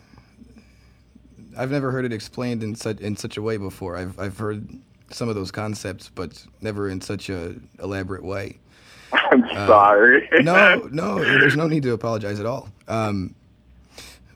I've 1.57 1.71
never 1.71 1.91
heard 1.91 2.05
it 2.05 2.13
explained 2.13 2.63
in 2.63 2.75
such 2.75 2.99
in 2.99 3.15
such 3.15 3.37
a 3.37 3.41
way 3.41 3.57
before. 3.57 3.97
I've 3.97 4.19
I've 4.19 4.37
heard 4.37 4.67
some 5.11 5.29
of 5.29 5.35
those 5.35 5.51
concepts, 5.51 6.09
but 6.13 6.45
never 6.61 6.89
in 6.89 7.01
such 7.01 7.29
a 7.29 7.55
elaborate 7.81 8.23
way. 8.23 8.59
I'm 9.13 9.43
uh, 9.43 9.67
sorry. 9.67 10.27
no, 10.41 10.87
no, 10.91 11.19
there's 11.19 11.55
no 11.55 11.67
need 11.67 11.83
to 11.83 11.93
apologize 11.93 12.39
at 12.39 12.45
all. 12.45 12.69
Um, 12.87 13.35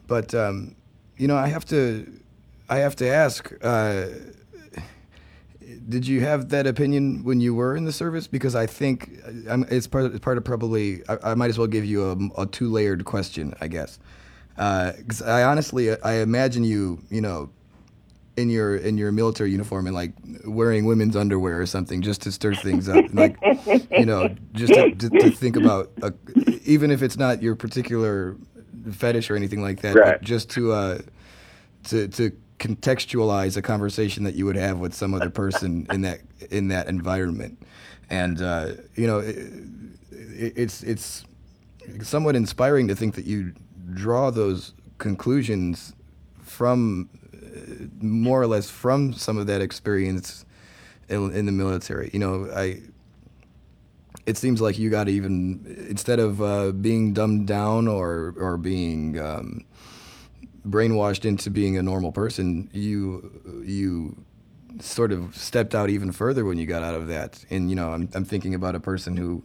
but 0.07 0.33
um, 0.33 0.75
you 1.17 1.27
know, 1.27 1.37
I 1.37 1.47
have 1.47 1.65
to, 1.65 2.11
I 2.69 2.77
have 2.77 2.95
to 2.97 3.07
ask. 3.07 3.51
Uh, 3.61 4.07
did 5.89 6.07
you 6.07 6.21
have 6.21 6.49
that 6.49 6.65
opinion 6.65 7.23
when 7.23 7.41
you 7.41 7.53
were 7.53 7.75
in 7.75 7.83
the 7.83 7.91
service? 7.91 8.27
Because 8.27 8.55
I 8.55 8.65
think 8.65 9.09
I'm, 9.49 9.65
it's 9.69 9.87
part 9.87 10.05
of, 10.05 10.21
part 10.21 10.37
of 10.37 10.43
probably. 10.43 11.01
I, 11.07 11.31
I 11.31 11.35
might 11.35 11.49
as 11.49 11.57
well 11.57 11.67
give 11.67 11.85
you 11.85 12.31
a, 12.37 12.41
a 12.41 12.45
two 12.45 12.71
layered 12.71 13.05
question, 13.05 13.53
I 13.61 13.67
guess. 13.67 13.99
Because 14.55 15.21
uh, 15.21 15.25
I 15.25 15.43
honestly, 15.43 15.99
I 16.01 16.15
imagine 16.15 16.63
you, 16.63 17.01
you 17.09 17.21
know, 17.21 17.49
in 18.35 18.49
your 18.49 18.75
in 18.75 18.97
your 18.97 19.11
military 19.11 19.51
uniform 19.51 19.85
and 19.85 19.95
like 19.95 20.11
wearing 20.45 20.85
women's 20.85 21.15
underwear 21.15 21.61
or 21.61 21.65
something 21.65 22.01
just 22.01 22.21
to 22.23 22.31
stir 22.31 22.55
things 22.55 22.89
up, 22.89 23.05
and 23.05 23.15
like 23.15 23.37
you 23.91 24.05
know, 24.05 24.35
just 24.53 24.73
to, 24.73 24.91
to, 24.95 25.09
to 25.09 25.29
think 25.31 25.55
about, 25.55 25.91
a, 26.01 26.13
even 26.65 26.91
if 26.91 27.03
it's 27.03 27.17
not 27.17 27.41
your 27.41 27.55
particular 27.55 28.35
fetish 28.91 29.29
or 29.29 29.35
anything 29.35 29.61
like 29.61 29.81
that, 29.81 29.95
right. 29.95 30.19
but 30.19 30.21
just 30.21 30.49
to 30.51 30.71
uh, 30.71 30.99
to 31.85 32.07
to 32.09 32.31
contextualize 32.59 33.57
a 33.57 33.61
conversation 33.61 34.23
that 34.23 34.35
you 34.35 34.45
would 34.45 34.55
have 34.55 34.79
with 34.79 34.93
some 34.93 35.13
other 35.13 35.29
person 35.29 35.85
in 35.91 36.01
that 36.01 36.21
in 36.49 36.69
that 36.69 36.87
environment, 36.87 37.61
and 38.09 38.41
uh, 38.41 38.71
you 38.95 39.05
know, 39.07 39.19
it, 39.19 39.37
it's 40.11 40.81
it's 40.83 41.23
somewhat 42.01 42.35
inspiring 42.35 42.87
to 42.87 42.95
think 42.95 43.15
that 43.15 43.25
you 43.25 43.53
draw 43.93 44.29
those 44.31 44.73
conclusions 44.97 45.93
from 46.41 47.09
more 48.01 48.41
or 48.41 48.47
less 48.47 48.69
from 48.69 49.13
some 49.13 49.37
of 49.37 49.47
that 49.47 49.61
experience 49.61 50.45
in, 51.09 51.31
in 51.33 51.45
the 51.45 51.51
military. 51.51 52.09
You 52.13 52.19
know, 52.19 52.49
I. 52.53 52.81
It 54.25 54.37
seems 54.37 54.61
like 54.61 54.79
you 54.79 54.89
got 54.89 55.05
to 55.05 55.11
even 55.11 55.85
instead 55.89 56.19
of 56.19 56.41
uh, 56.41 56.71
being 56.71 57.13
dumbed 57.13 57.45
down 57.45 57.89
or 57.89 58.33
or 58.37 58.55
being 58.55 59.19
um, 59.19 59.65
brainwashed 60.65 61.25
into 61.25 61.49
being 61.49 61.77
a 61.77 61.83
normal 61.83 62.13
person, 62.13 62.69
you 62.71 63.63
you 63.65 64.15
sort 64.79 65.11
of 65.11 65.35
stepped 65.35 65.75
out 65.75 65.89
even 65.89 66.11
further 66.13 66.45
when 66.45 66.57
you 66.57 66.65
got 66.65 66.83
out 66.83 66.95
of 66.95 67.07
that. 67.07 67.43
And 67.49 67.69
you 67.69 67.75
know, 67.75 67.91
I'm 67.91 68.07
I'm 68.13 68.23
thinking 68.23 68.55
about 68.55 68.75
a 68.75 68.79
person 68.79 69.17
who 69.17 69.43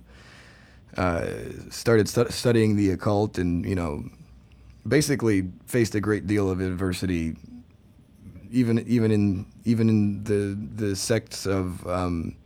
uh, 0.96 1.26
started 1.70 2.08
stu- 2.08 2.30
studying 2.30 2.76
the 2.76 2.90
occult 2.90 3.36
and 3.36 3.64
you 3.66 3.74
know 3.74 4.04
basically 4.88 5.48
faced 5.66 5.94
a 5.94 6.00
great 6.00 6.26
deal 6.26 6.50
of 6.50 6.60
adversity, 6.60 7.36
even 8.50 8.78
even 8.86 9.10
in 9.10 9.46
even 9.64 9.88
in 9.88 10.24
the 10.24 10.58
the 10.84 10.96
sects 10.96 11.46
of 11.46 11.86
um, 11.86 12.36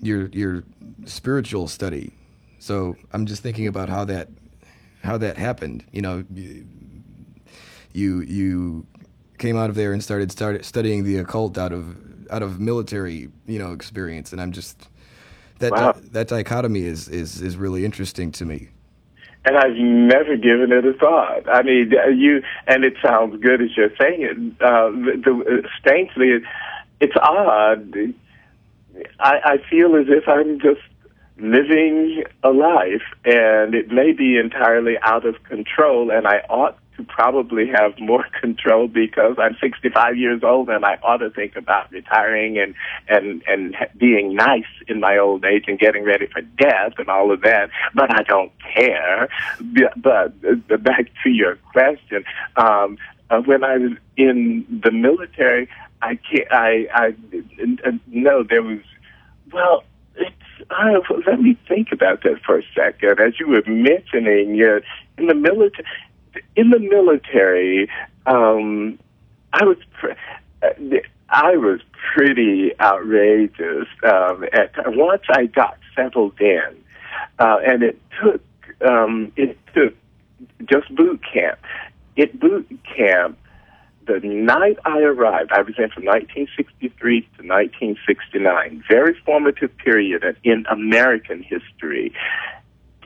your 0.00 0.26
your 0.28 0.64
spiritual 1.04 1.68
study. 1.68 2.12
So 2.58 2.96
I'm 3.12 3.26
just 3.26 3.42
thinking 3.42 3.66
about 3.66 3.88
how 3.88 4.04
that 4.04 4.28
how 5.02 5.18
that 5.18 5.36
happened. 5.36 5.84
You 5.92 6.02
know, 6.02 6.24
you 7.92 8.20
you 8.20 8.86
came 9.38 9.56
out 9.56 9.70
of 9.70 9.76
there 9.76 9.92
and 9.92 10.02
started 10.02 10.32
started 10.32 10.64
studying 10.64 11.04
the 11.04 11.18
occult 11.18 11.58
out 11.58 11.72
of 11.72 11.96
out 12.30 12.42
of 12.42 12.60
military 12.60 13.28
you 13.46 13.58
know 13.58 13.72
experience, 13.72 14.32
and 14.32 14.40
I'm 14.40 14.52
just 14.52 14.88
that 15.58 15.72
wow. 15.72 15.94
that 16.12 16.28
dichotomy 16.28 16.82
is 16.82 17.08
is 17.08 17.40
is 17.40 17.56
really 17.56 17.84
interesting 17.84 18.32
to 18.32 18.44
me 18.44 18.68
and 19.46 19.56
I've 19.56 19.76
never 19.76 20.36
given 20.36 20.72
it 20.72 20.84
a 20.84 20.92
thought. 20.92 21.48
I 21.48 21.62
mean, 21.62 21.92
you 22.16 22.42
and 22.66 22.84
it 22.84 22.94
sounds 23.00 23.40
good 23.40 23.62
as 23.62 23.76
you're 23.76 23.96
saying 24.00 24.22
it. 24.22 24.36
Uh, 24.60 24.90
the, 24.90 25.62
uh, 25.64 25.68
strangely, 25.78 26.44
it's 27.00 27.16
odd. 27.16 27.94
I, 29.20 29.34
I 29.44 29.56
feel 29.70 29.94
as 29.94 30.06
if 30.08 30.28
I'm 30.28 30.58
just 30.58 30.80
living 31.38 32.24
a 32.42 32.50
life, 32.50 33.02
and 33.24 33.74
it 33.74 33.88
may 33.88 34.12
be 34.12 34.36
entirely 34.36 34.96
out 35.02 35.24
of 35.24 35.42
control, 35.44 36.10
and 36.10 36.26
I 36.26 36.38
ought 36.48 36.78
to 36.96 37.04
probably 37.04 37.66
have 37.68 37.98
more 37.98 38.24
control 38.40 38.88
because 38.88 39.36
I'm 39.38 39.56
65 39.60 40.16
years 40.16 40.42
old 40.42 40.68
and 40.68 40.84
I 40.84 40.98
ought 41.02 41.18
to 41.18 41.30
think 41.30 41.56
about 41.56 41.90
retiring 41.90 42.58
and 42.58 42.74
and 43.08 43.42
and 43.46 43.76
being 43.96 44.34
nice 44.34 44.64
in 44.88 45.00
my 45.00 45.18
old 45.18 45.44
age 45.44 45.64
and 45.68 45.78
getting 45.78 46.04
ready 46.04 46.26
for 46.26 46.40
death 46.40 46.94
and 46.98 47.08
all 47.08 47.32
of 47.32 47.42
that. 47.42 47.70
But 47.94 48.10
I 48.18 48.22
don't 48.22 48.52
care. 48.74 49.28
But, 49.96 50.34
back 50.82 51.10
to 51.24 51.30
your 51.30 51.56
question, 51.72 52.24
um, 52.56 52.98
uh, 53.30 53.40
when 53.40 53.64
I 53.64 53.78
was 53.78 53.92
in 54.16 54.64
the 54.84 54.90
military, 54.90 55.68
I 56.02 56.16
can't. 56.16 56.46
I 56.50 56.86
I 56.92 57.14
uh, 57.84 57.92
no, 58.06 58.42
there 58.42 58.62
was 58.62 58.80
well. 59.52 59.84
Uh, 60.70 60.98
let 61.26 61.40
me 61.40 61.56
think 61.68 61.92
about 61.92 62.22
that 62.22 62.40
for 62.44 62.58
a 62.58 62.62
second. 62.74 63.20
As 63.20 63.38
you 63.38 63.46
were 63.46 63.62
mentioning, 63.66 64.54
you 64.54 64.80
in 65.18 65.26
the 65.26 65.34
military, 65.34 65.84
in 66.54 66.70
the 66.70 66.78
military, 66.78 67.88
um, 68.26 68.98
I 69.52 69.64
was 69.64 69.78
pre- 69.98 71.02
I 71.28 71.56
was 71.56 71.80
pretty 72.14 72.72
outrageous. 72.80 73.88
Um, 74.02 74.44
at 74.52 74.72
once 74.86 75.22
I 75.30 75.46
got 75.46 75.78
settled 75.94 76.40
in, 76.40 76.76
uh, 77.38 77.58
and 77.66 77.82
it 77.82 78.00
took 78.22 78.42
um, 78.86 79.32
it 79.36 79.58
took 79.74 79.94
just 80.66 80.94
boot 80.94 81.20
camp. 81.32 81.58
It 82.16 82.38
boot 82.38 82.68
camp. 82.96 83.38
The 84.06 84.20
night 84.20 84.78
I 84.84 85.00
arrived, 85.00 85.50
I 85.50 85.62
was 85.62 85.74
in 85.78 85.90
from 85.90 86.04
1963 86.04 87.22
to 87.22 87.26
1969. 87.42 88.84
Very 88.88 89.16
formative 89.24 89.76
period 89.78 90.22
in 90.44 90.64
American 90.70 91.42
history. 91.42 92.12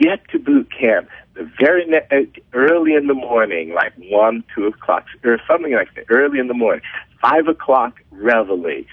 Get 0.00 0.26
to 0.30 0.38
boot 0.38 0.68
camp 0.72 1.08
the 1.34 1.50
very 1.58 1.84
ne- 1.86 2.06
uh, 2.10 2.24
early 2.52 2.94
in 2.94 3.06
the 3.06 3.14
morning, 3.14 3.72
like 3.74 3.92
one, 3.96 4.44
two 4.54 4.66
o'clock, 4.66 5.04
or 5.24 5.38
something 5.48 5.72
like 5.72 5.94
that, 5.94 6.06
early 6.08 6.38
in 6.38 6.48
the 6.48 6.54
morning, 6.54 6.82
five 7.20 7.48
o'clock 7.48 8.00
reveille, 8.10 8.84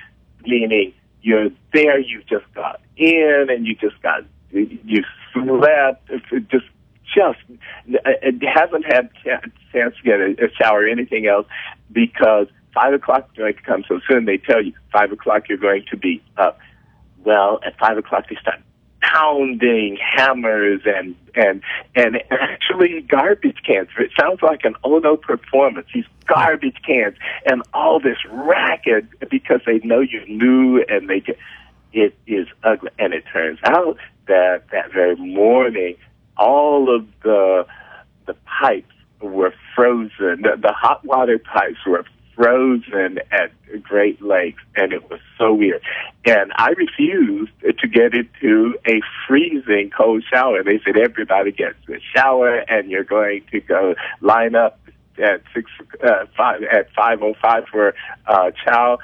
meaning 0.46 0.94
you're 1.22 1.50
there, 1.74 2.00
you 2.00 2.22
just 2.30 2.46
got 2.54 2.80
in, 2.96 3.48
and 3.50 3.66
you 3.66 3.76
just 3.76 4.02
got 4.02 4.24
you 4.52 5.04
slept, 5.34 6.10
just 6.50 6.66
just 7.14 7.40
it 7.88 8.44
hasn't 8.44 8.86
had 8.86 9.10
a 9.26 9.40
chance 9.74 9.96
to 9.96 10.04
get 10.04 10.20
a, 10.20 10.46
a 10.46 10.54
shower 10.62 10.84
or 10.84 10.88
anything 10.88 11.28
else 11.28 11.48
because 11.92 12.48
five 12.74 12.94
o'clock 12.94 13.28
is 13.32 13.38
going 13.38 13.54
to 13.54 13.62
come 13.62 13.84
so 13.88 14.00
soon. 14.10 14.26
They 14.26 14.38
tell 14.38 14.64
you 14.64 14.74
five 14.92 15.12
o'clock 15.12 15.50
you're 15.50 15.58
going 15.58 15.86
to 15.90 15.98
be 15.98 16.22
up. 16.38 16.60
Well, 17.24 17.60
at 17.66 17.78
five 17.78 17.98
o'clock 17.98 18.26
they 18.30 18.38
start 18.42 18.60
pounding 19.12 19.98
hammers 19.98 20.82
and 20.86 21.16
and 21.36 21.62
and 21.96 22.18
actually 22.32 23.02
garbage 23.02 23.58
cans. 23.66 23.90
It 24.00 24.12
sounds 24.20 24.42
like 24.42 24.62
an 24.64 24.76
Ono 24.84 25.16
performance. 25.16 25.88
These 25.94 26.06
garbage 26.26 26.78
cans 26.86 27.16
and 27.46 27.62
all 27.74 28.00
this 28.00 28.18
racket 28.30 29.06
because 29.30 29.62
they 29.66 29.80
know 29.80 30.00
you're 30.00 30.28
new 30.28 30.84
and 30.88 31.10
they 31.10 31.22
get 31.22 31.38
it 31.94 32.18
is 32.28 32.48
ugly. 32.64 32.90
And 33.00 33.14
it 33.14 33.24
turns 33.32 33.60
out 33.64 33.98
that 34.28 34.64
that 34.72 34.92
very 34.94 35.16
morning, 35.16 35.96
all 36.38 36.94
of 36.94 37.08
the 37.24 37.66
the 38.26 38.36
pipes 38.62 38.94
were 39.22 39.54
frozen. 39.76 40.42
The, 40.42 40.58
the 40.62 40.74
hot 40.74 41.06
water 41.06 41.40
pipes 41.40 41.80
were 41.86 42.04
frozen 42.38 43.20
at 43.32 43.52
Great 43.84 44.22
Lakes, 44.22 44.62
and 44.76 44.94
it 44.94 45.10
was 45.10 45.20
so 45.38 45.54
weird. 45.54 45.82
And 46.26 46.54
I 46.56 46.70
refused 46.70 47.52
to 47.62 47.88
get 47.88 48.14
into 48.14 48.78
a 48.88 49.02
freezing 49.28 49.90
cold 49.90 50.24
shower. 50.32 50.64
They 50.64 50.80
said 50.86 50.98
everybody 50.98 51.52
gets 51.52 51.78
a 51.90 52.00
shower, 52.16 52.60
and 52.60 52.90
you're 52.90 53.04
going 53.04 53.44
to 53.52 53.60
go 53.60 53.96
line 54.22 54.56
up 54.56 54.80
at 55.18 55.42
six 55.54 55.70
uh, 56.04 56.26
five 56.38 56.62
at 56.64 56.94
five 56.94 57.24
oh 57.24 57.34
five 57.42 57.66
for 57.72 57.96
uh, 58.28 58.52
chow. 58.64 59.00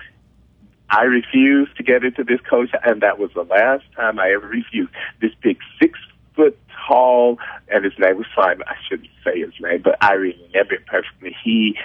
I 0.89 1.03
refused 1.03 1.76
to 1.77 1.84
get 1.84 2.03
into 2.03 2.23
this 2.23 2.39
cold 2.47 2.69
shower, 2.69 2.81
and 2.85 3.01
that 3.01 3.18
was 3.18 3.31
the 3.34 3.43
last 3.43 3.84
time 3.95 4.19
I 4.19 4.31
ever 4.34 4.47
refused. 4.47 4.91
This 5.22 5.31
big 5.41 5.57
six 5.81 5.97
foot 6.35 6.57
tall, 6.88 7.39
and 7.68 7.84
his 7.84 7.93
name 7.97 8.18
was 8.18 8.27
Simon. 8.35 8.64
I 8.68 8.76
shouldn't 8.88 9.10
say 9.23 9.39
his 9.39 9.53
name, 9.60 9.81
but 9.84 9.97
I 10.01 10.14
remember 10.14 10.76
it 10.76 10.85
perfectly. 10.85 11.35
He 11.43 11.77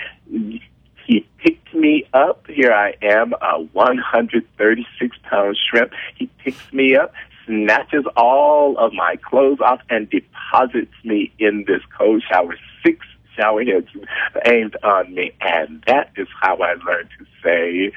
he 1.09 1.27
picked 1.39 1.75
me 1.75 2.05
up. 2.13 2.47
Here 2.47 2.71
I 2.71 2.95
am, 3.01 3.33
a 3.41 3.63
136 3.73 5.17
pound 5.23 5.57
shrimp. 5.57 5.93
He 6.17 6.27
picks 6.45 6.71
me 6.71 6.97
up, 6.97 7.15
snatches 7.47 8.05
all 8.15 8.77
of 8.77 8.93
my 8.93 9.17
clothes 9.17 9.59
off, 9.61 9.81
and 9.89 10.09
deposits 10.11 10.93
me 11.05 11.33
in 11.39 11.65
this 11.67 11.81
cold 11.97 12.23
shower. 12.31 12.57
Six 12.85 13.07
shower 13.35 13.65
heads 13.65 13.89
aimed 14.45 14.77
on 14.83 15.15
me. 15.15 15.33
And 15.41 15.83
that 15.87 16.13
is 16.17 16.29
how 16.43 16.59
I 16.59 16.75
learned 16.75 17.09
to 17.19 17.27
say, 17.43 17.91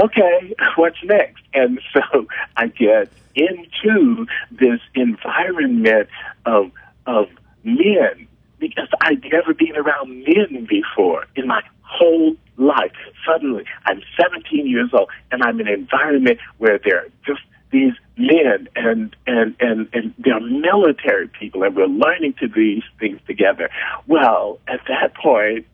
okay, 0.00 0.54
what's 0.76 1.02
next? 1.02 1.42
And 1.52 1.80
so 1.92 2.28
I 2.56 2.68
get 2.68 3.10
into 3.34 4.26
this 4.52 4.80
environment 4.94 6.08
of, 6.46 6.70
of 7.06 7.26
men 7.64 8.28
because 8.60 8.88
I'd 9.00 9.24
never 9.32 9.52
been 9.52 9.74
around 9.74 10.24
men 10.24 10.66
before 10.68 11.26
in 11.34 11.48
my 11.48 11.62
whole 11.90 12.36
life. 12.56 12.92
Suddenly, 13.26 13.64
I'm 13.86 14.02
17 14.20 14.66
years 14.66 14.90
old, 14.92 15.10
and 15.30 15.42
I'm 15.42 15.60
in 15.60 15.68
an 15.68 15.74
environment 15.74 16.38
where 16.58 16.78
there 16.82 16.98
are 16.98 17.08
just 17.26 17.40
these 17.70 17.92
men 18.16 18.68
and 18.74 19.14
and 19.26 19.54
and 19.60 19.88
and 19.92 20.14
they're 20.18 20.40
military 20.40 21.28
people, 21.28 21.62
and 21.62 21.74
we're 21.76 21.86
learning 21.86 22.34
to 22.40 22.48
do 22.48 22.54
these 22.54 22.82
things 22.98 23.20
together. 23.26 23.70
Well, 24.06 24.58
at 24.66 24.80
that 24.88 25.14
point, 25.14 25.66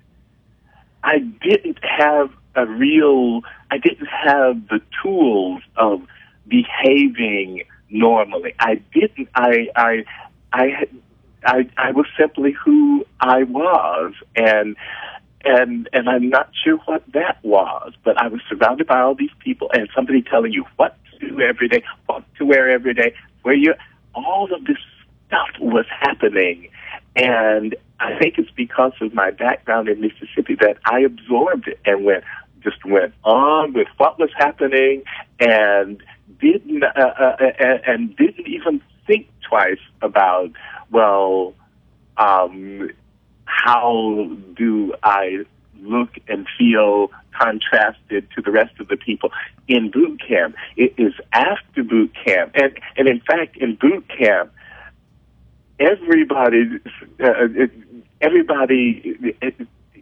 I 1.03 1.19
didn't 1.19 1.79
have 1.83 2.31
a 2.55 2.67
real. 2.67 3.43
I 3.71 3.79
didn't 3.79 4.09
have 4.09 4.69
the 4.69 4.81
tools 5.03 5.63
of 5.77 6.03
behaving 6.47 7.65
normally. 7.91 8.55
I 8.59 8.81
didn't. 8.93 9.29
I 9.35 9.69
I 9.75 10.05
I 10.53 10.87
I, 11.47 11.69
I 11.77 11.93
was 11.93 12.07
simply 12.19 12.53
who 12.53 13.05
I 13.21 13.45
was, 13.45 14.15
and 14.35 14.77
and 15.47 15.89
and 15.93 16.09
I'm 16.09 16.29
not 16.29 16.51
sure 16.65 16.79
what 16.87 17.05
that 17.15 17.39
was, 17.43 17.93
but 18.05 18.21
I 18.21 18.29
was 18.29 18.41
surrounded 18.49 18.87
by 18.87 19.01
all 19.01 19.15
these 19.15 19.31
people 19.39 19.71
and 19.73 19.89
somebody 19.95 20.23
telling 20.23 20.53
you 20.53 20.65
what 20.77 20.97
to 21.13 21.29
do 21.29 21.41
every 21.41 21.69
day, 21.69 21.83
what 22.07 22.25
to 22.39 22.45
wear 22.45 22.69
every 22.69 22.95
day, 22.95 23.15
where 23.43 23.55
you 23.55 23.75
all 24.15 24.53
of 24.53 24.65
this 24.65 24.79
stuff 25.29 25.49
was 25.61 25.87
happening, 25.89 26.69
and 27.15 27.77
I 28.01 28.19
think 28.19 28.39
it's 28.39 28.51
because 28.51 28.93
of 29.01 29.15
my 29.15 29.31
background 29.31 29.89
in 29.89 30.01
Mississippi 30.01 30.57
that 30.61 30.79
I 30.85 31.01
absorbed 31.01 31.69
it 31.69 31.79
and 31.85 32.05
went 32.05 32.25
just 32.63 32.85
went 32.85 33.15
on 33.23 33.73
with 33.73 33.87
what 33.97 34.19
was 34.19 34.31
happening 34.37 35.05
and 35.39 36.03
didn't 36.41 36.83
uh, 36.83 36.89
uh, 36.97 37.37
uh 37.41 37.79
and 37.87 38.17
didn't 38.17 38.49
even 38.49 38.83
think 39.07 39.29
twice 39.49 39.79
about 40.03 40.51
well 40.91 41.55
um 42.17 42.91
how 43.65 44.31
do 44.55 44.95
I 45.03 45.45
look 45.81 46.11
and 46.29 46.47
feel 46.59 47.11
contrasted 47.39 48.29
to 48.35 48.43
the 48.43 48.51
rest 48.51 48.79
of 48.81 48.89
the 48.89 48.97
people 48.97 49.31
in 49.67 49.91
boot 49.91 50.21
camp? 50.27 50.55
It 50.77 50.95
is 50.99 51.15
after 51.33 51.83
boot 51.83 52.13
camp, 52.25 52.53
and 52.55 52.79
and 52.97 53.09
in 53.09 53.21
fact, 53.21 53.57
in 53.57 53.77
boot 53.77 54.07
camp, 54.09 54.53
everybody 55.81 56.81
uh, 57.23 57.49
everybody 58.21 59.17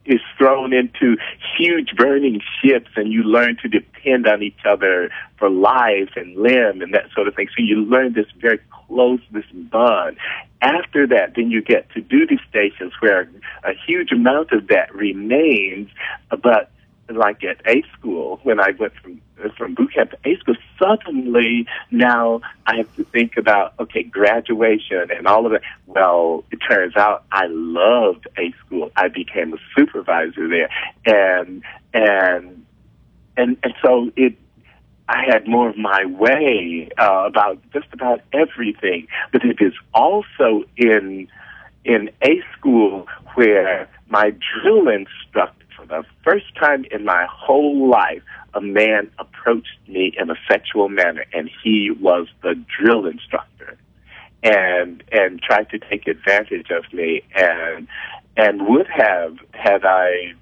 is 0.06 0.20
thrown 0.36 0.72
into 0.72 1.16
huge 1.56 1.94
burning 1.96 2.40
ships 2.62 2.90
and 2.96 3.12
you 3.12 3.22
learn 3.22 3.56
to 3.62 3.68
depend 3.68 4.26
on 4.26 4.42
each 4.42 4.60
other 4.66 5.10
for 5.38 5.48
life 5.48 6.10
and 6.16 6.36
limb 6.36 6.82
and 6.82 6.92
that 6.94 7.06
sort 7.14 7.28
of 7.28 7.34
thing. 7.34 7.48
So 7.48 7.62
you 7.62 7.76
learn 7.76 8.12
this 8.12 8.26
very 8.38 8.60
close, 8.86 9.20
this 9.30 9.44
bond. 9.52 10.16
After 10.60 11.06
that, 11.06 11.34
then 11.36 11.50
you 11.50 11.62
get 11.62 11.90
to 11.92 12.00
duty 12.00 12.38
stations 12.48 12.92
where 13.00 13.28
a 13.64 13.72
huge 13.86 14.12
amount 14.12 14.52
of 14.52 14.68
that 14.68 14.94
remains, 14.94 15.88
but 16.30 16.70
like 17.08 17.44
at 17.44 17.60
A 17.66 17.82
school, 17.96 18.40
when 18.42 18.60
I 18.60 18.70
went 18.78 18.94
from 18.94 19.20
from 19.58 19.74
boot 19.74 19.92
camp 19.92 20.10
to 20.10 20.16
A 20.24 20.36
school, 20.38 20.54
suddenly 20.78 21.66
now 21.90 22.40
I 22.66 22.76
have 22.76 22.96
to 22.96 23.04
think 23.04 23.36
about 23.36 23.74
okay, 23.78 24.02
graduation 24.02 25.10
and 25.10 25.26
all 25.26 25.46
of 25.46 25.52
that. 25.52 25.62
Well, 25.86 26.44
it 26.50 26.58
turns 26.58 26.96
out 26.96 27.24
I 27.30 27.46
loved 27.48 28.26
A 28.38 28.52
school. 28.64 28.90
I 28.96 29.08
became 29.08 29.52
a 29.52 29.58
supervisor 29.76 30.48
there, 30.48 30.70
and 31.04 31.62
and 31.92 32.64
and 33.36 33.56
and 33.62 33.74
so 33.82 34.10
it. 34.16 34.36
I 35.06 35.22
had 35.30 35.46
more 35.46 35.68
of 35.68 35.76
my 35.76 36.06
way 36.06 36.88
uh, 36.96 37.24
about 37.26 37.60
just 37.74 37.88
about 37.92 38.22
everything, 38.32 39.06
but 39.32 39.44
it 39.44 39.58
is 39.60 39.74
also 39.92 40.64
in 40.78 41.28
in 41.84 42.10
A 42.22 42.42
school 42.56 43.06
where 43.34 43.86
my 44.08 44.30
drill 44.30 44.88
instructor 44.88 45.63
for 45.76 45.86
the 45.86 46.04
first 46.22 46.54
time 46.56 46.84
in 46.90 47.04
my 47.04 47.26
whole 47.30 47.88
life, 47.88 48.22
a 48.54 48.60
man 48.60 49.10
approached 49.18 49.78
me 49.88 50.14
in 50.18 50.30
a 50.30 50.34
sexual 50.50 50.88
manner, 50.88 51.24
and 51.32 51.50
he 51.62 51.90
was 51.90 52.28
the 52.42 52.54
drill 52.78 53.06
instructor, 53.06 53.76
and 54.42 55.02
and 55.12 55.40
tried 55.40 55.70
to 55.70 55.78
take 55.78 56.06
advantage 56.06 56.70
of 56.70 56.84
me, 56.92 57.22
and 57.34 57.88
and 58.36 58.66
would 58.68 58.86
have 58.88 59.36
had 59.52 59.84
I. 59.84 60.34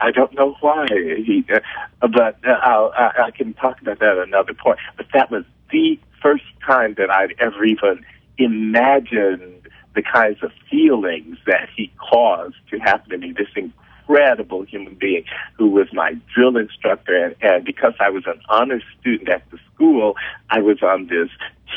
I 0.00 0.12
don't 0.12 0.32
know 0.34 0.56
why 0.60 0.86
he, 0.88 1.44
uh, 1.52 1.58
but 2.06 2.38
uh, 2.46 2.52
I'll, 2.62 2.92
I, 2.96 3.24
I 3.26 3.30
can 3.32 3.52
talk 3.54 3.80
about 3.80 3.98
that 3.98 4.16
at 4.16 4.28
another 4.28 4.54
point. 4.54 4.78
But 4.96 5.06
that 5.12 5.28
was 5.28 5.42
the 5.72 5.98
first 6.22 6.44
time 6.64 6.94
that 6.98 7.10
I'd 7.10 7.34
ever 7.40 7.64
even 7.64 8.04
imagined 8.38 9.68
the 9.96 10.02
kinds 10.02 10.40
of 10.44 10.52
feelings 10.70 11.36
that 11.46 11.68
he 11.76 11.90
caused 11.98 12.54
to 12.70 12.78
happen 12.78 13.10
to 13.10 13.18
me. 13.18 13.32
This 13.32 13.48
incredible 14.08 14.62
human 14.62 14.94
being 14.94 15.24
who 15.56 15.68
was 15.68 15.88
my 15.92 16.14
drill 16.34 16.56
instructor. 16.56 17.14
And, 17.14 17.34
and 17.40 17.64
because 17.64 17.94
I 18.00 18.10
was 18.10 18.24
an 18.26 18.40
honor 18.48 18.80
student 19.00 19.28
at 19.28 19.48
the 19.50 19.58
school, 19.74 20.14
I 20.50 20.60
was 20.60 20.82
on 20.82 21.08
this 21.08 21.28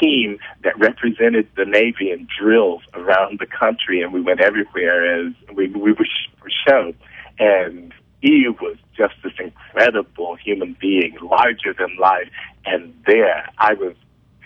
team 0.01 0.39
that 0.63 0.77
represented 0.79 1.47
the 1.55 1.65
Navy 1.65 2.11
in 2.11 2.27
drills 2.39 2.81
around 2.93 3.39
the 3.39 3.45
country, 3.45 4.01
and 4.01 4.13
we 4.13 4.21
went 4.21 4.39
everywhere 4.39 5.27
as 5.27 5.33
we, 5.53 5.67
we 5.69 5.91
were, 5.91 6.05
sh- 6.05 6.29
were 6.41 6.51
shown. 6.67 6.93
And 7.39 7.93
he 8.21 8.47
was 8.47 8.77
just 8.95 9.15
this 9.23 9.33
incredible 9.39 10.35
human 10.35 10.77
being, 10.79 11.17
larger 11.21 11.73
than 11.77 11.97
life. 11.99 12.29
And 12.65 12.93
there 13.05 13.49
I 13.57 13.73
was 13.73 13.95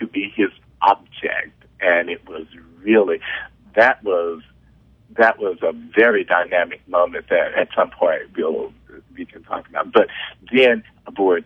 to 0.00 0.06
be 0.06 0.32
his 0.34 0.50
object. 0.82 1.52
And 1.80 2.08
it 2.08 2.26
was 2.28 2.46
really, 2.82 3.20
that 3.74 4.02
was 4.02 4.42
that 5.18 5.38
was 5.38 5.58
a 5.62 5.72
very 5.72 6.24
dynamic 6.24 6.86
moment 6.88 7.26
that 7.30 7.54
at 7.54 7.68
some 7.74 7.90
point 7.90 8.22
we'll 8.36 8.72
we 9.16 9.24
can 9.24 9.42
talk 9.44 9.68
about. 9.68 9.92
But 9.92 10.08
then 10.52 10.82
aboard 11.06 11.44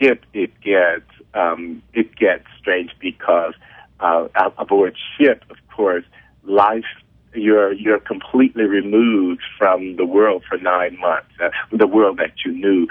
ship, 0.00 0.24
it 0.32 0.52
gets 0.60 1.08
um, 1.34 1.82
it 1.92 2.14
gets 2.16 2.44
strange 2.58 2.90
because 3.00 3.54
uh, 4.00 4.28
aboard 4.58 4.96
ship, 5.18 5.44
of 5.50 5.56
course, 5.74 6.04
life 6.44 6.84
you're 7.34 7.72
you're 7.72 8.00
completely 8.00 8.64
removed 8.64 9.42
from 9.58 9.96
the 9.96 10.04
world 10.04 10.44
for 10.48 10.58
nine 10.58 10.98
months, 10.98 11.30
uh, 11.40 11.48
the 11.70 11.86
world 11.86 12.18
that 12.18 12.32
you 12.44 12.52
knew 12.52 12.86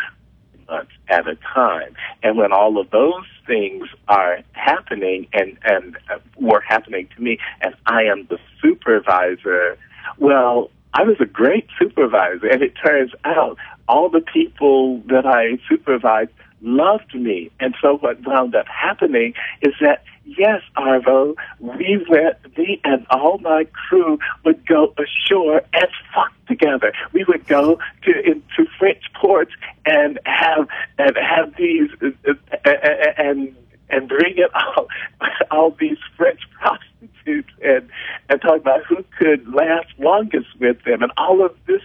months 0.72 0.92
at 1.10 1.28
a 1.28 1.36
time. 1.54 1.94
And 2.24 2.38
when 2.38 2.52
all 2.52 2.80
of 2.80 2.90
those 2.92 3.26
things 3.46 3.88
are 4.08 4.40
happening 4.54 5.28
and, 5.34 5.58
and 5.64 5.98
uh, 6.10 6.20
were 6.38 6.62
happening 6.62 7.10
to 7.16 7.22
me, 7.22 7.38
and 7.62 7.76
I 7.86 8.04
am 8.04 8.26
the 8.30 8.40
supervisor, 8.62 9.78
well, 10.22 10.70
I 10.94 11.04
was 11.04 11.18
a 11.20 11.26
great 11.26 11.68
supervisor. 11.80 12.48
And 12.48 12.62
it 12.62 12.74
turns 12.74 13.12
out 13.26 13.58
all 13.88 14.08
the 14.10 14.22
people 14.22 15.00
that 15.08 15.26
I 15.26 15.58
supervised 15.68 16.32
loved 16.62 17.16
me. 17.16 17.50
And 17.60 17.76
so 17.82 17.98
what 17.98 18.26
wound 18.26 18.56
up 18.56 18.68
happening 18.68 19.34
is 19.62 19.74
that 19.82 20.04
yes, 20.26 20.62
Arvo, 20.78 21.36
we 21.60 22.06
went, 22.08 22.58
me 22.58 22.80
and 22.84 23.06
all 23.10 23.40
my 23.40 23.66
crew 23.74 24.20
would 24.46 24.66
go 24.68 24.94
ashore 24.98 25.64
and 25.74 25.88
fuck 26.14 26.32
together. 26.48 26.94
We 27.14 27.24
would 27.24 27.48
go 27.48 27.80
to 28.04 28.12
into 28.24 28.70
French 28.78 29.04
ports 29.20 29.52
and 29.86 30.20
have 30.26 30.68
and 31.00 31.18
have 31.18 31.56
these 31.58 31.90
uh, 32.04 32.34
uh, 32.64 32.70
and 33.18 33.56
and 33.92 34.08
bring 34.08 34.38
in 34.38 34.48
all 34.54 34.88
all 35.52 35.76
these 35.80 35.98
French 36.18 36.42
prostitutes 36.60 37.50
and 37.62 37.90
and 38.30 38.42
talk 38.42 38.58
about 38.58 38.84
who 38.86 39.04
could 39.18 39.48
last 39.54 39.88
longest 39.98 40.48
with 40.60 40.84
them 40.84 41.04
and 41.04 41.12
all 41.18 41.46
of 41.46 41.56
this. 41.68 41.82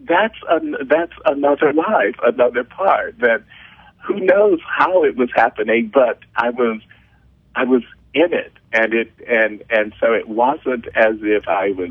That's 0.00 0.36
an, 0.48 0.76
that's 0.86 1.12
another 1.26 1.72
life, 1.72 2.14
another 2.22 2.64
part 2.64 3.18
that 3.18 3.42
who 4.04 4.20
knows 4.20 4.60
how 4.66 5.04
it 5.04 5.16
was 5.16 5.28
happening, 5.34 5.90
but 5.92 6.20
I 6.36 6.50
was 6.50 6.80
I 7.54 7.64
was 7.64 7.82
in 8.14 8.32
it, 8.32 8.52
and 8.72 8.94
it 8.94 9.12
and 9.28 9.62
and 9.70 9.92
so 10.00 10.12
it 10.12 10.28
wasn't 10.28 10.86
as 10.94 11.16
if 11.20 11.48
I 11.48 11.72
was 11.72 11.90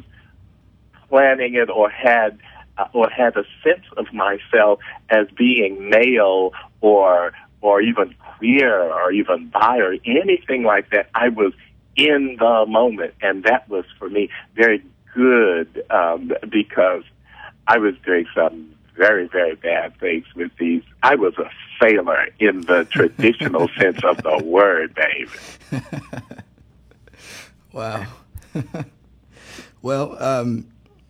planning 1.10 1.56
it 1.56 1.70
or 1.70 1.90
had 1.90 2.40
uh, 2.78 2.86
or 2.94 3.10
had 3.10 3.36
a 3.38 3.44
sense 3.64 3.86
of 3.98 4.12
myself 4.14 4.80
as 5.10 5.28
being 5.38 5.90
male 5.90 6.54
or 6.82 7.34
or 7.62 7.82
even 7.82 8.16
queer 8.38 8.82
or 8.82 9.12
even 9.12 9.50
bi 9.50 9.78
or 9.80 9.96
anything 10.06 10.64
like 10.64 10.90
that. 10.92 11.10
I 11.14 11.30
was 11.30 11.54
in 11.96 12.38
the 12.40 12.66
moment, 12.68 13.16
and 13.22 13.44
that 13.44 13.68
was 13.70 13.86
for 13.98 14.10
me 14.10 14.30
very 14.56 14.84
good 15.14 15.84
um, 15.90 16.32
because 16.50 17.04
I 17.68 17.78
was 17.78 17.96
doing 18.06 18.26
some 18.36 18.74
very, 18.96 19.28
very 19.28 19.56
bad 19.56 19.98
things 20.00 20.26
with 20.36 20.52
these. 20.60 20.84
I 21.04 21.16
was 21.16 21.34
a 21.38 21.50
sailor 21.82 22.28
in 22.40 22.62
the 22.62 22.86
traditional 22.92 23.70
sense 23.80 24.04
of 24.04 24.18
the 24.24 24.44
word, 24.44 24.96
baby. 24.96 25.30
wow. 27.72 28.06
well, 29.82 30.22
um, 30.22 30.68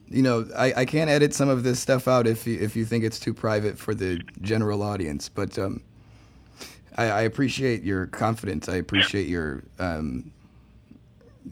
you 0.10 0.22
know, 0.22 0.48
I, 0.56 0.74
I 0.78 0.86
can't 0.86 1.10
edit 1.10 1.34
some 1.34 1.50
of 1.50 1.64
this 1.64 1.80
stuff 1.80 2.08
out 2.08 2.28
if 2.28 2.48
you, 2.48 2.60
if 2.60 2.76
you 2.76 2.86
think 2.86 3.04
it's 3.04 3.20
too 3.20 3.34
private 3.34 3.78
for 3.78 3.94
the 3.94 4.22
general 4.42 4.84
audience, 4.84 5.30
but 5.30 5.58
um, 5.58 5.82
I, 6.98 7.06
I 7.06 7.22
appreciate 7.22 7.84
your 7.84 8.08
confidence. 8.08 8.68
I 8.68 8.76
appreciate 8.76 9.28
your 9.28 9.64
um, 9.80 10.32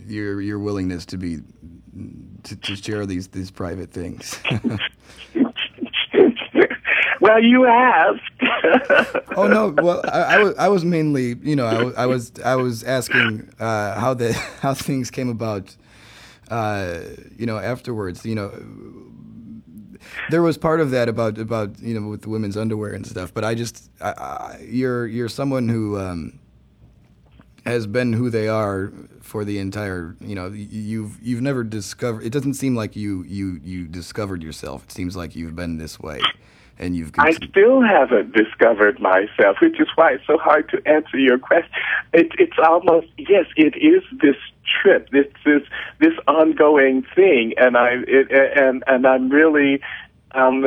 your 0.07 0.41
your 0.41 0.59
willingness 0.59 1.05
to 1.07 1.17
be 1.17 1.39
to, 2.43 2.55
to 2.55 2.75
share 2.75 3.05
these 3.05 3.27
these 3.29 3.51
private 3.51 3.91
things. 3.91 4.39
well, 7.21 7.41
you 7.41 7.65
asked. 7.65 8.21
oh 9.37 9.47
no! 9.47 9.69
Well, 9.69 10.01
I, 10.11 10.21
I, 10.21 10.43
was 10.43 10.55
I 10.57 10.67
was 10.67 10.83
mainly 10.83 11.35
you 11.41 11.55
know 11.55 11.93
I, 11.95 12.03
I 12.03 12.05
was 12.05 12.31
I 12.43 12.55
was 12.55 12.83
asking 12.83 13.49
uh, 13.59 13.99
how 13.99 14.13
the 14.13 14.33
how 14.61 14.73
things 14.73 15.11
came 15.11 15.29
about. 15.29 15.75
Uh, 16.47 16.99
you 17.35 17.47
know, 17.47 17.57
afterwards, 17.57 18.23
you 18.23 18.35
know, 18.35 18.51
there 20.29 20.41
was 20.41 20.57
part 20.57 20.79
of 20.79 20.91
that 20.91 21.09
about 21.09 21.37
about 21.37 21.79
you 21.79 21.99
know 21.99 22.07
with 22.07 22.21
the 22.21 22.29
women's 22.29 22.57
underwear 22.57 22.93
and 22.93 23.05
stuff. 23.05 23.33
But 23.33 23.43
I 23.43 23.55
just 23.55 23.89
I, 24.01 24.09
I, 24.11 24.65
you're 24.67 25.07
you're 25.07 25.29
someone 25.29 25.69
who 25.69 25.99
um, 25.99 26.39
has 27.65 27.87
been 27.87 28.13
who 28.13 28.29
they 28.29 28.47
are 28.47 28.91
for 29.21 29.43
the 29.43 29.59
entire 29.59 30.15
you 30.21 30.35
know 30.35 30.47
you've 30.47 31.21
you've 31.21 31.41
never 31.41 31.63
discovered. 31.63 32.23
It 32.23 32.31
doesn't 32.31 32.55
seem 32.55 32.75
like 32.75 32.95
you 32.95 33.23
you 33.23 33.59
you 33.63 33.85
discovered 33.87 34.43
yourself. 34.43 34.83
It 34.85 34.91
seems 34.91 35.15
like 35.15 35.35
you've 35.35 35.55
been 35.55 35.77
this 35.77 35.99
way 35.99 36.21
and 36.77 36.95
you've. 36.95 37.11
I 37.17 37.31
still 37.31 37.81
haven't 37.81 38.33
discovered 38.33 38.99
myself, 38.99 39.57
which 39.61 39.79
is 39.79 39.87
why 39.95 40.13
it's 40.13 40.27
so 40.27 40.37
hard 40.37 40.69
to 40.69 40.81
answer 40.87 41.17
your 41.17 41.37
question. 41.37 41.71
It, 42.13 42.31
it's 42.37 42.57
almost 42.63 43.07
yes, 43.17 43.45
it 43.55 43.75
is 43.77 44.03
this 44.21 44.35
trip, 44.81 45.09
this 45.11 45.27
this 45.45 45.61
this 45.99 46.13
ongoing 46.27 47.05
thing, 47.15 47.53
and 47.57 47.77
I 47.77 47.97
it, 48.07 48.31
and 48.31 48.83
and 48.87 49.05
I'm 49.05 49.29
really. 49.29 49.81
Um, 50.35 50.65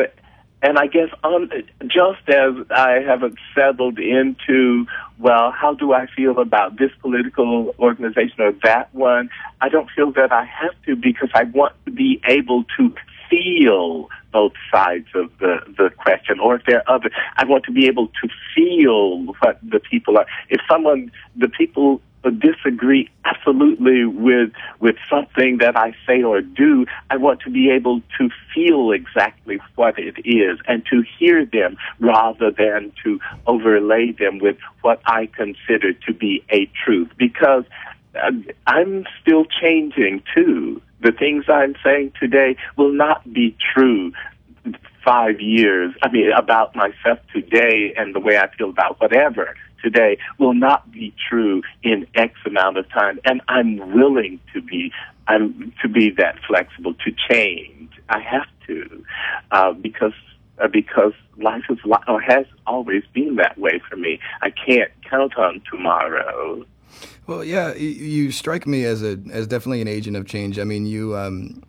and 0.60 0.76
I 0.76 0.86
guess 0.86 1.08
on 1.22 1.50
just 1.82 2.28
as 2.28 2.54
I 2.70 3.00
haven't 3.06 3.36
settled 3.54 3.98
into, 3.98 4.86
well, 5.18 5.52
how 5.52 5.74
do 5.74 5.92
I 5.92 6.06
feel 6.16 6.40
about 6.40 6.78
this 6.78 6.90
political 7.00 7.74
organization 7.78 8.40
or 8.40 8.52
that 8.64 8.92
one? 8.92 9.30
I 9.60 9.68
don't 9.68 9.88
feel 9.94 10.10
that 10.12 10.32
I 10.32 10.44
have 10.44 10.74
to 10.86 10.96
because 10.96 11.30
I 11.34 11.44
want 11.44 11.74
to 11.84 11.92
be 11.92 12.20
able 12.26 12.64
to 12.76 12.92
feel 13.30 14.08
both 14.32 14.52
sides 14.72 15.06
of 15.14 15.30
the, 15.38 15.58
the 15.76 15.90
question, 15.96 16.40
or 16.40 16.56
if 16.56 16.62
there 16.66 16.82
are 16.88 16.96
other, 16.96 17.10
I 17.36 17.44
want 17.44 17.64
to 17.64 17.72
be 17.72 17.86
able 17.86 18.08
to 18.08 18.28
feel 18.54 19.26
what 19.40 19.58
the 19.62 19.80
people 19.80 20.18
are. 20.18 20.26
If 20.48 20.60
someone, 20.68 21.12
the 21.36 21.48
people 21.48 22.00
disagree 22.24 23.08
absolutely 23.24 24.04
with 24.04 24.50
with 24.80 24.96
something 25.10 25.58
that 25.58 25.76
I 25.76 25.94
say 26.06 26.22
or 26.22 26.40
do, 26.40 26.86
I 27.10 27.16
want 27.16 27.40
to 27.42 27.50
be 27.50 27.70
able 27.70 28.00
to 28.18 28.30
feel 28.54 28.92
exactly 28.92 29.58
what 29.76 29.98
it 29.98 30.16
is 30.24 30.58
and 30.66 30.84
to 30.86 31.02
hear 31.18 31.44
them 31.44 31.76
rather 32.00 32.50
than 32.50 32.92
to 33.04 33.20
overlay 33.46 34.12
them 34.12 34.38
with 34.38 34.56
what 34.82 35.00
I 35.06 35.26
consider 35.26 35.92
to 35.92 36.12
be 36.12 36.44
a 36.50 36.70
truth. 36.84 37.10
Because 37.16 37.64
uh, 38.14 38.32
I'm 38.66 39.04
still 39.20 39.44
changing 39.44 40.22
too. 40.34 40.82
The 41.00 41.12
things 41.12 41.44
I'm 41.48 41.76
saying 41.84 42.12
today 42.20 42.56
will 42.76 42.92
not 42.92 43.32
be 43.32 43.56
true 43.74 44.12
five 45.04 45.40
years, 45.40 45.94
I 46.02 46.10
mean, 46.10 46.32
about 46.32 46.74
myself 46.74 47.20
today 47.32 47.94
and 47.96 48.14
the 48.14 48.20
way 48.20 48.36
I 48.36 48.48
feel 48.56 48.68
about 48.68 49.00
whatever 49.00 49.54
today 49.82 50.18
will 50.38 50.54
not 50.54 50.90
be 50.90 51.14
true 51.28 51.62
in 51.82 52.06
X 52.14 52.34
amount 52.46 52.78
of 52.78 52.88
time. 52.90 53.20
And 53.24 53.40
I'm 53.48 53.94
willing 53.94 54.40
to 54.54 54.60
be, 54.60 54.92
I'm 55.26 55.72
to 55.82 55.88
be 55.88 56.10
that 56.18 56.36
flexible 56.46 56.94
to 56.94 57.12
change. 57.30 57.90
I 58.08 58.20
have 58.20 58.48
to, 58.66 59.04
uh, 59.50 59.72
because 59.72 60.14
uh, 60.60 60.68
because 60.68 61.12
life 61.36 61.64
is 61.68 61.78
or 62.08 62.20
has 62.20 62.46
always 62.66 63.04
been 63.12 63.36
that 63.36 63.58
way 63.58 63.80
for 63.88 63.96
me. 63.96 64.18
I 64.42 64.50
can't 64.50 64.90
count 65.08 65.36
on 65.36 65.62
tomorrow. 65.70 66.64
Well, 67.26 67.44
yeah, 67.44 67.74
you 67.74 68.32
strike 68.32 68.66
me 68.66 68.84
as 68.84 69.02
a 69.02 69.18
as 69.30 69.46
definitely 69.46 69.82
an 69.82 69.88
agent 69.88 70.16
of 70.16 70.26
change. 70.26 70.58
I 70.58 70.64
mean, 70.64 70.86
you 70.86 71.16
um, 71.16 71.62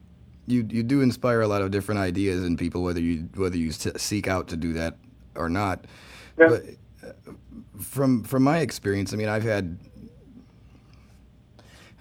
you 0.48 0.66
you 0.70 0.84
do 0.84 1.02
inspire 1.02 1.42
a 1.42 1.48
lot 1.48 1.62
of 1.62 1.72
different 1.72 2.00
ideas 2.00 2.44
in 2.44 2.58
people, 2.58 2.82
whether 2.82 3.02
you 3.02 3.30
whether 3.36 3.58
you 3.58 3.72
seek 3.72 4.28
out 4.28 4.48
to 4.48 4.58
do 4.58 4.74
that 4.74 4.98
or 5.36 5.50
not. 5.50 5.86
Yeah. 6.38 6.48
But 6.48 6.64
from 7.82 8.24
from 8.24 8.44
my 8.44 8.60
experience, 8.60 9.14
I 9.14 9.18
mean, 9.18 9.30
I've 9.30 9.44
had 9.44 9.78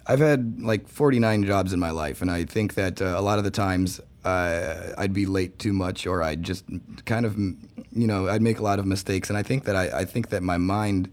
I've 0.06 0.20
had 0.20 0.60
like 0.60 0.88
49 0.88 1.44
jobs 1.44 1.72
in 1.72 1.80
my 1.80 1.90
life, 1.90 2.22
and 2.22 2.30
I 2.30 2.44
think 2.44 2.74
that 2.74 3.02
uh, 3.02 3.14
a 3.16 3.20
lot 3.22 3.38
of 3.38 3.44
the 3.44 3.50
times 3.50 4.00
uh, 4.24 4.94
I'd 4.96 5.12
be 5.12 5.26
late 5.26 5.58
too 5.58 5.72
much, 5.72 6.06
or 6.06 6.22
I'd 6.22 6.42
just 6.42 6.64
kind 7.04 7.26
of, 7.26 7.36
you 7.38 8.06
know, 8.06 8.28
I'd 8.28 8.42
make 8.42 8.58
a 8.58 8.62
lot 8.62 8.78
of 8.78 8.86
mistakes, 8.86 9.28
and 9.28 9.38
I 9.38 9.42
think 9.42 9.64
that 9.64 9.76
I, 9.76 10.00
I 10.00 10.04
think 10.04 10.30
that 10.30 10.42
my 10.42 10.56
mind 10.56 11.12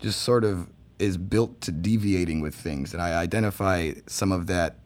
just 0.00 0.22
sort 0.22 0.44
of 0.44 0.68
is 0.98 1.16
built 1.16 1.60
to 1.62 1.72
deviating 1.72 2.40
with 2.40 2.54
things, 2.54 2.94
and 2.94 3.02
I 3.02 3.20
identify 3.20 3.92
some 4.06 4.32
of 4.32 4.46
that. 4.46 4.76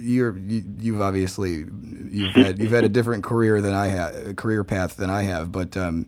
You're 0.00 0.38
you, 0.38 0.62
you've 0.78 1.00
obviously 1.02 1.64
you've 2.10 2.34
had 2.34 2.60
you've 2.60 2.70
had 2.70 2.84
a 2.84 2.88
different 2.88 3.24
career 3.24 3.60
than 3.60 3.74
I 3.74 3.88
have 3.88 4.36
career 4.36 4.62
path 4.62 4.96
than 4.96 5.10
I 5.10 5.22
have, 5.22 5.50
but 5.50 5.76
um, 5.76 6.06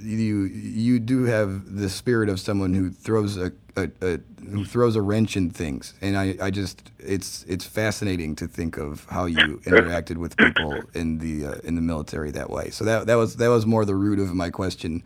you 0.00 0.44
you 0.44 0.98
do 0.98 1.24
have 1.24 1.76
the 1.76 1.88
spirit 1.88 2.28
of 2.28 2.40
someone 2.40 2.74
who 2.74 2.90
throws 2.90 3.36
a, 3.36 3.52
a, 3.76 3.90
a, 4.00 4.18
who 4.50 4.64
throws 4.64 4.96
a 4.96 5.02
wrench 5.02 5.36
in 5.36 5.50
things, 5.50 5.94
and 6.00 6.16
I, 6.16 6.36
I 6.40 6.50
just 6.50 6.90
it's 6.98 7.44
it's 7.48 7.64
fascinating 7.64 8.36
to 8.36 8.46
think 8.46 8.76
of 8.76 9.06
how 9.08 9.26
you 9.26 9.60
interacted 9.64 10.16
with 10.16 10.36
people 10.36 10.82
in 10.94 11.18
the 11.18 11.46
uh, 11.46 11.54
in 11.64 11.74
the 11.74 11.82
military 11.82 12.30
that 12.32 12.50
way. 12.50 12.70
So 12.70 12.84
that 12.84 13.06
that 13.06 13.14
was 13.14 13.36
that 13.36 13.48
was 13.48 13.66
more 13.66 13.84
the 13.84 13.94
root 13.94 14.18
of 14.18 14.34
my 14.34 14.50
question. 14.50 15.02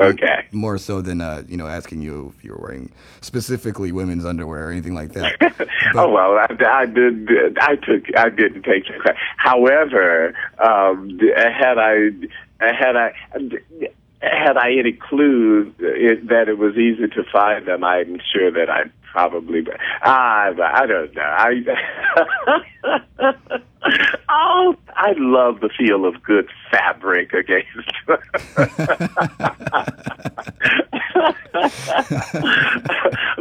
Okay. 0.00 0.46
More 0.52 0.78
so 0.78 1.02
than 1.02 1.20
uh, 1.20 1.44
you 1.46 1.56
know 1.56 1.66
asking 1.66 2.02
you 2.02 2.32
if 2.36 2.44
you 2.44 2.52
were 2.52 2.60
wearing 2.60 2.92
specifically 3.20 3.92
women's 3.92 4.24
underwear 4.24 4.68
or 4.68 4.70
anything 4.70 4.94
like 4.94 5.12
that. 5.12 5.36
But, 5.92 6.06
oh 6.06 6.10
well, 6.10 6.38
I, 6.38 6.46
I 6.64 6.86
did. 6.86 7.28
I 7.60 7.76
took. 7.76 8.04
I 8.16 8.30
didn't 8.30 8.62
take 8.62 8.84
question. 8.84 9.16
However, 9.36 10.32
um, 10.58 11.18
had 11.36 11.76
I 11.76 12.10
had 12.60 12.96
I 12.96 13.12
had 14.22 14.56
I 14.56 14.72
any 14.78 14.92
clue 14.92 15.74
it, 15.78 16.28
that 16.28 16.48
it 16.48 16.58
was 16.58 16.76
easy 16.76 17.08
to 17.08 17.24
find 17.30 17.66
them, 17.66 17.82
I'm 17.84 18.20
sure 18.32 18.50
that 18.52 18.70
I'd 18.70 18.92
probably. 19.10 19.64
I 19.70 19.74
ah, 20.02 20.52
I 20.74 20.86
don't 20.86 21.14
know. 21.14 21.22
I 21.22 21.62
oh, 24.28 24.76
I 24.96 25.12
love 25.16 25.60
the 25.60 25.68
feel 25.76 26.06
of 26.06 26.22
good 26.22 26.48
fabric 26.70 27.32
against. 27.32 27.92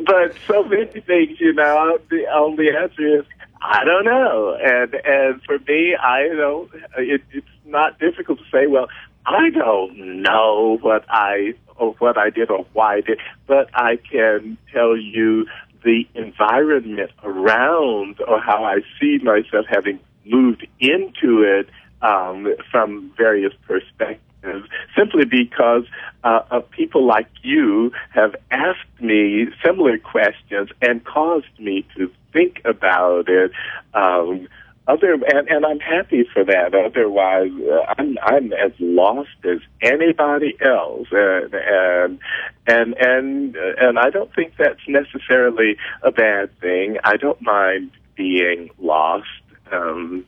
but 0.06 0.36
so 0.48 0.64
many 0.64 1.00
things, 1.02 1.40
you 1.40 1.54
know, 1.54 2.00
the 2.10 2.26
only 2.34 2.70
answer 2.70 3.20
is 3.20 3.26
I 3.62 3.84
don't 3.86 4.06
know. 4.06 4.58
And 4.62 4.96
and 5.06 5.42
for 5.44 5.60
me, 5.60 5.96
I 5.96 6.28
don't. 6.30 6.70
It, 6.98 7.22
it's 7.32 7.48
not 7.66 8.00
difficult 8.00 8.40
to 8.40 8.46
say. 8.52 8.68
Well, 8.68 8.88
I 9.26 9.50
don't 9.50 10.22
know 10.22 10.78
what 10.82 11.06
I 11.10 11.54
or 11.76 11.94
what 12.00 12.18
I 12.18 12.30
did 12.30 12.50
or 12.50 12.66
why 12.74 12.98
I 12.98 13.02
did, 13.02 13.20
but 13.48 13.70
I 13.74 13.98
can 13.98 14.58
tell 14.74 14.96
you 14.96 15.48
the 15.84 16.08
environment 16.14 17.12
around 17.24 18.20
or 18.28 18.40
how 18.40 18.64
I 18.64 18.82
see 19.00 19.18
myself 19.24 19.66
having 19.68 20.00
moved 20.26 20.68
into 20.80 21.44
it 21.44 21.70
um, 22.02 22.54
from 22.72 23.12
various 23.18 23.54
perspectives, 23.68 24.68
simply 24.96 25.26
because 25.26 25.84
uh, 26.24 26.42
of 26.52 26.70
people 26.72 27.06
like 27.06 27.30
you 27.42 27.92
have 28.14 28.36
asked 28.52 29.02
me 29.02 29.48
similar 29.64 29.98
questions 29.98 30.70
and 30.82 31.04
caused 31.04 31.60
me 31.60 31.86
to 31.98 32.12
think 32.34 32.62
about 32.66 33.28
it. 33.28 33.52
Um, 33.94 34.48
other 34.88 35.14
and, 35.14 35.48
and 35.50 35.66
I'm 35.66 35.80
happy 35.80 36.26
for 36.34 36.44
that. 36.44 36.74
Otherwise, 36.74 37.52
uh, 37.70 37.94
I'm 37.98 38.18
I'm 38.22 38.54
as 38.54 38.72
lost 38.80 39.30
as 39.44 39.60
anybody 39.82 40.58
else, 40.60 41.08
and 41.12 41.54
and 41.54 42.20
and 42.68 42.96
and 42.98 43.56
and 43.56 44.00
I 44.00 44.10
don't 44.10 44.34
think 44.34 44.54
that's 44.58 44.88
necessarily 44.88 45.78
a 46.04 46.12
bad 46.12 46.58
thing. 46.60 46.98
I 47.04 47.18
don't 47.18 47.42
mind 47.42 47.92
being 48.16 48.70
lost 48.80 49.28
um, 49.72 50.26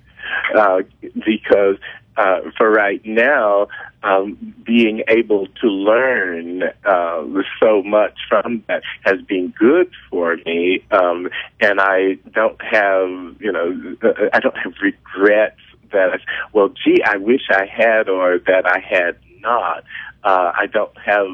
uh, 0.56 0.82
because 1.26 1.78
uh, 2.18 2.42
for 2.58 2.70
right 2.72 3.02
now, 3.06 3.68
um, 4.04 4.56
being 4.66 5.04
able 5.08 5.48
to 5.62 5.68
learn 5.68 6.64
uh, 6.86 7.24
so 7.60 7.82
much 7.84 8.18
from 8.30 8.64
that 8.68 8.84
has 9.04 9.22
been 9.22 9.54
good 9.58 9.92
for 10.10 10.38
me, 10.46 10.84
um, 10.92 11.30
and 11.60 11.80
I 11.80 12.16
don't 12.34 12.62
have, 12.62 13.10
you 13.40 13.52
know, 13.52 13.96
I 14.34 14.40
don't 14.40 14.58
have 14.58 14.74
regrets 14.82 15.60
that, 15.92 16.20
well, 16.52 16.70
gee, 16.70 17.02
I 17.06 17.18
wish 17.18 17.44
I 17.50 17.66
had 17.66 18.10
or 18.10 18.40
that 18.48 18.66
I 18.66 18.80
had 18.80 19.18
not. 19.40 19.84
Uh, 20.24 20.52
I 20.56 20.68
don't 20.68 20.98
have 20.98 21.28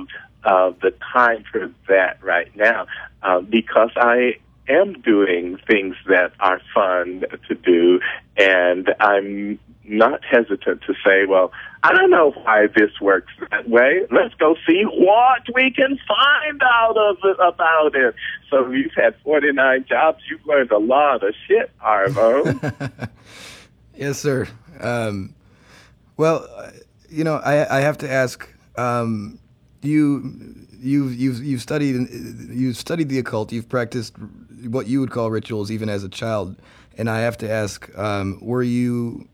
uh, 0.43 0.71
the 0.81 0.93
time 1.13 1.43
for 1.51 1.71
that 1.87 2.23
right 2.23 2.53
now 2.55 2.87
uh, 3.23 3.41
because 3.41 3.91
I 3.95 4.35
am 4.67 4.93
doing 5.01 5.57
things 5.67 5.95
that 6.07 6.31
are 6.39 6.61
fun 6.73 7.23
to 7.47 7.55
do, 7.55 7.99
and 8.37 8.93
I'm 8.99 9.59
not 9.89 10.23
hesitant 10.23 10.81
to 10.83 10.93
say, 11.05 11.25
well, 11.25 11.51
I 11.83 11.93
don't 11.93 12.09
know 12.09 12.31
why 12.31 12.67
this 12.67 12.91
works 13.01 13.31
that 13.49 13.69
way. 13.69 14.01
Let's 14.11 14.33
go 14.35 14.55
see 14.67 14.83
what 14.83 15.41
we 15.53 15.71
can 15.71 15.97
find 16.07 16.61
out 16.61 16.97
of 16.97 17.17
it, 17.23 17.37
about 17.39 17.95
it. 17.95 18.15
So 18.49 18.69
you've 18.71 18.93
had 18.95 19.15
49 19.23 19.85
jobs. 19.87 20.19
You've 20.29 20.45
learned 20.45 20.71
a 20.71 20.77
lot 20.77 21.23
of 21.23 21.33
shit, 21.47 21.71
Arvo. 21.79 23.09
yes, 23.95 24.19
sir. 24.19 24.47
Um, 24.79 25.33
well, 26.17 26.47
you 27.09 27.23
know, 27.23 27.35
I, 27.37 27.77
I 27.77 27.81
have 27.81 27.97
to 27.99 28.11
ask, 28.11 28.47
um, 28.77 29.39
you, 29.81 30.55
you've, 30.79 31.15
you've, 31.15 31.43
you've 31.43 31.61
studied, 31.61 32.09
you've 32.49 32.77
studied 32.77 33.09
the 33.09 33.19
occult. 33.19 33.51
You've 33.51 33.69
practiced 33.69 34.15
what 34.67 34.87
you 34.87 34.99
would 34.99 35.11
call 35.11 35.31
rituals 35.31 35.71
even 35.71 35.89
as 35.89 36.03
a 36.03 36.09
child. 36.09 36.57
And 36.97 37.09
I 37.09 37.21
have 37.21 37.37
to 37.37 37.49
ask, 37.49 37.89
um, 37.97 38.39
were 38.41 38.63
you 38.63 39.29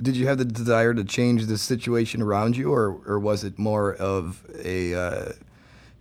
did 0.00 0.16
you 0.16 0.26
have 0.26 0.38
the 0.38 0.44
desire 0.44 0.94
to 0.94 1.04
change 1.04 1.46
the 1.46 1.58
situation 1.58 2.22
around 2.22 2.56
you, 2.56 2.72
or 2.72 3.00
or 3.06 3.18
was 3.18 3.44
it 3.44 3.58
more 3.58 3.94
of 3.94 4.44
a 4.64 4.94
uh, 4.94 5.32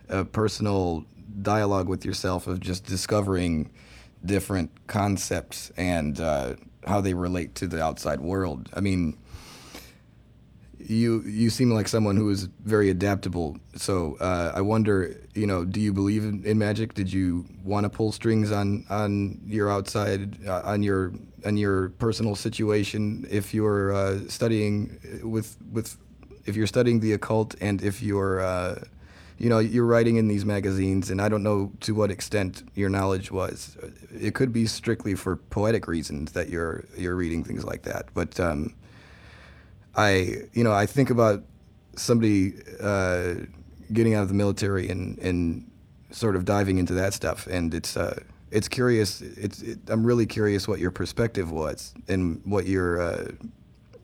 a 0.10 0.26
personal 0.26 1.06
dialogue 1.42 1.88
with 1.88 2.06
yourself 2.06 2.48
of 2.48 2.60
just 2.60 2.86
discovering 2.86 3.70
different 4.26 4.72
concepts 4.88 5.72
and 5.78 6.20
uh, 6.20 6.56
how 6.86 7.02
they 7.02 7.14
relate 7.14 7.56
to 7.56 7.68
the 7.68 7.82
outside 7.82 8.20
world? 8.20 8.70
I 8.74 8.80
mean, 8.80 9.18
you 10.78 11.22
you 11.22 11.50
seem 11.50 11.72
like 11.72 11.88
someone 11.88 12.16
who 12.16 12.30
is 12.30 12.48
very 12.64 12.90
adaptable. 12.90 13.58
So 13.76 14.18
uh, 14.20 14.54
I 14.56 14.62
wonder, 14.62 15.16
you 15.36 15.46
know, 15.46 15.66
do 15.66 15.80
you 15.80 15.94
believe 15.94 16.24
in, 16.24 16.44
in 16.46 16.58
magic? 16.58 16.94
Did 16.94 17.12
you 17.12 17.46
want 17.64 17.84
to 17.84 17.90
pull 17.90 18.12
strings 18.12 18.52
on 18.52 18.86
on 18.90 19.40
your 19.46 19.70
outside 19.70 20.46
uh, 20.48 20.62
on 20.64 20.84
your 20.84 21.14
on 21.46 21.58
your 21.58 21.90
personal 21.90 22.36
situation 22.36 23.28
if 23.30 23.54
you're 23.54 23.94
uh, 23.94 24.20
studying 24.28 25.00
with 25.24 25.58
with 25.72 25.98
if 26.46 26.56
you're 26.56 26.68
studying 26.68 27.00
the 27.00 27.14
occult 27.14 27.56
and 27.62 27.82
if 27.82 28.02
you're 28.02 28.42
uh, 28.42 28.82
you 29.38 29.50
know 29.50 29.60
you're 29.60 29.86
writing 29.86 30.18
in 30.18 30.28
these 30.28 30.46
magazines 30.46 31.10
and 31.10 31.22
I 31.22 31.30
don't 31.30 31.44
know 31.44 31.72
to 31.82 31.94
what 31.94 32.12
extent 32.12 32.64
your 32.76 32.90
knowledge 32.90 33.32
was. 33.32 33.78
It 34.12 34.34
could 34.34 34.52
be 34.52 34.66
strictly 34.66 35.16
for 35.16 35.38
poetic 35.38 35.88
reasons 35.88 36.32
that 36.34 36.50
you're 36.50 36.86
you're 36.98 37.16
reading 37.16 37.44
things 37.44 37.64
like 37.64 37.84
that, 37.84 38.08
but. 38.14 38.40
Um, 38.40 38.76
I 39.96 40.48
you 40.54 40.64
know 40.64 40.72
I 40.72 40.86
think 40.86 41.10
about 41.10 41.44
somebody 41.96 42.54
uh, 42.82 43.34
getting 43.92 44.14
out 44.16 44.24
of 44.24 44.30
the 44.30 44.34
military 44.34 44.90
and 44.90 45.18
and 45.20 45.70
sort 46.12 46.36
of 46.36 46.46
diving 46.46 46.78
into 46.78 46.94
that 46.94 47.14
stuff, 47.14 47.48
and 47.48 47.74
it's 47.74 47.98
uh, 47.98 48.20
it's 48.52 48.68
curious. 48.68 49.22
It's 49.22 49.62
it, 49.62 49.80
I'm 49.88 50.06
really 50.06 50.26
curious 50.26 50.68
what 50.68 50.80
your 50.80 50.92
perspective 50.92 51.52
was 51.52 51.94
and 52.08 52.42
what 52.46 52.66
your 52.66 53.02
uh, 53.02 53.28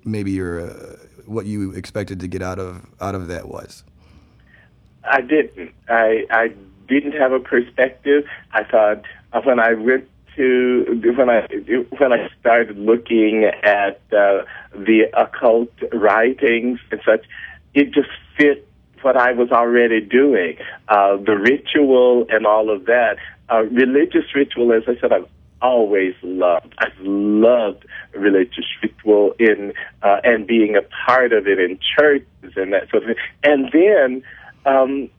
maybe 0.03 0.31
your 0.31 0.61
uh, 0.61 0.97
what 1.25 1.45
you 1.45 1.71
expected 1.71 2.19
to 2.21 2.27
get 2.27 2.41
out 2.41 2.59
of 2.59 2.85
out 3.01 3.15
of 3.15 3.27
that 3.27 3.47
was. 3.47 3.83
I 5.03 5.21
didn't. 5.21 5.73
I 5.87 6.25
I 6.29 6.53
didn't 6.87 7.13
have 7.13 7.31
a 7.31 7.39
perspective. 7.39 8.25
I 8.51 8.63
thought 8.63 9.03
uh, 9.33 9.41
when 9.41 9.59
I 9.59 9.73
went 9.73 10.07
to 10.35 11.13
when 11.17 11.29
I 11.29 11.47
when 11.97 12.13
I 12.13 12.29
started 12.39 12.77
looking 12.77 13.45
at 13.45 14.01
uh, 14.11 14.43
the 14.73 15.07
occult 15.13 15.71
writings 15.93 16.79
and 16.91 17.01
such, 17.05 17.25
it 17.73 17.91
just 17.91 18.09
fit 18.37 18.67
what 19.01 19.15
I 19.15 19.33
was 19.33 19.51
already 19.51 20.01
doing. 20.01 20.57
Uh, 20.87 21.17
the 21.17 21.37
ritual 21.37 22.25
and 22.29 22.45
all 22.45 22.69
of 22.69 22.85
that. 22.85 23.17
Uh, 23.49 23.63
religious 23.63 24.33
ritual, 24.33 24.73
as 24.73 24.83
I 24.87 24.99
said, 24.99 25.11
I've 25.11 25.29
always 25.61 26.13
loved. 26.21 26.73
I've 26.77 26.99
loved 26.99 27.85
religious 28.13 28.65
ritual 28.81 29.33
in 29.39 29.73
uh, 30.01 30.17
and 30.23 30.47
being 30.47 30.75
a 30.75 30.81
part 31.05 31.33
of 31.33 31.47
it 31.47 31.59
in 31.59 31.79
churches 31.97 32.53
and 32.55 32.73
that 32.73 32.89
sort 32.89 33.03
of 33.03 33.09
thing. 33.09 33.23
And 33.43 33.71
then 33.71 34.23
um, 34.65 35.09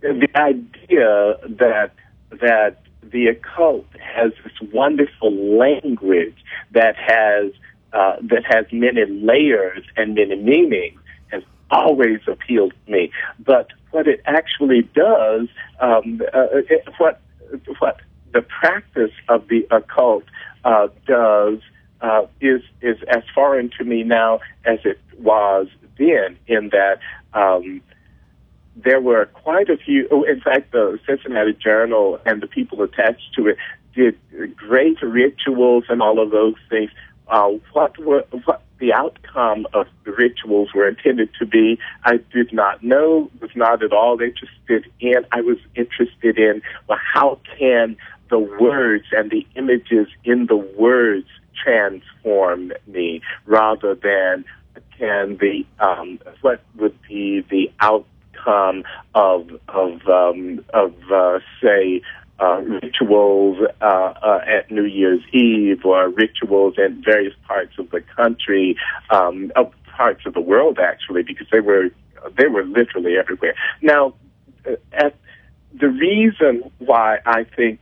the 0.00 0.28
idea 0.34 1.36
that 1.58 1.92
that 2.40 2.82
the 3.02 3.28
occult 3.28 3.86
has 4.00 4.32
this 4.44 4.70
wonderful 4.72 5.32
language 5.58 6.36
that 6.72 6.96
has 6.96 7.52
uh, 7.92 8.16
that 8.22 8.44
has 8.44 8.66
many 8.70 9.04
layers 9.06 9.84
and 9.96 10.14
many 10.14 10.36
meanings 10.36 11.00
has 11.28 11.42
always 11.70 12.20
appealed 12.26 12.74
to 12.84 12.92
me. 12.92 13.10
But 13.38 13.68
what 13.90 14.06
it 14.06 14.20
actually 14.26 14.82
does, 14.94 15.48
um, 15.80 16.20
uh, 16.34 16.46
it, 16.52 16.86
what 16.98 17.20
what 17.78 18.00
the 18.32 18.42
practice 18.42 19.12
of 19.28 19.48
the 19.48 19.66
occult 19.70 20.24
uh, 20.64 20.88
does 21.06 21.58
uh, 22.00 22.26
is 22.40 22.62
is 22.80 22.96
as 23.08 23.22
foreign 23.34 23.70
to 23.78 23.84
me 23.84 24.02
now 24.02 24.40
as 24.64 24.78
it 24.84 25.00
was 25.18 25.68
then. 25.98 26.38
In 26.46 26.70
that. 26.70 27.00
Um, 27.34 27.82
there 28.84 29.00
were 29.00 29.26
quite 29.26 29.68
a 29.68 29.76
few. 29.76 30.06
Oh, 30.10 30.22
in 30.22 30.40
fact, 30.40 30.70
the 30.72 30.98
Cincinnati 31.06 31.52
Journal 31.52 32.20
and 32.24 32.40
the 32.40 32.46
people 32.46 32.82
attached 32.82 33.34
to 33.34 33.48
it 33.48 33.56
did 33.94 34.16
great 34.56 35.02
rituals 35.02 35.84
and 35.88 36.00
all 36.00 36.22
of 36.22 36.30
those 36.30 36.54
things. 36.70 36.90
Uh, 37.26 37.48
what 37.72 37.98
were 37.98 38.24
what 38.44 38.62
the 38.78 38.92
outcome 38.92 39.66
of 39.74 39.86
the 40.04 40.12
rituals 40.12 40.72
were 40.74 40.88
intended 40.88 41.30
to 41.38 41.46
be, 41.46 41.78
I 42.04 42.18
did 42.32 42.52
not 42.52 42.82
know. 42.82 43.30
Was 43.40 43.50
not 43.54 43.82
at 43.82 43.92
all 43.92 44.20
interested 44.20 44.90
in. 45.00 45.26
I 45.32 45.40
was 45.40 45.58
interested 45.74 46.38
in 46.38 46.62
well, 46.86 46.98
how 47.02 47.40
can 47.58 47.96
the 48.30 48.38
words 48.38 49.06
and 49.12 49.30
the 49.30 49.46
images 49.56 50.06
in 50.24 50.46
the 50.46 50.56
words 50.56 51.26
transform 51.62 52.72
me, 52.86 53.20
rather 53.46 53.94
than 53.94 54.44
can 54.98 55.36
the 55.38 55.64
um, 55.80 56.18
what 56.40 56.62
would 56.76 56.96
be 57.08 57.44
the 57.50 57.70
outcome 57.80 58.84
of 59.14 59.48
of 59.68 60.06
um, 60.08 60.64
of 60.74 60.94
uh, 61.12 61.38
say 61.62 62.02
uh, 62.40 62.60
rituals 62.60 63.58
uh, 63.80 63.84
uh, 63.84 64.40
at 64.46 64.70
New 64.70 64.84
Year's 64.84 65.22
Eve 65.32 65.84
or 65.84 66.08
rituals 66.08 66.74
in 66.78 67.02
various 67.04 67.34
parts 67.46 67.72
of 67.78 67.90
the 67.90 68.00
country, 68.00 68.76
um, 69.10 69.50
of 69.56 69.72
parts 69.84 70.24
of 70.26 70.34
the 70.34 70.40
world 70.40 70.78
actually, 70.78 71.22
because 71.22 71.46
they 71.50 71.60
were 71.60 71.90
they 72.36 72.46
were 72.46 72.64
literally 72.64 73.16
everywhere. 73.18 73.54
Now, 73.82 74.14
uh, 74.66 74.72
at 74.92 75.16
the 75.78 75.88
reason 75.88 76.70
why 76.78 77.18
I 77.26 77.44
think 77.44 77.80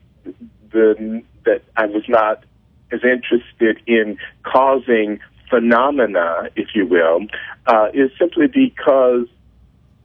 the 0.72 1.22
that 1.44 1.62
I 1.76 1.86
was 1.86 2.04
not 2.08 2.44
as 2.92 3.00
interested 3.02 3.80
in 3.86 4.18
causing 4.42 5.20
phenomena, 5.50 6.48
if 6.56 6.68
you 6.74 6.86
will, 6.86 7.26
uh, 7.66 7.88
is 7.94 8.10
simply 8.18 8.46
because 8.46 9.26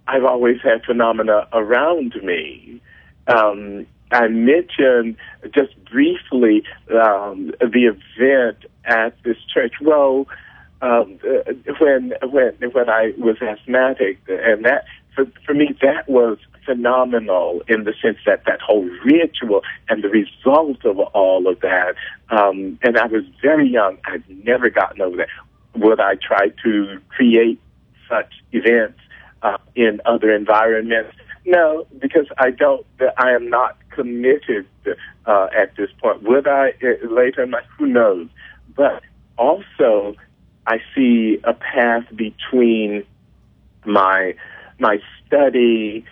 I've 0.08 0.26
always 0.26 0.58
had 0.62 0.84
phenomena 0.84 1.48
around 1.54 2.16
me. 2.24 2.82
Um, 3.28 3.88
I 4.12 4.28
mentioned 4.28 5.16
just 5.54 5.74
briefly 5.86 6.64
um, 6.92 7.52
the 7.60 7.96
event 7.96 8.66
at 8.86 9.16
this 9.24 9.38
church. 9.54 9.74
Well, 9.82 10.28
um, 10.82 11.20
uh, 11.24 11.54
when 11.80 12.14
when 12.22 12.54
when 12.72 12.90
I 12.90 13.14
was 13.18 13.38
asthmatic, 13.42 14.20
and 14.28 14.66
that 14.66 14.86
for 15.16 15.26
for 15.46 15.54
me 15.54 15.76
that 15.82 16.10
was 16.10 16.38
phenomenal 16.66 17.62
in 17.68 17.84
the 17.84 17.94
sense 18.02 18.18
that 18.26 18.44
that 18.46 18.62
whole 18.62 18.88
ritual 19.06 19.62
and 19.90 20.04
the 20.04 20.10
result 20.10 20.84
of 20.86 21.00
all 21.00 21.48
of 21.48 21.60
that. 21.62 21.96
Um, 22.30 22.80
and 22.84 22.98
I 22.98 23.08
was 23.08 23.24
very 23.42 23.68
young. 23.68 23.98
I'd 24.06 24.24
never 24.46 24.70
gotten 24.70 25.02
over 25.02 25.18
that. 25.18 25.28
Would 25.76 26.00
I 26.00 26.16
try 26.16 26.50
to 26.64 27.00
create 27.10 27.60
such 28.10 28.34
events 28.52 29.00
uh, 29.42 29.58
in 29.76 30.02
other 30.06 30.32
environments? 30.34 31.16
No, 31.46 31.88
because 32.00 32.28
I 32.38 32.52
don't. 32.52 32.86
I 33.18 33.32
am 33.32 33.50
not 33.50 33.78
committed 33.90 34.68
uh, 35.26 35.48
at 35.58 35.76
this 35.76 35.90
point. 36.00 36.24
Would 36.24 36.48
I 36.48 36.74
uh, 36.84 37.08
later 37.10 37.44
in? 37.44 37.54
Who 37.78 37.88
knows? 37.88 38.28
But 38.76 39.02
also, 39.38 40.16
I 40.68 40.78
see 40.96 41.40
a 41.44 41.54
path 41.54 42.06
between 42.16 43.04
my 43.86 44.36
my 44.80 45.00
study 45.26 46.06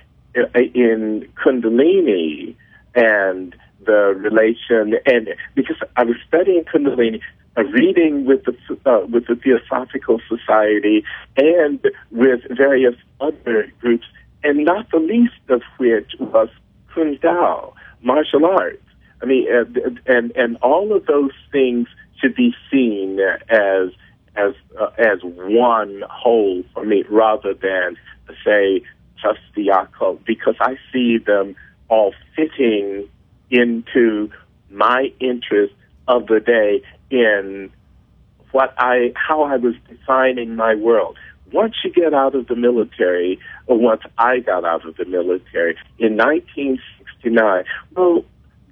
in 0.56 1.28
Kundalini 1.44 2.56
and 2.96 3.56
the 3.86 4.14
relation, 4.18 5.00
and 5.06 5.30
because 5.56 5.78
I 5.96 6.04
was 6.04 6.18
studying 6.28 6.64
Kundalini, 6.64 7.22
uh, 7.58 7.64
reading 7.64 8.26
with 8.26 8.44
the 8.46 8.56
uh, 8.86 9.06
with 9.06 9.28
the 9.28 9.36
Theosophical 9.36 10.20
Society 10.28 11.04
and 11.38 11.80
with 12.12 12.42
various 12.50 12.96
other 13.22 13.72
groups, 13.80 14.06
and 14.44 14.66
not 14.66 14.90
the 14.92 15.00
least 15.00 15.34
of 15.50 15.62
which 15.78 16.14
was 16.20 16.50
Kung 16.94 17.18
martial 18.02 18.46
arts. 18.46 18.84
I 19.22 19.26
mean, 19.26 19.48
and 19.52 20.00
and, 20.06 20.32
and 20.36 20.58
all 20.58 20.96
of 20.96 21.06
those 21.06 21.32
things 21.52 21.88
should 22.20 22.36
be 22.36 22.54
seen 22.72 23.20
as 23.50 23.90
as 24.36 24.54
uh, 24.80 24.90
as 24.98 25.20
one 25.24 26.04
whole 26.10 26.64
for 26.74 26.86
me, 26.86 27.04
rather 27.10 27.54
than 27.54 27.98
say 28.46 28.82
just 29.22 29.40
the 29.56 29.70
occult, 29.70 30.24
because 30.26 30.56
I 30.62 30.78
see 30.94 31.18
them 31.18 31.56
all 31.90 32.14
fitting 32.36 33.10
into 33.50 34.32
my 34.70 35.12
interest 35.20 35.74
of 36.08 36.28
the 36.28 36.40
day 36.40 36.82
in 37.10 37.72
what 38.52 38.74
I 38.78 39.12
how 39.16 39.44
I 39.44 39.58
was 39.58 39.76
defining 39.90 40.56
my 40.56 40.76
world. 40.76 41.18
Once 41.52 41.76
you 41.84 41.92
get 41.92 42.14
out 42.14 42.36
of 42.36 42.48
the 42.48 42.56
military, 42.56 43.40
or 43.68 43.78
once 43.78 44.02
I 44.18 44.40
got 44.40 44.66
out 44.66 44.86
of 44.86 44.98
the 44.98 45.06
military 45.06 45.78
in 45.98 46.18
1969, 46.18 47.64
well, 47.96 48.24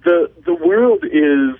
the 0.04 0.30
the 0.44 0.54
world 0.54 1.04
is 1.04 1.56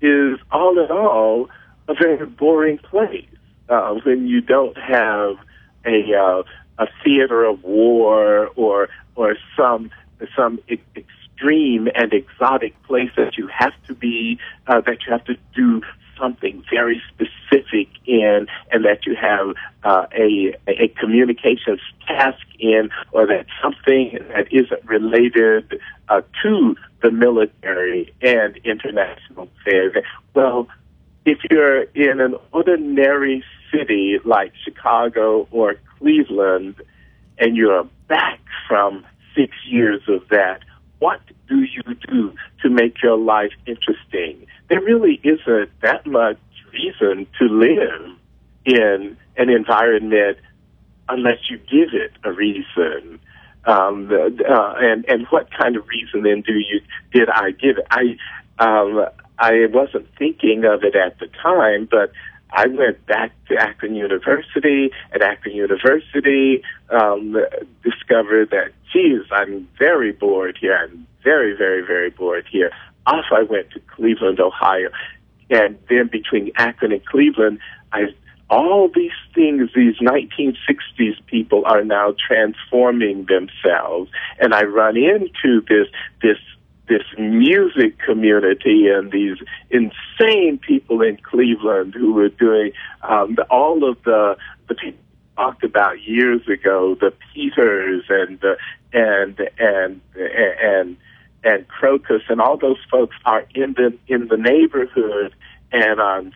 is 0.00 0.38
all 0.50 0.78
in 0.78 0.90
all 0.90 1.48
a 1.88 1.94
very 1.94 2.24
boring 2.26 2.78
place 2.78 3.26
uh, 3.68 3.94
when 4.04 4.26
you 4.26 4.40
don't 4.40 4.76
have 4.76 5.36
a 5.84 6.14
uh, 6.14 6.42
a 6.78 6.86
theater 7.04 7.44
of 7.44 7.62
war 7.64 8.48
or 8.56 8.88
or 9.16 9.36
some 9.56 9.90
some 10.36 10.60
extreme 10.68 11.88
and 11.94 12.12
exotic 12.12 12.80
place 12.84 13.10
that 13.16 13.36
you 13.36 13.48
have 13.48 13.72
to 13.86 13.94
be 13.94 14.38
uh, 14.66 14.80
that 14.80 14.98
you 15.06 15.12
have 15.12 15.24
to 15.24 15.36
do 15.54 15.82
something 16.20 16.62
very 16.70 17.00
specific 17.08 17.88
in 18.06 18.46
and 18.70 18.84
that 18.84 19.06
you 19.06 19.14
have 19.14 19.54
uh, 19.84 20.06
a, 20.12 20.54
a 20.68 20.88
communications 21.00 21.80
task 22.06 22.44
in 22.58 22.90
or 23.12 23.26
that 23.26 23.46
something 23.62 24.18
that 24.34 24.52
isn't 24.52 24.84
related 24.84 25.80
uh, 26.08 26.20
to 26.42 26.76
the 27.02 27.10
military 27.10 28.12
and 28.22 28.56
international 28.64 29.48
affairs. 29.60 29.94
Well, 30.34 30.68
if 31.24 31.38
you're 31.50 31.82
in 31.82 32.20
an 32.20 32.34
ordinary 32.52 33.44
city 33.72 34.18
like 34.24 34.52
Chicago 34.64 35.46
or 35.50 35.74
Cleveland 35.98 36.76
and 37.38 37.56
you're 37.56 37.86
back 38.08 38.40
from 38.66 39.04
six 39.36 39.52
years 39.66 40.02
of 40.08 40.28
that, 40.30 40.60
what 40.98 41.20
do 41.48 41.60
you 41.60 41.82
do 42.08 42.34
to 42.62 42.70
make 42.70 43.02
your 43.02 43.16
life 43.16 43.52
interesting? 43.66 44.46
There 44.68 44.80
really 44.80 45.20
isn't 45.22 45.70
that 45.80 46.06
much 46.06 46.38
reason 46.72 47.26
to 47.38 47.44
live 47.46 48.16
in 48.64 49.16
an 49.36 49.50
environment 49.50 50.38
unless 51.08 51.38
you 51.50 51.56
give 51.58 51.94
it 51.94 52.12
a 52.24 52.32
reason. 52.32 53.20
Um, 53.64 54.10
uh, 54.10 54.74
and 54.78 55.04
and 55.08 55.26
what 55.28 55.48
kind 55.50 55.76
of 55.76 55.86
reason 55.88 56.22
then 56.22 56.42
do 56.42 56.54
you 56.54 56.80
did 57.12 57.28
I 57.28 57.50
give 57.50 57.78
it? 57.78 57.86
I 57.90 58.16
um, 58.58 59.06
I 59.38 59.66
wasn't 59.66 60.06
thinking 60.18 60.64
of 60.64 60.84
it 60.84 60.96
at 60.96 61.18
the 61.18 61.28
time, 61.42 61.88
but 61.90 62.12
I 62.50 62.66
went 62.66 63.04
back 63.06 63.32
to 63.48 63.56
Akron 63.56 63.94
University. 63.94 64.90
At 65.12 65.22
Akron 65.22 65.54
University, 65.54 66.62
um, 66.90 67.36
discovered 67.84 68.50
that, 68.50 68.72
geez, 68.92 69.22
I'm 69.30 69.68
very 69.78 70.12
bored 70.12 70.56
here. 70.60 70.76
I'm 70.76 71.06
very, 71.22 71.56
very, 71.56 71.82
very 71.82 72.10
bored 72.10 72.46
here. 72.50 72.70
Off 73.08 73.24
I 73.32 73.42
went 73.42 73.70
to 73.70 73.80
Cleveland, 73.80 74.38
Ohio. 74.38 74.90
And 75.50 75.78
then 75.88 76.08
between 76.08 76.52
Akron 76.56 76.92
and 76.92 77.04
Cleveland, 77.04 77.58
I 77.92 78.08
all 78.50 78.88
these 78.94 79.12
things, 79.34 79.70
these 79.74 79.96
1960s 79.96 81.16
people 81.26 81.64
are 81.66 81.84
now 81.84 82.14
transforming 82.26 83.26
themselves. 83.26 84.10
And 84.38 84.54
I 84.54 84.62
run 84.62 84.96
into 84.96 85.62
this, 85.68 85.88
this 86.22 86.38
this 86.88 87.02
music 87.18 87.98
community 87.98 88.88
and 88.88 89.12
these 89.12 89.36
insane 89.68 90.58
people 90.58 91.02
in 91.02 91.18
Cleveland 91.18 91.94
who 91.94 92.14
were 92.14 92.30
doing 92.30 92.72
um, 93.02 93.34
the, 93.34 93.42
all 93.50 93.88
of 93.88 94.02
the 94.04 94.36
the 94.68 94.74
people 94.74 94.98
talked 95.36 95.64
about 95.64 96.02
years 96.02 96.40
ago, 96.48 96.96
the 96.98 97.12
Peters 97.34 98.04
and 98.08 98.40
the 98.40 98.56
and 98.92 99.38
and 99.58 100.00
and 100.16 100.56
and 100.62 100.96
Crocus 101.68 102.22
and 102.28 102.40
all 102.40 102.56
those 102.56 102.78
folks 102.90 103.16
are 103.24 103.46
in 103.54 103.74
the 103.74 103.96
in 104.08 104.28
the 104.28 104.36
neighborhood 104.36 105.34
and 105.72 106.00
on 106.00 106.32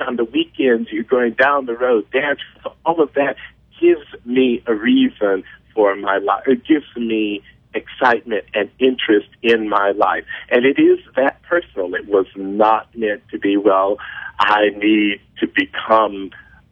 on 0.00 0.16
the 0.16 0.24
weekends 0.24 0.90
you're 0.90 1.04
going 1.04 1.32
down 1.32 1.66
the 1.66 1.76
road 1.76 2.10
dancing. 2.10 2.44
So 2.62 2.74
all 2.84 3.00
of 3.02 3.12
that 3.14 3.36
gives 3.80 4.06
me 4.24 4.62
a 4.66 4.74
reason 4.74 5.44
for 5.74 5.94
my 5.96 6.18
life. 6.18 6.44
It 6.46 6.64
gives 6.64 6.86
me 6.96 7.42
excitement 7.76 8.44
and 8.54 8.70
interest 8.78 9.28
in 9.42 9.68
my 9.68 9.92
life. 9.92 10.24
And 10.50 10.64
it 10.64 10.80
is 10.80 10.98
that 11.14 11.42
personal. 11.42 11.94
It 11.94 12.06
was 12.08 12.26
not 12.34 12.88
meant 12.96 13.22
to 13.30 13.38
be, 13.38 13.56
well, 13.56 13.98
I 14.38 14.70
need 14.76 15.20
to 15.40 15.46
become, 15.46 16.30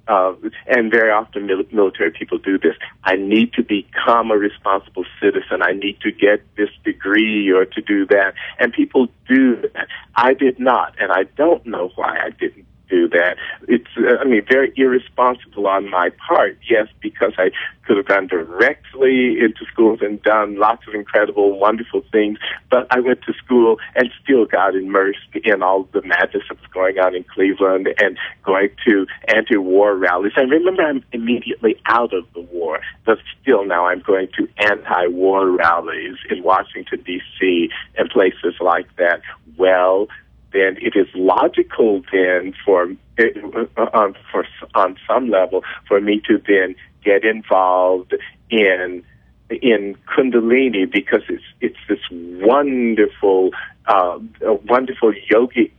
uh, 0.08 0.34
and 0.66 0.90
very 0.90 1.10
often 1.10 1.46
military 1.46 2.10
people 2.10 2.38
do 2.38 2.58
this. 2.58 2.76
I 3.04 3.16
need 3.16 3.52
to 3.54 3.62
become 3.62 4.30
a 4.30 4.36
responsible 4.36 5.04
citizen. 5.20 5.62
I 5.62 5.72
need 5.72 6.00
to 6.00 6.12
get 6.12 6.42
this 6.56 6.70
degree 6.84 7.50
or 7.50 7.64
to 7.64 7.80
do 7.80 8.06
that. 8.06 8.34
And 8.58 8.72
people 8.72 9.08
do 9.28 9.56
that. 9.74 9.88
I 10.14 10.34
did 10.34 10.58
not, 10.58 10.94
and 11.00 11.10
I 11.10 11.24
don't 11.36 11.64
know 11.66 11.90
why 11.94 12.18
I 12.18 12.30
didn't 12.30 12.66
do 12.88 13.08
that. 13.08 13.36
It's, 13.68 13.88
uh, 13.96 14.18
I 14.20 14.24
mean, 14.24 14.42
very 14.48 14.72
irresponsible 14.76 15.66
on 15.66 15.90
my 15.90 16.10
part, 16.26 16.58
yes, 16.68 16.88
because 17.00 17.32
I 17.38 17.50
could 17.86 17.96
have 17.96 18.06
gone 18.06 18.26
directly 18.26 19.38
into 19.40 19.64
schools 19.70 20.00
and 20.02 20.22
done 20.22 20.56
lots 20.56 20.86
of 20.88 20.94
incredible, 20.94 21.58
wonderful 21.58 22.02
things, 22.10 22.38
but 22.70 22.86
I 22.90 23.00
went 23.00 23.22
to 23.22 23.34
school 23.34 23.78
and 23.94 24.08
still 24.22 24.46
got 24.46 24.74
immersed 24.74 25.18
in 25.44 25.62
all 25.62 25.88
the 25.92 26.02
madness 26.02 26.44
that 26.48 26.60
was 26.60 26.70
going 26.72 26.98
on 26.98 27.14
in 27.14 27.24
Cleveland 27.24 27.88
and 27.98 28.18
going 28.42 28.70
to 28.86 29.06
anti-war 29.34 29.96
rallies. 29.96 30.32
And 30.36 30.50
remember, 30.50 30.82
I'm 30.82 31.04
immediately 31.12 31.76
out 31.86 32.12
of 32.14 32.24
the 32.34 32.40
war, 32.40 32.80
but 33.04 33.18
still 33.40 33.64
now 33.66 33.86
I'm 33.86 34.00
going 34.00 34.28
to 34.38 34.48
anti-war 34.58 35.50
rallies 35.50 36.16
in 36.30 36.42
Washington, 36.42 37.02
D.C. 37.04 37.68
and 37.96 38.08
places 38.10 38.54
like 38.60 38.86
that. 38.96 39.20
Well, 39.56 40.08
then 40.54 40.78
it 40.80 40.94
is 40.96 41.08
logical 41.14 42.02
then 42.12 42.54
for 42.64 42.86
uh, 43.18 43.80
on 43.92 44.14
for 44.30 44.46
on 44.74 44.96
some 45.06 45.28
level 45.28 45.62
for 45.86 46.00
me 46.00 46.22
to 46.28 46.40
then 46.46 46.74
get 47.04 47.24
involved 47.24 48.14
in 48.50 49.02
in 49.50 49.96
Kundalini 50.06 50.90
because 50.90 51.22
it's 51.28 51.44
it's 51.60 51.78
this 51.88 51.98
wonderful 52.10 53.50
uh, 53.86 54.18
wonderful 54.66 55.12
yogic. 55.30 55.72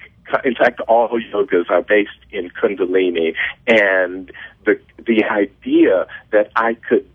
In 0.43 0.55
fact, 0.55 0.81
all 0.81 1.09
yogas 1.09 1.69
are 1.69 1.81
based 1.81 2.09
in 2.31 2.49
Kundalini, 2.49 3.33
and 3.67 4.31
the 4.65 4.79
the 5.05 5.23
idea 5.23 6.05
that 6.31 6.51
I 6.55 6.75
could 6.75 7.07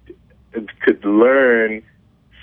could 0.81 1.05
learn 1.05 1.83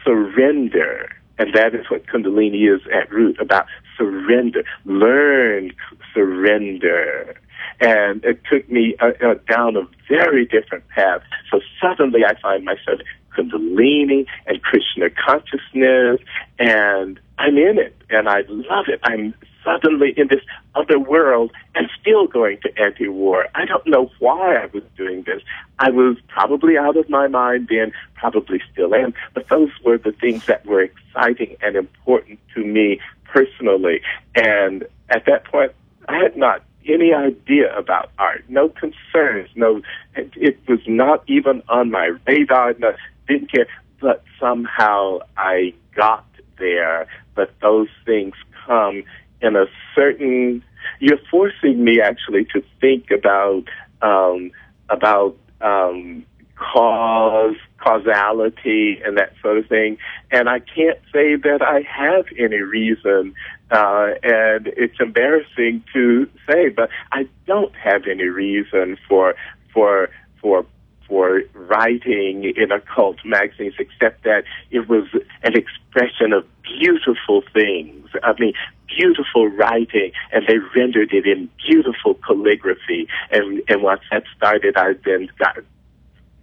surrender 0.06 1.17
and 1.38 1.54
that 1.54 1.76
is 1.76 1.90
what 1.90 2.06
Kundalini 2.08 2.74
is 2.74 2.82
at 2.94 3.12
root 3.12 3.40
about 3.40 3.68
surrender. 3.98 4.64
Learn 4.86 5.72
surrender. 6.14 7.40
And 7.80 8.24
it 8.24 8.42
took 8.52 8.70
me 8.72 8.96
uh, 9.00 9.12
uh, 9.24 9.36
down 9.50 9.78
a 9.78 9.88
very 10.10 10.46
different 10.46 10.88
path. 10.90 11.22
So 11.52 11.62
suddenly 11.82 12.22
I 12.26 12.40
find 12.42 12.66
myself 12.66 13.00
Kundalini 13.38 14.26
and 14.48 14.62
Krishna 14.64 15.10
consciousness, 15.12 16.20
and 16.58 17.20
I'm 17.38 17.58
in 17.58 17.78
it, 17.78 17.96
and 18.10 18.28
I 18.28 18.44
love 18.48 18.86
it. 18.88 19.00
I'm 19.04 19.34
suddenly 19.64 20.14
in 20.18 20.28
this 20.28 20.42
other 20.76 20.98
world 20.98 21.52
and 21.76 21.90
still 22.00 22.26
going 22.28 22.58
to 22.62 22.70
anti-war. 22.80 23.48
I 23.54 23.66
don't 23.66 23.86
know 23.86 24.10
why 24.20 24.56
I 24.56 24.66
was 24.68 24.84
doing 24.96 25.24
this. 25.24 25.42
I 25.80 25.90
was 25.90 26.18
probably 26.30 26.78
out 26.78 26.98
of 26.98 27.10
my 27.10 27.28
mind 27.28 27.68
then, 27.70 27.92
probably 28.16 28.62
still 28.72 28.96
am, 28.96 29.14
but 29.34 29.50
those 29.50 29.70
were 29.86 29.98
the 29.98 30.14
things 30.14 30.46
that 30.46 30.66
were 30.66 30.82
exciting 30.82 31.58
and 31.62 31.76
important 31.76 32.40
to 32.56 32.64
me 32.64 33.00
personally. 33.26 34.02
And 34.36 34.86
at 35.10 35.26
that 35.26 35.46
point, 35.46 35.74
I 36.08 36.18
had 36.18 36.38
not 36.38 36.64
any 36.88 37.14
idea 37.14 37.78
about 37.78 38.12
art, 38.18 38.46
no 38.48 38.70
concerns, 38.70 39.50
no, 39.56 39.82
it, 40.16 40.32
it 40.36 40.60
was 40.68 40.80
not 40.88 41.24
even 41.28 41.62
on 41.68 41.92
my 41.92 42.12
radar, 42.26 42.74
no, 42.80 42.94
didn't 43.28 43.52
care, 43.52 43.68
but 44.00 44.24
somehow 44.40 45.20
I 45.36 45.74
got 45.94 46.26
there. 46.58 47.08
But 47.38 47.54
those 47.62 47.88
things 48.06 48.34
come 48.66 49.04
in 49.42 49.56
a 49.56 49.68
certain, 49.96 50.62
you're 51.00 51.20
forcing 51.32 51.84
me 51.84 52.02
actually 52.02 52.46
to 52.54 52.62
think 52.82 53.12
about, 53.12 53.64
um, 54.02 54.52
about, 54.90 55.38
um, 55.62 56.26
cause, 56.56 57.56
causality, 57.78 59.00
and 59.06 59.18
that 59.18 59.32
sort 59.42 59.60
of 59.60 59.68
thing. 59.68 59.98
And 60.32 60.50
I 60.50 60.60
can't 60.60 61.00
say 61.14 61.36
that 61.36 61.62
I 61.62 61.82
have 61.82 62.26
any 62.38 62.58
reason 62.58 63.34
uh, 63.72 64.12
and 64.24 64.68
it's 64.78 65.00
embarrassing 65.00 65.84
to 65.94 66.30
say, 66.50 66.70
but 66.70 66.90
I 67.12 67.28
don't 67.46 67.76
have 67.76 68.04
any 68.10 68.26
reason 68.26 68.98
for 69.08 69.36
for 69.74 70.10
for 70.42 70.66
for 71.08 71.42
writing 71.54 72.54
in 72.56 72.72
occult 72.72 73.18
magazines 73.24 73.74
except 73.80 74.24
that 74.24 74.44
it 74.72 74.88
was 74.90 75.06
an 75.44 75.54
expression 75.56 76.34
of 76.34 76.46
beautiful 76.64 77.44
things. 77.54 78.10
I 78.24 78.34
mean, 78.40 78.54
beautiful 78.88 79.48
writing, 79.48 80.12
and 80.32 80.46
they 80.48 80.58
rendered 80.76 81.14
it 81.14 81.26
in 81.26 81.50
beautiful 81.66 82.16
calligraphy. 82.16 83.08
And 83.32 83.62
and 83.68 83.82
once 83.82 84.02
that 84.12 84.24
started, 84.36 84.76
I 84.78 84.94
then 85.06 85.30
got 85.40 85.58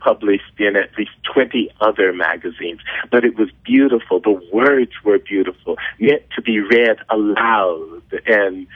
published 0.04 0.52
in 0.58 0.76
at 0.76 0.90
least 0.98 1.12
20 1.32 1.70
other 1.80 2.12
magazines. 2.12 2.80
But 3.10 3.24
it 3.24 3.38
was 3.38 3.48
beautiful. 3.64 4.20
The 4.20 4.38
words 4.52 4.92
were 5.02 5.18
beautiful, 5.18 5.76
meant 5.98 6.22
to 6.36 6.42
be 6.42 6.60
read 6.60 6.98
aloud. 7.08 8.02
And 8.26 8.66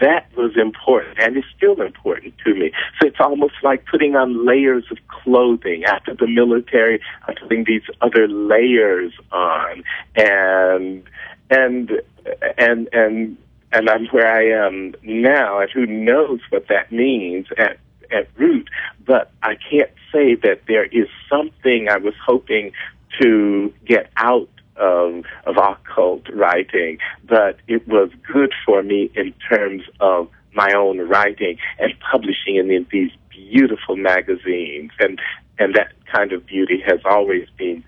that 0.00 0.26
was 0.36 0.56
important 0.56 1.18
and 1.20 1.36
it's 1.36 1.46
still 1.56 1.80
important 1.80 2.34
to 2.44 2.54
me. 2.54 2.72
So 3.00 3.06
it's 3.06 3.20
almost 3.20 3.54
like 3.62 3.86
putting 3.86 4.16
on 4.16 4.46
layers 4.46 4.84
of 4.90 4.98
clothing. 5.08 5.84
After 5.84 6.14
the 6.14 6.26
military, 6.26 7.00
I'm 7.26 7.34
putting 7.36 7.64
these 7.64 7.82
other 8.00 8.26
layers 8.28 9.12
on 9.30 9.84
and 10.16 11.04
and 11.50 12.02
and 12.58 12.88
and 12.92 13.36
and 13.72 13.90
I'm 13.90 14.06
where 14.06 14.26
I 14.26 14.66
am 14.66 14.94
now 15.02 15.60
and 15.60 15.70
who 15.70 15.86
knows 15.86 16.40
what 16.50 16.68
that 16.68 16.90
means 16.92 17.46
at 17.56 17.78
at 18.10 18.28
root, 18.36 18.68
but 19.06 19.30
I 19.42 19.54
can't 19.54 19.90
say 20.12 20.34
that 20.34 20.62
there 20.68 20.84
is 20.84 21.08
something 21.30 21.88
I 21.88 21.96
was 21.96 22.14
hoping 22.24 22.72
to 23.20 23.72
get 23.84 24.10
out 24.16 24.48
of, 24.76 25.24
of 25.44 25.56
occult 25.56 26.28
writing, 26.32 26.98
but 27.24 27.56
it 27.68 27.86
was 27.88 28.10
good 28.32 28.52
for 28.64 28.82
me 28.82 29.10
in 29.14 29.34
terms 29.48 29.82
of 30.00 30.28
my 30.54 30.72
own 30.76 30.98
writing 31.00 31.56
and 31.78 31.92
publishing 32.10 32.56
in, 32.56 32.86
these 32.90 33.10
beautiful 33.30 33.96
magazines. 33.96 34.90
And, 34.98 35.20
and 35.58 35.74
that 35.74 35.92
kind 36.12 36.32
of 36.32 36.46
beauty 36.46 36.82
has 36.86 37.00
always 37.04 37.48
been 37.56 37.84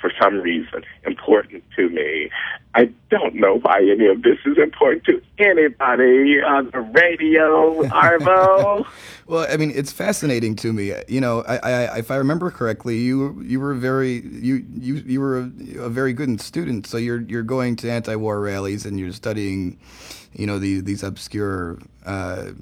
for 0.00 0.12
some 0.20 0.40
reason 0.40 0.84
important 1.04 1.64
to 1.76 1.88
me. 1.88 2.30
I 2.74 2.90
don't 3.10 3.34
know 3.34 3.58
why 3.58 3.80
any 3.80 4.06
of 4.06 4.22
this 4.22 4.38
is 4.44 4.58
important 4.58 5.04
to 5.04 5.22
anybody 5.38 6.40
on 6.40 6.70
the 6.70 6.80
radio, 6.80 7.82
Arvo. 7.88 8.86
well, 9.26 9.46
I 9.50 9.56
mean, 9.56 9.72
it's 9.74 9.90
fascinating 9.90 10.54
to 10.56 10.72
me. 10.72 10.92
You 11.08 11.20
know, 11.20 11.42
I, 11.42 11.56
I, 11.56 11.98
if 11.98 12.10
I 12.10 12.16
remember 12.16 12.50
correctly, 12.50 12.98
you 12.98 13.40
you 13.42 13.58
were 13.58 13.74
very 13.74 14.20
you 14.26 14.64
you 14.74 14.94
you 14.96 15.20
were 15.20 15.38
a, 15.38 15.50
a 15.78 15.88
very 15.88 16.12
good 16.12 16.40
student. 16.40 16.86
So 16.86 16.98
you're 16.98 17.22
you're 17.22 17.42
going 17.42 17.76
to 17.76 17.90
anti-war 17.90 18.40
rallies 18.40 18.86
and 18.86 19.00
you're 19.00 19.12
studying, 19.12 19.78
you 20.32 20.46
know, 20.46 20.58
the, 20.58 20.80
these 20.80 21.02
obscure. 21.02 21.78
Uh, 22.04 22.52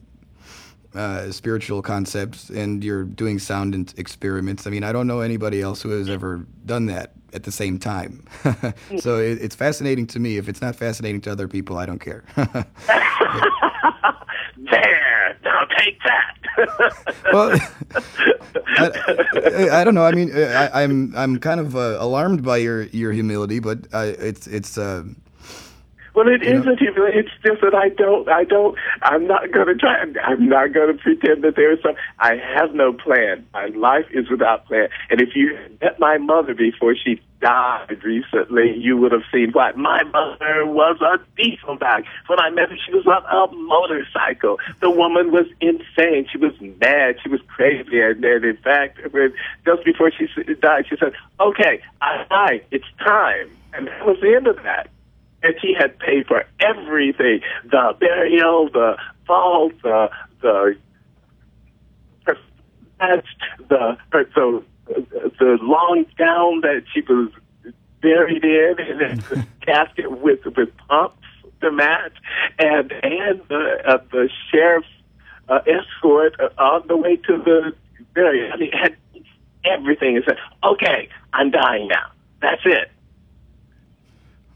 uh, 0.97 1.31
spiritual 1.31 1.83
concepts 1.83 2.49
and 2.51 2.83
you're 2.83 3.05
doing 3.05 3.39
sound 3.39 3.95
experiments. 3.97 4.67
I 4.67 4.71
mean, 4.71 4.85
I 4.85 4.93
don't 4.93 5.07
know 5.07 5.21
anybody 5.21 5.61
else 5.61 5.83
who 5.83 5.91
has 5.91 6.09
ever 6.09 6.47
done 6.65 6.87
that 6.87 7.13
at 7.33 7.45
the 7.45 7.53
same 7.53 7.79
time. 7.79 8.25
so 8.99 9.19
it, 9.19 9.39
it's 9.41 9.55
fascinating 9.55 10.07
to 10.09 10.19
me. 10.19 10.39
If 10.39 10.49
it's 10.49 10.61
not 10.61 10.75
fascinating 10.75 11.21
to 11.23 11.33
other 11.33 11.49
people, 11.49 11.77
I 11.77 11.87
don't 11.87 11.99
care. 11.99 12.25
there, 12.37 12.67
now 15.45 15.61
take 15.79 15.99
that. 16.03 16.33
well, 17.33 17.61
I, 18.79 19.81
I, 19.81 19.85
don't 19.85 19.95
know. 19.95 20.05
I 20.05 20.13
mean, 20.13 20.33
I, 20.35 20.83
am 20.83 21.13
I'm, 21.15 21.17
I'm 21.17 21.39
kind 21.39 21.61
of 21.61 21.77
uh, 21.77 21.99
alarmed 22.01 22.43
by 22.43 22.57
your 22.57 22.85
your 22.85 23.13
humility, 23.13 23.59
but 23.61 23.87
uh, 23.93 24.13
it's 24.19 24.47
it's. 24.47 24.79
Well, 26.17 26.29
it 26.29 26.43
isn't 26.43 26.81
even. 26.81 27.03
It's 27.13 27.29
just 27.45 27.61
that 27.61 27.75
I 27.75 27.91
don't. 27.91 28.27
I 28.27 28.45
don't. 28.45 28.75
I'm 29.03 29.27
not 29.27 29.53
going 29.53 29.67
to 29.67 29.75
try. 29.75 30.03
I'm 30.25 30.49
not 30.49 30.73
going 30.73 30.97
to 30.97 31.03
pretend 31.03 31.45
that 31.45 31.57
there 31.57 31.75
is 31.75 31.79
some. 31.83 31.93
I 32.19 32.37
have 32.37 32.73
no 32.73 32.95
plan. 32.95 33.47
My 33.53 33.67
life 33.67 34.07
is 34.13 34.31
without 34.31 34.65
plan. 34.65 34.89
And 35.11 35.21
if 35.21 35.37
you 35.37 35.59
met 35.83 36.01
my 36.01 36.17
mother 36.17 36.55
before 36.55 36.97
she 36.97 37.21
died 37.43 38.03
recently, 38.03 38.79
you 38.79 38.97
would 38.97 39.13
have 39.13 39.25
seen 39.31 39.51
what 39.53 39.77
my 39.77 40.05
mother 40.05 40.65
was 40.65 40.99
a 41.03 41.19
diesel 41.37 41.77
bag. 41.77 42.07
When 42.29 42.41
I 42.41 42.49
met 42.49 42.71
her, 42.71 42.79
she 42.87 42.95
was 42.95 43.07
on 43.07 43.23
a 43.23 43.55
motorcycle. 43.55 44.57
The 44.81 44.89
woman 44.89 45.33
was 45.33 45.45
insane. 45.61 46.29
She 46.33 46.39
was 46.39 46.55
mad. 46.81 47.17
She 47.23 47.29
was 47.29 47.43
crazy. 47.47 48.01
And, 48.01 48.25
and 48.25 48.43
in 48.43 48.57
fact, 48.57 49.01
just 49.67 49.85
before 49.85 50.11
she 50.13 50.29
died, 50.63 50.87
she 50.89 50.97
said, 50.97 51.13
"Okay, 51.39 51.83
I 52.01 52.25
died. 52.31 52.65
It's 52.71 52.89
time." 53.05 53.51
And 53.75 53.89
that 53.89 54.07
was 54.07 54.17
the 54.23 54.35
end 54.35 54.47
of 54.47 54.57
that 54.63 54.89
and 55.47 55.55
she 55.61 55.75
had 55.79 55.99
paid 55.99 56.27
for 56.27 56.45
everything 56.61 57.41
the 57.65 57.97
burial, 57.99 58.69
the 58.73 58.97
vault, 59.27 59.73
the 59.83 60.11
the 60.43 60.77
the 63.69 63.97
the 64.19 64.65
the 65.39 65.59
long 65.63 66.05
gown 66.19 66.61
that 66.63 66.85
she 66.93 67.01
was 67.03 67.31
buried 68.01 68.45
in, 68.45 68.77
and 68.79 69.21
the 69.23 69.47
casket 69.67 70.11
with 70.21 70.45
with 70.57 70.77
pumps 70.89 71.23
to 71.61 71.71
match, 71.71 72.15
and 72.59 72.93
and 73.03 73.41
the 73.49 73.79
uh, 73.87 73.99
the 74.11 74.29
sheriff's 74.51 74.89
uh, 75.49 75.61
escort 75.67 76.35
on 76.59 76.87
the 76.89 76.97
way 76.97 77.17
to 77.17 77.37
the 77.39 77.73
burial. 78.15 78.53
I 78.53 78.57
mean, 78.57 78.73
had 78.73 78.97
everything. 79.65 80.17
And 80.17 80.25
said, 80.25 80.39
"Okay, 80.65 81.09
I'm 81.33 81.51
dying 81.51 81.89
now. 81.89 82.11
That's 82.41 82.63
it." 82.65 82.91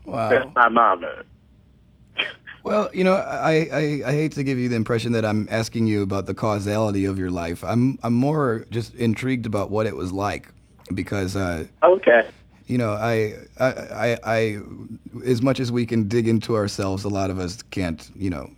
Wow. 0.05 0.31
That's 0.31 0.55
my 0.55 0.69
mama. 0.69 1.25
Well, 2.63 2.91
you 2.93 3.05
know, 3.05 3.15
I, 3.15 3.69
I, 3.73 4.03
I, 4.07 4.13
hate 4.13 4.33
to 4.33 4.43
give 4.43 4.59
you 4.59 4.69
the 4.69 4.77
impression 4.77 5.13
that 5.13 5.25
I'm 5.25 5.49
asking 5.51 5.87
you 5.87 6.03
about 6.03 6.27
the 6.27 6.35
causality 6.35 7.07
of 7.07 7.19
your 7.19 7.31
life. 7.31 7.65
I'm 7.65 7.99
I'm 8.03 8.13
more 8.13 8.67
just 8.71 8.95
intrigued 8.97 9.47
about 9.47 9.71
what 9.71 9.87
it 9.87 9.97
was 9.97 10.13
like, 10.13 10.53
because 10.93 11.37
uh, 11.37 11.65
okay, 11.83 12.29
you 12.67 12.77
know, 12.77 12.93
I, 12.93 13.37
I 13.59 13.67
I 13.67 14.19
I 14.25 14.59
as 15.25 15.41
much 15.41 15.59
as 15.59 15.73
we 15.73 15.87
can 15.87 16.07
dig 16.07 16.29
into 16.29 16.55
ourselves, 16.55 17.05
a 17.05 17.09
lot 17.09 17.31
of 17.31 17.39
us 17.39 17.63
can't, 17.63 18.11
you 18.15 18.29
know, 18.29 18.51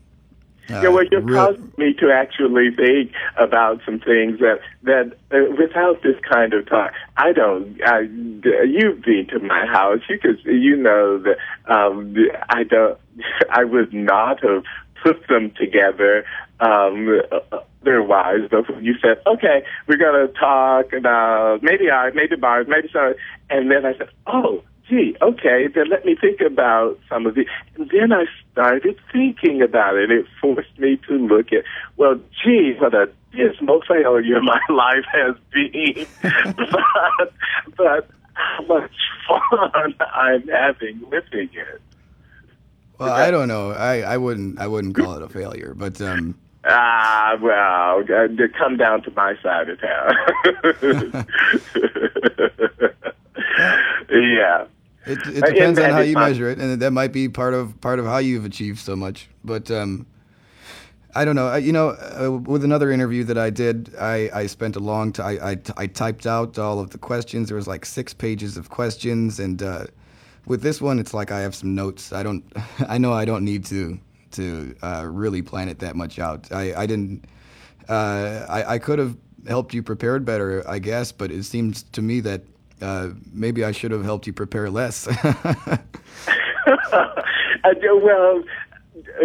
yeah, 0.69 0.89
well, 0.89 1.05
you're 1.11 1.27
causing 1.27 1.73
me 1.77 1.93
to 1.95 2.11
actually 2.13 2.71
think 2.71 3.13
about 3.37 3.81
some 3.85 3.99
things 3.99 4.39
that 4.41 4.61
that 4.85 5.13
uh, 5.31 5.51
without 5.59 6.03
this 6.03 6.17
kind 6.29 6.55
of 6.55 6.67
talk, 6.67 6.93
I 7.17 7.33
don't. 7.33 7.81
I, 7.85 8.01
you've 8.01 9.03
been 9.03 9.27
to 9.31 9.41
my 9.41 9.67
house. 9.67 10.01
You 10.09 10.19
could, 10.19 10.41
you 10.45 10.77
know 10.77 11.19
that 11.19 11.37
um, 11.67 12.15
I 12.49 12.63
don't. 12.65 12.99
I 13.51 13.65
would 13.65 13.93
not 13.93 14.43
have 14.43 14.65
put 15.03 15.27
them 15.29 15.53
together 15.59 16.25
um, 16.61 17.21
otherwise. 17.83 18.49
But 18.51 18.83
you 18.83 18.95
said, 19.03 19.21
"Okay, 19.27 19.65
we're 19.87 19.97
going 19.97 20.27
to 20.27 20.33
talk 20.33 20.93
about 20.93 21.63
maybe 21.63 21.91
I, 21.91 22.11
maybe 22.11 22.37
bars, 22.37 22.67
maybe 22.69 22.89
so, 22.93 23.15
and 23.51 23.71
then 23.71 23.85
I 23.85 23.97
said, 23.97 24.09
"Oh." 24.27 24.63
Gee, 24.93 25.17
okay, 25.23 25.69
then 25.75 25.89
let 25.89 26.05
me 26.05 26.15
think 26.21 26.41
about 26.41 26.99
some 27.09 27.27
of 27.27 27.35
the. 27.35 27.47
And 27.77 27.91
then 27.91 28.13
I 28.13 28.27
started 28.53 28.99
thinking 29.11 29.63
about 29.63 29.97
it. 29.97 30.11
It 30.11 30.27
forced 30.41 30.79
me 30.79 31.01
to 31.09 31.15
look 31.15 31.53
at, 31.53 31.65
well, 31.97 32.21
gee, 32.45 32.75
what 32.79 32.95
a 32.95 33.11
dismal 33.33 33.81
failure 33.89 34.41
my 34.43 34.61
life 34.69 35.07
has 35.11 35.35
been. 35.53 36.07
but, 36.23 37.33
but 37.77 38.11
how 38.35 38.67
much 38.67 38.91
fun 39.27 39.95
I'm 40.15 40.47
having 40.49 41.01
living 41.11 41.49
it. 41.53 41.81
Well, 42.99 43.13
I 43.13 43.31
don't 43.31 43.49
know. 43.49 43.73
I, 43.73 44.01
I 44.01 44.17
wouldn't 44.17 44.61
I 44.61 44.69
wouldn't 44.69 44.95
call 44.95 45.17
it 45.17 45.23
a 45.23 45.29
failure, 45.29 45.75
but 45.75 46.01
um. 46.01 46.39
Ah, 46.65 47.37
well, 47.43 48.05
to 48.05 48.49
come 48.57 48.77
down 48.77 49.03
to 49.03 49.11
my 49.17 49.35
side 49.43 49.69
of 49.69 49.81
town. 49.81 51.27
yeah. 54.13 54.67
It, 55.07 55.19
it 55.27 55.43
Uh, 55.43 55.47
depends 55.47 55.79
and- 55.79 55.89
on 55.89 55.93
how 55.93 56.01
you 56.01 56.15
not- 56.15 56.29
measure 56.29 56.49
it, 56.51 56.59
and 56.59 56.81
that 56.81 56.91
might 56.93 57.13
be 57.13 57.29
part 57.29 57.55
of 57.55 57.81
part 57.81 57.99
of 57.99 58.07
how 58.07 58.19
you've 58.19 58.45
achieved 58.45 58.79
so 58.79 58.95
much. 58.97 59.29
But 59.45 59.71
um, 59.71 60.07
I 61.15 61.25
don't 61.25 61.35
know. 61.37 61.49
I, 61.49 61.59
you 61.59 61.73
know, 61.73 61.91
uh, 61.91 62.31
with 62.33 62.65
another 62.65 62.91
interview 62.91 63.25
that 63.25 63.37
I 63.37 63.51
did, 63.51 63.95
I, 64.01 64.31
I 64.33 64.47
spent 64.47 64.77
a 64.77 64.81
long 64.81 65.13
time. 65.13 65.39
I, 65.43 65.51
I, 65.51 65.57
I 65.77 65.87
typed 65.87 66.27
out 66.27 66.59
all 66.59 66.79
of 66.81 66.91
the 66.91 66.99
questions. 66.99 67.49
There 67.49 67.57
was 67.57 67.67
like 67.67 67.85
six 67.85 68.15
pages 68.15 68.57
of 68.57 68.71
questions, 68.71 69.39
and 69.39 69.63
uh, 69.63 69.85
with 70.47 70.63
this 70.63 70.81
one, 70.81 70.99
it's 70.99 71.13
like 71.13 71.31
I 71.31 71.41
have 71.41 71.55
some 71.55 71.75
notes. 71.75 72.13
I 72.13 72.23
don't. 72.23 72.45
I 72.89 72.99
know 72.99 73.13
I 73.13 73.25
don't 73.25 73.45
need 73.45 73.65
to 73.67 73.99
to 74.33 74.75
uh, 74.83 75.05
really 75.07 75.43
plan 75.43 75.69
it 75.69 75.81
that 75.81 75.95
much 75.97 76.19
out. 76.19 76.51
I, 76.53 76.75
I 76.75 76.87
didn't. 76.87 77.25
Uh, 77.89 78.47
I, 78.49 78.75
I 78.75 78.79
could 78.79 78.99
have 78.99 79.17
helped 79.49 79.75
you 79.75 79.83
prepared 79.83 80.25
better, 80.25 80.63
I 80.67 80.79
guess, 80.79 81.11
but 81.13 81.31
it 81.33 81.43
seems 81.43 81.83
to 81.93 82.01
me 82.01 82.21
that 82.21 82.43
uh, 82.83 83.11
maybe 83.33 83.65
I 83.65 83.73
should 83.73 83.93
have 83.93 84.05
helped 84.05 84.27
you 84.27 84.33
prepare 84.33 84.69
less. 84.69 85.07
Well, 88.03 88.43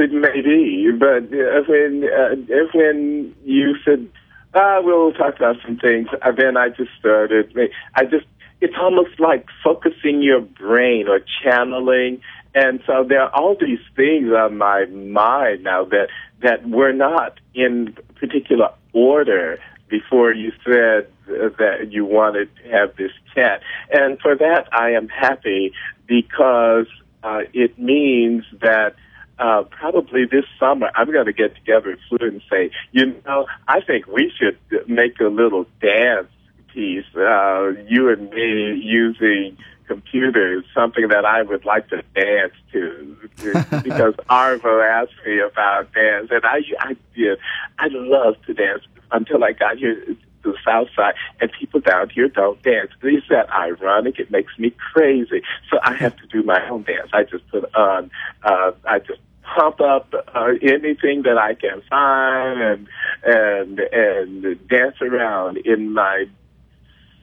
maybe, 0.10 0.92
but 0.98 1.24
uh, 1.24 1.64
when 1.68 2.04
uh, 2.04 2.36
when 2.74 3.36
you 3.44 3.76
said, 3.84 4.08
ah, 4.54 4.80
we'll 4.82 5.14
talk 5.14 5.36
about 5.36 5.58
some 5.66 5.78
things, 5.78 6.08
then 6.38 6.58
I 6.58 6.70
just 6.70 6.92
started. 7.00 7.54
I 7.96 8.06
just, 8.06 8.26
it's 8.62 8.76
almost 8.80 9.20
like 9.20 9.48
focusing 9.64 10.22
your 10.22 10.42
brain 10.42 11.08
or 11.08 11.20
channeling. 11.44 12.22
And 12.56 12.82
so 12.86 13.04
there 13.08 13.22
are 13.24 13.36
all 13.36 13.56
these 13.60 13.80
things 13.96 14.32
on 14.32 14.58
my 14.58 14.86
mind 14.86 15.64
now 15.64 15.86
that 15.86 16.08
that 16.42 16.68
were 16.68 16.94
not 16.94 17.40
in 17.54 17.96
particular 18.16 18.70
order 18.94 19.60
before 19.90 20.34
you 20.34 20.52
said 20.66 21.08
that 21.28 21.92
you 21.92 22.06
wanted 22.06 22.50
to 22.58 22.70
have 22.70 22.96
this 22.96 23.12
chat. 23.34 23.62
And 23.92 24.20
for 24.20 24.36
that, 24.36 24.68
I 24.72 24.92
am 24.92 25.08
happy 25.08 25.74
because 26.08 26.88
uh, 27.24 27.42
it 27.54 27.78
means 27.78 28.44
that 28.62 28.96
uh, 29.40 29.64
probably 29.70 30.26
this 30.26 30.46
summer 30.60 30.90
I'm 30.96 31.12
going 31.12 31.26
to 31.26 31.34
get 31.34 31.56
together 31.56 31.92
with 31.92 32.00
Fluid 32.10 32.34
and 32.34 32.42
say, 32.50 32.72
you 32.92 33.16
know, 33.26 33.46
I 33.68 33.82
think 33.82 34.08
we 34.08 34.32
should 34.38 34.58
make 34.88 35.20
a 35.20 35.26
little 35.26 35.66
dance 35.82 36.28
piece, 36.74 37.06
uh, 37.16 37.70
you 37.88 38.10
and 38.10 38.30
me 38.32 38.80
using 38.82 39.58
computers, 39.88 40.66
something 40.74 41.08
that 41.08 41.26
I 41.26 41.42
would 41.44 41.66
like 41.66 41.88
to 41.90 42.04
dance 42.14 42.54
to, 42.74 43.18
because 43.84 44.14
Arvo 44.30 44.84
asked 44.84 45.14
me 45.26 45.40
about 45.40 45.94
dance, 45.94 46.30
and 46.30 46.44
I, 46.44 46.60
I 46.80 46.96
did. 47.16 47.40
I 47.80 47.88
love 47.90 48.36
to 48.48 48.54
dance 48.54 48.84
until 49.12 49.44
I 49.44 49.54
got 49.54 49.78
here 49.78 50.04
to 50.48 50.54
the 50.54 50.58
South 50.66 50.88
Side, 50.96 51.14
and 51.42 51.52
people 51.60 51.80
down 51.80 52.10
here 52.10 52.28
don't 52.28 52.62
dance. 52.64 52.92
Is 53.04 53.24
that 53.30 53.50
ironic? 53.50 54.20
It 54.20 54.32
makes 54.32 54.58
me 54.58 54.74
crazy. 54.94 55.42
So 55.70 55.80
I 55.84 55.94
have 55.96 56.16
to 56.18 56.28
do 56.28 56.44
my 56.44 56.68
own 56.70 56.84
dance. 56.84 57.10
I 57.14 57.24
just 57.24 57.48
put 57.50 57.74
on, 57.76 58.12
uh, 58.44 58.72
I 58.86 59.00
just 59.00 59.20
pump 59.56 59.80
up 59.82 60.14
uh, 60.36 60.54
anything 60.62 61.24
that 61.24 61.38
I 61.38 61.54
can 61.56 61.82
find 61.90 62.62
and 62.62 62.88
and 63.24 63.80
and 63.80 64.68
dance 64.68 64.96
around 65.02 65.58
in 65.58 65.94
my 65.94 66.26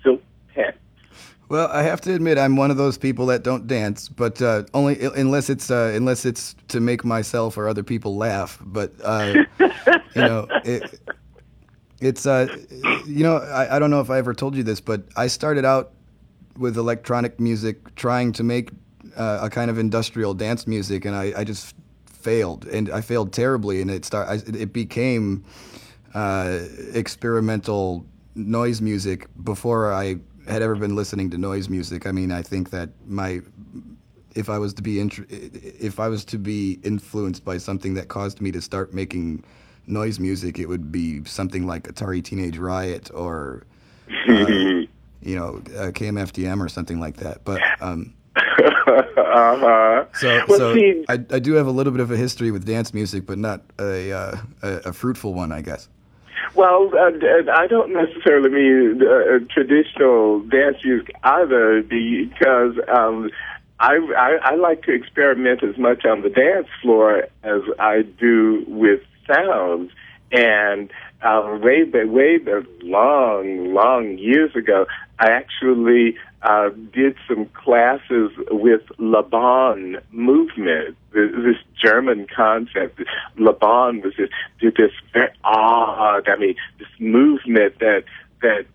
silk 0.02 0.22
pants. 0.54 0.78
Well, 1.48 1.68
I 1.68 1.82
have 1.82 2.00
to 2.02 2.14
admit, 2.14 2.38
I'm 2.38 2.56
one 2.56 2.70
of 2.70 2.78
those 2.78 2.96
people 2.96 3.26
that 3.26 3.42
don't 3.42 3.66
dance, 3.66 4.08
but 4.08 4.40
uh, 4.40 4.64
only 4.72 4.98
unless 5.04 5.50
it's 5.50 5.70
uh, 5.70 5.92
unless 5.94 6.24
it's 6.24 6.56
to 6.68 6.80
make 6.80 7.04
myself 7.04 7.58
or 7.58 7.68
other 7.68 7.82
people 7.82 8.16
laugh. 8.16 8.58
But 8.64 8.92
uh, 9.02 9.44
you 9.58 10.22
know, 10.22 10.48
it, 10.64 11.00
it's 12.04 12.26
uh, 12.26 12.46
you 13.06 13.22
know, 13.22 13.36
I, 13.36 13.76
I 13.76 13.78
don't 13.78 13.90
know 13.90 14.00
if 14.00 14.10
I 14.10 14.18
ever 14.18 14.34
told 14.34 14.54
you 14.56 14.62
this, 14.62 14.80
but 14.80 15.04
I 15.16 15.26
started 15.26 15.64
out 15.64 15.92
with 16.58 16.76
electronic 16.76 17.40
music, 17.40 17.94
trying 17.94 18.32
to 18.32 18.42
make 18.42 18.70
uh, 19.16 19.40
a 19.42 19.50
kind 19.50 19.70
of 19.70 19.78
industrial 19.78 20.34
dance 20.34 20.66
music, 20.66 21.04
and 21.04 21.16
I, 21.16 21.32
I 21.36 21.44
just 21.44 21.74
failed, 22.06 22.66
and 22.66 22.90
I 22.90 23.00
failed 23.00 23.32
terribly, 23.32 23.80
and 23.80 23.90
it 23.90 24.04
start, 24.04 24.28
I, 24.28 24.34
it 24.34 24.72
became 24.72 25.44
uh, 26.14 26.60
experimental 26.92 28.06
noise 28.34 28.80
music 28.80 29.26
before 29.42 29.92
I 29.92 30.16
had 30.46 30.60
ever 30.60 30.74
been 30.74 30.94
listening 30.94 31.30
to 31.30 31.38
noise 31.38 31.70
music. 31.70 32.06
I 32.06 32.12
mean, 32.12 32.30
I 32.32 32.42
think 32.42 32.70
that 32.70 32.90
my 33.06 33.40
if 34.34 34.50
I 34.50 34.58
was 34.58 34.74
to 34.74 34.82
be 34.82 35.00
int- 35.00 35.26
if 35.30 35.98
I 35.98 36.08
was 36.08 36.24
to 36.26 36.38
be 36.38 36.80
influenced 36.82 37.44
by 37.44 37.56
something 37.56 37.94
that 37.94 38.08
caused 38.08 38.40
me 38.40 38.52
to 38.52 38.60
start 38.60 38.92
making 38.92 39.44
noise 39.86 40.18
music, 40.18 40.58
it 40.58 40.66
would 40.66 40.90
be 40.90 41.24
something 41.24 41.66
like 41.66 41.84
Atari 41.84 42.22
Teenage 42.22 42.58
Riot 42.58 43.10
or 43.12 43.64
uh, 44.28 44.46
you 44.46 45.36
know 45.36 45.62
uh, 45.76 45.90
KMFDM 45.90 46.60
or 46.60 46.68
something 46.68 47.00
like 47.00 47.16
that. 47.16 47.44
But 47.44 47.60
um, 47.80 48.14
uh-huh. 48.36 50.04
so 50.14 50.44
well, 50.48 50.58
so 50.58 50.74
see, 50.74 51.04
I, 51.08 51.14
I 51.14 51.38
do 51.38 51.54
have 51.54 51.66
a 51.66 51.70
little 51.70 51.92
bit 51.92 52.00
of 52.00 52.10
a 52.10 52.16
history 52.16 52.50
with 52.50 52.64
dance 52.66 52.92
music, 52.94 53.26
but 53.26 53.38
not 53.38 53.62
a 53.78 54.12
uh, 54.12 54.36
a, 54.62 54.68
a 54.86 54.92
fruitful 54.92 55.34
one, 55.34 55.52
I 55.52 55.62
guess. 55.62 55.88
Well, 56.54 56.90
uh, 56.96 57.10
d- 57.10 57.50
I 57.52 57.66
don't 57.66 57.92
necessarily 57.92 58.50
mean 58.50 59.02
uh, 59.02 59.38
traditional 59.50 60.40
dance 60.40 60.76
music 60.84 61.14
either, 61.24 61.82
because 61.82 62.78
um, 62.94 63.30
I, 63.80 63.96
I 64.16 64.38
I 64.42 64.54
like 64.54 64.82
to 64.84 64.92
experiment 64.92 65.64
as 65.64 65.76
much 65.78 66.04
on 66.04 66.22
the 66.22 66.28
dance 66.28 66.68
floor 66.80 67.26
as 67.42 67.62
I 67.78 68.02
do 68.02 68.64
with 68.68 69.00
sounds. 69.26 69.90
And 70.32 70.90
uh, 71.22 71.58
way 71.62 71.84
way 71.84 72.38
back, 72.38 72.64
long, 72.82 73.72
long 73.72 74.18
years 74.18 74.54
ago, 74.56 74.86
I 75.18 75.30
actually 75.30 76.16
uh, 76.42 76.70
did 76.92 77.16
some 77.28 77.46
classes 77.54 78.30
with 78.50 78.82
Laban 78.98 79.98
movement, 80.10 80.96
this 81.12 81.56
German 81.80 82.26
concept. 82.34 83.00
Laban 83.38 84.02
was 84.02 84.14
this, 84.18 84.28
did 84.60 84.74
this 84.76 84.90
very 85.12 85.30
odd, 85.44 86.28
I 86.28 86.36
mean, 86.36 86.56
this 86.78 86.88
movement 86.98 87.78
that 87.78 88.04
that 88.42 88.66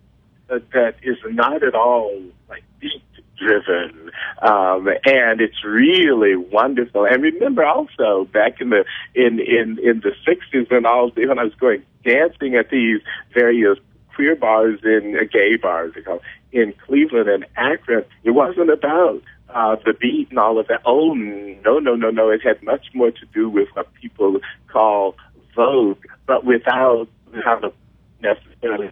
that 0.50 0.96
is 1.04 1.18
not 1.30 1.62
at 1.62 1.76
all 1.76 2.20
like 2.48 2.64
beat 2.80 3.04
driven, 3.40 4.12
um, 4.42 4.88
and 5.06 5.42
it's 5.42 5.64
really 5.64 6.36
wonderful. 6.36 7.06
And 7.06 7.24
remember 7.24 7.66
also 7.66 8.26
back 8.32 8.62
in 8.62 8.70
the 8.70 8.86
in 9.16 9.40
in 9.40 9.80
in 9.80 10.02
the 10.02 10.14
sixties 10.26 10.68
and 10.70 10.86
all 10.86 11.12
when 11.12 11.40
I 11.40 11.44
was 11.44 11.56
going 11.56 11.84
dancing 12.04 12.56
at 12.56 12.70
these 12.70 13.02
various 13.34 13.78
queer 14.16 14.36
bars 14.36 14.80
in 14.84 15.16
uh, 15.16 15.24
gay 15.32 15.56
bars, 15.56 15.94
they 15.96 16.02
call 16.02 16.22
in 16.52 16.74
Cleveland 16.86 17.30
and 17.30 17.46
Akron, 17.56 18.04
it 18.24 18.32
wasn't 18.32 18.70
about 18.70 19.22
uh, 19.50 19.76
the 19.86 19.94
beat 19.94 20.30
and 20.30 20.40
all 20.40 20.60
of 20.60 20.68
that. 20.68 20.82
Oh 20.86 21.14
no, 21.14 21.80
no, 21.80 21.96
no, 21.96 22.10
no! 22.10 22.30
It 22.30 22.42
had 22.44 22.62
much 22.64 22.88
more 22.94 23.12
to 23.12 23.26
do 23.34 23.50
with 23.50 23.68
what 23.74 23.94
people 23.96 24.40
call 24.68 25.16
vogue, 25.56 26.04
but 26.28 26.46
without 26.46 27.08
without 27.32 27.74
necessarily 28.22 28.92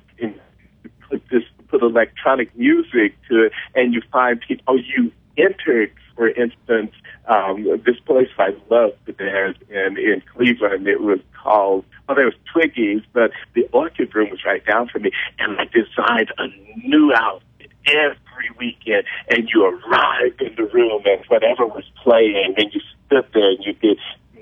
put 1.09 1.21
this 1.29 1.43
put 1.69 1.81
electronic 1.81 2.55
music 2.57 3.15
to 3.29 3.45
it, 3.45 3.51
and 3.75 3.93
you 3.93 4.01
find 4.11 4.41
people. 4.41 4.63
Oh, 4.67 4.75
you 4.75 5.11
entered, 5.37 5.91
for 6.15 6.29
instance, 6.29 6.91
um, 7.27 7.65
this 7.85 7.99
place 8.05 8.29
I 8.37 8.55
love 8.69 8.93
to 9.05 9.11
dance 9.11 9.57
in 9.69 9.97
in 9.97 10.21
Cleveland. 10.33 10.87
It 10.87 11.01
was 11.01 11.19
called. 11.41 11.85
Well, 12.07 12.15
there 12.15 12.25
was 12.25 12.35
Twiggies, 12.53 13.03
but 13.13 13.31
the 13.53 13.67
Orchid 13.73 14.15
Room 14.15 14.29
was 14.29 14.43
right 14.45 14.65
down 14.65 14.87
from 14.87 15.03
me, 15.03 15.11
and 15.39 15.59
I 15.59 15.65
designed 15.65 16.31
a 16.37 16.47
new 16.87 17.13
outfit 17.13 17.71
every 17.85 18.49
weekend. 18.57 19.03
And 19.29 19.49
you 19.53 19.65
arrived 19.65 20.41
in 20.41 20.55
the 20.55 20.71
room, 20.71 21.03
and 21.05 21.23
whatever 21.27 21.67
was 21.67 21.83
playing, 22.01 22.55
and 22.57 22.73
you 22.73 22.81
stood 23.05 23.25
there 23.33 23.51
and 23.51 23.65
you 23.65 23.73
did 23.73 23.99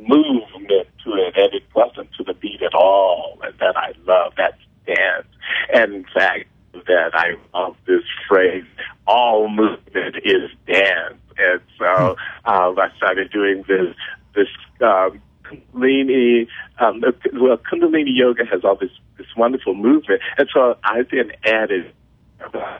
movement 0.08 0.88
to 1.04 1.14
it, 1.14 1.36
and 1.36 1.54
it 1.54 1.64
wasn't 1.74 2.10
to 2.14 2.24
the 2.24 2.34
beat 2.34 2.62
at 2.62 2.74
all. 2.74 3.40
And 3.44 3.58
that 3.60 3.76
I 3.76 3.94
love. 4.06 4.34
That's 4.38 4.58
dance. 4.86 5.28
And 5.74 5.94
in 5.94 6.06
fact, 6.14 6.46
that 6.88 7.12
I 7.14 7.36
love 7.54 7.76
this 7.86 8.04
phrase, 8.28 8.66
all 9.08 9.50
movement 9.50 10.18
is 10.24 10.52
dance. 10.68 11.16
And 11.38 11.62
so 11.78 12.16
um, 12.46 12.80
I 12.80 12.90
started 12.98 13.32
doing 13.32 13.64
this, 13.68 13.96
this 14.36 14.48
um, 14.82 15.22
Kundalini, 15.44 16.48
um, 16.80 17.02
well, 17.34 17.58
Kundalini 17.58 18.16
yoga 18.16 18.46
has 18.46 18.64
all 18.64 18.76
this, 18.76 18.92
this 19.18 19.28
wonderful 19.36 19.74
movement. 19.74 20.22
And 20.38 20.50
so 20.54 20.78
I 20.84 21.04
then 21.12 21.32
added 21.44 21.92
uh, 22.42 22.78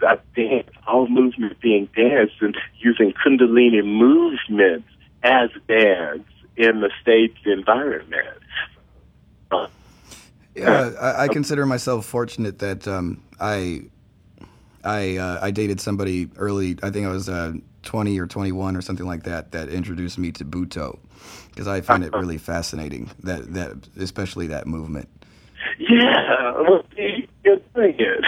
that 0.00 0.22
dance, 0.34 0.68
all 0.86 1.08
movement 1.08 1.58
being 1.60 1.88
dance 1.96 2.32
and 2.40 2.56
using 2.78 3.12
Kundalini 3.12 3.84
movements 3.84 4.88
as 5.22 5.50
dance 5.68 6.24
in 6.56 6.80
the 6.80 6.90
stage 7.00 7.36
environment. 7.44 8.38
Uh, 9.50 9.68
Yeah, 10.56 10.90
I, 11.00 11.24
I 11.24 11.28
consider 11.28 11.66
myself 11.66 12.06
fortunate 12.06 12.58
that 12.60 12.88
um, 12.88 13.22
I 13.38 13.82
I 14.82 15.16
uh, 15.16 15.38
I 15.42 15.50
dated 15.50 15.80
somebody 15.80 16.30
early. 16.36 16.78
I 16.82 16.90
think 16.90 17.06
I 17.06 17.10
was 17.10 17.28
uh, 17.28 17.52
20 17.82 18.18
or 18.18 18.26
21 18.26 18.76
or 18.76 18.80
something 18.80 19.06
like 19.06 19.24
that 19.24 19.52
that 19.52 19.68
introduced 19.68 20.18
me 20.18 20.32
to 20.32 20.44
Butoh 20.44 20.98
because 21.50 21.68
I 21.68 21.80
find 21.80 22.04
it 22.04 22.12
really 22.12 22.38
fascinating 22.38 23.10
that 23.24 23.52
that 23.54 23.88
especially 23.98 24.46
that 24.48 24.66
movement. 24.66 25.08
Yeah, 25.78 26.52
well, 26.60 26.84
see, 26.94 27.28
you're 27.44 27.58
doing 27.74 27.96
it. 27.98 28.24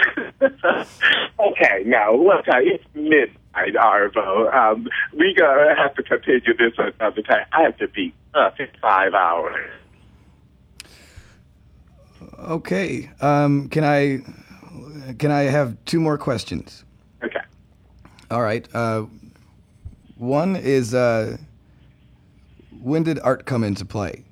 okay, 1.39 1.83
now 1.85 2.13
look, 2.13 2.47
uh, 2.47 2.57
it's 2.59 2.83
midnight, 2.93 3.73
Arvo. 3.75 4.53
Um, 4.53 4.87
we 5.17 5.33
gonna 5.33 5.75
have 5.75 5.95
to 5.95 6.03
continue 6.03 6.55
this 6.57 6.73
another 6.77 7.21
time. 7.23 7.45
I 7.51 7.63
have 7.63 7.77
to 7.77 7.87
be 7.87 8.13
up 8.33 8.59
in 8.59 8.67
five 8.81 9.13
hours. 9.13 9.71
Okay. 12.39 13.09
Um, 13.21 13.69
can 13.69 13.83
I 13.83 14.19
can 15.17 15.31
I 15.31 15.43
have 15.43 15.77
two 15.85 15.99
more 15.99 16.17
questions? 16.17 16.83
Okay. 17.23 17.41
All 18.31 18.41
right. 18.41 18.67
Uh, 18.73 19.05
one 20.15 20.55
is 20.55 20.93
uh, 20.93 21.37
when 22.81 23.03
did 23.03 23.19
art 23.19 23.45
come 23.45 23.63
into 23.63 23.85
play? 23.85 24.23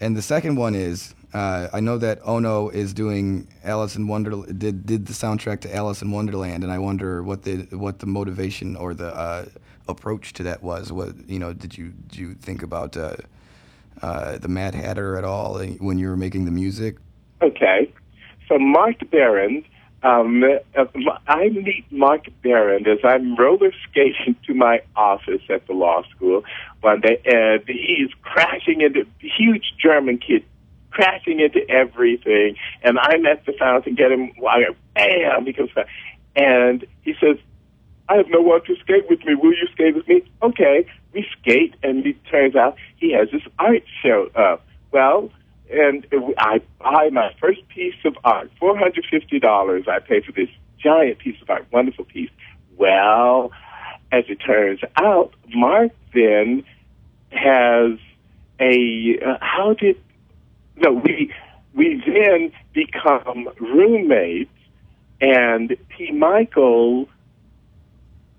And 0.00 0.16
the 0.16 0.22
second 0.22 0.56
one 0.56 0.74
is 0.74 1.14
uh, 1.32 1.68
I 1.72 1.80
know 1.80 1.98
that 1.98 2.18
Ono 2.24 2.70
is 2.70 2.92
doing 2.92 3.46
Alice 3.62 3.96
in 3.96 4.08
Wonderland 4.08 4.58
did 4.58 4.86
did 4.86 5.06
the 5.06 5.12
soundtrack 5.12 5.60
to 5.62 5.74
Alice 5.74 6.02
in 6.02 6.10
Wonderland, 6.10 6.64
and 6.64 6.72
I 6.72 6.78
wonder 6.78 7.22
what 7.22 7.42
the 7.42 7.66
what 7.70 7.98
the 8.00 8.06
motivation 8.06 8.76
or 8.76 8.94
the 8.94 9.14
uh, 9.14 9.44
approach 9.86 10.32
to 10.34 10.42
that 10.44 10.62
was. 10.62 10.92
What 10.92 11.28
you 11.28 11.38
know, 11.38 11.52
did 11.52 11.76
you 11.76 11.92
did 12.08 12.18
you 12.18 12.34
think 12.34 12.62
about 12.62 12.96
uh, 12.96 13.16
uh, 14.02 14.38
the 14.38 14.48
Mad 14.48 14.74
Hatter 14.74 15.16
at 15.16 15.24
all 15.24 15.60
when 15.78 15.98
you 15.98 16.08
were 16.08 16.16
making 16.16 16.46
the 16.46 16.50
music? 16.50 16.96
Okay. 17.42 17.92
So 18.48 18.58
Mark 18.58 18.96
Barron, 19.10 19.64
um, 20.02 20.42
uh, 20.76 20.84
I 21.26 21.48
meet 21.50 21.84
Mark 21.90 22.26
Barron 22.42 22.86
as 22.86 22.98
I'm 23.04 23.36
roller 23.36 23.72
skating 23.88 24.36
to 24.46 24.54
my 24.54 24.80
office 24.96 25.42
at 25.48 25.66
the 25.66 25.72
law 25.72 26.02
school 26.14 26.42
one 26.80 27.00
day, 27.00 27.20
and 27.24 27.62
he's 27.66 28.10
crashing 28.22 28.80
into 28.80 29.06
huge 29.20 29.74
German 29.80 30.18
kid, 30.18 30.44
crashing 30.90 31.40
into 31.40 31.68
everything, 31.70 32.56
and 32.82 32.98
I'm 32.98 33.26
at 33.26 33.44
the 33.46 33.52
fountain, 33.58 33.94
get 33.94 34.10
him, 34.10 34.32
bam, 34.94 35.44
he 35.46 35.52
comes 35.52 35.70
back, 35.72 35.86
and 36.34 36.86
he 37.02 37.14
says, 37.20 37.36
I 38.08 38.16
have 38.16 38.26
no 38.28 38.40
one 38.40 38.64
to 38.64 38.74
skate 38.80 39.08
with 39.08 39.24
me. 39.24 39.36
Will 39.36 39.52
you 39.52 39.68
skate 39.72 39.94
with 39.94 40.08
me? 40.08 40.22
Okay. 40.42 40.84
We 41.12 41.24
skate, 41.40 41.76
and 41.84 42.04
it 42.04 42.16
turns 42.24 42.56
out 42.56 42.76
he 42.96 43.12
has 43.12 43.30
this 43.30 43.42
art 43.58 43.84
show 44.02 44.28
up. 44.34 44.66
Well, 44.90 45.30
and 45.72 46.06
I 46.38 46.60
buy 46.78 47.10
my 47.10 47.34
first 47.40 47.66
piece 47.68 47.94
of 48.04 48.16
art, 48.24 48.50
four 48.58 48.76
hundred 48.76 49.06
fifty 49.10 49.38
dollars. 49.38 49.84
I 49.88 50.00
pay 50.00 50.20
for 50.20 50.32
this 50.32 50.48
giant 50.78 51.18
piece 51.18 51.40
of 51.40 51.48
art, 51.50 51.66
wonderful 51.70 52.04
piece. 52.04 52.30
Well, 52.76 53.52
as 54.12 54.24
it 54.28 54.36
turns 54.36 54.80
out, 54.96 55.32
Mark 55.54 55.92
then 56.12 56.64
has 57.30 57.98
a 58.58 59.18
uh, 59.24 59.38
how 59.40 59.74
did 59.74 60.00
no 60.76 60.92
we 60.92 61.32
we 61.74 62.02
then 62.04 62.52
become 62.72 63.48
roommates, 63.60 64.50
and 65.20 65.76
P. 65.88 66.10
Michael 66.12 67.08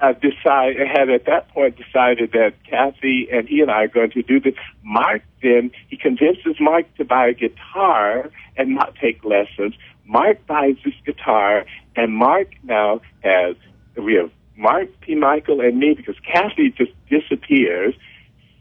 uh, 0.01 0.13
decide 0.13 0.75
had 0.77 1.09
at 1.09 1.25
that 1.25 1.49
point 1.49 1.77
decided 1.77 2.31
that 2.31 2.53
Kathy 2.67 3.27
and 3.31 3.47
he 3.47 3.61
and 3.61 3.69
I 3.69 3.83
are 3.83 3.87
going 3.87 4.11
to 4.11 4.23
do 4.23 4.39
this. 4.39 4.55
Mark 4.83 5.21
then 5.43 5.71
he 5.89 5.97
convinces 5.97 6.55
Mark 6.59 6.93
to 6.97 7.05
buy 7.05 7.27
a 7.27 7.33
guitar 7.33 8.29
and 8.57 8.75
not 8.75 8.95
take 8.95 9.23
lessons. 9.23 9.75
Mark 10.05 10.45
buys 10.47 10.75
this 10.83 10.95
guitar, 11.05 11.65
and 11.95 12.13
Mark 12.13 12.49
now 12.63 13.01
has 13.23 13.55
we 13.95 14.15
have 14.15 14.31
Mark 14.57 14.89
P. 15.01 15.15
Michael 15.15 15.61
and 15.61 15.77
me 15.77 15.93
because 15.93 16.15
Kathy 16.19 16.71
just 16.71 16.91
disappears. 17.09 17.93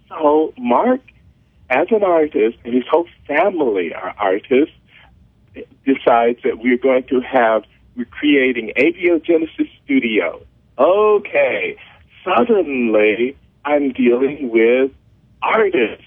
So 0.08 0.52
Mark, 0.58 1.00
as 1.70 1.88
an 1.90 2.04
artist, 2.04 2.58
and 2.64 2.74
his 2.74 2.84
whole 2.90 3.06
family 3.26 3.94
are 3.94 4.14
artists, 4.18 4.74
decides 5.86 6.42
that 6.44 6.58
we're 6.58 6.78
going 6.78 7.04
to 7.04 7.20
have 7.20 7.64
we're 7.96 8.04
creating 8.04 8.72
Abiogenesis 8.76 9.68
Studio 9.84 10.42
okay, 10.80 11.76
suddenly 12.24 13.36
I'm 13.64 13.92
dealing 13.92 14.50
with 14.50 14.90
artists. 15.42 16.04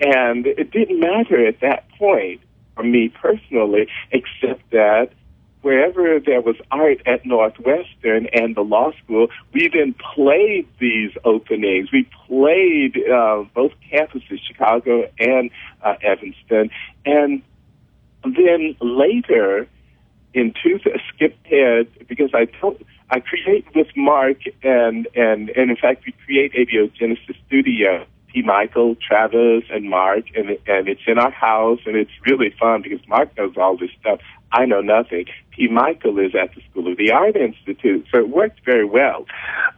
And 0.00 0.46
it 0.46 0.70
didn't 0.70 1.00
matter 1.00 1.46
at 1.46 1.60
that 1.60 1.88
point 1.98 2.40
for 2.76 2.84
me 2.84 3.08
personally, 3.08 3.88
except 4.12 4.70
that 4.70 5.10
wherever 5.62 6.20
there 6.24 6.40
was 6.40 6.54
art 6.70 6.98
at 7.04 7.26
Northwestern 7.26 8.26
and 8.32 8.54
the 8.54 8.60
law 8.60 8.92
school, 9.02 9.26
we 9.52 9.68
then 9.68 9.94
played 10.14 10.68
these 10.78 11.10
openings. 11.24 11.90
We 11.92 12.08
played 12.28 12.96
uh, 13.10 13.44
both 13.54 13.72
campuses, 13.92 14.38
Chicago 14.46 15.10
and 15.18 15.50
uh, 15.82 15.94
Evanston. 16.00 16.70
And 17.04 17.42
then 18.22 18.76
later, 18.80 19.66
in 20.34 20.54
two, 20.62 20.78
skip 21.14 21.36
ahead, 21.46 21.88
because 22.08 22.30
I 22.34 22.46
told, 22.60 22.82
I 23.10 23.20
create 23.20 23.66
with 23.74 23.88
Mark, 23.96 24.38
and 24.62 25.08
and 25.14 25.48
and 25.50 25.70
in 25.70 25.76
fact, 25.76 26.04
we 26.06 26.12
create 26.24 26.52
Abiogenesis 26.54 27.36
Studio. 27.46 28.06
P. 28.28 28.42
Michael, 28.42 28.94
Travis, 28.96 29.64
and 29.70 29.88
Mark, 29.88 30.24
and 30.36 30.50
and 30.66 30.86
it's 30.86 31.00
in 31.06 31.18
our 31.18 31.30
house, 31.30 31.80
and 31.86 31.96
it's 31.96 32.10
really 32.26 32.54
fun 32.60 32.82
because 32.82 33.00
Mark 33.08 33.34
knows 33.38 33.54
all 33.56 33.78
this 33.78 33.90
stuff. 33.98 34.20
I 34.52 34.66
know 34.66 34.80
nothing. 34.82 35.26
P. 35.50 35.68
Michael 35.68 36.18
is 36.18 36.34
at 36.34 36.54
the 36.54 36.62
School 36.70 36.90
of 36.92 36.98
the 36.98 37.10
Art 37.10 37.36
Institute, 37.36 38.06
so 38.12 38.18
it 38.18 38.28
worked 38.28 38.64
very 38.64 38.84
well. 38.84 39.26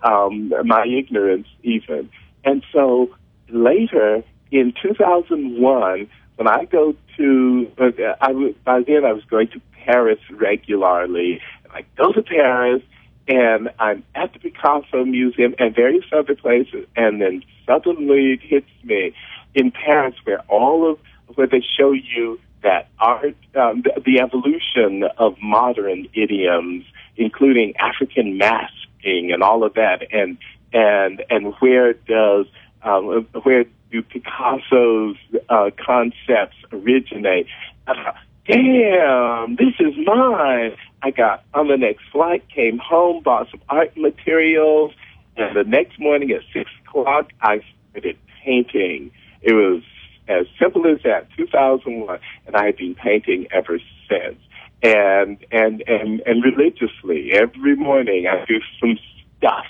Um, 0.03 0.53
my 0.65 0.85
ignorance, 0.85 1.47
even, 1.63 2.11
and 2.45 2.65
so 2.73 3.15
later 3.49 4.23
in 4.51 4.75
2001, 4.83 6.09
when 6.37 6.49
I 6.49 6.65
go 6.65 6.95
to, 7.17 7.73
uh, 7.79 7.91
I 8.21 8.29
w- 8.29 8.55
by 8.65 8.83
then 8.83 9.05
I 9.05 9.13
was 9.13 9.25
going 9.25 9.49
to 9.49 9.61
Paris 9.85 10.19
regularly. 10.31 11.41
And 11.65 11.73
I 11.73 11.85
go 11.97 12.13
to 12.13 12.23
Paris 12.23 12.83
and 13.29 13.71
I'm 13.79 14.03
at 14.15 14.33
the 14.33 14.39
Picasso 14.41 15.05
Museum 15.05 15.55
and 15.59 15.75
various 15.75 16.05
other 16.13 16.35
places, 16.35 16.87
and 16.97 17.21
then 17.21 17.45
suddenly 17.65 18.33
it 18.33 18.41
hits 18.43 18.71
me 18.83 19.15
in 19.55 19.71
Paris, 19.71 20.15
where 20.25 20.41
all 20.49 20.91
of 20.91 20.99
where 21.37 21.47
they 21.47 21.65
show 21.79 21.93
you 21.93 22.41
that 22.63 22.89
art, 22.99 23.37
um, 23.55 23.83
the, 23.83 24.03
the 24.05 24.21
evolution 24.21 25.05
of 25.17 25.37
modern 25.41 26.09
idioms, 26.13 26.85
including 27.17 27.77
African 27.77 28.37
masking 28.37 29.31
and 29.33 29.43
all 29.43 29.63
of 29.63 29.75
that, 29.75 30.13
and 30.13 30.37
and 30.73 31.23
and 31.31 31.55
where 31.61 31.93
does 31.93 32.47
um, 32.83 33.27
where 33.45 33.65
do 33.93 34.03
Picasso's 34.03 35.17
uh, 35.49 35.71
concepts 35.79 36.57
originate? 36.73 37.47
Uh, 37.87 38.13
damn, 38.53 39.57
this 39.57 39.75
is 39.79 39.95
mine. 40.05 40.77
I 41.03 41.11
got 41.11 41.45
on 41.55 41.69
the 41.69 41.77
next 41.77 42.03
flight, 42.13 42.45
came 42.55 42.79
home, 42.79 43.23
bought 43.23 43.51
some 43.51 43.61
art 43.69 43.97
materials, 43.97 44.93
and 45.37 45.57
the 45.57 45.65
next 45.65 45.99
morning 45.99 46.31
at 46.31 46.43
six 46.53 46.71
o'clock, 46.87 47.31
I 47.41 47.61
started 47.91 48.19
painting. 48.45 49.11
It 49.43 49.53
was 49.53 49.83
as 50.29 50.47
simple 50.61 50.87
as 50.87 51.03
that, 51.05 51.29
2001, 51.37 52.19
and 52.47 52.57
I 52.57 52.67
have 52.67 52.77
been 52.77 52.95
painting 52.95 53.47
ever 53.53 53.79
since. 54.09 54.39
And 54.83 55.39
and 55.53 55.83
and 55.87 56.21
and 56.21 56.43
religiously 56.43 57.33
every 57.35 57.77
morning 57.77 58.27
I 58.27 58.45
do 58.47 58.61
some 58.81 58.99
stuff. 59.37 59.67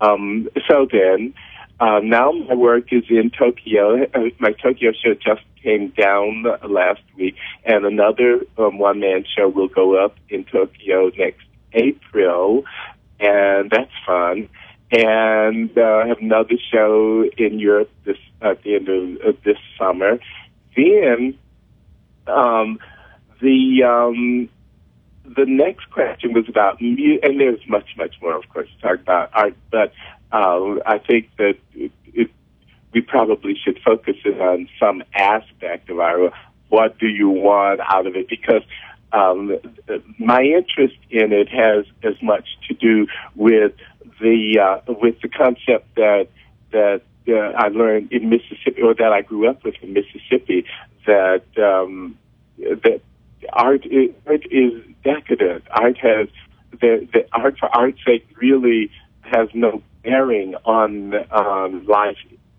Um, 0.00 0.48
so 0.68 0.86
then, 0.90 1.34
uh, 1.78 2.00
now 2.02 2.32
my 2.32 2.54
work 2.54 2.92
is 2.92 3.04
in 3.10 3.30
Tokyo. 3.30 4.04
Uh, 4.04 4.20
my 4.38 4.52
Tokyo 4.52 4.92
show 4.92 5.14
just 5.14 5.42
came 5.62 5.90
down 5.90 6.44
last 6.68 7.02
week, 7.16 7.36
and 7.64 7.84
another 7.84 8.40
um, 8.56 8.78
one 8.78 9.00
man 9.00 9.24
show 9.36 9.48
will 9.48 9.68
go 9.68 10.02
up 10.02 10.16
in 10.28 10.44
Tokyo 10.44 11.10
next 11.18 11.44
April, 11.72 12.64
and 13.20 13.70
that's 13.70 13.90
fun. 14.06 14.48
And 14.90 15.76
uh, 15.76 16.02
I 16.04 16.08
have 16.08 16.18
another 16.18 16.54
show 16.72 17.24
in 17.36 17.58
Europe 17.58 17.90
this 18.04 18.18
at 18.40 18.62
the 18.62 18.76
end 18.76 18.88
of, 18.88 19.20
of 19.26 19.42
this 19.42 19.58
summer. 19.78 20.18
Then 20.76 21.36
um, 22.26 22.78
the 23.40 23.82
um, 23.82 24.48
the 25.24 25.44
next 25.46 25.90
question 25.90 26.32
was 26.32 26.48
about 26.48 26.80
mu- 26.80 27.18
and 27.22 27.40
there's 27.40 27.60
much 27.68 27.88
much 27.96 28.14
more, 28.22 28.36
of 28.36 28.48
course, 28.48 28.68
to 28.76 28.88
talk 28.88 29.00
about 29.00 29.30
art, 29.34 29.54
but 29.70 29.92
uh, 30.32 30.80
I 30.84 30.98
think 30.98 31.30
that 31.38 31.56
it, 31.74 31.92
it, 32.12 32.30
we 32.92 33.00
probably 33.00 33.56
should 33.62 33.78
focus 33.84 34.16
it 34.24 34.40
on 34.40 34.68
some 34.78 35.02
aspect 35.14 35.90
of 35.90 36.00
our 36.00 36.32
what 36.68 36.98
do 36.98 37.06
you 37.06 37.28
want 37.28 37.80
out 37.80 38.06
of 38.06 38.16
it 38.16 38.28
because 38.28 38.62
um, 39.12 39.56
my 40.18 40.42
interest 40.42 40.96
in 41.10 41.32
it 41.32 41.48
has 41.48 41.86
as 42.02 42.20
much 42.22 42.46
to 42.68 42.74
do 42.74 43.06
with 43.34 43.72
the 44.20 44.58
uh, 44.58 44.92
with 44.92 45.20
the 45.20 45.28
concept 45.28 45.94
that 45.94 46.28
that 46.72 47.02
uh, 47.28 47.52
I 47.56 47.68
learned 47.68 48.12
in 48.12 48.28
Mississippi 48.28 48.82
or 48.82 48.94
that 48.94 49.12
I 49.12 49.22
grew 49.22 49.48
up 49.48 49.64
with 49.64 49.74
in 49.82 49.92
Mississippi 49.92 50.66
that 51.06 51.44
um, 51.56 52.18
that 52.58 53.00
art 53.52 53.86
is, 53.86 54.10
art 54.26 54.44
is 54.50 54.72
decadent. 55.04 55.64
Art 55.70 55.98
has 55.98 56.28
the, 56.72 57.08
the 57.12 57.26
art 57.32 57.58
for 57.58 57.74
art's 57.74 57.98
sake 58.04 58.26
really 58.36 58.90
has 59.22 59.48
no 59.54 59.82
bearing 60.06 60.54
on 60.64 61.14
um, 61.32 61.84
life 61.86 62.16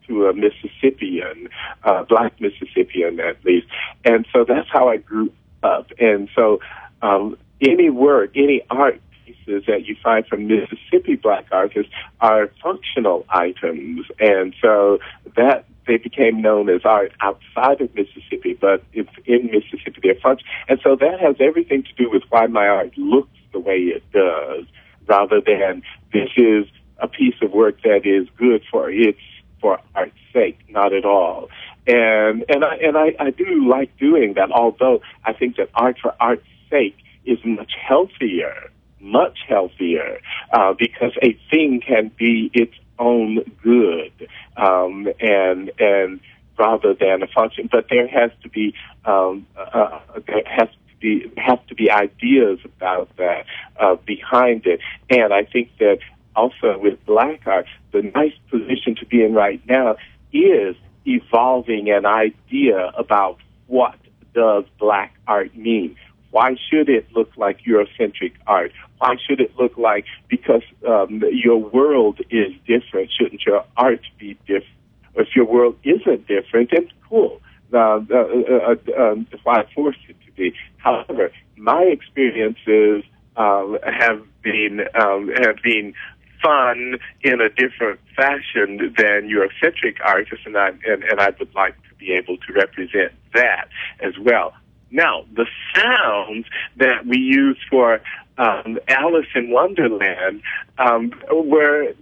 to 0.08 0.28
a 0.28 0.34
Mississippian, 0.34 1.50
uh, 1.84 2.04
black 2.04 2.40
Mississippian 2.40 3.20
at 3.20 3.44
least. 3.44 3.68
And 4.04 4.26
so 4.34 4.46
that's 4.48 4.70
how 4.72 4.90
I 4.90 4.98
grew 4.98 5.32
up. 5.64 5.88
And 6.00 6.30
so 6.36 6.60
um, 7.02 7.38
any 7.62 7.90
work, 7.90 8.32
any 8.36 8.62
art 8.70 9.02
pieces 9.26 9.64
that 9.68 9.86
you 9.86 9.96
find 10.04 10.26
from 10.28 10.48
Mississippi 10.48 11.16
black 11.16 11.46
artists 11.52 11.92
are 12.22 12.52
functional 12.62 13.26
items, 13.30 14.06
and 14.20 14.54
so 14.62 15.00
that 15.36 15.66
they 15.88 15.98
became 15.98 16.42
known 16.42 16.70
as 16.70 16.82
art 16.84 17.14
outside 17.22 17.80
of 17.82 17.94
Mississippi, 17.96 18.58
but 18.60 18.84
it's 18.94 19.10
in 19.26 19.46
Mississippi 19.46 20.00
they're 20.04 20.16
functional, 20.22 20.52
and 20.70 20.80
so 20.84 20.96
that 20.96 21.20
has 21.20 21.36
everything 21.40 21.84
to 21.84 21.94
do 21.94 22.10
with 22.10 22.24
why 22.30 22.46
my 22.48 22.68
art 22.68 22.98
looks 22.98 23.30
the 23.54 23.60
way 23.60 23.78
it 23.78 24.04
does, 24.12 24.66
rather 25.08 25.40
than 25.42 25.82
this 26.14 26.30
is 26.36 26.66
a 27.00 27.08
piece 27.08 27.36
of 27.42 27.52
work 27.52 27.82
that 27.84 28.06
is 28.06 28.28
good 28.38 28.64
for 28.72 28.90
its 28.90 29.20
for 29.60 29.80
art's 29.96 30.16
sake, 30.34 30.60
not 30.70 30.94
at 30.94 31.06
all. 31.06 31.50
And 31.86 32.46
and 32.50 32.64
I 32.64 32.76
and 32.78 32.98
I, 32.98 33.16
I 33.20 33.30
do 33.32 33.68
like 33.68 33.98
doing 33.98 34.34
that, 34.36 34.52
although 34.52 35.02
I 35.24 35.34
think 35.34 35.56
that 35.58 35.70
art 35.74 35.98
for 36.02 36.14
art's 36.20 36.44
sake 36.70 36.98
is 37.26 37.40
much 37.46 37.72
healthier, 37.82 38.72
much 39.00 39.40
healthier, 39.48 40.20
uh, 40.52 40.74
because 40.78 41.14
a 41.24 41.38
thing 41.50 41.82
can 41.86 42.12
be 42.18 42.52
its 42.54 42.74
own 43.00 43.40
good, 43.64 44.30
um, 44.58 45.08
and 45.20 45.72
and 45.80 46.20
rather 46.58 46.94
than 46.94 47.24
a 47.24 47.28
function. 47.28 47.70
But 47.72 47.88
there 47.90 48.08
has 48.08 48.32
to 48.44 48.50
be 48.50 48.74
um, 49.06 49.48
uh, 49.56 49.62
uh 49.62 50.20
there 50.26 50.44
has 50.46 50.68
to 50.70 50.96
be 51.00 51.32
have 51.38 51.66
to 51.68 51.76
be 51.76 51.90
ideas 51.90 52.60
about 52.66 53.16
that 53.18 53.46
uh, 53.80 53.96
behind 53.96 54.66
it, 54.66 54.82
and 55.10 55.34
I 55.34 55.44
think 55.46 55.70
that 55.80 56.00
also 56.38 56.78
with 56.78 57.04
black 57.06 57.42
art, 57.46 57.66
the 57.92 58.04
nice 58.04 58.38
position 58.50 58.96
to 58.96 59.06
be 59.06 59.24
in 59.24 59.34
right 59.34 59.62
now 59.68 59.98
is 60.32 60.76
evolving 61.06 61.90
an 61.90 62.06
idea 62.06 62.92
about 62.98 63.40
what 63.66 63.96
does 64.34 64.64
black 64.80 65.14
art 65.28 65.56
mean. 65.58 65.96
Why 66.32 66.56
should 66.70 66.90
it 66.90 67.08
look 67.14 67.32
like 67.38 67.62
Eurocentric 67.64 68.34
art? 68.46 68.72
Why 69.00 69.16
should 69.26 69.42
it 69.42 69.56
look 69.58 69.78
like 69.78 70.06
because 70.30 70.62
um, 70.88 71.24
your 71.32 71.58
world 71.58 72.20
is 72.30 72.52
different? 72.68 73.10
Shouldn't 73.18 73.44
your 73.46 73.66
art 73.76 74.02
be 74.20 74.38
different? 74.46 74.78
If 75.16 75.36
your 75.36 75.46
world 75.46 75.78
isn't 75.84 76.28
different, 76.28 76.70
then 76.72 76.90
cool. 77.10 77.42
Uh, 77.74 78.02
uh, 78.12 78.16
uh, 78.16 79.02
um, 79.02 79.28
why 79.44 79.66
force 79.74 79.98
it 80.08 80.16
to 80.26 80.32
be? 80.34 80.54
However, 80.78 81.32
my 81.58 81.82
experiences 81.82 83.04
um, 83.36 83.78
have 83.84 84.22
been 84.42 84.82
um, 85.02 85.32
have 85.44 85.58
been 85.64 85.94
fun 86.42 87.00
in 87.22 87.42
a 87.42 87.50
different 87.50 88.00
fashion 88.16 88.94
than 88.98 89.30
Eurocentric 89.30 89.98
artists, 90.04 90.46
and 90.46 90.58
I 90.58 90.70
and, 90.86 91.04
and 91.04 91.20
I 91.20 91.32
would 91.40 91.54
like 91.56 91.76
to 91.90 91.96
be 91.98 92.14
able 92.14 92.38
to 92.38 92.54
represent 92.54 93.14
that 93.34 93.70
as 94.00 94.14
well. 94.20 94.54
Now, 94.90 95.26
the 95.36 95.46
sounds 95.76 96.46
that 96.78 97.06
we 97.06 97.18
use 97.18 97.58
for 97.70 98.00
um, 98.38 98.80
Alice 98.88 99.28
in 99.36 99.50
Wonderland 99.50 100.42
um, 100.78 101.12
were 101.30 101.94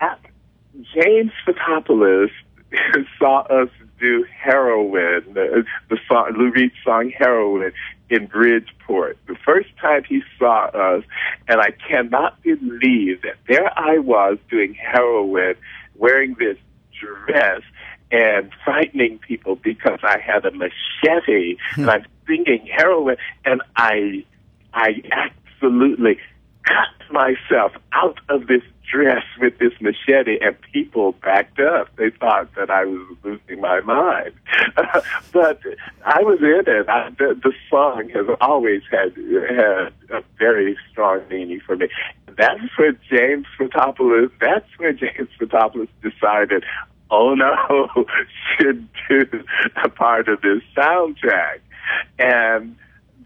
uh, 0.00 0.14
James 0.94 1.32
Fotopoulos 1.46 2.30
saw 3.18 3.40
us 3.42 3.70
do 3.98 4.24
heroin, 4.30 5.24
the, 5.32 5.64
the 5.88 5.98
song, 6.06 6.32
Lou 6.36 6.50
Reed's 6.50 6.74
song 6.84 7.10
heroin 7.16 7.72
in 8.10 8.26
Bridgeport. 8.26 9.18
The 9.26 9.36
first 9.44 9.68
time 9.80 10.04
he 10.04 10.22
saw 10.38 10.66
us, 10.66 11.04
and 11.46 11.60
I 11.60 11.70
cannot 11.88 12.42
believe 12.42 13.22
that 13.22 13.36
there 13.46 13.70
I 13.78 13.98
was 13.98 14.38
doing 14.50 14.74
heroin, 14.74 15.54
wearing 15.96 16.36
this 16.38 16.56
dress 17.00 17.62
and 18.10 18.50
frightening 18.64 19.18
people 19.18 19.56
because 19.56 20.00
I 20.02 20.18
had 20.18 20.44
a 20.46 20.50
machete 20.50 21.56
hmm. 21.74 21.82
and 21.82 21.90
I'm 21.90 22.06
singing 22.26 22.66
heroin, 22.66 23.16
and 23.44 23.62
I, 23.76 24.24
I 24.72 25.02
absolutely 25.12 26.18
cut 26.64 27.12
myself 27.12 27.72
out 27.92 28.18
of 28.28 28.46
this 28.46 28.62
dress 28.90 29.24
with 29.40 29.58
this 29.58 29.72
machete, 29.80 30.38
and 30.40 30.56
people 30.72 31.12
backed 31.12 31.60
up. 31.60 31.94
They 31.96 32.10
thought 32.10 32.54
that 32.54 32.70
I 32.70 32.84
was 32.84 33.16
losing 33.22 33.60
my 33.60 33.80
mind. 33.80 34.32
but 35.32 35.60
I 36.04 36.22
was 36.22 36.38
in 36.40 36.64
it. 36.66 36.88
I, 36.88 37.10
the, 37.10 37.38
the 37.42 37.52
song 37.70 38.08
has 38.14 38.26
always 38.40 38.82
had 38.90 39.14
had 39.16 39.92
a 40.10 40.22
very 40.38 40.76
strong 40.90 41.20
meaning 41.28 41.60
for 41.64 41.76
me. 41.76 41.88
That's 42.36 42.62
where 42.76 42.92
James 43.10 43.46
Fotopoulos. 43.58 44.30
That's 44.40 44.68
where 44.78 44.92
James 44.92 45.28
Fotopoulos 45.40 45.88
decided. 46.02 46.64
Oh 47.10 47.34
no, 47.34 47.88
should 48.58 48.88
do 49.08 49.44
a 49.82 49.88
part 49.88 50.28
of 50.28 50.40
this 50.42 50.62
soundtrack, 50.76 51.60
and 52.18 52.76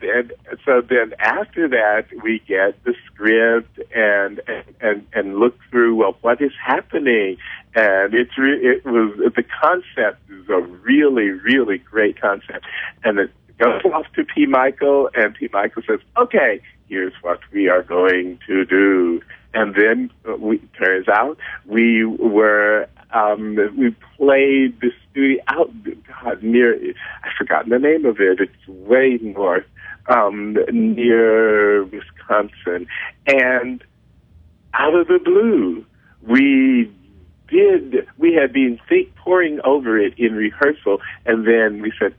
and 0.03 0.33
so 0.65 0.81
then 0.81 1.15
after 1.19 1.69
that 1.69 2.07
we 2.23 2.41
get 2.47 2.83
the 2.85 2.95
script 3.07 3.79
and 3.95 4.41
and 4.81 5.07
and 5.13 5.37
look 5.39 5.57
through 5.71 5.97
well 5.97 6.17
what 6.21 6.41
is 6.41 6.53
happening? 6.65 7.37
And 7.75 8.15
it's 8.15 8.37
re- 8.37 8.61
it 8.61 8.85
was 8.85 9.17
the 9.35 9.45
concept 9.63 10.19
is 10.31 10.49
a 10.49 10.61
really 10.61 11.31
really 11.31 11.79
great 11.79 12.21
concept. 12.21 12.65
And 13.05 13.19
it 13.19 13.31
goes 13.59 13.83
off 13.93 14.07
to 14.17 14.25
P. 14.25 14.47
Michael 14.47 15.09
and 15.15 15.35
P. 15.35 15.49
Michael 15.53 15.83
says 15.87 16.01
okay 16.17 16.61
here's 16.93 17.15
what 17.23 17.41
we 17.53 17.69
are 17.69 17.83
going 17.83 18.39
to 18.47 18.67
do. 18.67 19.23
And 19.55 19.75
then 19.75 20.11
uh, 20.29 20.37
we 20.37 20.59
turns 20.79 21.09
out 21.09 21.39
we 21.67 22.05
were 22.05 22.87
um, 23.13 23.57
we 23.77 23.95
played 24.17 24.81
the 24.81 24.91
studio 25.11 25.43
out 25.49 25.71
God, 26.07 26.43
near 26.43 26.75
I've 27.25 27.33
forgotten 27.39 27.71
the 27.71 27.79
name 27.79 28.05
of 28.05 28.21
it. 28.21 28.41
It's 28.41 28.69
way 28.69 29.19
north 29.23 29.67
um, 30.07 30.57
near 30.73 31.85
Wisconsin, 31.85 32.87
and 33.27 33.83
out 34.75 34.95
of 34.95 35.09
the 35.09 35.19
blue, 35.23 35.85
we 36.23 36.91
did. 37.49 38.07
We 38.19 38.35
had 38.35 38.53
been 38.53 38.81
think, 38.89 39.15
poring 39.17 39.61
over 39.65 39.99
it 39.99 40.15
in 40.19 40.35
rehearsal, 40.35 41.01
and 41.27 41.47
then 41.47 41.83
we 41.83 41.93
said, 41.99 42.15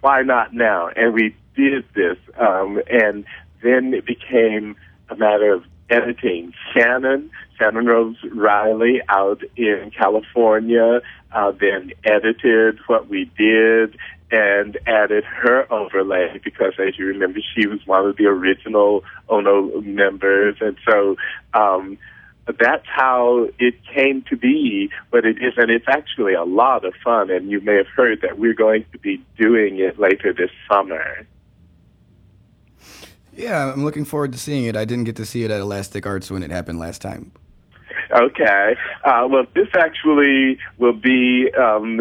"Why 0.00 0.22
not 0.22 0.52
now?" 0.52 0.88
And 0.94 1.14
we 1.14 1.34
did 1.56 1.84
this, 1.94 2.18
um, 2.38 2.80
and 2.90 3.24
then 3.62 3.94
it 3.94 4.04
became 4.04 4.76
a 5.08 5.16
matter 5.16 5.52
of 5.52 5.64
editing. 5.88 6.52
Shannon, 6.72 7.30
Shannon 7.58 7.86
Rose 7.86 8.16
Riley 8.32 9.00
out 9.08 9.42
in 9.56 9.90
California, 9.96 11.00
uh, 11.32 11.52
then 11.52 11.92
edited 12.04 12.78
what 12.86 13.08
we 13.08 13.30
did 13.38 13.96
and 14.30 14.78
added 14.86 15.24
her 15.24 15.72
overlay 15.72 16.40
because, 16.42 16.74
as 16.78 16.98
you 16.98 17.06
remember, 17.06 17.40
she 17.54 17.66
was 17.66 17.80
one 17.86 18.06
of 18.06 18.16
the 18.16 18.26
original 18.26 19.04
Ono 19.28 19.80
members, 19.82 20.56
and 20.60 20.76
so 20.88 21.16
um, 21.54 21.98
that's 22.58 22.86
how 22.86 23.48
it 23.58 23.74
came 23.84 24.22
to 24.30 24.36
be 24.36 24.90
what 25.10 25.24
it 25.24 25.36
is, 25.38 25.54
and 25.56 25.70
it's 25.70 25.86
actually 25.88 26.34
a 26.34 26.44
lot 26.44 26.84
of 26.84 26.94
fun. 27.04 27.30
And 27.30 27.50
you 27.50 27.60
may 27.60 27.76
have 27.76 27.88
heard 27.88 28.20
that 28.22 28.38
we're 28.38 28.54
going 28.54 28.84
to 28.92 28.98
be 28.98 29.24
doing 29.38 29.78
it 29.78 29.98
later 29.98 30.32
this 30.32 30.50
summer. 30.70 31.26
Yeah, 33.32 33.72
I'm 33.72 33.84
looking 33.84 34.04
forward 34.04 34.32
to 34.32 34.38
seeing 34.38 34.64
it. 34.64 34.76
I 34.76 34.84
didn't 34.84 35.04
get 35.04 35.16
to 35.16 35.26
see 35.26 35.44
it 35.44 35.50
at 35.50 35.60
Elastic 35.60 36.06
Arts 36.06 36.30
when 36.30 36.42
it 36.42 36.50
happened 36.50 36.78
last 36.78 37.02
time. 37.02 37.32
Okay. 38.10 38.76
Uh, 39.04 39.26
well, 39.28 39.44
this 39.54 39.68
actually 39.76 40.58
will 40.78 40.94
be 40.94 41.50
um, 41.52 42.00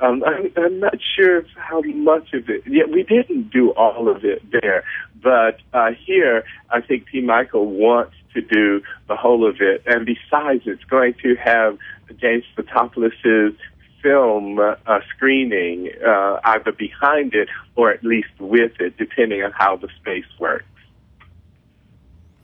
um, 0.00 0.22
I'm, 0.24 0.52
I'm 0.56 0.80
not 0.80 0.98
sure 1.16 1.44
how 1.56 1.80
much 1.80 2.32
of 2.34 2.48
it. 2.50 2.62
Yeah, 2.66 2.84
we 2.90 3.02
didn't 3.02 3.50
do 3.50 3.70
all 3.72 4.08
of 4.08 4.24
it 4.24 4.42
there, 4.50 4.84
but 5.22 5.60
uh, 5.72 5.90
here 6.06 6.44
I 6.70 6.80
think 6.80 7.06
P. 7.06 7.20
Michael 7.22 7.66
wants 7.66 8.14
to 8.34 8.42
do 8.42 8.82
the 9.08 9.16
whole 9.16 9.48
of 9.48 9.56
it, 9.60 9.82
and 9.86 10.04
besides, 10.04 10.62
it's 10.66 10.84
going 10.84 11.14
to 11.22 11.34
have 11.36 11.78
James 12.20 12.44
Fotopoulos's 12.56 13.56
film 14.02 14.58
uh, 14.60 15.00
screening 15.14 15.90
uh, 16.06 16.38
either 16.44 16.72
behind 16.72 17.34
it 17.34 17.48
or 17.74 17.90
at 17.90 18.04
least 18.04 18.28
with 18.38 18.72
it, 18.78 18.96
depending 18.98 19.42
on 19.42 19.52
how 19.52 19.76
the 19.76 19.88
space 20.00 20.26
works. 20.38 20.64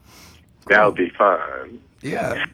Cool. 0.05 0.75
That'll 0.75 0.91
be 0.91 1.09
fun. 1.09 1.81
Yeah. 2.01 2.45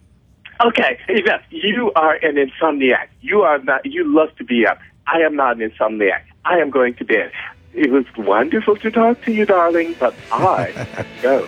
Okay, 0.65 0.99
Yvette, 1.07 1.43
you 1.51 1.91
are 1.95 2.15
an 2.15 2.35
insomniac. 2.35 3.07
You 3.21 3.41
are 3.43 3.59
not. 3.59 3.85
You 3.85 4.03
love 4.03 4.35
to 4.37 4.43
be 4.43 4.65
up. 4.67 4.79
I 5.07 5.19
am 5.19 5.35
not 5.35 5.59
an 5.59 5.69
insomniac. 5.69 6.21
I 6.45 6.57
am 6.57 6.69
going 6.69 6.95
to 6.95 7.05
bed. 7.05 7.31
It 7.73 7.91
was 7.91 8.05
wonderful 8.17 8.75
to 8.77 8.91
talk 8.91 9.21
to 9.23 9.31
you, 9.31 9.45
darling, 9.45 9.95
but 9.99 10.13
I 10.31 11.05
go. 11.21 11.47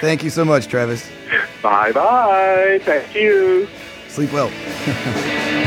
Thank 0.00 0.24
you 0.24 0.30
so 0.30 0.44
much, 0.44 0.68
Travis. 0.68 1.10
Bye 1.62 1.92
bye. 1.92 2.80
Thank 2.82 3.14
you. 3.14 3.68
Sleep 4.08 4.32
well. 4.32 4.50